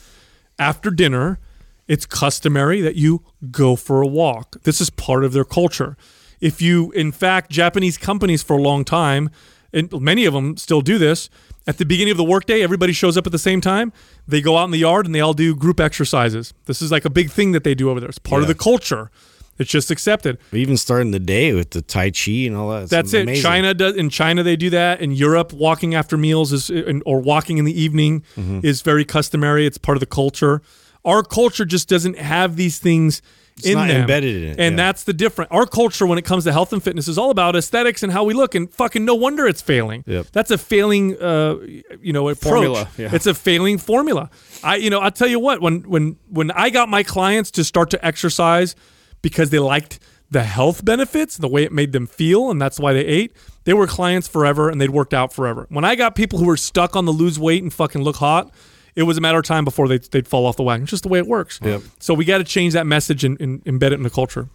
after 0.58 0.90
dinner, 0.90 1.40
it's 1.88 2.06
customary 2.06 2.80
that 2.80 2.94
you 2.94 3.24
go 3.50 3.74
for 3.74 4.00
a 4.02 4.06
walk. 4.06 4.62
This 4.62 4.80
is 4.80 4.90
part 4.90 5.24
of 5.24 5.32
their 5.32 5.44
culture. 5.44 5.96
If 6.40 6.60
you, 6.62 6.90
in 6.92 7.12
fact, 7.12 7.50
Japanese 7.50 7.96
companies 7.98 8.42
for 8.42 8.56
a 8.58 8.62
long 8.62 8.84
time, 8.84 9.30
and 9.72 9.90
many 10.00 10.24
of 10.24 10.34
them 10.34 10.56
still 10.56 10.80
do 10.80 10.98
this. 10.98 11.28
At 11.68 11.78
the 11.78 11.84
beginning 11.84 12.12
of 12.12 12.16
the 12.16 12.24
workday, 12.24 12.62
everybody 12.62 12.92
shows 12.92 13.16
up 13.16 13.26
at 13.26 13.32
the 13.32 13.38
same 13.40 13.60
time. 13.60 13.92
They 14.28 14.40
go 14.40 14.56
out 14.56 14.64
in 14.66 14.70
the 14.70 14.78
yard 14.78 15.04
and 15.06 15.14
they 15.14 15.20
all 15.20 15.34
do 15.34 15.54
group 15.56 15.80
exercises. 15.80 16.54
This 16.66 16.80
is 16.80 16.92
like 16.92 17.04
a 17.04 17.10
big 17.10 17.30
thing 17.30 17.50
that 17.52 17.64
they 17.64 17.74
do 17.74 17.90
over 17.90 17.98
there. 17.98 18.08
It's 18.08 18.20
part 18.20 18.42
of 18.42 18.48
the 18.48 18.54
culture. 18.54 19.10
It's 19.58 19.70
just 19.70 19.90
accepted. 19.90 20.38
even 20.52 20.76
starting 20.76 21.10
the 21.10 21.18
day 21.18 21.52
with 21.54 21.70
the 21.70 21.82
tai 21.82 22.10
chi 22.10 22.30
and 22.46 22.54
all 22.56 22.68
that. 22.70 22.82
it's 22.82 22.90
That's 22.90 23.14
it. 23.14 23.42
China 23.42 23.74
does 23.74 23.96
in 23.96 24.10
China 24.10 24.42
they 24.44 24.54
do 24.54 24.70
that. 24.70 25.00
In 25.00 25.10
Europe, 25.12 25.52
walking 25.52 25.94
after 25.94 26.16
meals 26.16 26.52
is 26.52 26.70
or 27.04 27.20
walking 27.20 27.58
in 27.58 27.64
the 27.64 27.78
evening 27.80 28.22
Mm-hmm. 28.36 28.60
is 28.62 28.82
very 28.82 29.04
customary. 29.04 29.66
It's 29.66 29.78
part 29.78 29.96
of 29.96 30.00
the 30.00 30.06
culture. 30.06 30.62
Our 31.04 31.22
culture 31.24 31.64
just 31.64 31.88
doesn't 31.88 32.18
have 32.18 32.56
these 32.56 32.78
things 32.78 33.22
It's 33.59 33.69
in 33.69 33.74
not 33.74 33.89
them. 33.89 34.03
embedded 34.03 34.37
in 34.37 34.49
it, 34.51 34.61
and 34.61 34.73
yeah. 34.73 34.85
that's 34.85 35.05
the 35.05 35.15
different. 35.15 35.51
Our 35.51 35.65
culture 35.65 36.07
when 36.07 36.19
it 36.19 36.27
comes 36.27 36.45
to 36.45 36.53
health 36.53 36.74
and 36.74 36.83
fitness 36.83 37.09
is 37.09 37.16
all 37.16 37.31
about 37.31 37.57
aesthetics 37.57 38.03
and 38.03 38.12
how 38.12 38.23
we 38.23 38.35
look. 38.35 38.55
And 38.55 38.70
fucking 38.70 39.05
no 39.07 39.15
wonder 39.15 39.47
it's 39.47 39.62
failing. 39.62 40.05
Yep. 40.07 40.27
That's 40.33 40.51
a 40.51 40.59
failing, 40.59 41.16
uh, 41.16 41.57
you 42.03 42.12
know, 42.12 42.28
approach. 42.28 42.53
Formula, 42.53 42.89
yeah. 42.99 43.15
It's 43.15 43.27
a 43.27 43.33
failing 43.33 43.78
formula. 43.78 44.28
I, 44.62 44.77
you 44.77 44.91
know, 44.91 45.01
I'll 45.01 45.11
tell 45.11 45.28
you 45.28 45.41
what. 45.41 45.62
When 45.62 45.89
when 45.89 46.19
when 46.28 46.51
I 46.51 46.69
got 46.69 46.91
my 46.91 47.03
clients 47.03 47.51
to 47.53 47.65
start 47.65 47.89
to 47.91 48.05
exercise 48.05 48.77
because 49.23 49.49
they 49.49 49.59
liked 49.59 50.01
the 50.31 50.43
health 50.43 50.85
benefits, 50.85 51.39
the 51.39 51.49
way 51.49 51.62
it 51.62 51.73
made 51.73 51.93
them 51.93 52.07
feel, 52.07 52.51
and 52.51 52.61
that's 52.61 52.78
why 52.78 52.93
they 52.93 53.07
ate. 53.07 53.35
They 53.65 53.73
were 53.73 53.87
clients 53.87 54.28
forever, 54.28 54.69
and 54.69 54.78
they'd 54.81 54.91
worked 54.91 55.15
out 55.15 55.33
forever. 55.33 55.66
When 55.70 55.85
I 55.85 55.95
got 55.95 56.15
people 56.15 56.39
who 56.39 56.47
were 56.47 56.57
stuck 56.59 56.95
on 56.95 57.07
the 57.07 57.12
lose 57.12 57.39
weight 57.39 57.62
and 57.62 57.73
fucking 57.73 58.03
look 58.03 58.16
hot, 58.16 58.53
it 58.97 59.02
was 59.02 59.18
a 59.18 59.20
matter 59.20 59.39
of 59.39 59.44
time 59.44 59.64
before 59.64 59.86
they'd, 59.89 60.02
they'd 60.05 60.27
fall 60.27 60.47
off 60.47 60.56
the 60.56 60.62
wagon. 60.62 60.85
It's 60.85 60.90
just 60.90 61.02
the 61.02 61.09
way 61.09 61.18
it 61.18 61.27
works. 61.27 61.60
Yep. 61.62 61.82
So 62.01 62.14
we 62.14 62.24
got 62.24 62.39
to 62.39 62.44
change 62.44 62.73
that 62.73 62.86
message 62.86 63.23
and, 63.24 63.40
and 63.40 63.62
embed 63.64 63.89
it 63.89 63.94
in 63.94 64.02
the 64.02 64.10
culture. 64.10 64.48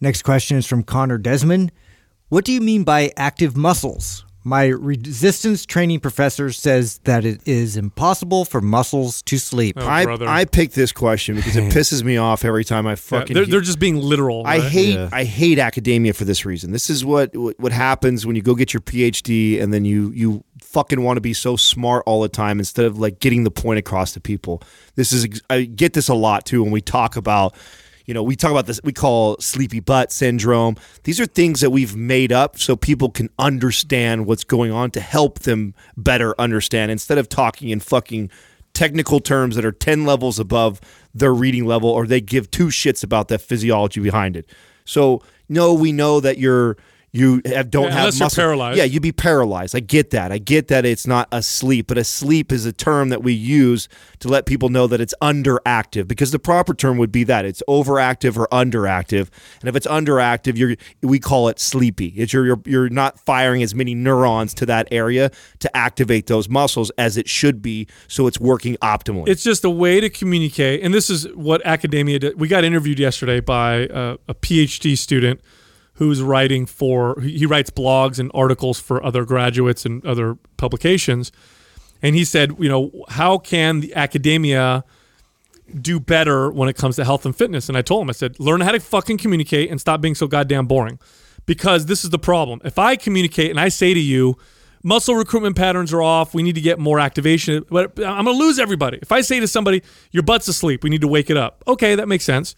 Next 0.00 0.22
question 0.22 0.56
is 0.56 0.66
from 0.66 0.82
Connor 0.82 1.18
Desmond. 1.18 1.70
What 2.28 2.44
do 2.44 2.52
you 2.52 2.60
mean 2.60 2.82
by 2.82 3.12
active 3.16 3.56
muscles? 3.56 4.24
My 4.44 4.66
resistance 4.66 5.64
training 5.64 6.00
professor 6.00 6.50
says 6.50 6.98
that 7.04 7.24
it 7.24 7.40
is 7.46 7.76
impossible 7.76 8.44
for 8.44 8.60
muscles 8.60 9.22
to 9.22 9.38
sleep. 9.38 9.76
Oh, 9.78 9.86
I, 9.86 10.04
brother. 10.04 10.26
I 10.28 10.44
picked 10.44 10.74
this 10.74 10.90
question 10.92 11.36
because 11.36 11.56
it 11.56 11.72
pisses 11.72 12.02
me 12.02 12.16
off 12.16 12.44
every 12.44 12.64
time 12.64 12.86
I 12.86 12.92
Yeah, 12.92 12.96
fucking. 12.96 13.34
they're, 13.34 13.46
they're 13.46 13.60
just 13.60 13.78
being 13.78 13.98
literal. 13.98 14.44
I 14.44 14.58
right? 14.58 14.70
hate 14.70 14.94
Yeah. 14.94 15.08
I 15.12 15.24
hate 15.24 15.58
academia 15.58 16.12
for 16.12 16.24
this 16.24 16.44
reason. 16.44 16.72
This 16.72 16.90
is 16.90 17.04
what 17.04 17.30
what 17.36 17.72
happens 17.72 18.26
when 18.26 18.34
you 18.34 18.42
go 18.42 18.54
get 18.54 18.72
your 18.74 18.80
PhD 18.80 19.62
and 19.62 19.72
then 19.72 19.84
you 19.84 20.10
you 20.10 20.42
fucking 20.60 21.02
want 21.02 21.18
to 21.18 21.20
be 21.20 21.34
so 21.34 21.54
smart 21.56 22.02
all 22.06 22.20
the 22.22 22.28
time 22.28 22.58
instead 22.58 22.86
of 22.86 22.98
like 22.98 23.20
getting 23.20 23.44
the 23.44 23.50
point 23.50 23.78
across 23.78 24.12
to 24.12 24.20
people. 24.20 24.62
This 24.96 25.12
is 25.12 25.40
I 25.50 25.62
get 25.64 25.92
this 25.92 26.08
a 26.08 26.14
lot 26.14 26.46
too 26.46 26.62
when 26.62 26.72
we 26.72 26.80
talk 26.80 27.16
about 27.16 27.54
you 28.06 28.14
know, 28.14 28.22
we 28.22 28.36
talk 28.36 28.50
about 28.50 28.66
this 28.66 28.80
we 28.82 28.92
call 28.92 29.36
sleepy 29.38 29.80
butt 29.80 30.12
syndrome. 30.12 30.76
These 31.04 31.20
are 31.20 31.26
things 31.26 31.60
that 31.60 31.70
we've 31.70 31.96
made 31.96 32.32
up 32.32 32.58
so 32.58 32.76
people 32.76 33.10
can 33.10 33.28
understand 33.38 34.26
what's 34.26 34.44
going 34.44 34.72
on 34.72 34.90
to 34.92 35.00
help 35.00 35.40
them 35.40 35.74
better 35.96 36.34
understand 36.40 36.90
instead 36.90 37.18
of 37.18 37.28
talking 37.28 37.68
in 37.68 37.80
fucking 37.80 38.30
technical 38.74 39.20
terms 39.20 39.56
that 39.56 39.64
are 39.64 39.72
10 39.72 40.06
levels 40.06 40.38
above 40.38 40.80
their 41.14 41.34
reading 41.34 41.66
level 41.66 41.90
or 41.90 42.06
they 42.06 42.20
give 42.20 42.50
two 42.50 42.68
shits 42.68 43.04
about 43.04 43.28
the 43.28 43.38
physiology 43.38 44.00
behind 44.00 44.36
it. 44.36 44.48
So, 44.84 45.22
no, 45.48 45.74
we 45.74 45.92
know 45.92 46.20
that 46.20 46.38
you're 46.38 46.76
you 47.14 47.42
have, 47.44 47.70
don't 47.70 47.84
Yeah, 47.84 47.90
have 47.90 47.98
unless 48.00 48.18
you're 48.18 48.24
muscle. 48.24 48.42
paralyzed. 48.42 48.78
Yeah, 48.78 48.84
you'd 48.84 49.02
be 49.02 49.12
paralyzed. 49.12 49.76
I 49.76 49.80
get 49.80 50.10
that. 50.10 50.32
I 50.32 50.38
get 50.38 50.68
that 50.68 50.86
it's 50.86 51.06
not 51.06 51.28
asleep, 51.30 51.86
but 51.88 51.98
asleep 51.98 52.50
is 52.50 52.64
a 52.64 52.72
term 52.72 53.10
that 53.10 53.22
we 53.22 53.34
use 53.34 53.86
to 54.20 54.28
let 54.28 54.46
people 54.46 54.70
know 54.70 54.86
that 54.86 54.98
it's 54.98 55.12
underactive 55.20 56.08
because 56.08 56.30
the 56.30 56.38
proper 56.38 56.72
term 56.72 56.96
would 56.96 57.12
be 57.12 57.22
that 57.24 57.44
it's 57.44 57.62
overactive 57.68 58.38
or 58.38 58.48
underactive. 58.48 59.28
And 59.60 59.68
if 59.68 59.76
it's 59.76 59.86
underactive, 59.86 60.56
you're 60.56 60.74
we 61.02 61.18
call 61.18 61.48
it 61.48 61.60
sleepy. 61.60 62.08
It's 62.16 62.32
you're, 62.32 62.46
you're 62.46 62.62
you're 62.64 62.88
not 62.88 63.18
firing 63.20 63.62
as 63.62 63.74
many 63.74 63.94
neurons 63.94 64.54
to 64.54 64.66
that 64.66 64.88
area 64.90 65.30
to 65.58 65.76
activate 65.76 66.28
those 66.28 66.48
muscles 66.48 66.90
as 66.96 67.18
it 67.18 67.28
should 67.28 67.60
be, 67.60 67.88
so 68.08 68.26
it's 68.26 68.40
working 68.40 68.76
optimally. 68.76 69.28
It's 69.28 69.42
just 69.42 69.64
a 69.64 69.70
way 69.70 70.00
to 70.00 70.08
communicate, 70.08 70.82
and 70.82 70.94
this 70.94 71.10
is 71.10 71.28
what 71.34 71.60
academia 71.66 72.20
did. 72.20 72.40
We 72.40 72.48
got 72.48 72.64
interviewed 72.64 72.98
yesterday 72.98 73.40
by 73.40 73.86
a, 73.90 74.16
a 74.28 74.34
PhD 74.34 74.96
student 74.96 75.40
who's 76.02 76.22
writing 76.22 76.66
for. 76.66 77.20
He 77.20 77.46
writes 77.46 77.70
blogs 77.70 78.18
and 78.18 78.30
articles 78.34 78.80
for 78.80 79.04
other 79.04 79.24
graduates 79.24 79.84
and 79.86 80.04
other 80.04 80.36
publications, 80.56 81.32
and 82.02 82.14
he 82.14 82.24
said, 82.24 82.56
you 82.58 82.68
know, 82.68 82.90
how 83.08 83.38
can 83.38 83.80
the 83.80 83.94
academia 83.94 84.84
do 85.80 86.00
better 86.00 86.50
when 86.50 86.68
it 86.68 86.76
comes 86.76 86.96
to 86.96 87.04
health 87.04 87.24
and 87.24 87.34
fitness? 87.34 87.68
And 87.68 87.78
I 87.78 87.82
told 87.82 88.02
him, 88.02 88.10
I 88.10 88.12
said, 88.12 88.38
learn 88.40 88.60
how 88.60 88.72
to 88.72 88.80
fucking 88.80 89.18
communicate 89.18 89.70
and 89.70 89.80
stop 89.80 90.00
being 90.00 90.14
so 90.14 90.26
goddamn 90.26 90.66
boring, 90.66 90.98
because 91.46 91.86
this 91.86 92.04
is 92.04 92.10
the 92.10 92.18
problem. 92.18 92.60
If 92.64 92.78
I 92.78 92.96
communicate 92.96 93.50
and 93.50 93.60
I 93.60 93.68
say 93.68 93.94
to 93.94 94.00
you 94.00 94.36
muscle 94.82 95.14
recruitment 95.14 95.56
patterns 95.56 95.92
are 95.92 96.02
off. 96.02 96.34
We 96.34 96.42
need 96.42 96.54
to 96.56 96.60
get 96.60 96.78
more 96.78 96.98
activation. 97.00 97.64
But 97.70 97.98
I'm 97.98 98.24
going 98.24 98.36
to 98.36 98.44
lose 98.44 98.58
everybody. 98.58 98.98
If 99.00 99.12
I 99.12 99.20
say 99.20 99.40
to 99.40 99.48
somebody, 99.48 99.82
your 100.10 100.22
butt's 100.22 100.48
asleep, 100.48 100.84
we 100.84 100.90
need 100.90 101.00
to 101.02 101.08
wake 101.08 101.30
it 101.30 101.36
up. 101.36 101.62
Okay, 101.66 101.94
that 101.94 102.08
makes 102.08 102.24
sense. 102.24 102.54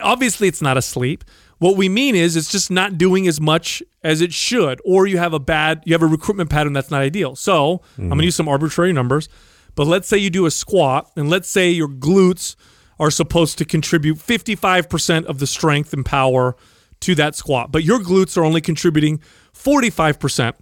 Obviously, 0.00 0.48
it's 0.48 0.62
not 0.62 0.76
asleep. 0.76 1.24
What 1.58 1.76
we 1.76 1.88
mean 1.88 2.14
is 2.14 2.36
it's 2.36 2.50
just 2.50 2.70
not 2.70 2.98
doing 2.98 3.26
as 3.26 3.40
much 3.40 3.82
as 4.02 4.20
it 4.20 4.32
should, 4.32 4.80
or 4.84 5.06
you 5.06 5.18
have 5.18 5.32
a 5.32 5.38
bad, 5.38 5.82
you 5.86 5.94
have 5.94 6.02
a 6.02 6.06
recruitment 6.06 6.50
pattern 6.50 6.72
that's 6.72 6.90
not 6.90 7.00
ideal. 7.00 7.34
So 7.34 7.54
I'm 7.54 7.68
going 7.68 8.10
to 8.10 8.14
mm-hmm. 8.14 8.20
use 8.24 8.36
some 8.36 8.48
arbitrary 8.48 8.92
numbers, 8.92 9.28
but 9.74 9.86
let's 9.86 10.06
say 10.08 10.18
you 10.18 10.30
do 10.30 10.46
a 10.46 10.50
squat, 10.50 11.10
and 11.16 11.30
let's 11.30 11.48
say 11.48 11.70
your 11.70 11.88
glutes 11.88 12.56
are 12.98 13.10
supposed 13.10 13.58
to 13.58 13.64
contribute 13.64 14.18
55% 14.18 15.24
of 15.26 15.38
the 15.38 15.46
strength 15.46 15.92
and 15.92 16.04
power 16.04 16.56
to 17.00 17.14
that 17.14 17.34
squat, 17.34 17.72
but 17.72 17.84
your 17.84 17.98
glutes 17.98 18.36
are 18.36 18.44
only 18.44 18.60
contributing 18.60 19.20
45% 19.52 20.54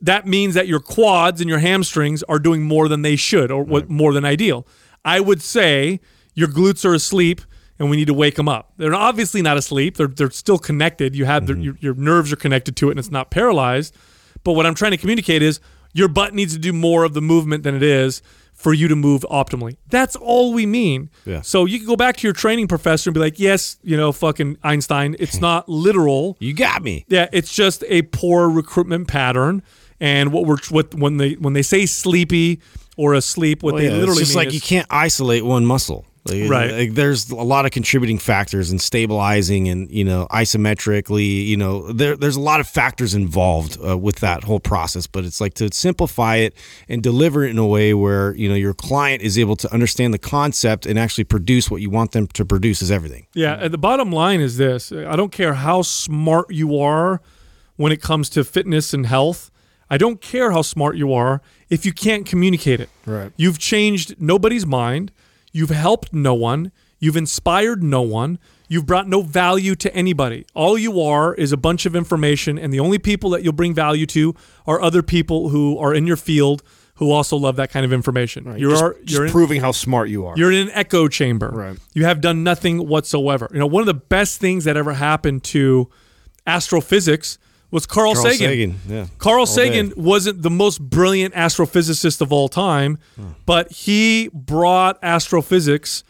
that 0.00 0.26
means 0.26 0.54
that 0.54 0.66
your 0.66 0.80
quads 0.80 1.40
and 1.40 1.50
your 1.50 1.58
hamstrings 1.58 2.22
are 2.24 2.38
doing 2.38 2.62
more 2.62 2.88
than 2.88 3.02
they 3.02 3.16
should 3.16 3.50
or 3.50 3.62
what 3.62 3.90
more 3.90 4.12
than 4.12 4.24
ideal. 4.24 4.66
I 5.04 5.20
would 5.20 5.42
say 5.42 6.00
your 6.34 6.48
glutes 6.48 6.84
are 6.84 6.94
asleep 6.94 7.42
and 7.80 7.88
we 7.88 7.96
need 7.96 8.06
to 8.06 8.14
wake 8.14 8.36
them 8.36 8.48
up. 8.48 8.72
They're 8.76 8.94
obviously 8.94 9.40
not 9.40 9.56
asleep. 9.56 9.96
They're, 9.96 10.06
they're 10.06 10.30
still 10.30 10.58
connected. 10.58 11.16
You 11.16 11.24
have 11.24 11.46
their, 11.46 11.56
mm-hmm. 11.56 11.64
your, 11.64 11.76
your 11.80 11.94
nerves 11.94 12.30
are 12.30 12.36
connected 12.36 12.76
to 12.76 12.88
it 12.88 12.90
and 12.92 12.98
it's 13.00 13.10
not 13.10 13.30
paralyzed. 13.30 13.96
But 14.44 14.52
what 14.52 14.66
I'm 14.66 14.74
trying 14.74 14.92
to 14.92 14.98
communicate 14.98 15.42
is 15.42 15.60
your 15.94 16.08
butt 16.08 16.34
needs 16.34 16.52
to 16.52 16.58
do 16.58 16.74
more 16.74 17.04
of 17.04 17.14
the 17.14 17.22
movement 17.22 17.64
than 17.64 17.74
it 17.74 17.82
is 17.82 18.22
for 18.52 18.74
you 18.74 18.86
to 18.88 18.94
move 18.94 19.24
optimally. 19.30 19.78
That's 19.88 20.14
all 20.14 20.52
we 20.52 20.66
mean. 20.66 21.08
Yeah. 21.24 21.40
So 21.40 21.64
you 21.64 21.78
can 21.78 21.88
go 21.88 21.96
back 21.96 22.18
to 22.18 22.26
your 22.26 22.34
training 22.34 22.68
professor 22.68 23.08
and 23.08 23.14
be 23.14 23.20
like, 23.20 23.38
yes, 23.38 23.78
you 23.82 23.96
know, 23.96 24.12
fucking 24.12 24.58
Einstein, 24.62 25.16
it's 25.18 25.40
not 25.40 25.66
literal. 25.66 26.36
You 26.38 26.52
got 26.52 26.82
me. 26.82 27.06
Yeah, 27.08 27.28
it's 27.32 27.52
just 27.52 27.82
a 27.88 28.02
poor 28.02 28.50
recruitment 28.50 29.08
pattern. 29.08 29.62
And 29.98 30.32
what 30.32 30.44
we're 30.44 30.58
what 30.68 30.94
when 30.94 31.16
they 31.16 31.32
when 31.34 31.54
they 31.54 31.62
say 31.62 31.86
sleepy 31.86 32.60
or 32.96 33.14
asleep, 33.14 33.62
what 33.62 33.74
Well, 33.74 33.82
they 33.82 33.88
yeah, 33.88 33.96
literally 33.96 34.22
it's 34.22 34.30
just 34.30 34.36
like 34.36 34.48
is, 34.48 34.54
you 34.54 34.60
can't 34.60 34.86
isolate 34.90 35.44
one 35.44 35.64
muscle. 35.64 36.06
Like, 36.26 36.50
Right. 36.50 36.70
like, 36.72 36.94
there's 36.94 37.30
a 37.30 37.34
lot 37.36 37.64
of 37.64 37.70
contributing 37.70 38.18
factors 38.18 38.70
and 38.70 38.80
stabilizing 38.80 39.68
and 39.68 39.90
you 39.90 40.04
know 40.04 40.26
isometrically. 40.30 41.46
You 41.46 41.56
know 41.56 41.92
there 41.92 42.16
there's 42.16 42.36
a 42.36 42.40
lot 42.40 42.60
of 42.60 42.68
factors 42.68 43.14
involved 43.14 43.78
uh, 43.86 43.96
with 43.96 44.16
that 44.16 44.44
whole 44.44 44.60
process. 44.60 45.06
But 45.06 45.24
it's 45.24 45.40
like 45.40 45.54
to 45.54 45.72
simplify 45.72 46.36
it 46.36 46.54
and 46.88 47.02
deliver 47.02 47.44
it 47.44 47.50
in 47.50 47.58
a 47.58 47.66
way 47.66 47.94
where 47.94 48.34
you 48.36 48.48
know 48.48 48.54
your 48.54 48.74
client 48.74 49.22
is 49.22 49.38
able 49.38 49.56
to 49.56 49.72
understand 49.72 50.12
the 50.12 50.18
concept 50.18 50.86
and 50.86 50.98
actually 50.98 51.24
produce 51.24 51.70
what 51.70 51.80
you 51.80 51.90
want 51.90 52.12
them 52.12 52.26
to 52.28 52.44
produce 52.44 52.82
is 52.82 52.90
everything. 52.90 53.26
Yeah, 53.34 53.54
and 53.54 53.72
the 53.72 53.78
bottom 53.78 54.12
line 54.12 54.40
is 54.40 54.56
this: 54.58 54.92
I 54.92 55.16
don't 55.16 55.32
care 55.32 55.54
how 55.54 55.82
smart 55.82 56.52
you 56.52 56.78
are 56.78 57.20
when 57.76 57.92
it 57.92 58.02
comes 58.02 58.28
to 58.30 58.44
fitness 58.44 58.92
and 58.92 59.06
health. 59.06 59.50
I 59.92 59.96
don't 59.98 60.20
care 60.20 60.52
how 60.52 60.62
smart 60.62 60.96
you 60.96 61.12
are 61.14 61.40
if 61.68 61.84
you 61.84 61.92
can't 61.92 62.24
communicate 62.24 62.78
it. 62.78 62.90
Right. 63.06 63.32
You've 63.36 63.58
changed 63.58 64.14
nobody's 64.20 64.64
mind. 64.66 65.10
You've 65.52 65.70
helped 65.70 66.12
no 66.12 66.34
one. 66.34 66.72
You've 66.98 67.16
inspired 67.16 67.82
no 67.82 68.02
one. 68.02 68.38
You've 68.68 68.86
brought 68.86 69.08
no 69.08 69.22
value 69.22 69.74
to 69.76 69.92
anybody. 69.94 70.46
All 70.54 70.78
you 70.78 71.00
are 71.00 71.34
is 71.34 71.50
a 71.50 71.56
bunch 71.56 71.86
of 71.86 71.96
information, 71.96 72.58
and 72.58 72.72
the 72.72 72.80
only 72.80 72.98
people 72.98 73.30
that 73.30 73.42
you'll 73.42 73.52
bring 73.52 73.74
value 73.74 74.06
to 74.06 74.34
are 74.66 74.80
other 74.80 75.02
people 75.02 75.48
who 75.48 75.78
are 75.78 75.92
in 75.94 76.06
your 76.06 76.16
field 76.16 76.62
who 76.96 77.10
also 77.10 77.34
love 77.36 77.56
that 77.56 77.70
kind 77.70 77.86
of 77.86 77.94
information. 77.94 78.58
You 78.58 78.70
just, 78.70 78.82
are 78.82 78.96
you're 79.06 79.24
in- 79.24 79.32
proving 79.32 79.62
how 79.62 79.72
smart 79.72 80.10
you 80.10 80.26
are. 80.26 80.36
you're 80.36 80.52
in 80.52 80.68
an 80.68 80.70
echo 80.74 81.08
chamber. 81.08 81.48
Right. 81.48 81.78
You 81.94 82.04
have 82.04 82.20
done 82.20 82.44
nothing 82.44 82.86
whatsoever. 82.86 83.48
You 83.52 83.58
know, 83.58 83.66
one 83.66 83.80
of 83.80 83.86
the 83.86 83.94
best 83.94 84.38
things 84.38 84.64
that 84.64 84.76
ever 84.76 84.92
happened 84.92 85.42
to 85.44 85.88
astrophysics 86.46 87.38
was 87.70 87.86
Carl, 87.86 88.14
Carl 88.14 88.30
Sagan. 88.32 88.48
Sagan, 88.48 88.80
yeah. 88.88 89.06
Carl 89.18 89.40
All 89.40 89.46
Sagan 89.46 89.88
day. 89.88 89.94
wasn't 89.96 90.42
the 90.42 90.50
most 90.50 90.80
brilliant 90.80 91.34
astrophysicist 91.34 92.20
of 92.20 92.32
all 92.32 92.48
time, 92.48 92.98
hmm. 93.16 93.28
but 93.46 93.70
he 93.70 94.28
brought 94.32 94.98
astrophysics 95.02 96.04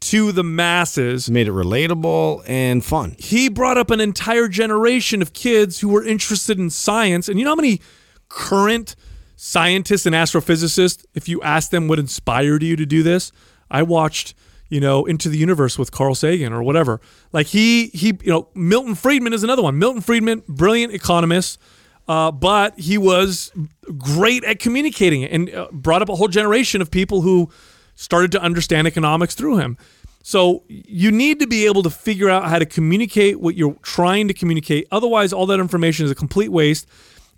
to 0.00 0.32
the 0.32 0.42
masses. 0.42 1.30
Made 1.30 1.48
it 1.48 1.52
relatable 1.52 2.42
and 2.46 2.84
fun. 2.84 3.14
He 3.18 3.48
brought 3.48 3.78
up 3.78 3.90
an 3.90 4.00
entire 4.00 4.48
generation 4.48 5.22
of 5.22 5.32
kids 5.32 5.80
who 5.80 5.88
were 5.88 6.04
interested 6.04 6.58
in 6.58 6.70
science. 6.70 7.28
And 7.28 7.38
you 7.38 7.44
know 7.44 7.52
how 7.52 7.56
many 7.56 7.80
current 8.28 8.96
scientists 9.36 10.06
and 10.06 10.14
astrophysicists, 10.14 11.04
if 11.14 11.28
you 11.28 11.40
ask 11.42 11.70
them 11.70 11.88
what 11.88 11.98
inspired 11.98 12.62
you 12.62 12.76
to 12.76 12.86
do 12.86 13.02
this, 13.02 13.32
I 13.70 13.82
watched, 13.82 14.34
you 14.72 14.80
know, 14.80 15.04
Into 15.04 15.28
the 15.28 15.36
Universe 15.36 15.78
with 15.78 15.92
Carl 15.92 16.14
Sagan 16.14 16.50
or 16.50 16.62
whatever. 16.62 16.98
Like 17.30 17.48
he 17.48 17.88
he 17.88 18.06
you 18.22 18.32
know, 18.32 18.48
Milton 18.54 18.94
Friedman 18.94 19.34
is 19.34 19.44
another 19.44 19.62
one. 19.62 19.78
Milton 19.78 20.00
Friedman, 20.00 20.42
brilliant 20.48 20.94
economist. 20.94 21.60
Uh, 22.08 22.32
but 22.32 22.78
he 22.80 22.96
was 22.96 23.52
great 23.98 24.42
at 24.44 24.58
communicating 24.58 25.22
it 25.22 25.30
and 25.30 25.54
uh, 25.54 25.68
brought 25.70 26.00
up 26.00 26.08
a 26.08 26.16
whole 26.16 26.26
generation 26.26 26.80
of 26.80 26.90
people 26.90 27.20
who 27.20 27.50
started 27.96 28.32
to 28.32 28.40
understand 28.40 28.86
economics 28.86 29.34
through 29.34 29.58
him. 29.58 29.76
So 30.22 30.64
you 30.68 31.12
need 31.12 31.38
to 31.40 31.46
be 31.46 31.66
able 31.66 31.82
to 31.82 31.90
figure 31.90 32.30
out 32.30 32.46
how 32.46 32.58
to 32.58 32.66
communicate 32.66 33.40
what 33.40 33.54
you're 33.54 33.76
trying 33.82 34.26
to 34.28 34.34
communicate. 34.34 34.88
Otherwise, 34.90 35.34
all 35.34 35.44
that 35.46 35.60
information 35.60 36.06
is 36.06 36.10
a 36.10 36.14
complete 36.14 36.50
waste. 36.50 36.88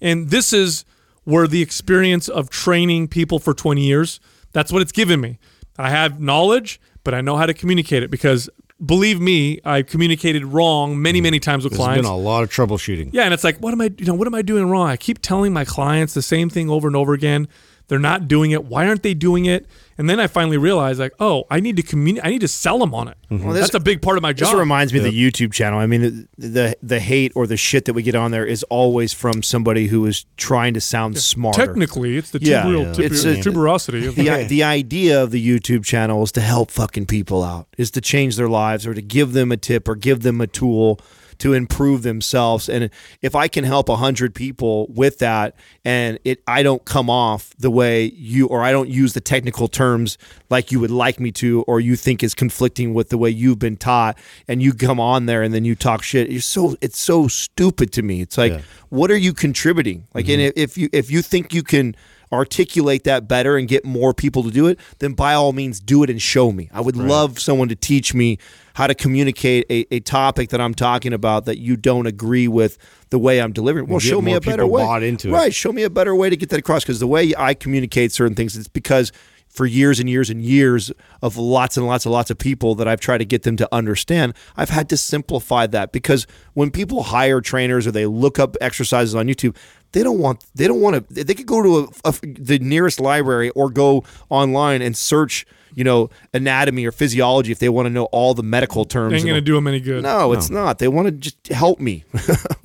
And 0.00 0.30
this 0.30 0.52
is 0.52 0.84
where 1.24 1.48
the 1.48 1.62
experience 1.62 2.28
of 2.28 2.48
training 2.48 3.08
people 3.08 3.40
for 3.40 3.54
20 3.54 3.82
years, 3.82 4.20
that's 4.52 4.70
what 4.70 4.82
it's 4.82 4.92
given 4.92 5.20
me. 5.20 5.38
I 5.76 5.90
have 5.90 6.20
knowledge, 6.20 6.80
but 7.04 7.14
I 7.14 7.20
know 7.20 7.36
how 7.36 7.46
to 7.46 7.54
communicate 7.54 8.02
it 8.02 8.10
because 8.10 8.48
believe 8.84 9.20
me, 9.20 9.60
I 9.64 9.82
communicated 9.82 10.44
wrong 10.44 11.00
many, 11.00 11.20
mm. 11.20 11.24
many 11.24 11.40
times 11.40 11.64
with 11.64 11.72
There's 11.72 11.84
clients. 11.84 12.02
been 12.02 12.10
a 12.10 12.16
lot 12.16 12.42
of 12.42 12.50
troubleshooting. 12.50 13.10
Yeah, 13.12 13.24
and 13.24 13.32
it's 13.32 13.44
like, 13.44 13.58
what 13.58 13.72
am 13.72 13.80
I, 13.80 13.90
you 13.98 14.06
know, 14.06 14.14
what 14.14 14.26
am 14.26 14.34
I 14.34 14.42
doing 14.42 14.68
wrong? 14.68 14.88
I 14.88 14.96
keep 14.96 15.20
telling 15.20 15.52
my 15.52 15.64
clients 15.64 16.14
the 16.14 16.22
same 16.22 16.50
thing 16.50 16.68
over 16.68 16.88
and 16.88 16.96
over 16.96 17.12
again. 17.12 17.48
They're 17.88 17.98
not 17.98 18.28
doing 18.28 18.50
it. 18.50 18.64
Why 18.64 18.88
aren't 18.88 19.02
they 19.02 19.14
doing 19.14 19.44
it? 19.44 19.66
And 19.96 20.10
then 20.10 20.18
I 20.18 20.26
finally 20.26 20.56
realized, 20.56 20.98
like, 20.98 21.12
oh, 21.20 21.44
I 21.50 21.60
need 21.60 21.76
to 21.76 21.82
communicate. 21.82 22.26
I 22.26 22.30
need 22.30 22.40
to 22.40 22.48
sell 22.48 22.78
them 22.78 22.94
on 22.94 23.08
it. 23.08 23.16
Mm-hmm. 23.30 23.44
Well, 23.44 23.54
this- 23.54 23.62
That's 23.64 23.74
a 23.74 23.80
big 23.80 24.02
part 24.02 24.16
of 24.16 24.22
my 24.22 24.32
This 24.32 24.48
job. 24.50 24.58
reminds 24.58 24.92
me 24.92 24.98
of 24.98 25.04
the 25.04 25.12
YouTube 25.12 25.52
channel. 25.52 25.78
I 25.78 25.86
mean, 25.86 26.28
the, 26.36 26.48
the 26.48 26.76
the 26.82 27.00
hate 27.00 27.32
or 27.34 27.46
the 27.46 27.56
shit 27.56 27.84
that 27.84 27.94
we 27.94 28.02
get 28.02 28.14
on 28.14 28.30
there 28.32 28.44
is 28.44 28.62
always 28.64 29.12
from 29.12 29.42
somebody 29.42 29.86
who 29.86 30.04
is 30.06 30.26
trying 30.36 30.74
to 30.74 30.80
sound 30.80 31.18
smart. 31.18 31.54
Technically, 31.56 32.16
it's 32.16 32.30
the 32.30 32.40
Yeah. 32.40 32.64
tuberal, 32.64 32.84
Yeah. 32.86 32.92
tuber- 32.92 33.14
It's 33.14 33.24
a- 33.24 33.36
tuberosity. 33.36 34.08
Of 34.08 34.14
the 34.16 34.44
the 34.48 34.62
idea 34.64 35.22
of 35.22 35.30
the 35.30 35.46
YouTube 35.46 35.84
channel 35.84 36.22
is 36.24 36.32
to 36.32 36.40
help 36.40 36.70
fucking 36.70 37.06
people 37.06 37.42
out, 37.44 37.68
is 37.78 37.90
to 37.92 38.00
change 38.00 38.36
their 38.36 38.48
lives 38.48 38.86
or 38.86 38.94
to 38.94 39.02
give 39.02 39.32
them 39.32 39.52
a 39.52 39.56
tip 39.56 39.88
or 39.88 39.94
give 39.94 40.20
them 40.20 40.40
a 40.40 40.46
tool 40.46 40.98
to 41.38 41.52
improve 41.52 42.02
themselves. 42.02 42.68
And 42.68 42.90
if 43.22 43.34
I 43.34 43.48
can 43.48 43.64
help 43.64 43.88
a 43.88 43.96
hundred 43.96 44.34
people 44.34 44.86
with 44.88 45.18
that, 45.18 45.54
and 45.84 46.18
it 46.24 46.42
I 46.46 46.62
don't 46.62 46.84
come 46.84 47.10
off 47.10 47.54
the 47.58 47.70
way 47.70 48.04
you 48.04 48.46
or 48.46 48.62
I 48.62 48.72
don't 48.72 48.88
use 48.88 49.12
the 49.12 49.20
technical 49.20 49.68
terms 49.68 50.18
like 50.50 50.72
you 50.72 50.80
would 50.80 50.90
like 50.90 51.20
me 51.20 51.32
to, 51.32 51.62
or 51.62 51.80
you 51.80 51.96
think 51.96 52.22
is 52.22 52.34
conflicting 52.34 52.94
with 52.94 53.08
the 53.08 53.18
way 53.18 53.30
you've 53.30 53.58
been 53.58 53.76
taught, 53.76 54.18
and 54.48 54.62
you 54.62 54.72
come 54.72 55.00
on 55.00 55.26
there 55.26 55.42
and 55.42 55.52
then 55.54 55.64
you 55.64 55.74
talk 55.74 56.02
shit. 56.02 56.30
You're 56.30 56.40
so 56.40 56.76
it's 56.80 57.00
so 57.00 57.28
stupid 57.28 57.92
to 57.92 58.02
me. 58.02 58.20
It's 58.20 58.38
like, 58.38 58.62
what 58.88 59.10
are 59.10 59.16
you 59.16 59.32
contributing? 59.32 60.06
Like, 60.14 60.28
and 60.28 60.40
if, 60.40 60.52
if 60.56 60.78
you 60.78 60.88
if 60.92 61.10
you 61.10 61.22
think 61.22 61.52
you 61.52 61.62
can 61.62 61.96
articulate 62.34 63.04
that 63.04 63.28
better 63.28 63.56
and 63.56 63.68
get 63.68 63.84
more 63.84 64.12
people 64.12 64.42
to 64.42 64.50
do 64.50 64.66
it, 64.66 64.78
then 64.98 65.12
by 65.12 65.34
all 65.34 65.52
means 65.52 65.80
do 65.80 66.02
it 66.02 66.10
and 66.10 66.20
show 66.20 66.52
me. 66.52 66.68
I 66.72 66.80
would 66.80 66.96
love 66.96 67.38
someone 67.38 67.68
to 67.68 67.76
teach 67.76 68.14
me 68.14 68.38
how 68.74 68.86
to 68.88 68.94
communicate 68.94 69.66
a, 69.70 69.86
a 69.94 70.00
topic 70.00 70.50
that 70.50 70.60
I'm 70.60 70.74
talking 70.74 71.12
about 71.12 71.44
that 71.44 71.58
you 71.58 71.76
don't 71.76 72.06
agree 72.06 72.48
with 72.48 72.76
the 73.10 73.18
way 73.18 73.40
I'm 73.40 73.52
delivering. 73.52 73.86
Well, 73.86 74.00
show 74.00 74.20
me 74.20 74.34
a 74.34 74.40
better 74.40 74.66
way. 74.66 74.82
bought 74.82 75.02
into 75.02 75.28
it. 75.28 75.32
right, 75.32 75.54
show 75.54 75.72
me 75.72 75.84
a 75.84 75.90
better 75.90 76.14
way 76.14 76.28
to 76.28 76.36
get 76.36 76.50
that 76.50 76.58
across 76.58 76.82
because 76.82 76.98
the 77.00 77.06
way 77.06 77.32
I 77.38 77.54
communicate 77.54 78.12
certain 78.12 78.34
things 78.34 78.56
it's 78.56 78.68
because 78.68 79.12
for 79.54 79.64
years 79.66 80.00
and 80.00 80.10
years 80.10 80.28
and 80.28 80.42
years 80.42 80.92
of 81.22 81.36
lots 81.36 81.76
and 81.76 81.86
lots 81.86 82.04
and 82.04 82.12
lots 82.12 82.30
of 82.30 82.36
people 82.36 82.74
that 82.74 82.88
I've 82.88 83.00
tried 83.00 83.18
to 83.18 83.24
get 83.24 83.44
them 83.44 83.56
to 83.56 83.68
understand, 83.72 84.34
I've 84.56 84.70
had 84.70 84.88
to 84.90 84.96
simplify 84.96 85.66
that 85.68 85.92
because 85.92 86.26
when 86.54 86.70
people 86.70 87.04
hire 87.04 87.40
trainers 87.40 87.86
or 87.86 87.92
they 87.92 88.04
look 88.04 88.38
up 88.38 88.56
exercises 88.60 89.14
on 89.14 89.28
YouTube, 89.28 89.56
they 89.92 90.02
don't 90.02 90.18
want 90.18 90.44
they 90.56 90.66
don't 90.66 90.80
want 90.80 91.08
to 91.08 91.24
they 91.24 91.34
could 91.34 91.46
go 91.46 91.62
to 91.62 91.88
a, 92.04 92.08
a, 92.08 92.12
the 92.22 92.58
nearest 92.58 93.00
library 93.00 93.50
or 93.50 93.70
go 93.70 94.02
online 94.28 94.82
and 94.82 94.96
search 94.96 95.46
you 95.74 95.84
know 95.84 96.10
anatomy 96.32 96.84
or 96.86 96.92
physiology 96.92 97.52
if 97.52 97.58
they 97.58 97.68
want 97.68 97.86
to 97.86 97.90
know 97.90 98.04
all 98.06 98.34
the 98.34 98.42
medical 98.42 98.84
terms. 98.84 99.12
Ain't 99.14 99.22
and 99.22 99.28
going 99.30 99.34
to 99.34 99.40
all- 99.40 99.44
do 99.52 99.54
them 99.56 99.66
any 99.66 99.80
good. 99.80 100.02
no, 100.02 100.32
it's 100.32 100.50
not. 100.50 100.78
They 100.78 100.88
want 100.88 101.06
to 101.06 101.12
just 101.12 101.48
help 101.48 101.80
me. 101.80 102.04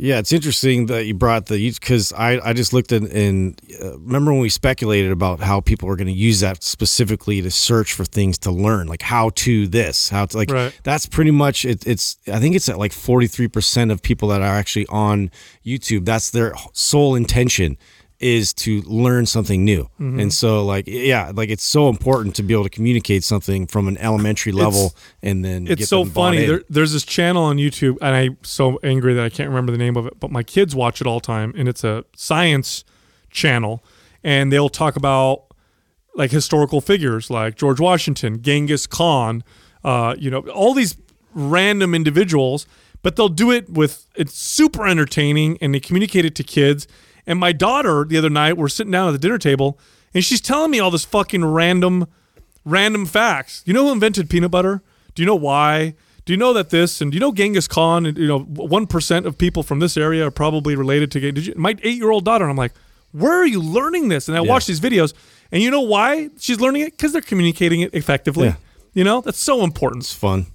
Yeah, 0.01 0.19
it's 0.19 0.31
interesting 0.31 0.85
that 0.85 1.07
you 1.07 1.13
brought 1.13 1.47
the 1.47 1.69
because 1.71 2.13
I, 2.13 2.39
I 2.39 2.53
just 2.53 2.71
looked 2.71 2.93
at 2.93 3.01
and 3.01 3.59
uh, 3.83 3.99
remember 3.99 4.31
when 4.31 4.39
we 4.39 4.47
speculated 4.47 5.11
about 5.11 5.41
how 5.41 5.59
people 5.59 5.89
were 5.89 5.97
going 5.97 6.07
to 6.07 6.13
use 6.13 6.39
that 6.39 6.63
specifically 6.63 7.41
to 7.41 7.51
search 7.51 7.91
for 7.91 8.05
things 8.05 8.37
to 8.39 8.51
learn, 8.51 8.87
like 8.87 9.01
how 9.01 9.31
to 9.35 9.67
this, 9.67 10.07
how 10.07 10.25
to 10.25 10.37
like 10.37 10.49
Right. 10.51 10.79
that's 10.83 11.05
pretty 11.05 11.31
much 11.31 11.65
it, 11.65 11.85
it's 11.85 12.17
I 12.31 12.39
think 12.39 12.55
it's 12.55 12.69
at 12.69 12.77
like 12.79 12.93
forty 12.93 13.27
three 13.27 13.49
percent 13.49 13.91
of 13.91 14.01
people 14.01 14.29
that 14.29 14.41
are 14.41 14.45
actually 14.55 14.87
on 14.87 15.31
YouTube. 15.65 16.05
That's 16.05 16.29
their 16.31 16.53
sole 16.71 17.15
intention 17.15 17.77
is 18.19 18.53
to 18.53 18.81
learn 18.81 19.25
something 19.25 19.63
new, 19.63 19.83
Mm-hmm. 19.99 20.19
and 20.19 20.33
so 20.33 20.65
like 20.65 20.85
yeah, 20.87 21.31
like 21.33 21.49
it's 21.49 21.63
so 21.63 21.87
important 21.89 22.35
to 22.35 22.43
be 22.43 22.53
able 22.53 22.63
to 22.65 22.69
communicate 22.69 23.23
something 23.23 23.65
from 23.67 23.87
an 23.87 23.97
elementary 23.99 24.51
level 24.51 24.93
and 25.23 25.43
then 25.45 25.67
it's 25.67 25.79
get 25.79 25.87
so 25.87 26.03
funny. 26.05 26.45
There, 26.45 26.63
there's 26.69 26.91
this 26.91 27.05
channel 27.05 27.43
on 27.43 27.57
YouTube, 27.57 27.97
and 28.01 28.15
I'm 28.15 28.37
so 28.43 28.77
angry 28.83 29.13
that 29.13 29.23
I 29.23 29.29
can't 29.29 29.47
remember 29.49 29.71
the 29.71 29.77
name 29.77 29.95
of 29.95 30.05
it. 30.05 30.19
But 30.19 30.31
my 30.31 30.43
kids 30.43 30.75
watch 30.75 30.99
it 31.01 31.07
all 31.07 31.19
the 31.19 31.25
time, 31.27 31.53
and 31.57 31.69
it's 31.69 31.83
a 31.85 32.03
science 32.15 32.83
channel, 33.29 33.83
and 34.23 34.51
they'll 34.51 34.69
talk 34.69 34.95
about 34.97 35.45
like 36.15 36.31
historical 36.31 36.81
figures 36.81 37.29
like 37.29 37.55
George 37.55 37.79
Washington, 37.79 38.41
Genghis 38.41 38.85
Khan, 38.87 39.43
uh, 39.85 40.15
you 40.19 40.29
know, 40.29 40.39
all 40.49 40.73
these 40.73 40.97
random 41.33 41.95
individuals. 41.95 42.65
But 43.01 43.15
they'll 43.15 43.29
do 43.29 43.49
it 43.49 43.69
with 43.69 44.07
it's 44.15 44.33
super 44.33 44.85
entertaining, 44.85 45.57
and 45.61 45.73
they 45.73 45.79
communicate 45.79 46.25
it 46.25 46.35
to 46.35 46.43
kids. 46.43 46.85
And 47.25 47.39
my 47.39 47.51
daughter 47.51 48.05
the 48.05 48.17
other 48.17 48.29
night, 48.29 48.57
we're 48.57 48.69
sitting 48.69 48.91
down 48.91 49.07
at 49.07 49.11
the 49.11 49.17
dinner 49.17 49.37
table, 49.37 49.79
and 50.13 50.23
she's 50.23 50.41
telling 50.41 50.71
me 50.71 50.79
all 50.79 50.91
this 50.91 51.05
fucking 51.05 51.45
random 51.45 52.07
random 52.65 53.05
facts. 53.05 53.63
You 53.65 53.73
know 53.73 53.85
who 53.85 53.91
invented 53.91 54.29
peanut 54.29 54.51
butter? 54.51 54.81
Do 55.15 55.21
you 55.21 55.25
know 55.25 55.35
why? 55.35 55.95
Do 56.25 56.33
you 56.33 56.37
know 56.37 56.53
that 56.53 56.69
this 56.69 57.01
and 57.01 57.11
do 57.11 57.15
you 57.15 57.19
know 57.19 57.31
Genghis 57.31 57.67
Khan? 57.67 58.05
And, 58.05 58.17
you 58.17 58.27
know, 58.27 58.39
one 58.39 58.85
percent 58.85 59.25
of 59.25 59.37
people 59.37 59.63
from 59.63 59.79
this 59.79 59.97
area 59.97 60.27
are 60.27 60.31
probably 60.31 60.75
related 60.75 61.11
to. 61.11 61.19
Did 61.19 61.47
you? 61.47 61.53
My 61.55 61.75
eight-year-old 61.81 62.25
daughter. 62.25 62.45
And 62.45 62.51
I'm 62.51 62.57
like, 62.57 62.73
where 63.11 63.33
are 63.33 63.45
you 63.45 63.61
learning 63.61 64.09
this? 64.09 64.27
And 64.27 64.37
I 64.37 64.41
watch 64.41 64.67
these 64.67 64.79
videos, 64.79 65.13
and 65.51 65.63
you 65.63 65.71
know 65.71 65.81
why 65.81 66.29
she's 66.37 66.59
learning 66.59 66.83
it? 66.83 66.91
Because 66.91 67.13
they're 67.13 67.21
communicating 67.21 67.81
it 67.81 67.93
effectively. 67.95 68.47
Yeah. 68.47 68.55
You 68.93 69.03
know, 69.03 69.21
that's 69.21 69.39
so 69.39 69.63
important. 69.63 70.03
it's 70.03 70.13
fun. 70.13 70.47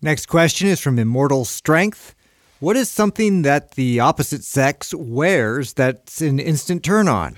Next 0.00 0.26
question 0.26 0.68
is 0.68 0.80
from 0.80 0.98
Immortal 0.98 1.44
Strength. 1.44 2.14
What 2.60 2.76
is 2.76 2.90
something 2.90 3.42
that 3.42 3.72
the 3.72 4.00
opposite 4.00 4.44
sex 4.44 4.94
wears 4.94 5.72
that's 5.72 6.20
an 6.20 6.38
instant 6.38 6.84
turn 6.84 7.08
on? 7.08 7.36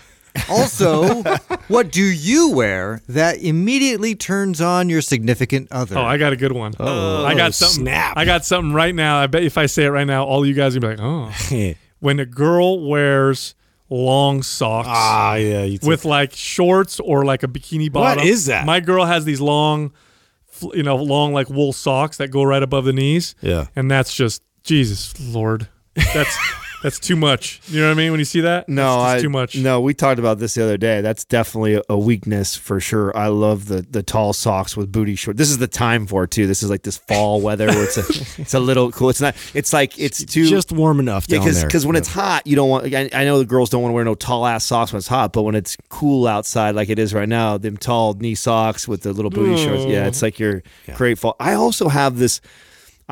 Also, 0.48 1.22
what 1.68 1.92
do 1.92 2.02
you 2.02 2.50
wear 2.50 3.02
that 3.08 3.40
immediately 3.40 4.16
turns 4.16 4.60
on 4.60 4.88
your 4.88 5.00
significant 5.00 5.70
other? 5.70 5.96
Oh, 5.96 6.02
I 6.02 6.16
got 6.16 6.32
a 6.32 6.36
good 6.36 6.50
one. 6.50 6.72
Oh, 6.80 7.24
I 7.24 7.36
got 7.36 7.54
something. 7.54 7.84
snap. 7.84 8.16
I 8.16 8.24
got 8.24 8.44
something 8.44 8.72
right 8.72 8.94
now. 8.94 9.18
I 9.20 9.28
bet 9.28 9.44
if 9.44 9.56
I 9.56 9.66
say 9.66 9.84
it 9.84 9.90
right 9.90 10.06
now, 10.06 10.24
all 10.24 10.44
you 10.44 10.54
guys 10.54 10.74
are 10.74 10.80
gonna 10.80 10.96
be 10.96 11.02
like, 11.02 11.32
oh. 11.54 11.74
when 12.00 12.18
a 12.18 12.26
girl 12.26 12.88
wears 12.88 13.54
long 13.90 14.42
socks. 14.42 14.88
ah, 14.90 15.34
yeah, 15.34 15.62
you 15.62 15.78
with 15.82 16.04
like 16.04 16.32
shorts 16.32 16.98
or 16.98 17.24
like 17.24 17.44
a 17.44 17.48
bikini 17.48 17.92
bottom. 17.92 18.24
is 18.26 18.46
that? 18.46 18.66
My 18.66 18.80
girl 18.80 19.04
has 19.04 19.24
these 19.24 19.40
long 19.40 19.92
you 20.74 20.82
know 20.82 20.96
long 20.96 21.32
like 21.32 21.48
wool 21.48 21.72
socks 21.72 22.16
that 22.16 22.32
go 22.32 22.42
right 22.42 22.62
above 22.62 22.86
the 22.86 22.92
knees. 22.92 23.36
Yeah. 23.40 23.66
and 23.76 23.88
that's 23.88 24.14
just 24.14 24.42
Jesus 24.62 25.18
Lord. 25.20 25.68
That's 25.94 26.36
that's 26.82 26.98
too 26.98 27.14
much. 27.14 27.60
You 27.68 27.80
know 27.80 27.86
what 27.86 27.92
I 27.92 27.94
mean 27.94 28.10
when 28.10 28.18
you 28.18 28.24
see 28.24 28.40
that? 28.40 28.68
No, 28.68 29.00
I, 29.00 29.20
too 29.20 29.30
much. 29.30 29.56
No, 29.56 29.80
we 29.80 29.94
talked 29.94 30.18
about 30.18 30.40
this 30.40 30.54
the 30.54 30.64
other 30.64 30.76
day. 30.76 31.00
That's 31.00 31.24
definitely 31.24 31.80
a, 31.88 31.96
weakness 31.96 32.56
for 32.56 32.80
sure. 32.80 33.16
I 33.16 33.28
love 33.28 33.66
the 33.66 33.82
the 33.82 34.02
tall 34.02 34.32
socks 34.32 34.76
with 34.76 34.90
booty 34.90 35.14
shorts. 35.14 35.38
This 35.38 35.50
is 35.50 35.58
the 35.58 35.68
time 35.68 36.08
for 36.08 36.24
it 36.24 36.32
too. 36.32 36.48
This 36.48 36.64
is 36.64 36.70
like 36.70 36.82
this 36.82 36.98
fall 36.98 37.40
weather 37.40 37.68
where 37.68 37.84
it's 37.84 37.96
a 37.96 38.00
it's 38.42 38.54
a 38.54 38.60
little 38.60 38.90
cool. 38.90 39.10
It's 39.10 39.20
not. 39.20 39.36
It's 39.54 39.72
like 39.72 39.98
it's 40.00 40.24
too 40.24 40.48
just 40.48 40.72
warm 40.72 40.98
enough 40.98 41.26
Yeah, 41.28 41.38
because 41.38 41.86
when 41.86 41.94
Yeah. 41.94 41.98
it's 41.98 42.08
hot, 42.08 42.46
you 42.46 42.56
don't 42.56 42.68
want. 42.68 42.92
I, 42.92 43.08
I 43.12 43.24
know 43.24 43.38
the 43.38 43.44
girls 43.44 43.70
don't 43.70 43.82
want 43.82 43.92
to 43.92 43.94
wear 43.94 44.04
no 44.04 44.16
tall 44.16 44.44
ass 44.44 44.64
socks 44.64 44.92
when 44.92 44.98
it's 44.98 45.06
hot, 45.06 45.32
but 45.32 45.42
when 45.42 45.54
it's 45.54 45.76
cool 45.88 46.26
outside, 46.26 46.74
like 46.74 46.88
it 46.88 46.98
is 46.98 47.14
right 47.14 47.28
now, 47.28 47.58
them 47.58 47.76
tall 47.76 48.14
knee 48.14 48.34
socks 48.34 48.88
with 48.88 49.02
the 49.02 49.12
little 49.12 49.30
booty 49.30 49.56
shorts, 49.62 49.84
yeah, 49.84 50.04
mm. 50.04 50.08
it's 50.08 50.22
like 50.22 50.40
your 50.40 50.64
great 50.96 51.18
fall. 51.18 51.36
I 51.38 51.54
also 51.54 51.88
have 51.88 52.18
this. 52.18 52.40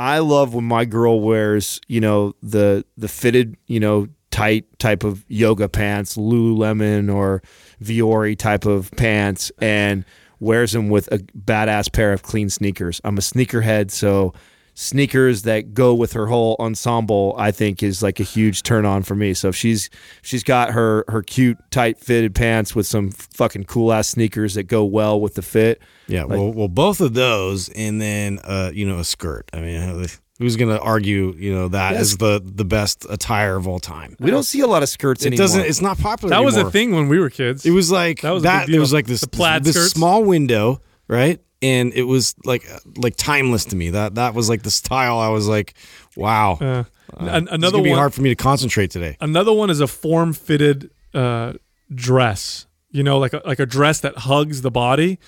I 0.01 0.21
love 0.21 0.55
when 0.55 0.65
my 0.65 0.87
girl 0.87 1.21
wears, 1.21 1.79
you 1.87 2.01
know, 2.01 2.35
the 2.43 2.87
the 2.97 3.07
fitted, 3.07 3.59
you 3.67 3.81
know, 3.81 4.09
tight 4.31 4.65
type 4.79 5.05
of 5.05 5.27
yoga 5.29 5.69
pants, 5.69 6.17
Lululemon 6.17 7.15
or 7.15 7.43
Vuori 7.83 8.35
type 8.35 8.65
of 8.65 8.91
pants, 8.93 9.53
and 9.61 10.07
wears 10.39 10.73
them 10.73 10.89
with 10.89 11.13
a 11.13 11.19
badass 11.19 11.93
pair 11.93 12.15
of 12.15 12.23
clean 12.23 12.49
sneakers. 12.49 13.03
I'm 13.05 13.19
a 13.19 13.21
sneakerhead, 13.21 13.91
so 13.91 14.33
sneakers 14.81 15.43
that 15.43 15.75
go 15.75 15.95
with 15.95 16.15
her 16.15 16.27
whole 16.27 16.57
ensemble, 16.59 17.35
I 17.39 17.51
think, 17.51 17.83
is 17.83 18.03
like 18.03 18.19
a 18.19 18.23
huge 18.23 18.63
turn 18.63 18.85
on 18.87 19.03
for 19.03 19.15
me. 19.15 19.35
So 19.35 19.49
if 19.49 19.57
she's 19.57 19.91
she's 20.23 20.43
got 20.43 20.71
her 20.71 21.05
her 21.09 21.23
cute 21.23 21.59
tight 21.71 21.99
fitted 21.99 22.35
pants 22.35 22.75
with 22.75 22.87
some 22.87 23.11
fucking 23.11 23.65
cool 23.65 23.93
ass 23.93 24.09
sneakers 24.09 24.55
that 24.55 24.65
go 24.65 24.85
well 24.85 25.21
with 25.21 25.35
the 25.35 25.43
fit. 25.43 25.81
Yeah, 26.09 26.23
like- 26.25 26.31
well, 26.39 26.53
well, 26.53 26.69
both 26.69 27.01
of 27.01 27.15
those, 27.15 27.69
and 27.71 28.01
then 28.01 28.39
uh, 28.43 28.71
you 28.75 28.87
know, 28.87 28.99
a 28.99 29.05
skirt. 29.05 29.49
I 29.53 29.61
mean, 29.61 30.07
who's 30.39 30.57
going 30.57 30.75
to 30.75 30.81
argue? 30.81 31.35
You 31.37 31.55
know, 31.55 31.69
that 31.69 31.93
is 31.95 32.13
Yes. 32.13 32.17
the 32.19 32.43
the 32.43 32.65
best 32.65 33.07
attire 33.11 33.57
of 33.57 33.69
all 33.69 33.79
time. 33.81 34.17
We 34.19 34.31
don't 34.31 34.43
see 34.45 34.61
a 34.61 34.67
lot 34.67 34.83
of 34.83 34.89
skirts 34.89 35.23
It 35.25 35.29
anymore. 35.29 35.45
doesn't. 35.45 35.61
It's 35.67 35.83
not 35.83 35.99
popular. 35.99 36.31
That 36.31 36.43
was 36.45 36.57
a 36.57 36.71
thing 36.71 36.93
when 36.95 37.09
we 37.09 37.19
were 37.21 37.29
kids. 37.31 37.67
It 37.67 37.71
was 37.73 37.91
like 37.93 38.23
That 38.23 38.29
that. 38.29 38.33
was 38.33 38.45
a 38.45 38.67
big 38.67 38.75
it 38.77 38.79
was 38.81 38.93
like 38.93 39.07
this 39.07 39.21
The 39.21 39.29
plaid 39.29 39.63
this 39.65 39.77
skirts? 39.77 39.93
small 39.93 40.25
window, 40.25 40.81
right? 41.07 41.39
And 41.63 41.93
it 41.93 42.05
was 42.05 42.35
like 42.45 42.67
like 42.97 43.17
timeless 43.17 43.67
to 43.67 43.77
me. 43.77 43.91
That 43.91 44.15
that 44.15 44.35
was 44.35 44.49
like 44.49 44.63
the 44.63 44.71
style. 44.71 45.19
I 45.19 45.29
was 45.29 45.47
like, 45.49 45.75
wow. 46.17 46.59
Uh, 46.61 46.85
Uh, 47.17 47.43
another 47.51 47.73
gonna 47.73 47.83
be 47.83 47.91
one- 47.91 47.99
hard 47.99 48.15
for 48.15 48.23
me 48.23 48.29
to 48.31 48.37
concentrate 48.37 48.91
today. 48.91 49.17
Another 49.21 49.53
one 49.53 49.69
is 49.69 49.81
a 49.81 49.87
form 49.89 50.33
fitted 50.33 50.91
uh, 51.13 51.55
dress. 51.95 52.67
You 52.93 53.03
know, 53.03 53.19
like 53.19 53.33
a, 53.33 53.43
like 53.45 53.59
a 53.61 53.67
dress 53.67 54.01
that 54.01 54.17
hugs 54.19 54.63
the 54.63 54.71
body. 54.71 55.19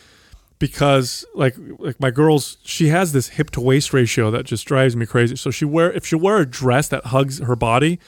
Because 0.59 1.25
like 1.35 1.57
like 1.81 1.99
my 1.99 2.13
girl's, 2.13 2.59
she 2.63 2.87
has 2.89 3.13
this 3.13 3.31
hip 3.31 3.51
to 3.51 3.61
waist 3.61 3.93
ratio 3.93 4.31
that 4.31 4.45
just 4.47 4.65
drives 4.65 4.95
me 4.95 5.07
crazy. 5.07 5.35
So 5.35 5.51
she 5.51 5.65
wear 5.65 5.93
if 5.93 6.07
she 6.07 6.15
wear 6.15 6.39
a 6.39 6.47
dress 6.47 6.87
that 6.89 7.07
hugs 7.07 7.41
her 7.41 7.57
body, 7.57 7.99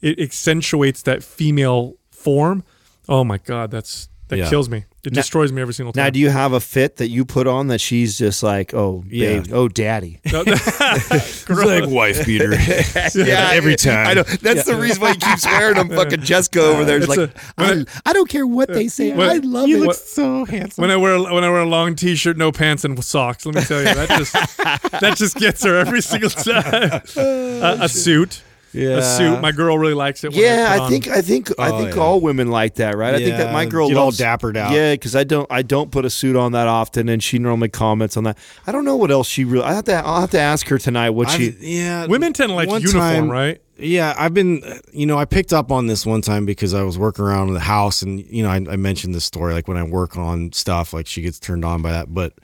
it 0.00 0.18
accentuates 0.18 1.02
that 1.02 1.22
female 1.22 1.96
form. 2.10 2.64
Oh 3.10 3.24
my 3.24 3.36
god, 3.36 3.70
that's 3.70 4.08
that 4.28 4.38
Yeah. 4.38 4.48
kills 4.48 4.70
me. 4.70 4.84
It 5.04 5.12
Now- 5.12 5.20
destroys 5.22 5.50
me 5.50 5.60
every 5.60 5.74
single 5.74 5.92
time. 5.92 6.04
Now, 6.04 6.10
do 6.10 6.20
you 6.20 6.30
have 6.30 6.52
a 6.52 6.60
fit 6.60 6.96
that 6.98 7.08
you 7.08 7.24
put 7.24 7.48
on 7.48 7.66
that 7.68 7.80
she's 7.80 8.16
just 8.16 8.42
like, 8.44 8.72
oh, 8.72 9.02
Yeah. 9.08 9.40
babe, 9.40 9.46
oh, 9.52 9.66
daddy? 9.68 10.20
It's 10.24 11.48
like 11.50 11.88
wife 11.88 12.24
beater. 12.24 12.52
yeah, 13.14 13.50
every 13.52 13.74
time. 13.76 14.06
I 14.06 14.14
know. 14.14 14.22
That's 14.22 14.64
the 14.64 14.76
reason 14.76 15.00
why 15.02 15.12
he 15.14 15.18
keeps 15.18 15.44
wearing 15.44 15.74
them. 15.74 15.88
Fucking 15.88 16.20
Jessica 16.20 16.60
over 16.62 16.84
there 16.84 16.98
is 16.98 17.08
It's 17.08 17.16
like, 17.16 17.30
a- 17.30 17.40
I, 17.58 17.84
I 18.06 18.12
don't 18.12 18.28
care 18.28 18.46
what 18.46 18.68
they 18.72 18.86
say. 18.88 19.12
When- 19.12 19.28
I 19.28 19.38
love 19.38 19.68
You 19.68 19.82
it. 19.82 19.86
look 19.88 19.96
so 19.96 20.44
handsome. 20.44 20.82
When 20.82 20.90
I 20.90 20.96
wear 20.96 21.18
when 21.20 21.42
I 21.44 21.50
wear 21.50 21.60
a 21.62 21.66
long 21.66 21.96
t-shirt, 21.96 22.36
no 22.36 22.52
pants, 22.52 22.84
and 22.84 23.02
socks, 23.02 23.44
let 23.44 23.54
me 23.56 23.62
tell 23.62 23.78
you 23.80 23.86
that 23.94 24.08
just 24.08 24.32
that 25.00 25.16
just 25.16 25.36
gets 25.36 25.64
her 25.64 25.78
every 25.78 26.00
single 26.02 26.30
time. 26.30 27.02
a, 27.16 27.78
a 27.80 27.88
suit, 27.88 28.42
Yeah. 28.72 28.96
a 28.98 29.02
suit. 29.02 29.40
My 29.40 29.52
girl 29.52 29.76
really 29.78 29.94
likes 29.94 30.24
it. 30.24 30.32
When 30.32 30.40
yeah, 30.40 30.68
I, 30.70 30.86
I 30.86 30.88
think 30.88 31.08
I 31.08 31.20
think 31.20 31.50
I 31.58 31.70
Oh, 31.70 31.78
think 31.78 31.94
yeah. 31.96 32.00
all 32.02 32.20
women 32.20 32.48
like 32.48 32.76
that, 32.76 32.96
right? 32.96 33.14
I 33.14 33.18
think 33.18 33.36
that 33.36 33.52
my 33.52 33.62
Yeah, 33.64 33.68
girl 33.68 33.88
get 33.88 33.96
all 33.98 34.04
loves, 34.06 34.18
dappered 34.18 34.56
out. 34.56 34.72
Yeah, 34.72 34.94
because 34.94 35.14
I 35.14 35.24
don't 35.24 35.46
I 35.50 35.62
don't 35.62 35.90
put 35.90 36.04
a 36.04 36.10
suit 36.10 36.36
on 36.36 36.52
that 36.52 36.68
often, 36.68 37.08
and 37.08 37.22
she 37.22 37.38
normally 37.38 37.68
comments 37.68 38.16
on 38.16 38.24
that. 38.24 38.38
I 38.66 38.72
don't 38.72 38.84
know 38.84 38.96
what 38.96 39.10
else 39.10 39.28
she 39.28 39.44
really. 39.44 39.64
I 39.64 39.74
have 39.74 39.84
to 39.84 39.94
I'll 39.94 40.20
have 40.22 40.30
to 40.30 40.40
ask 40.40 40.66
her 40.68 40.78
tonight 40.78 41.10
what 41.10 41.28
she. 41.30 41.48
I've- 41.48 41.56
yeah, 41.60 42.06
women 42.06 42.32
tend 42.32 42.48
to 42.50 42.54
like 42.54 42.68
uniform, 42.70 42.92
time- 43.00 43.30
right? 43.30 43.60
Yeah, 43.78 44.14
I've 44.18 44.34
been, 44.34 44.62
you 44.92 45.06
know, 45.06 45.16
I 45.18 45.24
picked 45.24 45.52
up 45.52 45.72
on 45.72 45.86
this 45.86 46.04
one 46.04 46.20
time 46.20 46.44
because 46.44 46.74
I 46.74 46.82
was 46.82 46.98
working 46.98 47.24
around 47.24 47.52
the 47.54 47.60
house, 47.60 48.02
and 48.02 48.20
you 48.30 48.42
know, 48.42 48.50
I, 48.50 48.56
I 48.56 48.76
mentioned 48.76 49.14
this 49.14 49.24
story 49.24 49.54
like 49.54 49.66
when 49.66 49.78
I 49.78 49.82
work 49.82 50.16
on 50.16 50.52
stuff, 50.52 50.92
like 50.92 51.06
she 51.06 51.22
gets 51.22 51.40
turned 51.40 51.64
on 51.64 51.80
by 51.80 51.92
that. 51.92 52.12
But 52.12 52.34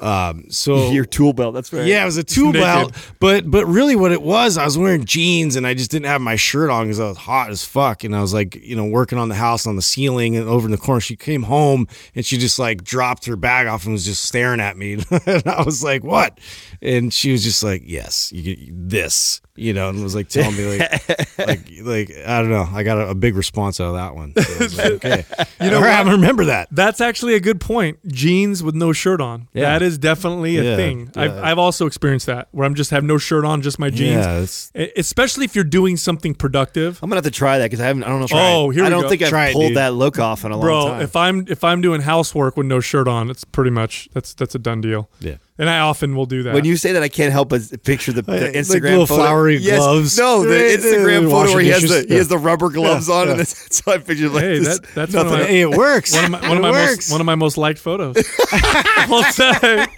um, 0.00 0.50
so 0.50 0.90
Your 0.92 1.04
tool 1.04 1.34
belt, 1.34 1.54
that's 1.54 1.70
right. 1.72 1.84
yeah, 1.86 2.02
it 2.02 2.06
was 2.06 2.16
a 2.16 2.24
tool 2.24 2.52
belt, 2.54 2.92
but 3.20 3.48
but 3.50 3.66
really 3.66 3.94
what 3.94 4.10
it 4.10 4.22
was, 4.22 4.56
I 4.56 4.64
was 4.64 4.78
wearing 4.78 5.04
jeans 5.04 5.54
and 5.54 5.66
I 5.66 5.74
just 5.74 5.90
didn't 5.90 6.06
have 6.06 6.22
my 6.22 6.36
shirt 6.36 6.70
on 6.70 6.86
because 6.86 6.98
I 6.98 7.08
was 7.08 7.18
hot 7.18 7.50
as 7.50 7.62
fuck, 7.62 8.02
and 8.02 8.16
I 8.16 8.22
was 8.22 8.32
like, 8.32 8.56
you 8.56 8.74
know, 8.74 8.86
working 8.86 9.18
on 9.18 9.28
the 9.28 9.34
house 9.34 9.66
on 9.66 9.76
the 9.76 9.82
ceiling 9.82 10.34
and 10.34 10.48
over 10.48 10.66
in 10.66 10.72
the 10.72 10.78
corner. 10.78 11.00
She 11.00 11.14
came 11.14 11.42
home 11.42 11.88
and 12.14 12.24
she 12.24 12.38
just 12.38 12.58
like 12.58 12.82
dropped 12.82 13.26
her 13.26 13.36
bag 13.36 13.66
off 13.66 13.84
and 13.84 13.92
was 13.92 14.06
just 14.06 14.24
staring 14.24 14.60
at 14.60 14.78
me, 14.78 14.94
and 15.26 15.46
I 15.46 15.62
was 15.62 15.84
like, 15.84 16.02
what? 16.02 16.38
And 16.82 17.12
she 17.12 17.32
was 17.32 17.44
just 17.44 17.62
like, 17.62 17.82
yes, 17.84 18.32
you 18.32 18.42
get 18.42 18.88
this, 18.88 19.42
you 19.54 19.74
know, 19.74 19.90
and 19.90 20.02
was 20.02 20.14
like 20.14 20.28
telling 20.28 20.56
me 20.56 20.78
like, 20.78 21.08
like, 21.38 21.70
like 21.82 22.10
I 22.26 22.40
don't 22.40 22.50
know, 22.50 22.66
I 22.72 22.82
got 22.82 22.96
a, 22.98 23.08
a 23.10 23.14
big 23.14 23.36
response 23.36 23.78
out 23.80 23.88
of 23.88 23.94
that 23.96 24.14
one. 24.14 24.32
So 24.34 24.64
like, 24.82 24.92
okay, 25.04 25.24
you 25.60 25.70
know, 25.70 25.80
I 25.80 26.00
remember 26.10 26.46
that. 26.46 26.68
That's 26.70 27.00
actually 27.02 27.34
a 27.34 27.40
good 27.40 27.60
point. 27.60 27.98
Jeans 28.08 28.62
with 28.62 28.74
no 28.74 28.92
shirt 28.94 29.20
on. 29.20 29.48
Yeah. 29.52 29.64
That 29.64 29.82
is 29.82 29.98
definitely 29.98 30.56
a 30.56 30.62
Yeah, 30.62 30.76
thing. 30.76 31.10
I've. 31.16 31.36
I've 31.50 31.58
also 31.58 31.84
experienced 31.86 32.26
that 32.26 32.48
where 32.52 32.64
I'm 32.66 32.74
just 32.74 32.90
have 32.92 33.04
no 33.04 33.18
shirt 33.18 33.44
on, 33.44 33.60
just 33.60 33.78
my 33.78 33.90
jeans. 33.90 34.70
Yeah, 34.74 34.86
Especially 34.96 35.44
if 35.44 35.54
you're 35.54 35.64
doing 35.64 35.96
something 35.98 36.34
productive. 36.34 36.98
I'm 37.02 37.10
gonna 37.10 37.18
have 37.18 37.24
to 37.24 37.30
try 37.30 37.58
that 37.58 37.66
because 37.66 37.80
I 37.80 37.86
haven't. 37.88 38.04
I 38.04 38.08
don't 38.08 38.20
know. 38.20 38.26
Oh, 38.32 38.70
here 38.70 38.84
I 38.84 38.88
don't 38.88 39.02
go. 39.02 39.08
think 39.10 39.20
I've 39.22 39.28
Try 39.28 39.48
it, 39.48 39.52
pulled 39.52 39.68
dude. 39.68 39.76
that 39.76 39.92
look 39.94 40.18
off 40.18 40.44
in 40.46 40.50
a 40.52 40.56
long 40.56 40.62
Bro, 40.62 40.86
time. 40.88 41.02
if 41.02 41.14
I'm 41.16 41.44
if 41.48 41.62
I'm 41.62 41.82
doing 41.82 42.00
housework 42.00 42.56
with 42.56 42.66
no 42.66 42.80
shirt 42.80 43.06
on, 43.08 43.28
it's 43.30 43.44
pretty 43.44 43.70
much 43.70 44.08
that's 44.14 44.32
that's 44.32 44.54
a 44.54 44.58
done 44.58 44.80
deal. 44.80 45.10
Yeah. 45.20 45.36
And 45.60 45.68
I 45.68 45.80
often 45.80 46.16
will 46.16 46.24
do 46.24 46.44
that. 46.44 46.54
When 46.54 46.64
you 46.64 46.78
say 46.78 46.92
that, 46.92 47.02
I 47.02 47.10
can't 47.10 47.32
help 47.32 47.50
but 47.50 47.60
picture 47.84 48.12
the, 48.12 48.22
the 48.22 48.32
Like 48.40 48.52
Instagram 48.54 48.82
little 48.82 49.06
photo. 49.06 49.22
flowery 49.24 49.56
Yes, 49.58 49.78
gloves. 49.80 50.18
No, 50.18 50.42
the 50.42 50.54
Instagram 50.54 51.30
photo 51.30 51.52
where 51.52 51.60
he 51.60 51.68
has 51.68 51.82
the 51.82 51.88
dishes. 51.88 52.06
he 52.08 52.14
has 52.14 52.28
the 52.28 52.38
rubber 52.38 52.70
gloves 52.70 53.08
Yeah, 53.08 53.14
on, 53.16 53.26
yeah. 53.26 53.32
and 53.32 53.40
it's, 53.42 53.76
so 53.84 53.92
I 53.92 53.98
picture 53.98 54.30
like 54.30 54.42
Hey, 54.42 54.58
this, 54.60 54.78
that, 54.80 54.88
that's 54.94 55.14
one 55.14 55.26
of, 55.26 55.32
my, 55.32 55.44
Hey, 55.44 55.60
it 55.60 55.70
works. 55.70 56.14
one 56.14 56.24
of 56.24 56.30
my 56.30 56.40
one 56.48 56.52
of 56.52 56.58
It 56.58 56.62
my 56.62 56.70
works. 56.70 56.96
most 56.96 57.12
one 57.12 57.20
of 57.20 57.26
my 57.26 57.34
most 57.34 57.58
liked 57.58 57.78
photos 57.78 58.16
of 59.02 59.12
all 59.12 59.22
time. 59.22 59.88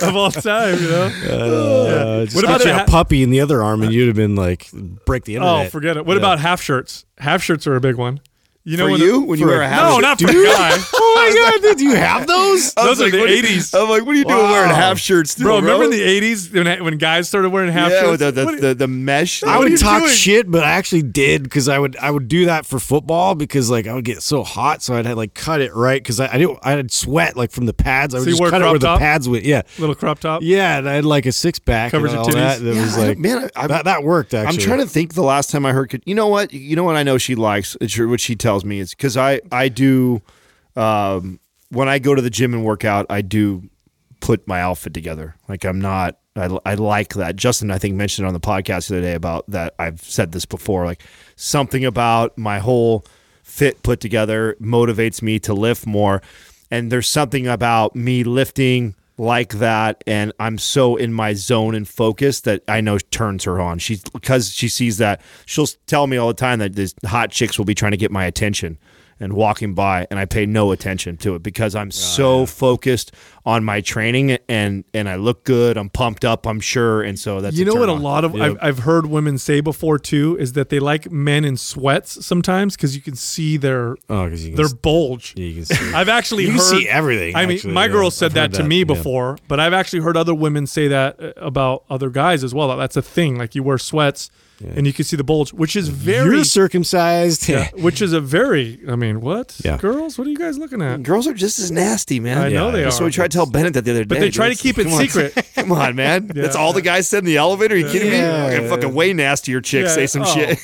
of 0.00 0.16
all 0.16 0.30
time, 0.30 0.74
you 0.82 0.88
know. 0.88 1.02
Uh, 1.04 2.24
just 2.24 2.34
What 2.36 2.44
what 2.44 2.44
about 2.44 2.44
about 2.44 2.60
you 2.60 2.64
the 2.64 2.74
a 2.74 2.78
ha- 2.78 2.84
puppy 2.88 3.22
in 3.22 3.28
the 3.30 3.40
other 3.40 3.62
arm, 3.62 3.82
and 3.82 3.92
you'd 3.92 4.06
have 4.06 4.16
been 4.16 4.36
like, 4.36 4.68
break 5.04 5.24
the 5.24 5.36
internet. 5.36 5.66
Oh, 5.66 5.68
forget 5.70 5.96
it. 5.96 6.06
What 6.06 6.14
Yeah. 6.14 6.18
about 6.20 6.40
half 6.40 6.62
shirts? 6.62 7.04
Half 7.18 7.42
shirts 7.42 7.66
are 7.66 7.76
a 7.76 7.80
big 7.80 7.96
one. 7.96 8.20
You 8.70 8.76
know 8.76 8.86
For 8.86 8.90
when 8.92 9.00
you, 9.00 9.20
when 9.22 9.38
you 9.40 9.46
for- 9.46 9.50
wear 9.50 9.62
a 9.62 9.68
half 9.68 9.82
no, 9.88 9.94
shirt? 9.96 10.02
not 10.02 10.20
for 10.20 10.30
a 10.30 10.32
guy. 10.32 10.78
Oh 11.12 11.14
my 11.16 11.60
god, 11.60 11.76
do 11.76 11.84
you 11.84 11.94
have 11.96 12.26
those? 12.28 12.72
I 12.76 12.88
was 12.88 12.98
Those 12.98 13.08
are 13.08 13.10
the 13.10 13.18
what 13.18 13.26
do 13.26 13.34
you- 13.34 13.42
80s. 13.42 13.74
I'm 13.82 13.90
like, 13.90 14.04
what 14.06 14.14
are 14.14 14.18
you 14.18 14.24
doing 14.24 14.38
Wow. 14.38 14.52
wearing 14.52 14.70
half 14.70 14.98
shirts, 14.98 15.32
still, 15.32 15.44
Bro, 15.46 15.60
bro? 15.62 15.72
remember 15.80 15.84
in 15.96 16.00
the 16.00 16.20
'80s 16.20 16.52
when 16.54 16.84
when 16.84 16.98
guys 16.98 17.26
started 17.28 17.50
wearing 17.50 17.72
half 17.72 17.90
yeah, 17.90 18.00
shirts? 18.00 18.22
with 18.22 18.34
the 18.34 18.44
the, 18.44 18.56
the, 18.68 18.74
the 18.74 18.88
mesh. 18.88 19.42
I 19.42 19.56
What 19.56 19.64
are 19.64 19.68
you 19.68 19.72
would 19.74 19.80
talk 19.80 20.02
doing? 20.02 20.14
shit, 20.14 20.48
but 20.50 20.62
I 20.62 20.70
actually 20.70 21.02
did 21.02 21.42
because 21.42 21.68
I 21.68 21.78
would 21.80 21.96
I 21.96 22.10
would 22.12 22.28
do 22.28 22.44
that 22.46 22.64
for 22.64 22.78
football 22.78 23.34
because 23.34 23.70
like 23.70 23.86
I 23.88 23.94
would 23.94 24.04
get 24.04 24.22
so 24.22 24.44
hot, 24.44 24.82
so 24.82 24.94
I'd 24.94 25.04
have, 25.06 25.16
like 25.16 25.34
cut 25.34 25.60
it 25.60 25.74
right 25.74 26.00
because 26.00 26.20
I 26.20 26.32
I 26.32 26.38
didn't 26.38 26.58
I 26.62 26.70
had 26.72 26.92
sweat 26.92 27.36
like 27.36 27.50
from 27.50 27.66
the 27.66 27.74
pads. 27.74 28.14
I 28.14 28.18
would 28.18 28.24
So 28.26 28.30
just 28.30 28.42
cut 28.42 28.60
it 28.62 28.64
crop 28.64 28.72
where 28.72 28.78
the 28.78 28.98
pads 28.98 29.28
would. 29.28 29.44
Yeah, 29.44 29.62
little 29.78 29.96
crop 29.96 30.20
top. 30.20 30.42
yeah, 30.42 30.78
and 30.78 30.88
I 30.88 30.94
had 30.94 31.04
like 31.04 31.26
a 31.26 31.32
six 31.32 31.58
pack. 31.58 31.90
Covers 31.90 32.12
and 32.12 32.24
your 32.24 32.36
all 32.36 32.40
that. 32.40 32.60
titties? 32.60 32.74
Yeah, 32.76 32.82
was 32.82 32.98
like 32.98 33.18
man, 33.18 33.50
I- 33.56 33.66
that 33.66 33.84
that 33.86 34.04
worked. 34.04 34.32
Actually, 34.32 34.62
I'm 34.62 34.62
trying 34.68 34.78
to 34.80 34.86
think 34.86 35.14
the 35.14 35.22
last 35.24 35.50
time 35.50 35.66
I 35.66 35.72
heard. 35.72 36.00
You 36.06 36.14
know 36.14 36.28
what? 36.28 36.52
You 36.52 36.76
know 36.76 36.84
what 36.84 36.94
I 36.96 37.02
know 37.02 37.18
she 37.18 37.34
likes. 37.34 37.76
What 37.80 38.20
she 38.20 38.36
tells 38.36 38.59
me 38.64 38.80
is 38.80 38.90
because 38.90 39.16
I 39.16 39.40
I 39.50 39.68
do 39.68 40.22
um, 40.76 41.40
when 41.70 41.88
I 41.88 41.98
go 41.98 42.14
to 42.14 42.22
the 42.22 42.30
gym 42.30 42.54
and 42.54 42.64
work 42.64 42.84
out. 42.84 43.06
I 43.10 43.22
do 43.22 43.68
put 44.20 44.46
my 44.46 44.60
outfit 44.60 44.94
together. 44.94 45.36
Like 45.48 45.64
I'm 45.64 45.80
not. 45.80 46.16
I, 46.36 46.58
I 46.64 46.74
like 46.74 47.14
that. 47.14 47.36
Justin, 47.36 47.70
I 47.70 47.78
think 47.78 47.96
mentioned 47.96 48.26
on 48.26 48.34
the 48.34 48.40
podcast 48.40 48.88
the 48.88 48.98
other 48.98 49.02
day 49.02 49.14
about 49.14 49.50
that. 49.50 49.74
I've 49.78 50.00
said 50.00 50.32
this 50.32 50.44
before. 50.44 50.84
Like 50.84 51.02
something 51.36 51.84
about 51.84 52.38
my 52.38 52.60
whole 52.60 53.04
fit 53.42 53.82
put 53.82 54.00
together 54.00 54.56
motivates 54.60 55.22
me 55.22 55.38
to 55.40 55.52
lift 55.52 55.86
more. 55.86 56.22
And 56.70 56.92
there's 56.92 57.08
something 57.08 57.48
about 57.48 57.96
me 57.96 58.22
lifting 58.22 58.94
like 59.20 59.52
that 59.58 60.02
and 60.06 60.32
I'm 60.40 60.56
so 60.56 60.96
in 60.96 61.12
my 61.12 61.34
zone 61.34 61.74
and 61.74 61.86
focus 61.86 62.40
that 62.40 62.62
I 62.66 62.80
know 62.80 62.98
turns 62.98 63.44
her 63.44 63.60
on. 63.60 63.78
She's 63.78 64.02
because 64.02 64.50
she 64.50 64.66
sees 64.66 64.96
that 64.96 65.20
she'll 65.44 65.66
tell 65.86 66.06
me 66.06 66.16
all 66.16 66.28
the 66.28 66.34
time 66.34 66.58
that 66.60 66.74
these 66.74 66.94
hot 67.04 67.30
chicks 67.30 67.58
will 67.58 67.66
be 67.66 67.74
trying 67.74 67.90
to 67.90 67.98
get 67.98 68.10
my 68.10 68.24
attention 68.24 68.78
and 69.20 69.34
walking 69.34 69.74
by 69.74 70.06
and 70.10 70.18
I 70.18 70.24
pay 70.24 70.46
no 70.46 70.72
attention 70.72 71.18
to 71.18 71.34
it 71.34 71.42
because 71.42 71.74
I'm 71.74 71.90
so 71.90 72.46
focused 72.46 73.12
on 73.44 73.64
my 73.64 73.80
training 73.80 74.38
and 74.48 74.84
and 74.92 75.08
I 75.08 75.16
look 75.16 75.44
good. 75.44 75.76
I'm 75.76 75.90
pumped 75.90 76.24
up. 76.24 76.46
I'm 76.46 76.60
sure, 76.60 77.02
and 77.02 77.18
so 77.18 77.40
that's 77.40 77.56
you 77.56 77.64
know 77.64 77.74
what 77.74 77.88
a 77.88 77.94
lot 77.94 78.24
of 78.24 78.34
I've, 78.34 78.56
I've 78.60 78.78
heard 78.80 79.06
women 79.06 79.38
say 79.38 79.60
before 79.60 79.98
too 79.98 80.36
is 80.38 80.54
that 80.54 80.70
they 80.70 80.78
like 80.78 81.10
men 81.10 81.44
in 81.44 81.56
sweats 81.56 82.24
sometimes 82.24 82.76
because 82.76 82.96
you 82.96 83.02
can 83.02 83.14
see 83.14 83.56
their 83.56 83.96
Oh, 84.08 84.26
you 84.26 84.48
can 84.48 84.56
their 84.56 84.74
bulge. 84.74 85.34
Yeah, 85.36 85.46
you 85.46 85.54
can 85.56 85.64
see. 85.64 85.94
I've 85.94 86.08
actually 86.08 86.44
You 86.44 86.52
heard 86.52 86.60
see 86.60 86.88
everything, 86.88 87.36
I 87.36 87.46
mean, 87.46 87.56
actually, 87.56 87.74
my 87.74 87.86
yeah. 87.86 87.92
girl 87.92 88.10
said 88.10 88.26
I've 88.26 88.34
that 88.34 88.52
to 88.54 88.64
me 88.64 88.78
yeah. 88.78 88.84
before, 88.84 89.38
but 89.48 89.60
I've 89.60 89.74
actually 89.74 90.00
heard 90.00 90.16
other 90.16 90.34
women 90.34 90.66
say 90.66 90.88
that 90.88 91.22
uh, 91.22 91.32
about 91.36 91.84
other 91.90 92.10
guys 92.10 92.42
as 92.42 92.54
well. 92.54 92.74
That's 92.76 92.96
a 92.96 93.02
thing. 93.02 93.38
Like 93.38 93.54
you 93.54 93.62
wear 93.62 93.78
sweats 93.78 94.30
and 94.60 94.86
you 94.86 94.92
can 94.92 95.04
see 95.04 95.16
the 95.16 95.24
bulge, 95.24 95.52
which 95.52 95.76
is 95.76 95.88
very 95.88 96.36
You're 96.36 96.44
circumcised. 96.44 97.48
yeah, 97.48 97.68
which 97.74 98.02
is 98.02 98.12
a 98.12 98.20
very. 98.20 98.80
I 98.88 98.96
mean, 98.96 99.20
what? 99.20 99.58
Yeah. 99.64 99.76
Girls, 99.78 100.18
what 100.18 100.26
are 100.26 100.30
you 100.30 100.38
guys 100.38 100.58
looking 100.58 100.82
at? 100.82 101.02
Girls 101.02 101.26
are 101.26 101.34
just 101.34 101.58
as 101.58 101.70
nasty, 101.70 102.20
man. 102.20 102.38
I 102.38 102.48
know 102.48 102.70
they 102.70 102.84
are. 102.84 102.90
So 102.90 103.04
we 103.04 103.10
tried 103.10 103.30
to 103.30 103.36
tell 103.36 103.46
Bennett 103.46 103.74
that 103.74 103.84
the 103.84 103.90
other 103.92 104.04
day. 104.04 104.08
But 104.08 104.20
they 104.20 104.30
try 104.30 104.48
to 104.48 104.54
keep 104.54 104.78
it 104.78 104.84
Come 104.84 104.94
on. 104.94 105.00
secret. 105.00 105.48
Come 105.54 105.72
on, 105.72 105.94
man. 105.96 106.26
That's 106.34 106.56
all 106.56 106.72
the 106.72 106.82
guys 106.82 107.08
said 107.08 107.18
in 107.20 107.24
the 107.26 107.36
elevator. 107.36 107.74
Are 107.74 107.78
you 107.78 107.88
kidding 107.88 108.12
Yeah. 108.12 108.60
me? 108.60 108.66
A 108.66 108.68
fucking 108.68 108.94
way 108.94 109.12
nastier 109.12 109.60
chick 109.60 109.84
Yeah, 109.84 109.88
say 109.94 110.06
some 110.06 110.22
oh. 110.22 110.34
shit. 110.34 110.58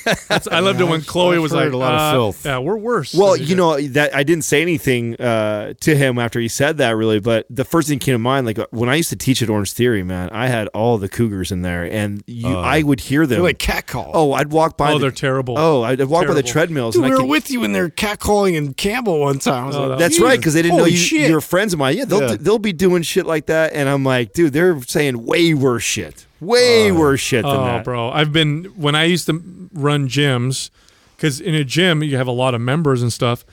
I 0.51 0.59
loved 0.59 0.81
it 0.81 0.85
when 0.85 1.01
Chloe 1.01 1.39
was 1.39 1.51
like, 1.51 1.71
a 1.71 1.77
lot 1.77 1.93
of 1.93 1.99
uh, 1.99 2.11
filth. 2.13 2.45
"Yeah, 2.45 2.59
we're 2.59 2.77
worse." 2.77 3.13
Well, 3.13 3.35
you 3.37 3.55
know 3.55 3.79
that 3.79 4.15
I 4.15 4.23
didn't 4.23 4.43
say 4.45 4.61
anything 4.61 5.15
uh, 5.15 5.73
to 5.81 5.95
him 5.95 6.19
after 6.19 6.39
he 6.39 6.47
said 6.47 6.77
that, 6.77 6.91
really. 6.91 7.19
But 7.19 7.45
the 7.49 7.65
first 7.65 7.87
thing 7.87 7.99
came 7.99 8.13
to 8.13 8.19
mind, 8.19 8.45
like 8.45 8.59
when 8.71 8.89
I 8.89 8.95
used 8.95 9.09
to 9.09 9.15
teach 9.15 9.41
at 9.41 9.49
Orange 9.49 9.71
Theory, 9.73 10.03
man, 10.03 10.29
I 10.31 10.47
had 10.47 10.67
all 10.69 10.97
the 10.97 11.09
cougars 11.09 11.51
in 11.51 11.61
there, 11.61 11.83
and 11.83 12.23
you, 12.27 12.47
I 12.47 12.83
would 12.83 12.99
hear 12.99 13.25
them 13.25 13.37
They're 13.37 13.43
like 13.43 13.59
catcall. 13.87 14.11
Oh, 14.13 14.33
I'd 14.33 14.51
walk 14.51 14.77
by. 14.77 14.91
Oh, 14.91 14.93
the- 14.93 14.99
they're 15.03 15.11
terrible. 15.11 15.55
Oh, 15.57 15.81
I'd 15.83 16.01
walk 16.03 16.27
by 16.27 16.33
the 16.33 16.43
treadmills, 16.43 16.95
Dude, 16.95 17.03
and 17.03 17.09
we 17.11 17.15
I 17.15 17.15
were 17.15 17.21
could, 17.23 17.29
with 17.29 17.51
you 17.51 17.61
when 17.61 17.71
they're 17.73 17.89
catcalling 17.89 18.55
in 18.55 18.73
Campbell 18.73 19.19
one 19.19 19.39
time. 19.39 19.73
Oh, 19.73 19.87
like, 19.89 19.99
That's 19.99 20.19
"Jeez, 20.19 20.23
right, 20.23 20.39
because 20.39 20.53
they 20.53 20.61
didn't 20.61 20.77
know 20.77 20.85
you, 20.85 20.97
shit. 20.97 21.29
you're 21.29 21.41
friends 21.41 21.73
of 21.73 21.79
mine. 21.79 21.97
Yeah, 21.97 22.05
they'll 22.05 22.21
Yeah. 22.29 22.35
they'll 22.39 22.59
be 22.59 22.73
doing 22.73 23.01
shit 23.03 23.25
like 23.25 23.47
that, 23.47 23.73
and 23.73 23.89
I'm 23.89 24.03
like, 24.03 24.33
dude, 24.33 24.53
they're 24.53 24.81
saying 24.83 25.25
way 25.25 25.53
worse 25.53 25.83
shit, 25.83 26.25
way 26.39 26.91
worse 26.91 27.19
shit 27.19 27.43
than 27.43 27.55
Oh, 27.55 27.63
that. 27.65 27.83
bro, 27.83 28.09
I've 28.11 28.31
been 28.33 28.65
when 28.75 28.95
I 28.95 29.05
used 29.05 29.25
to 29.27 29.41
run 29.73 30.07
gyms 30.07 30.69
because 31.15 31.39
in 31.39 31.55
a 31.55 31.63
gym 31.63 32.03
you 32.03 32.17
have 32.17 32.27
a 32.27 32.31
lot 32.31 32.53
of 32.53 32.61
members 32.61 33.01
and 33.01 33.11
stuff. 33.11 33.45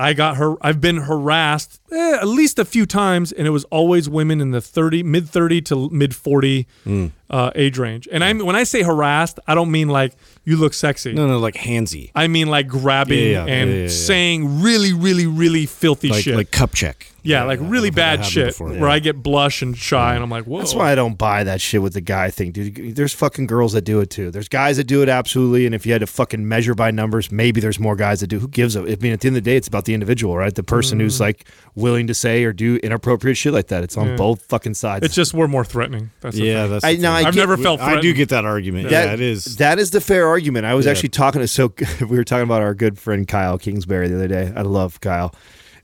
I 0.00 0.12
got 0.12 0.36
her. 0.36 0.54
I've 0.64 0.80
been 0.80 0.98
harassed 0.98 1.80
eh, 1.90 2.18
at 2.20 2.28
least 2.28 2.60
a 2.60 2.64
few 2.64 2.86
times, 2.86 3.32
and 3.32 3.48
it 3.48 3.50
was 3.50 3.64
always 3.64 4.08
women 4.08 4.40
in 4.40 4.52
the 4.52 4.60
thirty, 4.60 5.02
mid 5.02 5.28
thirty 5.28 5.60
to 5.62 5.90
mid 5.90 6.14
forty 6.14 6.68
Hmm. 6.84 7.06
Uh, 7.30 7.50
age 7.54 7.78
range. 7.78 8.08
And 8.10 8.24
I 8.24 8.32
mean, 8.32 8.46
when 8.46 8.56
I 8.56 8.64
say 8.64 8.82
harassed, 8.82 9.38
I 9.46 9.54
don't 9.54 9.70
mean 9.70 9.88
like 9.88 10.14
you 10.44 10.56
look 10.56 10.72
sexy. 10.74 11.12
No, 11.12 11.26
no, 11.26 11.38
like 11.38 11.54
handsy. 11.54 12.10
I 12.14 12.26
mean 12.26 12.48
like 12.48 12.68
grabbing 12.68 13.18
Yeah, 13.18 13.44
yeah, 13.44 13.52
and 13.52 13.70
yeah, 13.70 13.76
yeah, 13.76 13.82
yeah. 13.82 13.88
saying 13.88 14.62
really, 14.62 14.92
really, 14.94 15.26
really 15.26 15.66
filthy 15.66 16.08
Like, 16.08 16.22
shit. 16.24 16.36
like 16.36 16.50
cup 16.50 16.72
check. 16.74 17.12
yeah, 17.22 17.42
like 17.44 17.58
really 17.60 17.88
I've 17.88 17.94
had 17.94 17.94
that 17.94 17.96
bad 17.96 18.18
happen 18.20 18.30
shit 18.30 18.46
before, 18.46 18.72
yeah. 18.72 18.80
where 18.80 18.88
I 18.88 18.98
get 19.00 19.22
blush 19.22 19.60
and 19.60 19.76
shy, 19.76 20.14
and 20.14 20.24
I'm 20.24 20.30
like, 20.30 20.44
whoa. 20.44 20.58
That's 20.60 20.74
why 20.74 20.90
I 20.90 20.94
don't 20.94 21.18
buy 21.18 21.44
that 21.44 21.60
shit 21.60 21.82
with 21.82 21.92
the 21.92 22.00
guy 22.00 22.30
thing, 22.30 22.52
dude. 22.52 22.96
There's 22.96 23.12
fucking 23.12 23.46
girls 23.46 23.74
that 23.74 23.82
do 23.82 24.00
it 24.00 24.08
too. 24.08 24.30
There's 24.30 24.48
guys 24.48 24.78
that 24.78 24.84
do 24.84 25.02
it 25.02 25.10
absolutely, 25.10 25.66
and 25.66 25.74
if 25.74 25.84
you 25.84 25.92
had 25.92 26.00
to 26.00 26.06
fucking 26.06 26.48
measure 26.48 26.74
by 26.74 26.90
numbers, 26.92 27.30
maybe 27.30 27.60
there's 27.60 27.78
more 27.78 27.96
guys 27.96 28.20
that 28.20 28.28
do. 28.28 28.38
Who 28.38 28.48
gives 28.48 28.74
a? 28.74 28.80
I 28.80 28.96
mean, 29.00 29.12
at 29.12 29.20
the 29.20 29.28
end 29.28 29.36
of 29.36 29.44
the 29.44 29.50
day, 29.50 29.56
it's 29.56 29.68
about 29.68 29.84
the 29.84 29.92
individual, 29.92 30.34
right? 30.38 30.54
The 30.54 30.62
person 30.62 30.98
Mm. 30.98 31.02
who's 31.02 31.20
like 31.20 31.46
willing 31.74 32.06
to 32.06 32.14
say 32.14 32.44
or 32.44 32.54
do 32.54 32.76
inappropriate 32.76 33.36
shit 33.36 33.52
like 33.52 33.66
that. 33.68 33.84
It's 33.84 33.98
on 33.98 34.08
Yeah. 34.08 34.16
both 34.16 34.42
fucking 34.44 34.74
sides. 34.74 35.04
It's 35.04 35.14
just 35.14 35.34
we're 35.34 35.46
more 35.48 35.64
threatening. 35.64 36.10
That's 36.22 36.36
the 36.36 36.44
Yeah, 36.44 36.62
thing. 36.62 36.70
that's. 36.72 36.84
I- 36.84 36.94
the 36.94 37.02
now, 37.02 37.16
thing. 37.16 37.17
I 37.24 37.28
I've 37.28 37.34
get- 37.34 37.40
never 37.40 37.56
felt. 37.56 37.80
I 37.80 38.00
do 38.00 38.12
get 38.12 38.28
that 38.30 38.44
argument. 38.44 38.90
That- 38.90 39.06
yeah, 39.08 39.12
it 39.14 39.20
is. 39.20 39.56
That 39.56 39.78
is 39.78 39.90
the 39.90 40.00
fair 40.00 40.26
argument. 40.28 40.66
I 40.66 40.74
was 40.74 40.86
Yeah. 40.86 40.92
actually 40.92 41.10
talking 41.10 41.40
to 41.40 41.48
so 41.48 41.72
we 42.00 42.16
were 42.16 42.24
talking 42.24 42.44
about 42.44 42.62
our 42.62 42.74
good 42.74 42.98
friend 42.98 43.26
Kyle 43.26 43.58
Kingsbury 43.58 44.08
the 44.08 44.16
other 44.16 44.28
day. 44.28 44.52
I 44.54 44.62
love 44.62 45.00
Kyle. 45.00 45.34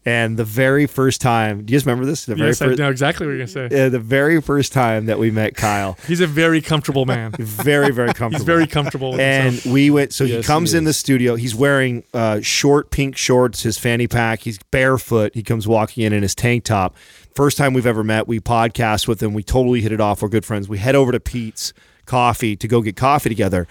And 0.06 0.36
the 0.36 0.44
very 0.44 0.86
first 0.86 1.22
time, 1.22 1.64
do 1.64 1.72
you 1.72 1.78
guys 1.78 1.86
remember 1.86 2.04
this? 2.04 2.26
The 2.26 2.34
very 2.34 2.50
Yes, 2.50 2.60
I 2.60 2.66
first, 2.66 2.78
know 2.78 2.90
exactly 2.90 3.26
what 3.26 3.30
you're 3.38 3.46
gonna 3.46 3.70
say. 3.70 3.86
uh, 3.86 3.88
the 3.88 3.98
very 3.98 4.38
first 4.42 4.70
time 4.74 5.06
that 5.06 5.18
we 5.18 5.30
met 5.30 5.56
Kyle, 5.56 5.96
He's 6.06 6.20
a 6.20 6.26
very 6.26 6.60
comfortable 6.60 7.06
man. 7.06 7.30
very 7.38 7.90
very 7.90 8.08
comfortable. 8.12 8.36
He's 8.36 8.44
very 8.44 8.66
comfortable. 8.66 9.12
With 9.12 9.20
and 9.20 9.54
himself. 9.54 9.72
we 9.72 9.88
went. 9.88 10.12
So 10.12 10.24
Yes, 10.24 10.44
he 10.44 10.46
comes 10.46 10.72
he 10.72 10.78
in 10.78 10.84
the 10.84 10.92
studio. 10.92 11.36
He's 11.36 11.54
wearing 11.54 12.04
uh, 12.12 12.40
short 12.42 12.90
pink 12.90 13.16
shorts, 13.16 13.62
his 13.62 13.78
fanny 13.78 14.06
pack. 14.06 14.40
He's 14.40 14.58
barefoot. 14.70 15.32
He 15.34 15.42
comes 15.42 15.66
walking 15.66 16.04
in 16.04 16.12
in 16.12 16.20
his 16.22 16.34
tank 16.34 16.64
top. 16.64 16.94
First 17.34 17.58
time 17.58 17.72
we've 17.74 17.86
ever 17.86 18.04
met. 18.04 18.28
We 18.28 18.38
podcast 18.40 19.08
with 19.08 19.22
him. 19.22 19.34
We 19.34 19.42
totally 19.42 19.80
hit 19.80 19.90
it 19.92 20.00
off. 20.00 20.22
We're 20.22 20.28
good 20.28 20.44
friends. 20.44 20.68
We 20.68 20.78
head 20.78 20.94
over 20.94 21.10
to 21.12 21.18
Peet's 21.20 21.72
Coffee 22.06 22.54
to 22.56 22.68
go 22.68 22.80
get 22.80 22.96
coffee 22.96 23.28
together. 23.28 23.66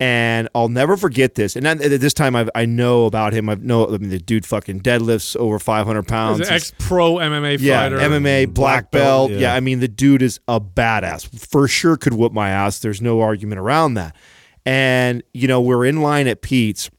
And 0.00 0.48
I'll 0.54 0.68
never 0.68 0.96
forget 0.96 1.34
this. 1.34 1.56
And 1.56 1.66
at 1.66 1.80
uh, 1.80 1.88
this 1.98 2.14
time, 2.14 2.36
I've, 2.36 2.48
I 2.54 2.66
know 2.66 3.06
about 3.06 3.32
him. 3.32 3.48
I 3.48 3.54
know. 3.56 3.86
I 3.92 3.98
mean, 3.98 4.10
the 4.10 4.18
dude 4.20 4.46
fucking 4.46 4.80
deadlifts 4.80 5.36
over 5.36 5.58
500 5.58 6.06
pounds. 6.06 6.38
He's 6.38 6.48
an 6.48 6.54
ex 6.54 6.72
pro 6.78 7.14
MMA 7.14 7.58
Yeah, 7.60 7.82
fighter. 7.82 7.98
MMA, 7.98 8.46
black, 8.46 8.54
Black 8.54 8.90
belt. 8.92 9.30
belt, 9.30 9.30
Yeah. 9.32 9.38
yeah. 9.48 9.54
I 9.54 9.60
mean, 9.60 9.80
the 9.80 9.88
dude 9.88 10.22
is 10.22 10.38
a 10.46 10.60
badass. 10.60 11.26
For 11.48 11.66
sure 11.66 11.96
could 11.96 12.14
whoop 12.14 12.32
my 12.32 12.48
ass. 12.50 12.78
There's 12.78 13.02
no 13.02 13.20
argument 13.20 13.58
around 13.60 13.94
that. 13.94 14.14
And, 14.64 15.22
you 15.34 15.48
know, 15.48 15.60
we're 15.60 15.84
in 15.84 16.00
line 16.00 16.26
at 16.28 16.42
Peet's 16.42 16.90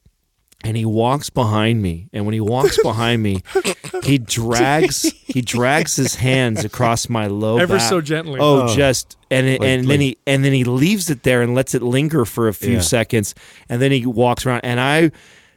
and 0.64 0.76
he 0.76 0.86
walks 0.86 1.30
behind 1.30 1.82
me. 1.82 2.10
And 2.12 2.26
when 2.26 2.34
he 2.34 2.42
walks 2.42 2.78
behind 2.84 3.24
me, 3.24 3.42
he 4.04 4.18
drags 4.18 5.04
he 5.26 5.42
drags 5.42 5.96
his 5.96 6.16
hands 6.16 6.66
across 6.66 7.08
my 7.10 7.28
low 7.28 7.58
Ever 7.58 7.78
back. 7.78 7.90
so 7.90 8.02
gently. 8.02 8.40
Oh, 8.42 8.64
Oh. 8.64 8.76
just 8.76 9.18
and 9.32 9.48
it, 9.48 9.62
Like- 9.62 9.70
and 9.70 9.88
then 9.90 10.00
he 10.02 10.18
and 10.28 10.44
then 10.44 10.54
he 10.54 10.64
leaves 10.64 11.10
it 11.10 11.24
there 11.24 11.42
and 11.42 11.56
lets 11.56 11.74
it 11.76 11.82
linger 11.82 12.26
for 12.26 12.48
a 12.48 12.54
few 12.54 12.74
Yeah. 12.76 12.80
seconds 12.82 13.36
and 13.70 13.82
then 13.82 13.92
he 13.92 14.06
walks 14.06 14.46
around 14.46 14.62
and 14.64 14.80
I 14.80 15.12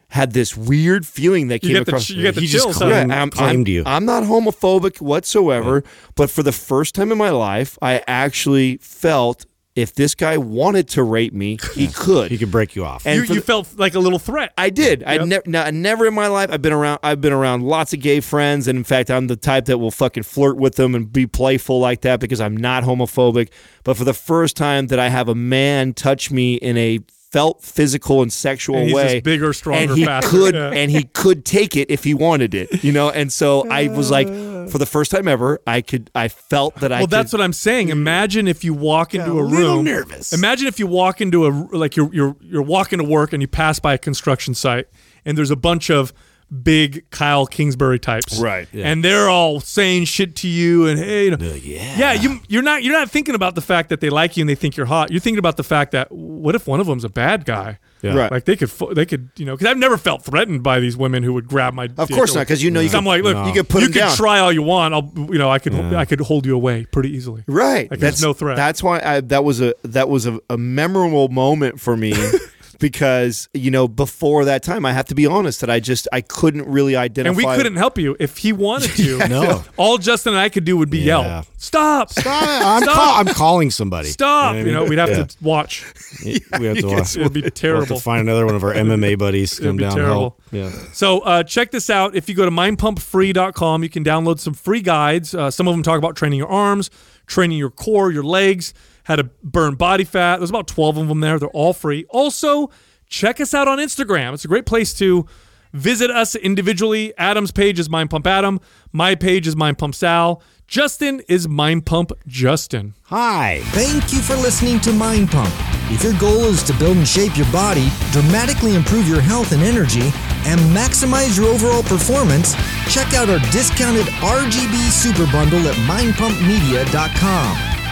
had 0.09 0.33
this 0.35 0.55
weird 0.57 1.07
feeling 1.07 1.49
that 1.49 1.62
You 1.62 1.70
came 1.70 1.77
get 1.79 1.87
the 1.87 1.91
across 1.93 2.05
ch- 2.07 2.11
you 2.11 2.23
get 2.23 2.35
the 2.35 2.43
He 2.43 2.47
just 2.47 2.65
chills. 2.65 2.77
claimed- 2.77 3.11
I'm, 3.12 3.31
claimed 3.31 3.66
I'm- 3.66 3.74
you. 3.74 3.83
I'm 3.87 4.05
not 4.05 4.24
homophobic 4.24 5.01
whatsoever, 5.01 5.83
but 6.16 6.29
for 6.29 6.43
the 6.43 6.53
first 6.53 6.95
time 6.95 7.11
in 7.11 7.16
my 7.16 7.31
life, 7.31 7.79
I 7.81 8.03
actually 8.07 8.77
felt 8.83 9.47
if 9.74 9.94
this 9.94 10.15
guy 10.15 10.36
wanted 10.36 10.86
to 10.90 11.03
rape 11.03 11.32
me, 11.32 11.59
he 11.74 11.86
could. 11.89 12.31
he 12.31 12.36
could 12.39 12.51
break 12.51 12.77
you 12.77 12.85
off. 12.85 13.07
and 13.07 13.16
you 13.20 13.24
for 13.27 13.32
you 13.35 13.40
the- 13.40 13.47
felt 13.47 13.69
like 13.78 13.94
a 13.94 13.99
little 13.99 14.19
threat. 14.19 14.53
I 14.59 14.69
did. 14.70 15.03
I 15.05 15.15
Yep. 15.15 15.27
never, 15.27 15.43
no, 15.47 15.70
never 15.70 16.07
in 16.07 16.15
my 16.15 16.27
life. 16.27 16.51
I've 16.53 16.61
been 16.62 16.73
around. 16.74 16.99
I've 17.03 17.20
been 17.20 17.32
around 17.32 17.62
lots 17.62 17.93
of 17.94 18.01
gay 18.01 18.20
friends, 18.20 18.69
and 18.69 18.77
in 18.77 18.85
fact, 18.85 19.11
I'm 19.11 19.28
the 19.28 19.36
type 19.36 19.65
that 19.66 19.78
will 19.78 19.90
fucking 19.90 20.24
flirt 20.24 20.57
with 20.59 20.74
them 20.77 20.94
and 20.94 21.11
be 21.12 21.27
playful 21.27 21.81
like 21.81 22.03
that 22.03 22.20
because 22.20 22.40
I'm 22.40 22.57
not 22.57 22.85
homophobic. 22.85 23.49
But 23.85 23.97
for 23.97 24.05
the 24.05 24.15
first 24.15 24.57
time, 24.57 24.89
that 24.89 24.99
I 24.99 25.09
have 25.09 25.28
a 25.28 25.35
man 25.35 25.94
touch 25.94 26.31
me 26.31 26.55
in 26.57 26.77
a 26.77 27.01
felt 27.32 27.62
physical 27.65 28.20
and 28.20 28.31
sexual 28.31 28.77
And 28.77 28.86
he's 28.89 28.94
way, 28.94 29.12
just 29.15 29.24
bigger, 29.24 29.55
stronger, 29.55 29.81
and 29.93 29.99
he 29.99 30.05
faster. 30.05 30.28
could, 30.28 30.55
Yeah. 30.55 30.69
and 30.70 30.90
he 30.90 31.05
could 31.05 31.47
take 31.47 31.77
it 31.77 31.90
if 31.90 32.05
he 32.05 32.12
wanted 32.12 32.53
it, 32.55 32.85
you 32.85 32.93
know. 32.93 33.09
And 33.09 33.32
so 33.32 33.66
I 33.70 33.89
was 33.89 34.11
like, 34.11 34.28
for 34.68 34.78
the 34.78 34.86
first 34.86 35.10
time 35.10 35.28
ever, 35.28 35.60
I 35.66 35.80
could. 35.80 36.10
I 36.14 36.28
felt 36.28 36.76
that 36.76 36.93
I. 36.93 36.97
well, 36.97 37.06
could, 37.06 37.10
that's 37.10 37.32
what 37.32 37.43
I'm 37.43 37.52
saying. 37.52 37.89
Imagine 37.89 38.48
if 38.48 38.64
you 38.64 38.74
walk 38.74 39.14
into 39.14 39.39
a, 39.39 39.44
room. 39.44 39.84
nervous. 39.84 40.32
Imagine 40.32 40.68
if 40.68 40.78
you 40.78 40.86
walk 40.86 41.20
into 41.20 41.47
a 41.47 41.51
like 41.51 41.97
you're 41.97 42.12
you're 42.14 42.36
you're 42.40 42.62
walking 42.62 42.98
to 42.98 43.05
work 43.05 43.32
and 43.32 43.43
you 43.43 43.48
pass 43.48 43.78
by 43.78 43.94
a 43.94 43.98
construction 43.98 44.55
site 44.55 44.89
and 45.24 45.36
there's 45.36 45.51
a 45.51 45.56
bunch 45.56 45.90
of 45.90 46.12
big 46.53 47.09
Kyle 47.11 47.47
Kingsbury 47.47 47.99
types, 47.99 48.39
Right. 48.39 48.69
Yeah. 48.73 48.87
And 48.89 49.05
they're 49.05 49.29
all 49.29 49.61
saying 49.61 50.05
shit 50.05 50.37
to 50.37 50.49
you 50.49 50.87
and 50.87 50.99
hey, 50.99 51.24
you 51.24 51.37
know, 51.37 51.55
yeah. 51.55 51.99
yeah, 51.99 52.12
you 52.12 52.41
you're 52.49 52.62
not 52.62 52.83
you're 52.83 52.93
not 52.93 53.11
thinking 53.11 53.35
about 53.35 53.55
the 53.55 53.61
fact 53.61 53.89
that 53.89 54.01
they 54.01 54.11
like 54.11 54.37
you 54.37 54.43
and 54.43 54.49
they 54.49 54.55
think 54.55 54.77
you're 54.77 54.87
hot. 54.87 55.11
You're 55.11 55.20
thinking 55.20 55.39
about 55.39 55.57
the 55.57 55.65
fact 55.65 55.93
that 55.93 56.12
what 56.12 56.55
if 56.55 56.66
one 56.66 56.81
of 56.81 56.87
them's 56.87 57.05
a 57.05 57.09
bad 57.09 57.45
guy? 57.45 57.79
Yeah. 58.03 58.15
Right. 58.15 58.33
Like 58.33 58.45
they 58.45 58.57
could 58.57 58.70
they 58.95 59.07
could 59.07 59.31
you 59.37 59.47
know 59.47 59.55
because 59.55 59.69
I've 59.69 59.79
never 59.79 59.97
felt 59.97 60.24
threatened 60.24 60.62
by 60.62 60.81
these 60.81 60.97
women 60.97 61.23
who 61.23 61.33
would 61.35 61.47
grab 61.47 61.73
my. 61.73 61.89
Of 61.97 62.11
course 62.11 62.35
not, 62.35 62.41
because 62.43 62.62
you 62.62 62.70
know 62.70 62.81
you 62.81 62.91
I'm 62.93 63.05
like, 63.05 63.23
look, 63.23 63.37
No. 63.37 63.47
you 63.47 63.53
can 63.53 63.65
put 63.65 63.81
you 63.81 63.87
him 63.87 63.93
could 63.95 64.16
try 64.16 64.41
all 64.41 64.53
you 64.53 64.62
want. 64.62 64.93
I'll, 64.93 65.11
you 65.16 65.39
know, 65.39 65.49
I 65.51 65.59
could, 65.59 65.74
I 65.74 66.05
could 66.05 66.20
hold 66.20 66.45
you 66.45 66.55
away 66.55 66.85
pretty 66.85 67.11
easily. 67.11 67.45
Right. 67.47 67.91
Like, 67.91 68.01
that's 68.01 68.20
no 68.20 68.33
threat. 68.33 68.57
That's 68.57 68.83
why 68.83 69.01
I, 69.03 69.20
that 69.20 69.45
was 69.45 69.61
a 69.61 69.74
that 69.85 70.09
was 70.09 70.27
a, 70.27 70.41
a 70.51 70.59
memorable 70.59 71.29
moment 71.29 71.81
for 71.81 71.97
me 71.97 72.12
because 72.82 73.48
you 73.54 73.70
know 73.70 73.88
before 73.88 74.44
that 74.44 74.62
time 74.62 74.84
I 74.84 74.92
have 74.92 75.06
to 75.06 75.14
be 75.14 75.24
honest 75.26 75.62
that 75.62 75.70
I 75.70 75.80
just 75.80 76.06
I 76.12 76.20
couldn't 76.20 76.66
really 76.68 76.94
identify. 76.96 77.28
And 77.30 77.36
we 77.36 77.44
couldn't 77.56 77.76
help 77.76 77.96
you 77.96 78.14
if 78.20 78.36
he 78.38 78.52
wanted 78.52 78.90
to. 78.96 79.18
No. 79.32 79.64
all 79.78 79.96
Justin 79.96 80.34
and 80.34 80.40
I 80.40 80.50
could 80.50 80.64
do 80.64 80.76
would 80.76 80.90
be 80.90 80.98
Yeah. 80.98 81.22
yell, 81.22 81.46
"Stop! 81.56 82.10
I'm, 82.18 82.82
Stop! 82.82 82.94
call, 82.94 83.14
I'm 83.20 83.26
calling 83.28 83.70
somebody. 83.70 84.09
Stop!" 84.09 84.54
what 84.56 84.60
I 84.60 84.66
You 84.66 84.72
know, 84.72 84.84
we'd 84.84 84.98
have 84.98 85.09
Yeah. 85.10 85.24
to 85.24 85.36
watch. 85.40 85.84
We 86.24 86.66
have 86.66 86.78
to 86.78 86.86
watch. 86.94 87.16
It'd 87.16 87.32
be 87.32 87.42
terrible. 87.50 87.86
We'll 87.88 87.98
to 87.98 88.02
find 88.04 88.20
another 88.28 88.44
one 88.44 88.54
of 88.54 88.62
our 88.64 88.74
MMA 88.74 89.16
buddies 89.18 89.59
come 89.59 89.76
be 89.78 89.84
down 89.84 89.94
terrible. 89.96 90.36
Yeah. 90.50 90.70
So 90.92 91.20
uh, 91.20 91.42
check 91.44 91.70
this 91.70 91.88
out. 91.88 92.14
If 92.14 92.28
you 92.28 92.34
go 92.34 92.44
to 92.44 92.50
mindpumpfree.com, 92.50 93.82
you 93.82 93.88
can 93.88 94.04
download 94.04 94.38
some 94.40 94.54
free 94.54 94.80
guides. 94.82 95.34
Uh, 95.34 95.50
some 95.50 95.68
of 95.68 95.74
them 95.74 95.82
talk 95.82 95.98
about 95.98 96.16
training 96.16 96.38
your 96.38 96.48
arms, 96.48 96.90
training 97.26 97.59
your 97.59 97.70
core, 97.70 98.10
your 98.10 98.24
legs, 98.24 98.74
how 99.05 99.16
to 99.16 99.24
burn 99.43 99.74
body 99.74 100.05
fat. 100.05 100.39
There's 100.39 100.51
about 100.51 100.66
12 100.66 100.99
of 100.99 101.09
them 101.09 101.20
there. 101.20 101.39
They're 101.39 101.49
all 101.51 101.73
free. 101.73 102.05
Also, 102.11 102.70
check 103.09 103.41
us 103.41 103.55
out 103.55 103.69
on 103.69 103.79
Instagram. 103.79 104.35
It's 104.35 104.45
a 104.45 104.49
great 104.49 104.66
place 104.66 104.95
to 104.95 105.27
visit 105.73 106.11
us 106.11 106.35
individually. 106.35 107.12
Adam's 107.16 107.51
page 107.51 107.79
is 107.79 107.89
Mind 107.89 108.11
Pump 108.11 108.27
Adam. 108.27 108.61
My 108.93 109.15
page 109.15 109.47
is 109.47 109.57
Mind 109.57 109.79
Pump 109.79 109.95
Sal. 109.95 110.43
Justin 110.69 111.20
is 111.29 111.49
Mind 111.49 111.85
Pump 111.85 112.12
Justin. 112.27 112.95
Hi. 113.05 113.61
Thank 113.66 114.12
you 114.12 114.20
for 114.20 114.37
listening 114.37 114.81
to 114.81 114.93
Mind 114.93 115.31
Pump. 115.31 115.53
If 115.91 116.03
your 116.03 116.19
goal 116.19 116.45
is 116.45 116.62
to 116.62 116.73
build 116.79 116.97
and 116.97 117.07
shape 117.07 117.37
your 117.37 117.51
body, 117.53 117.91
dramatically 118.11 118.74
improve 118.74 119.07
your 119.07 119.20
health 119.20 119.53
and 119.53 119.62
energy, 119.62 120.11
and 120.45 120.59
maximize 120.74 121.37
your 121.37 121.49
overall 121.49 121.83
performance, 121.83 122.55
check 122.89 123.12
out 123.12 123.29
our 123.29 123.39
discounted 123.51 124.07
RGB 124.07 124.91
Super 124.91 125.31
Bundle 125.31 125.69
at 125.69 125.74
mindpumpmedia.com. 125.87 127.72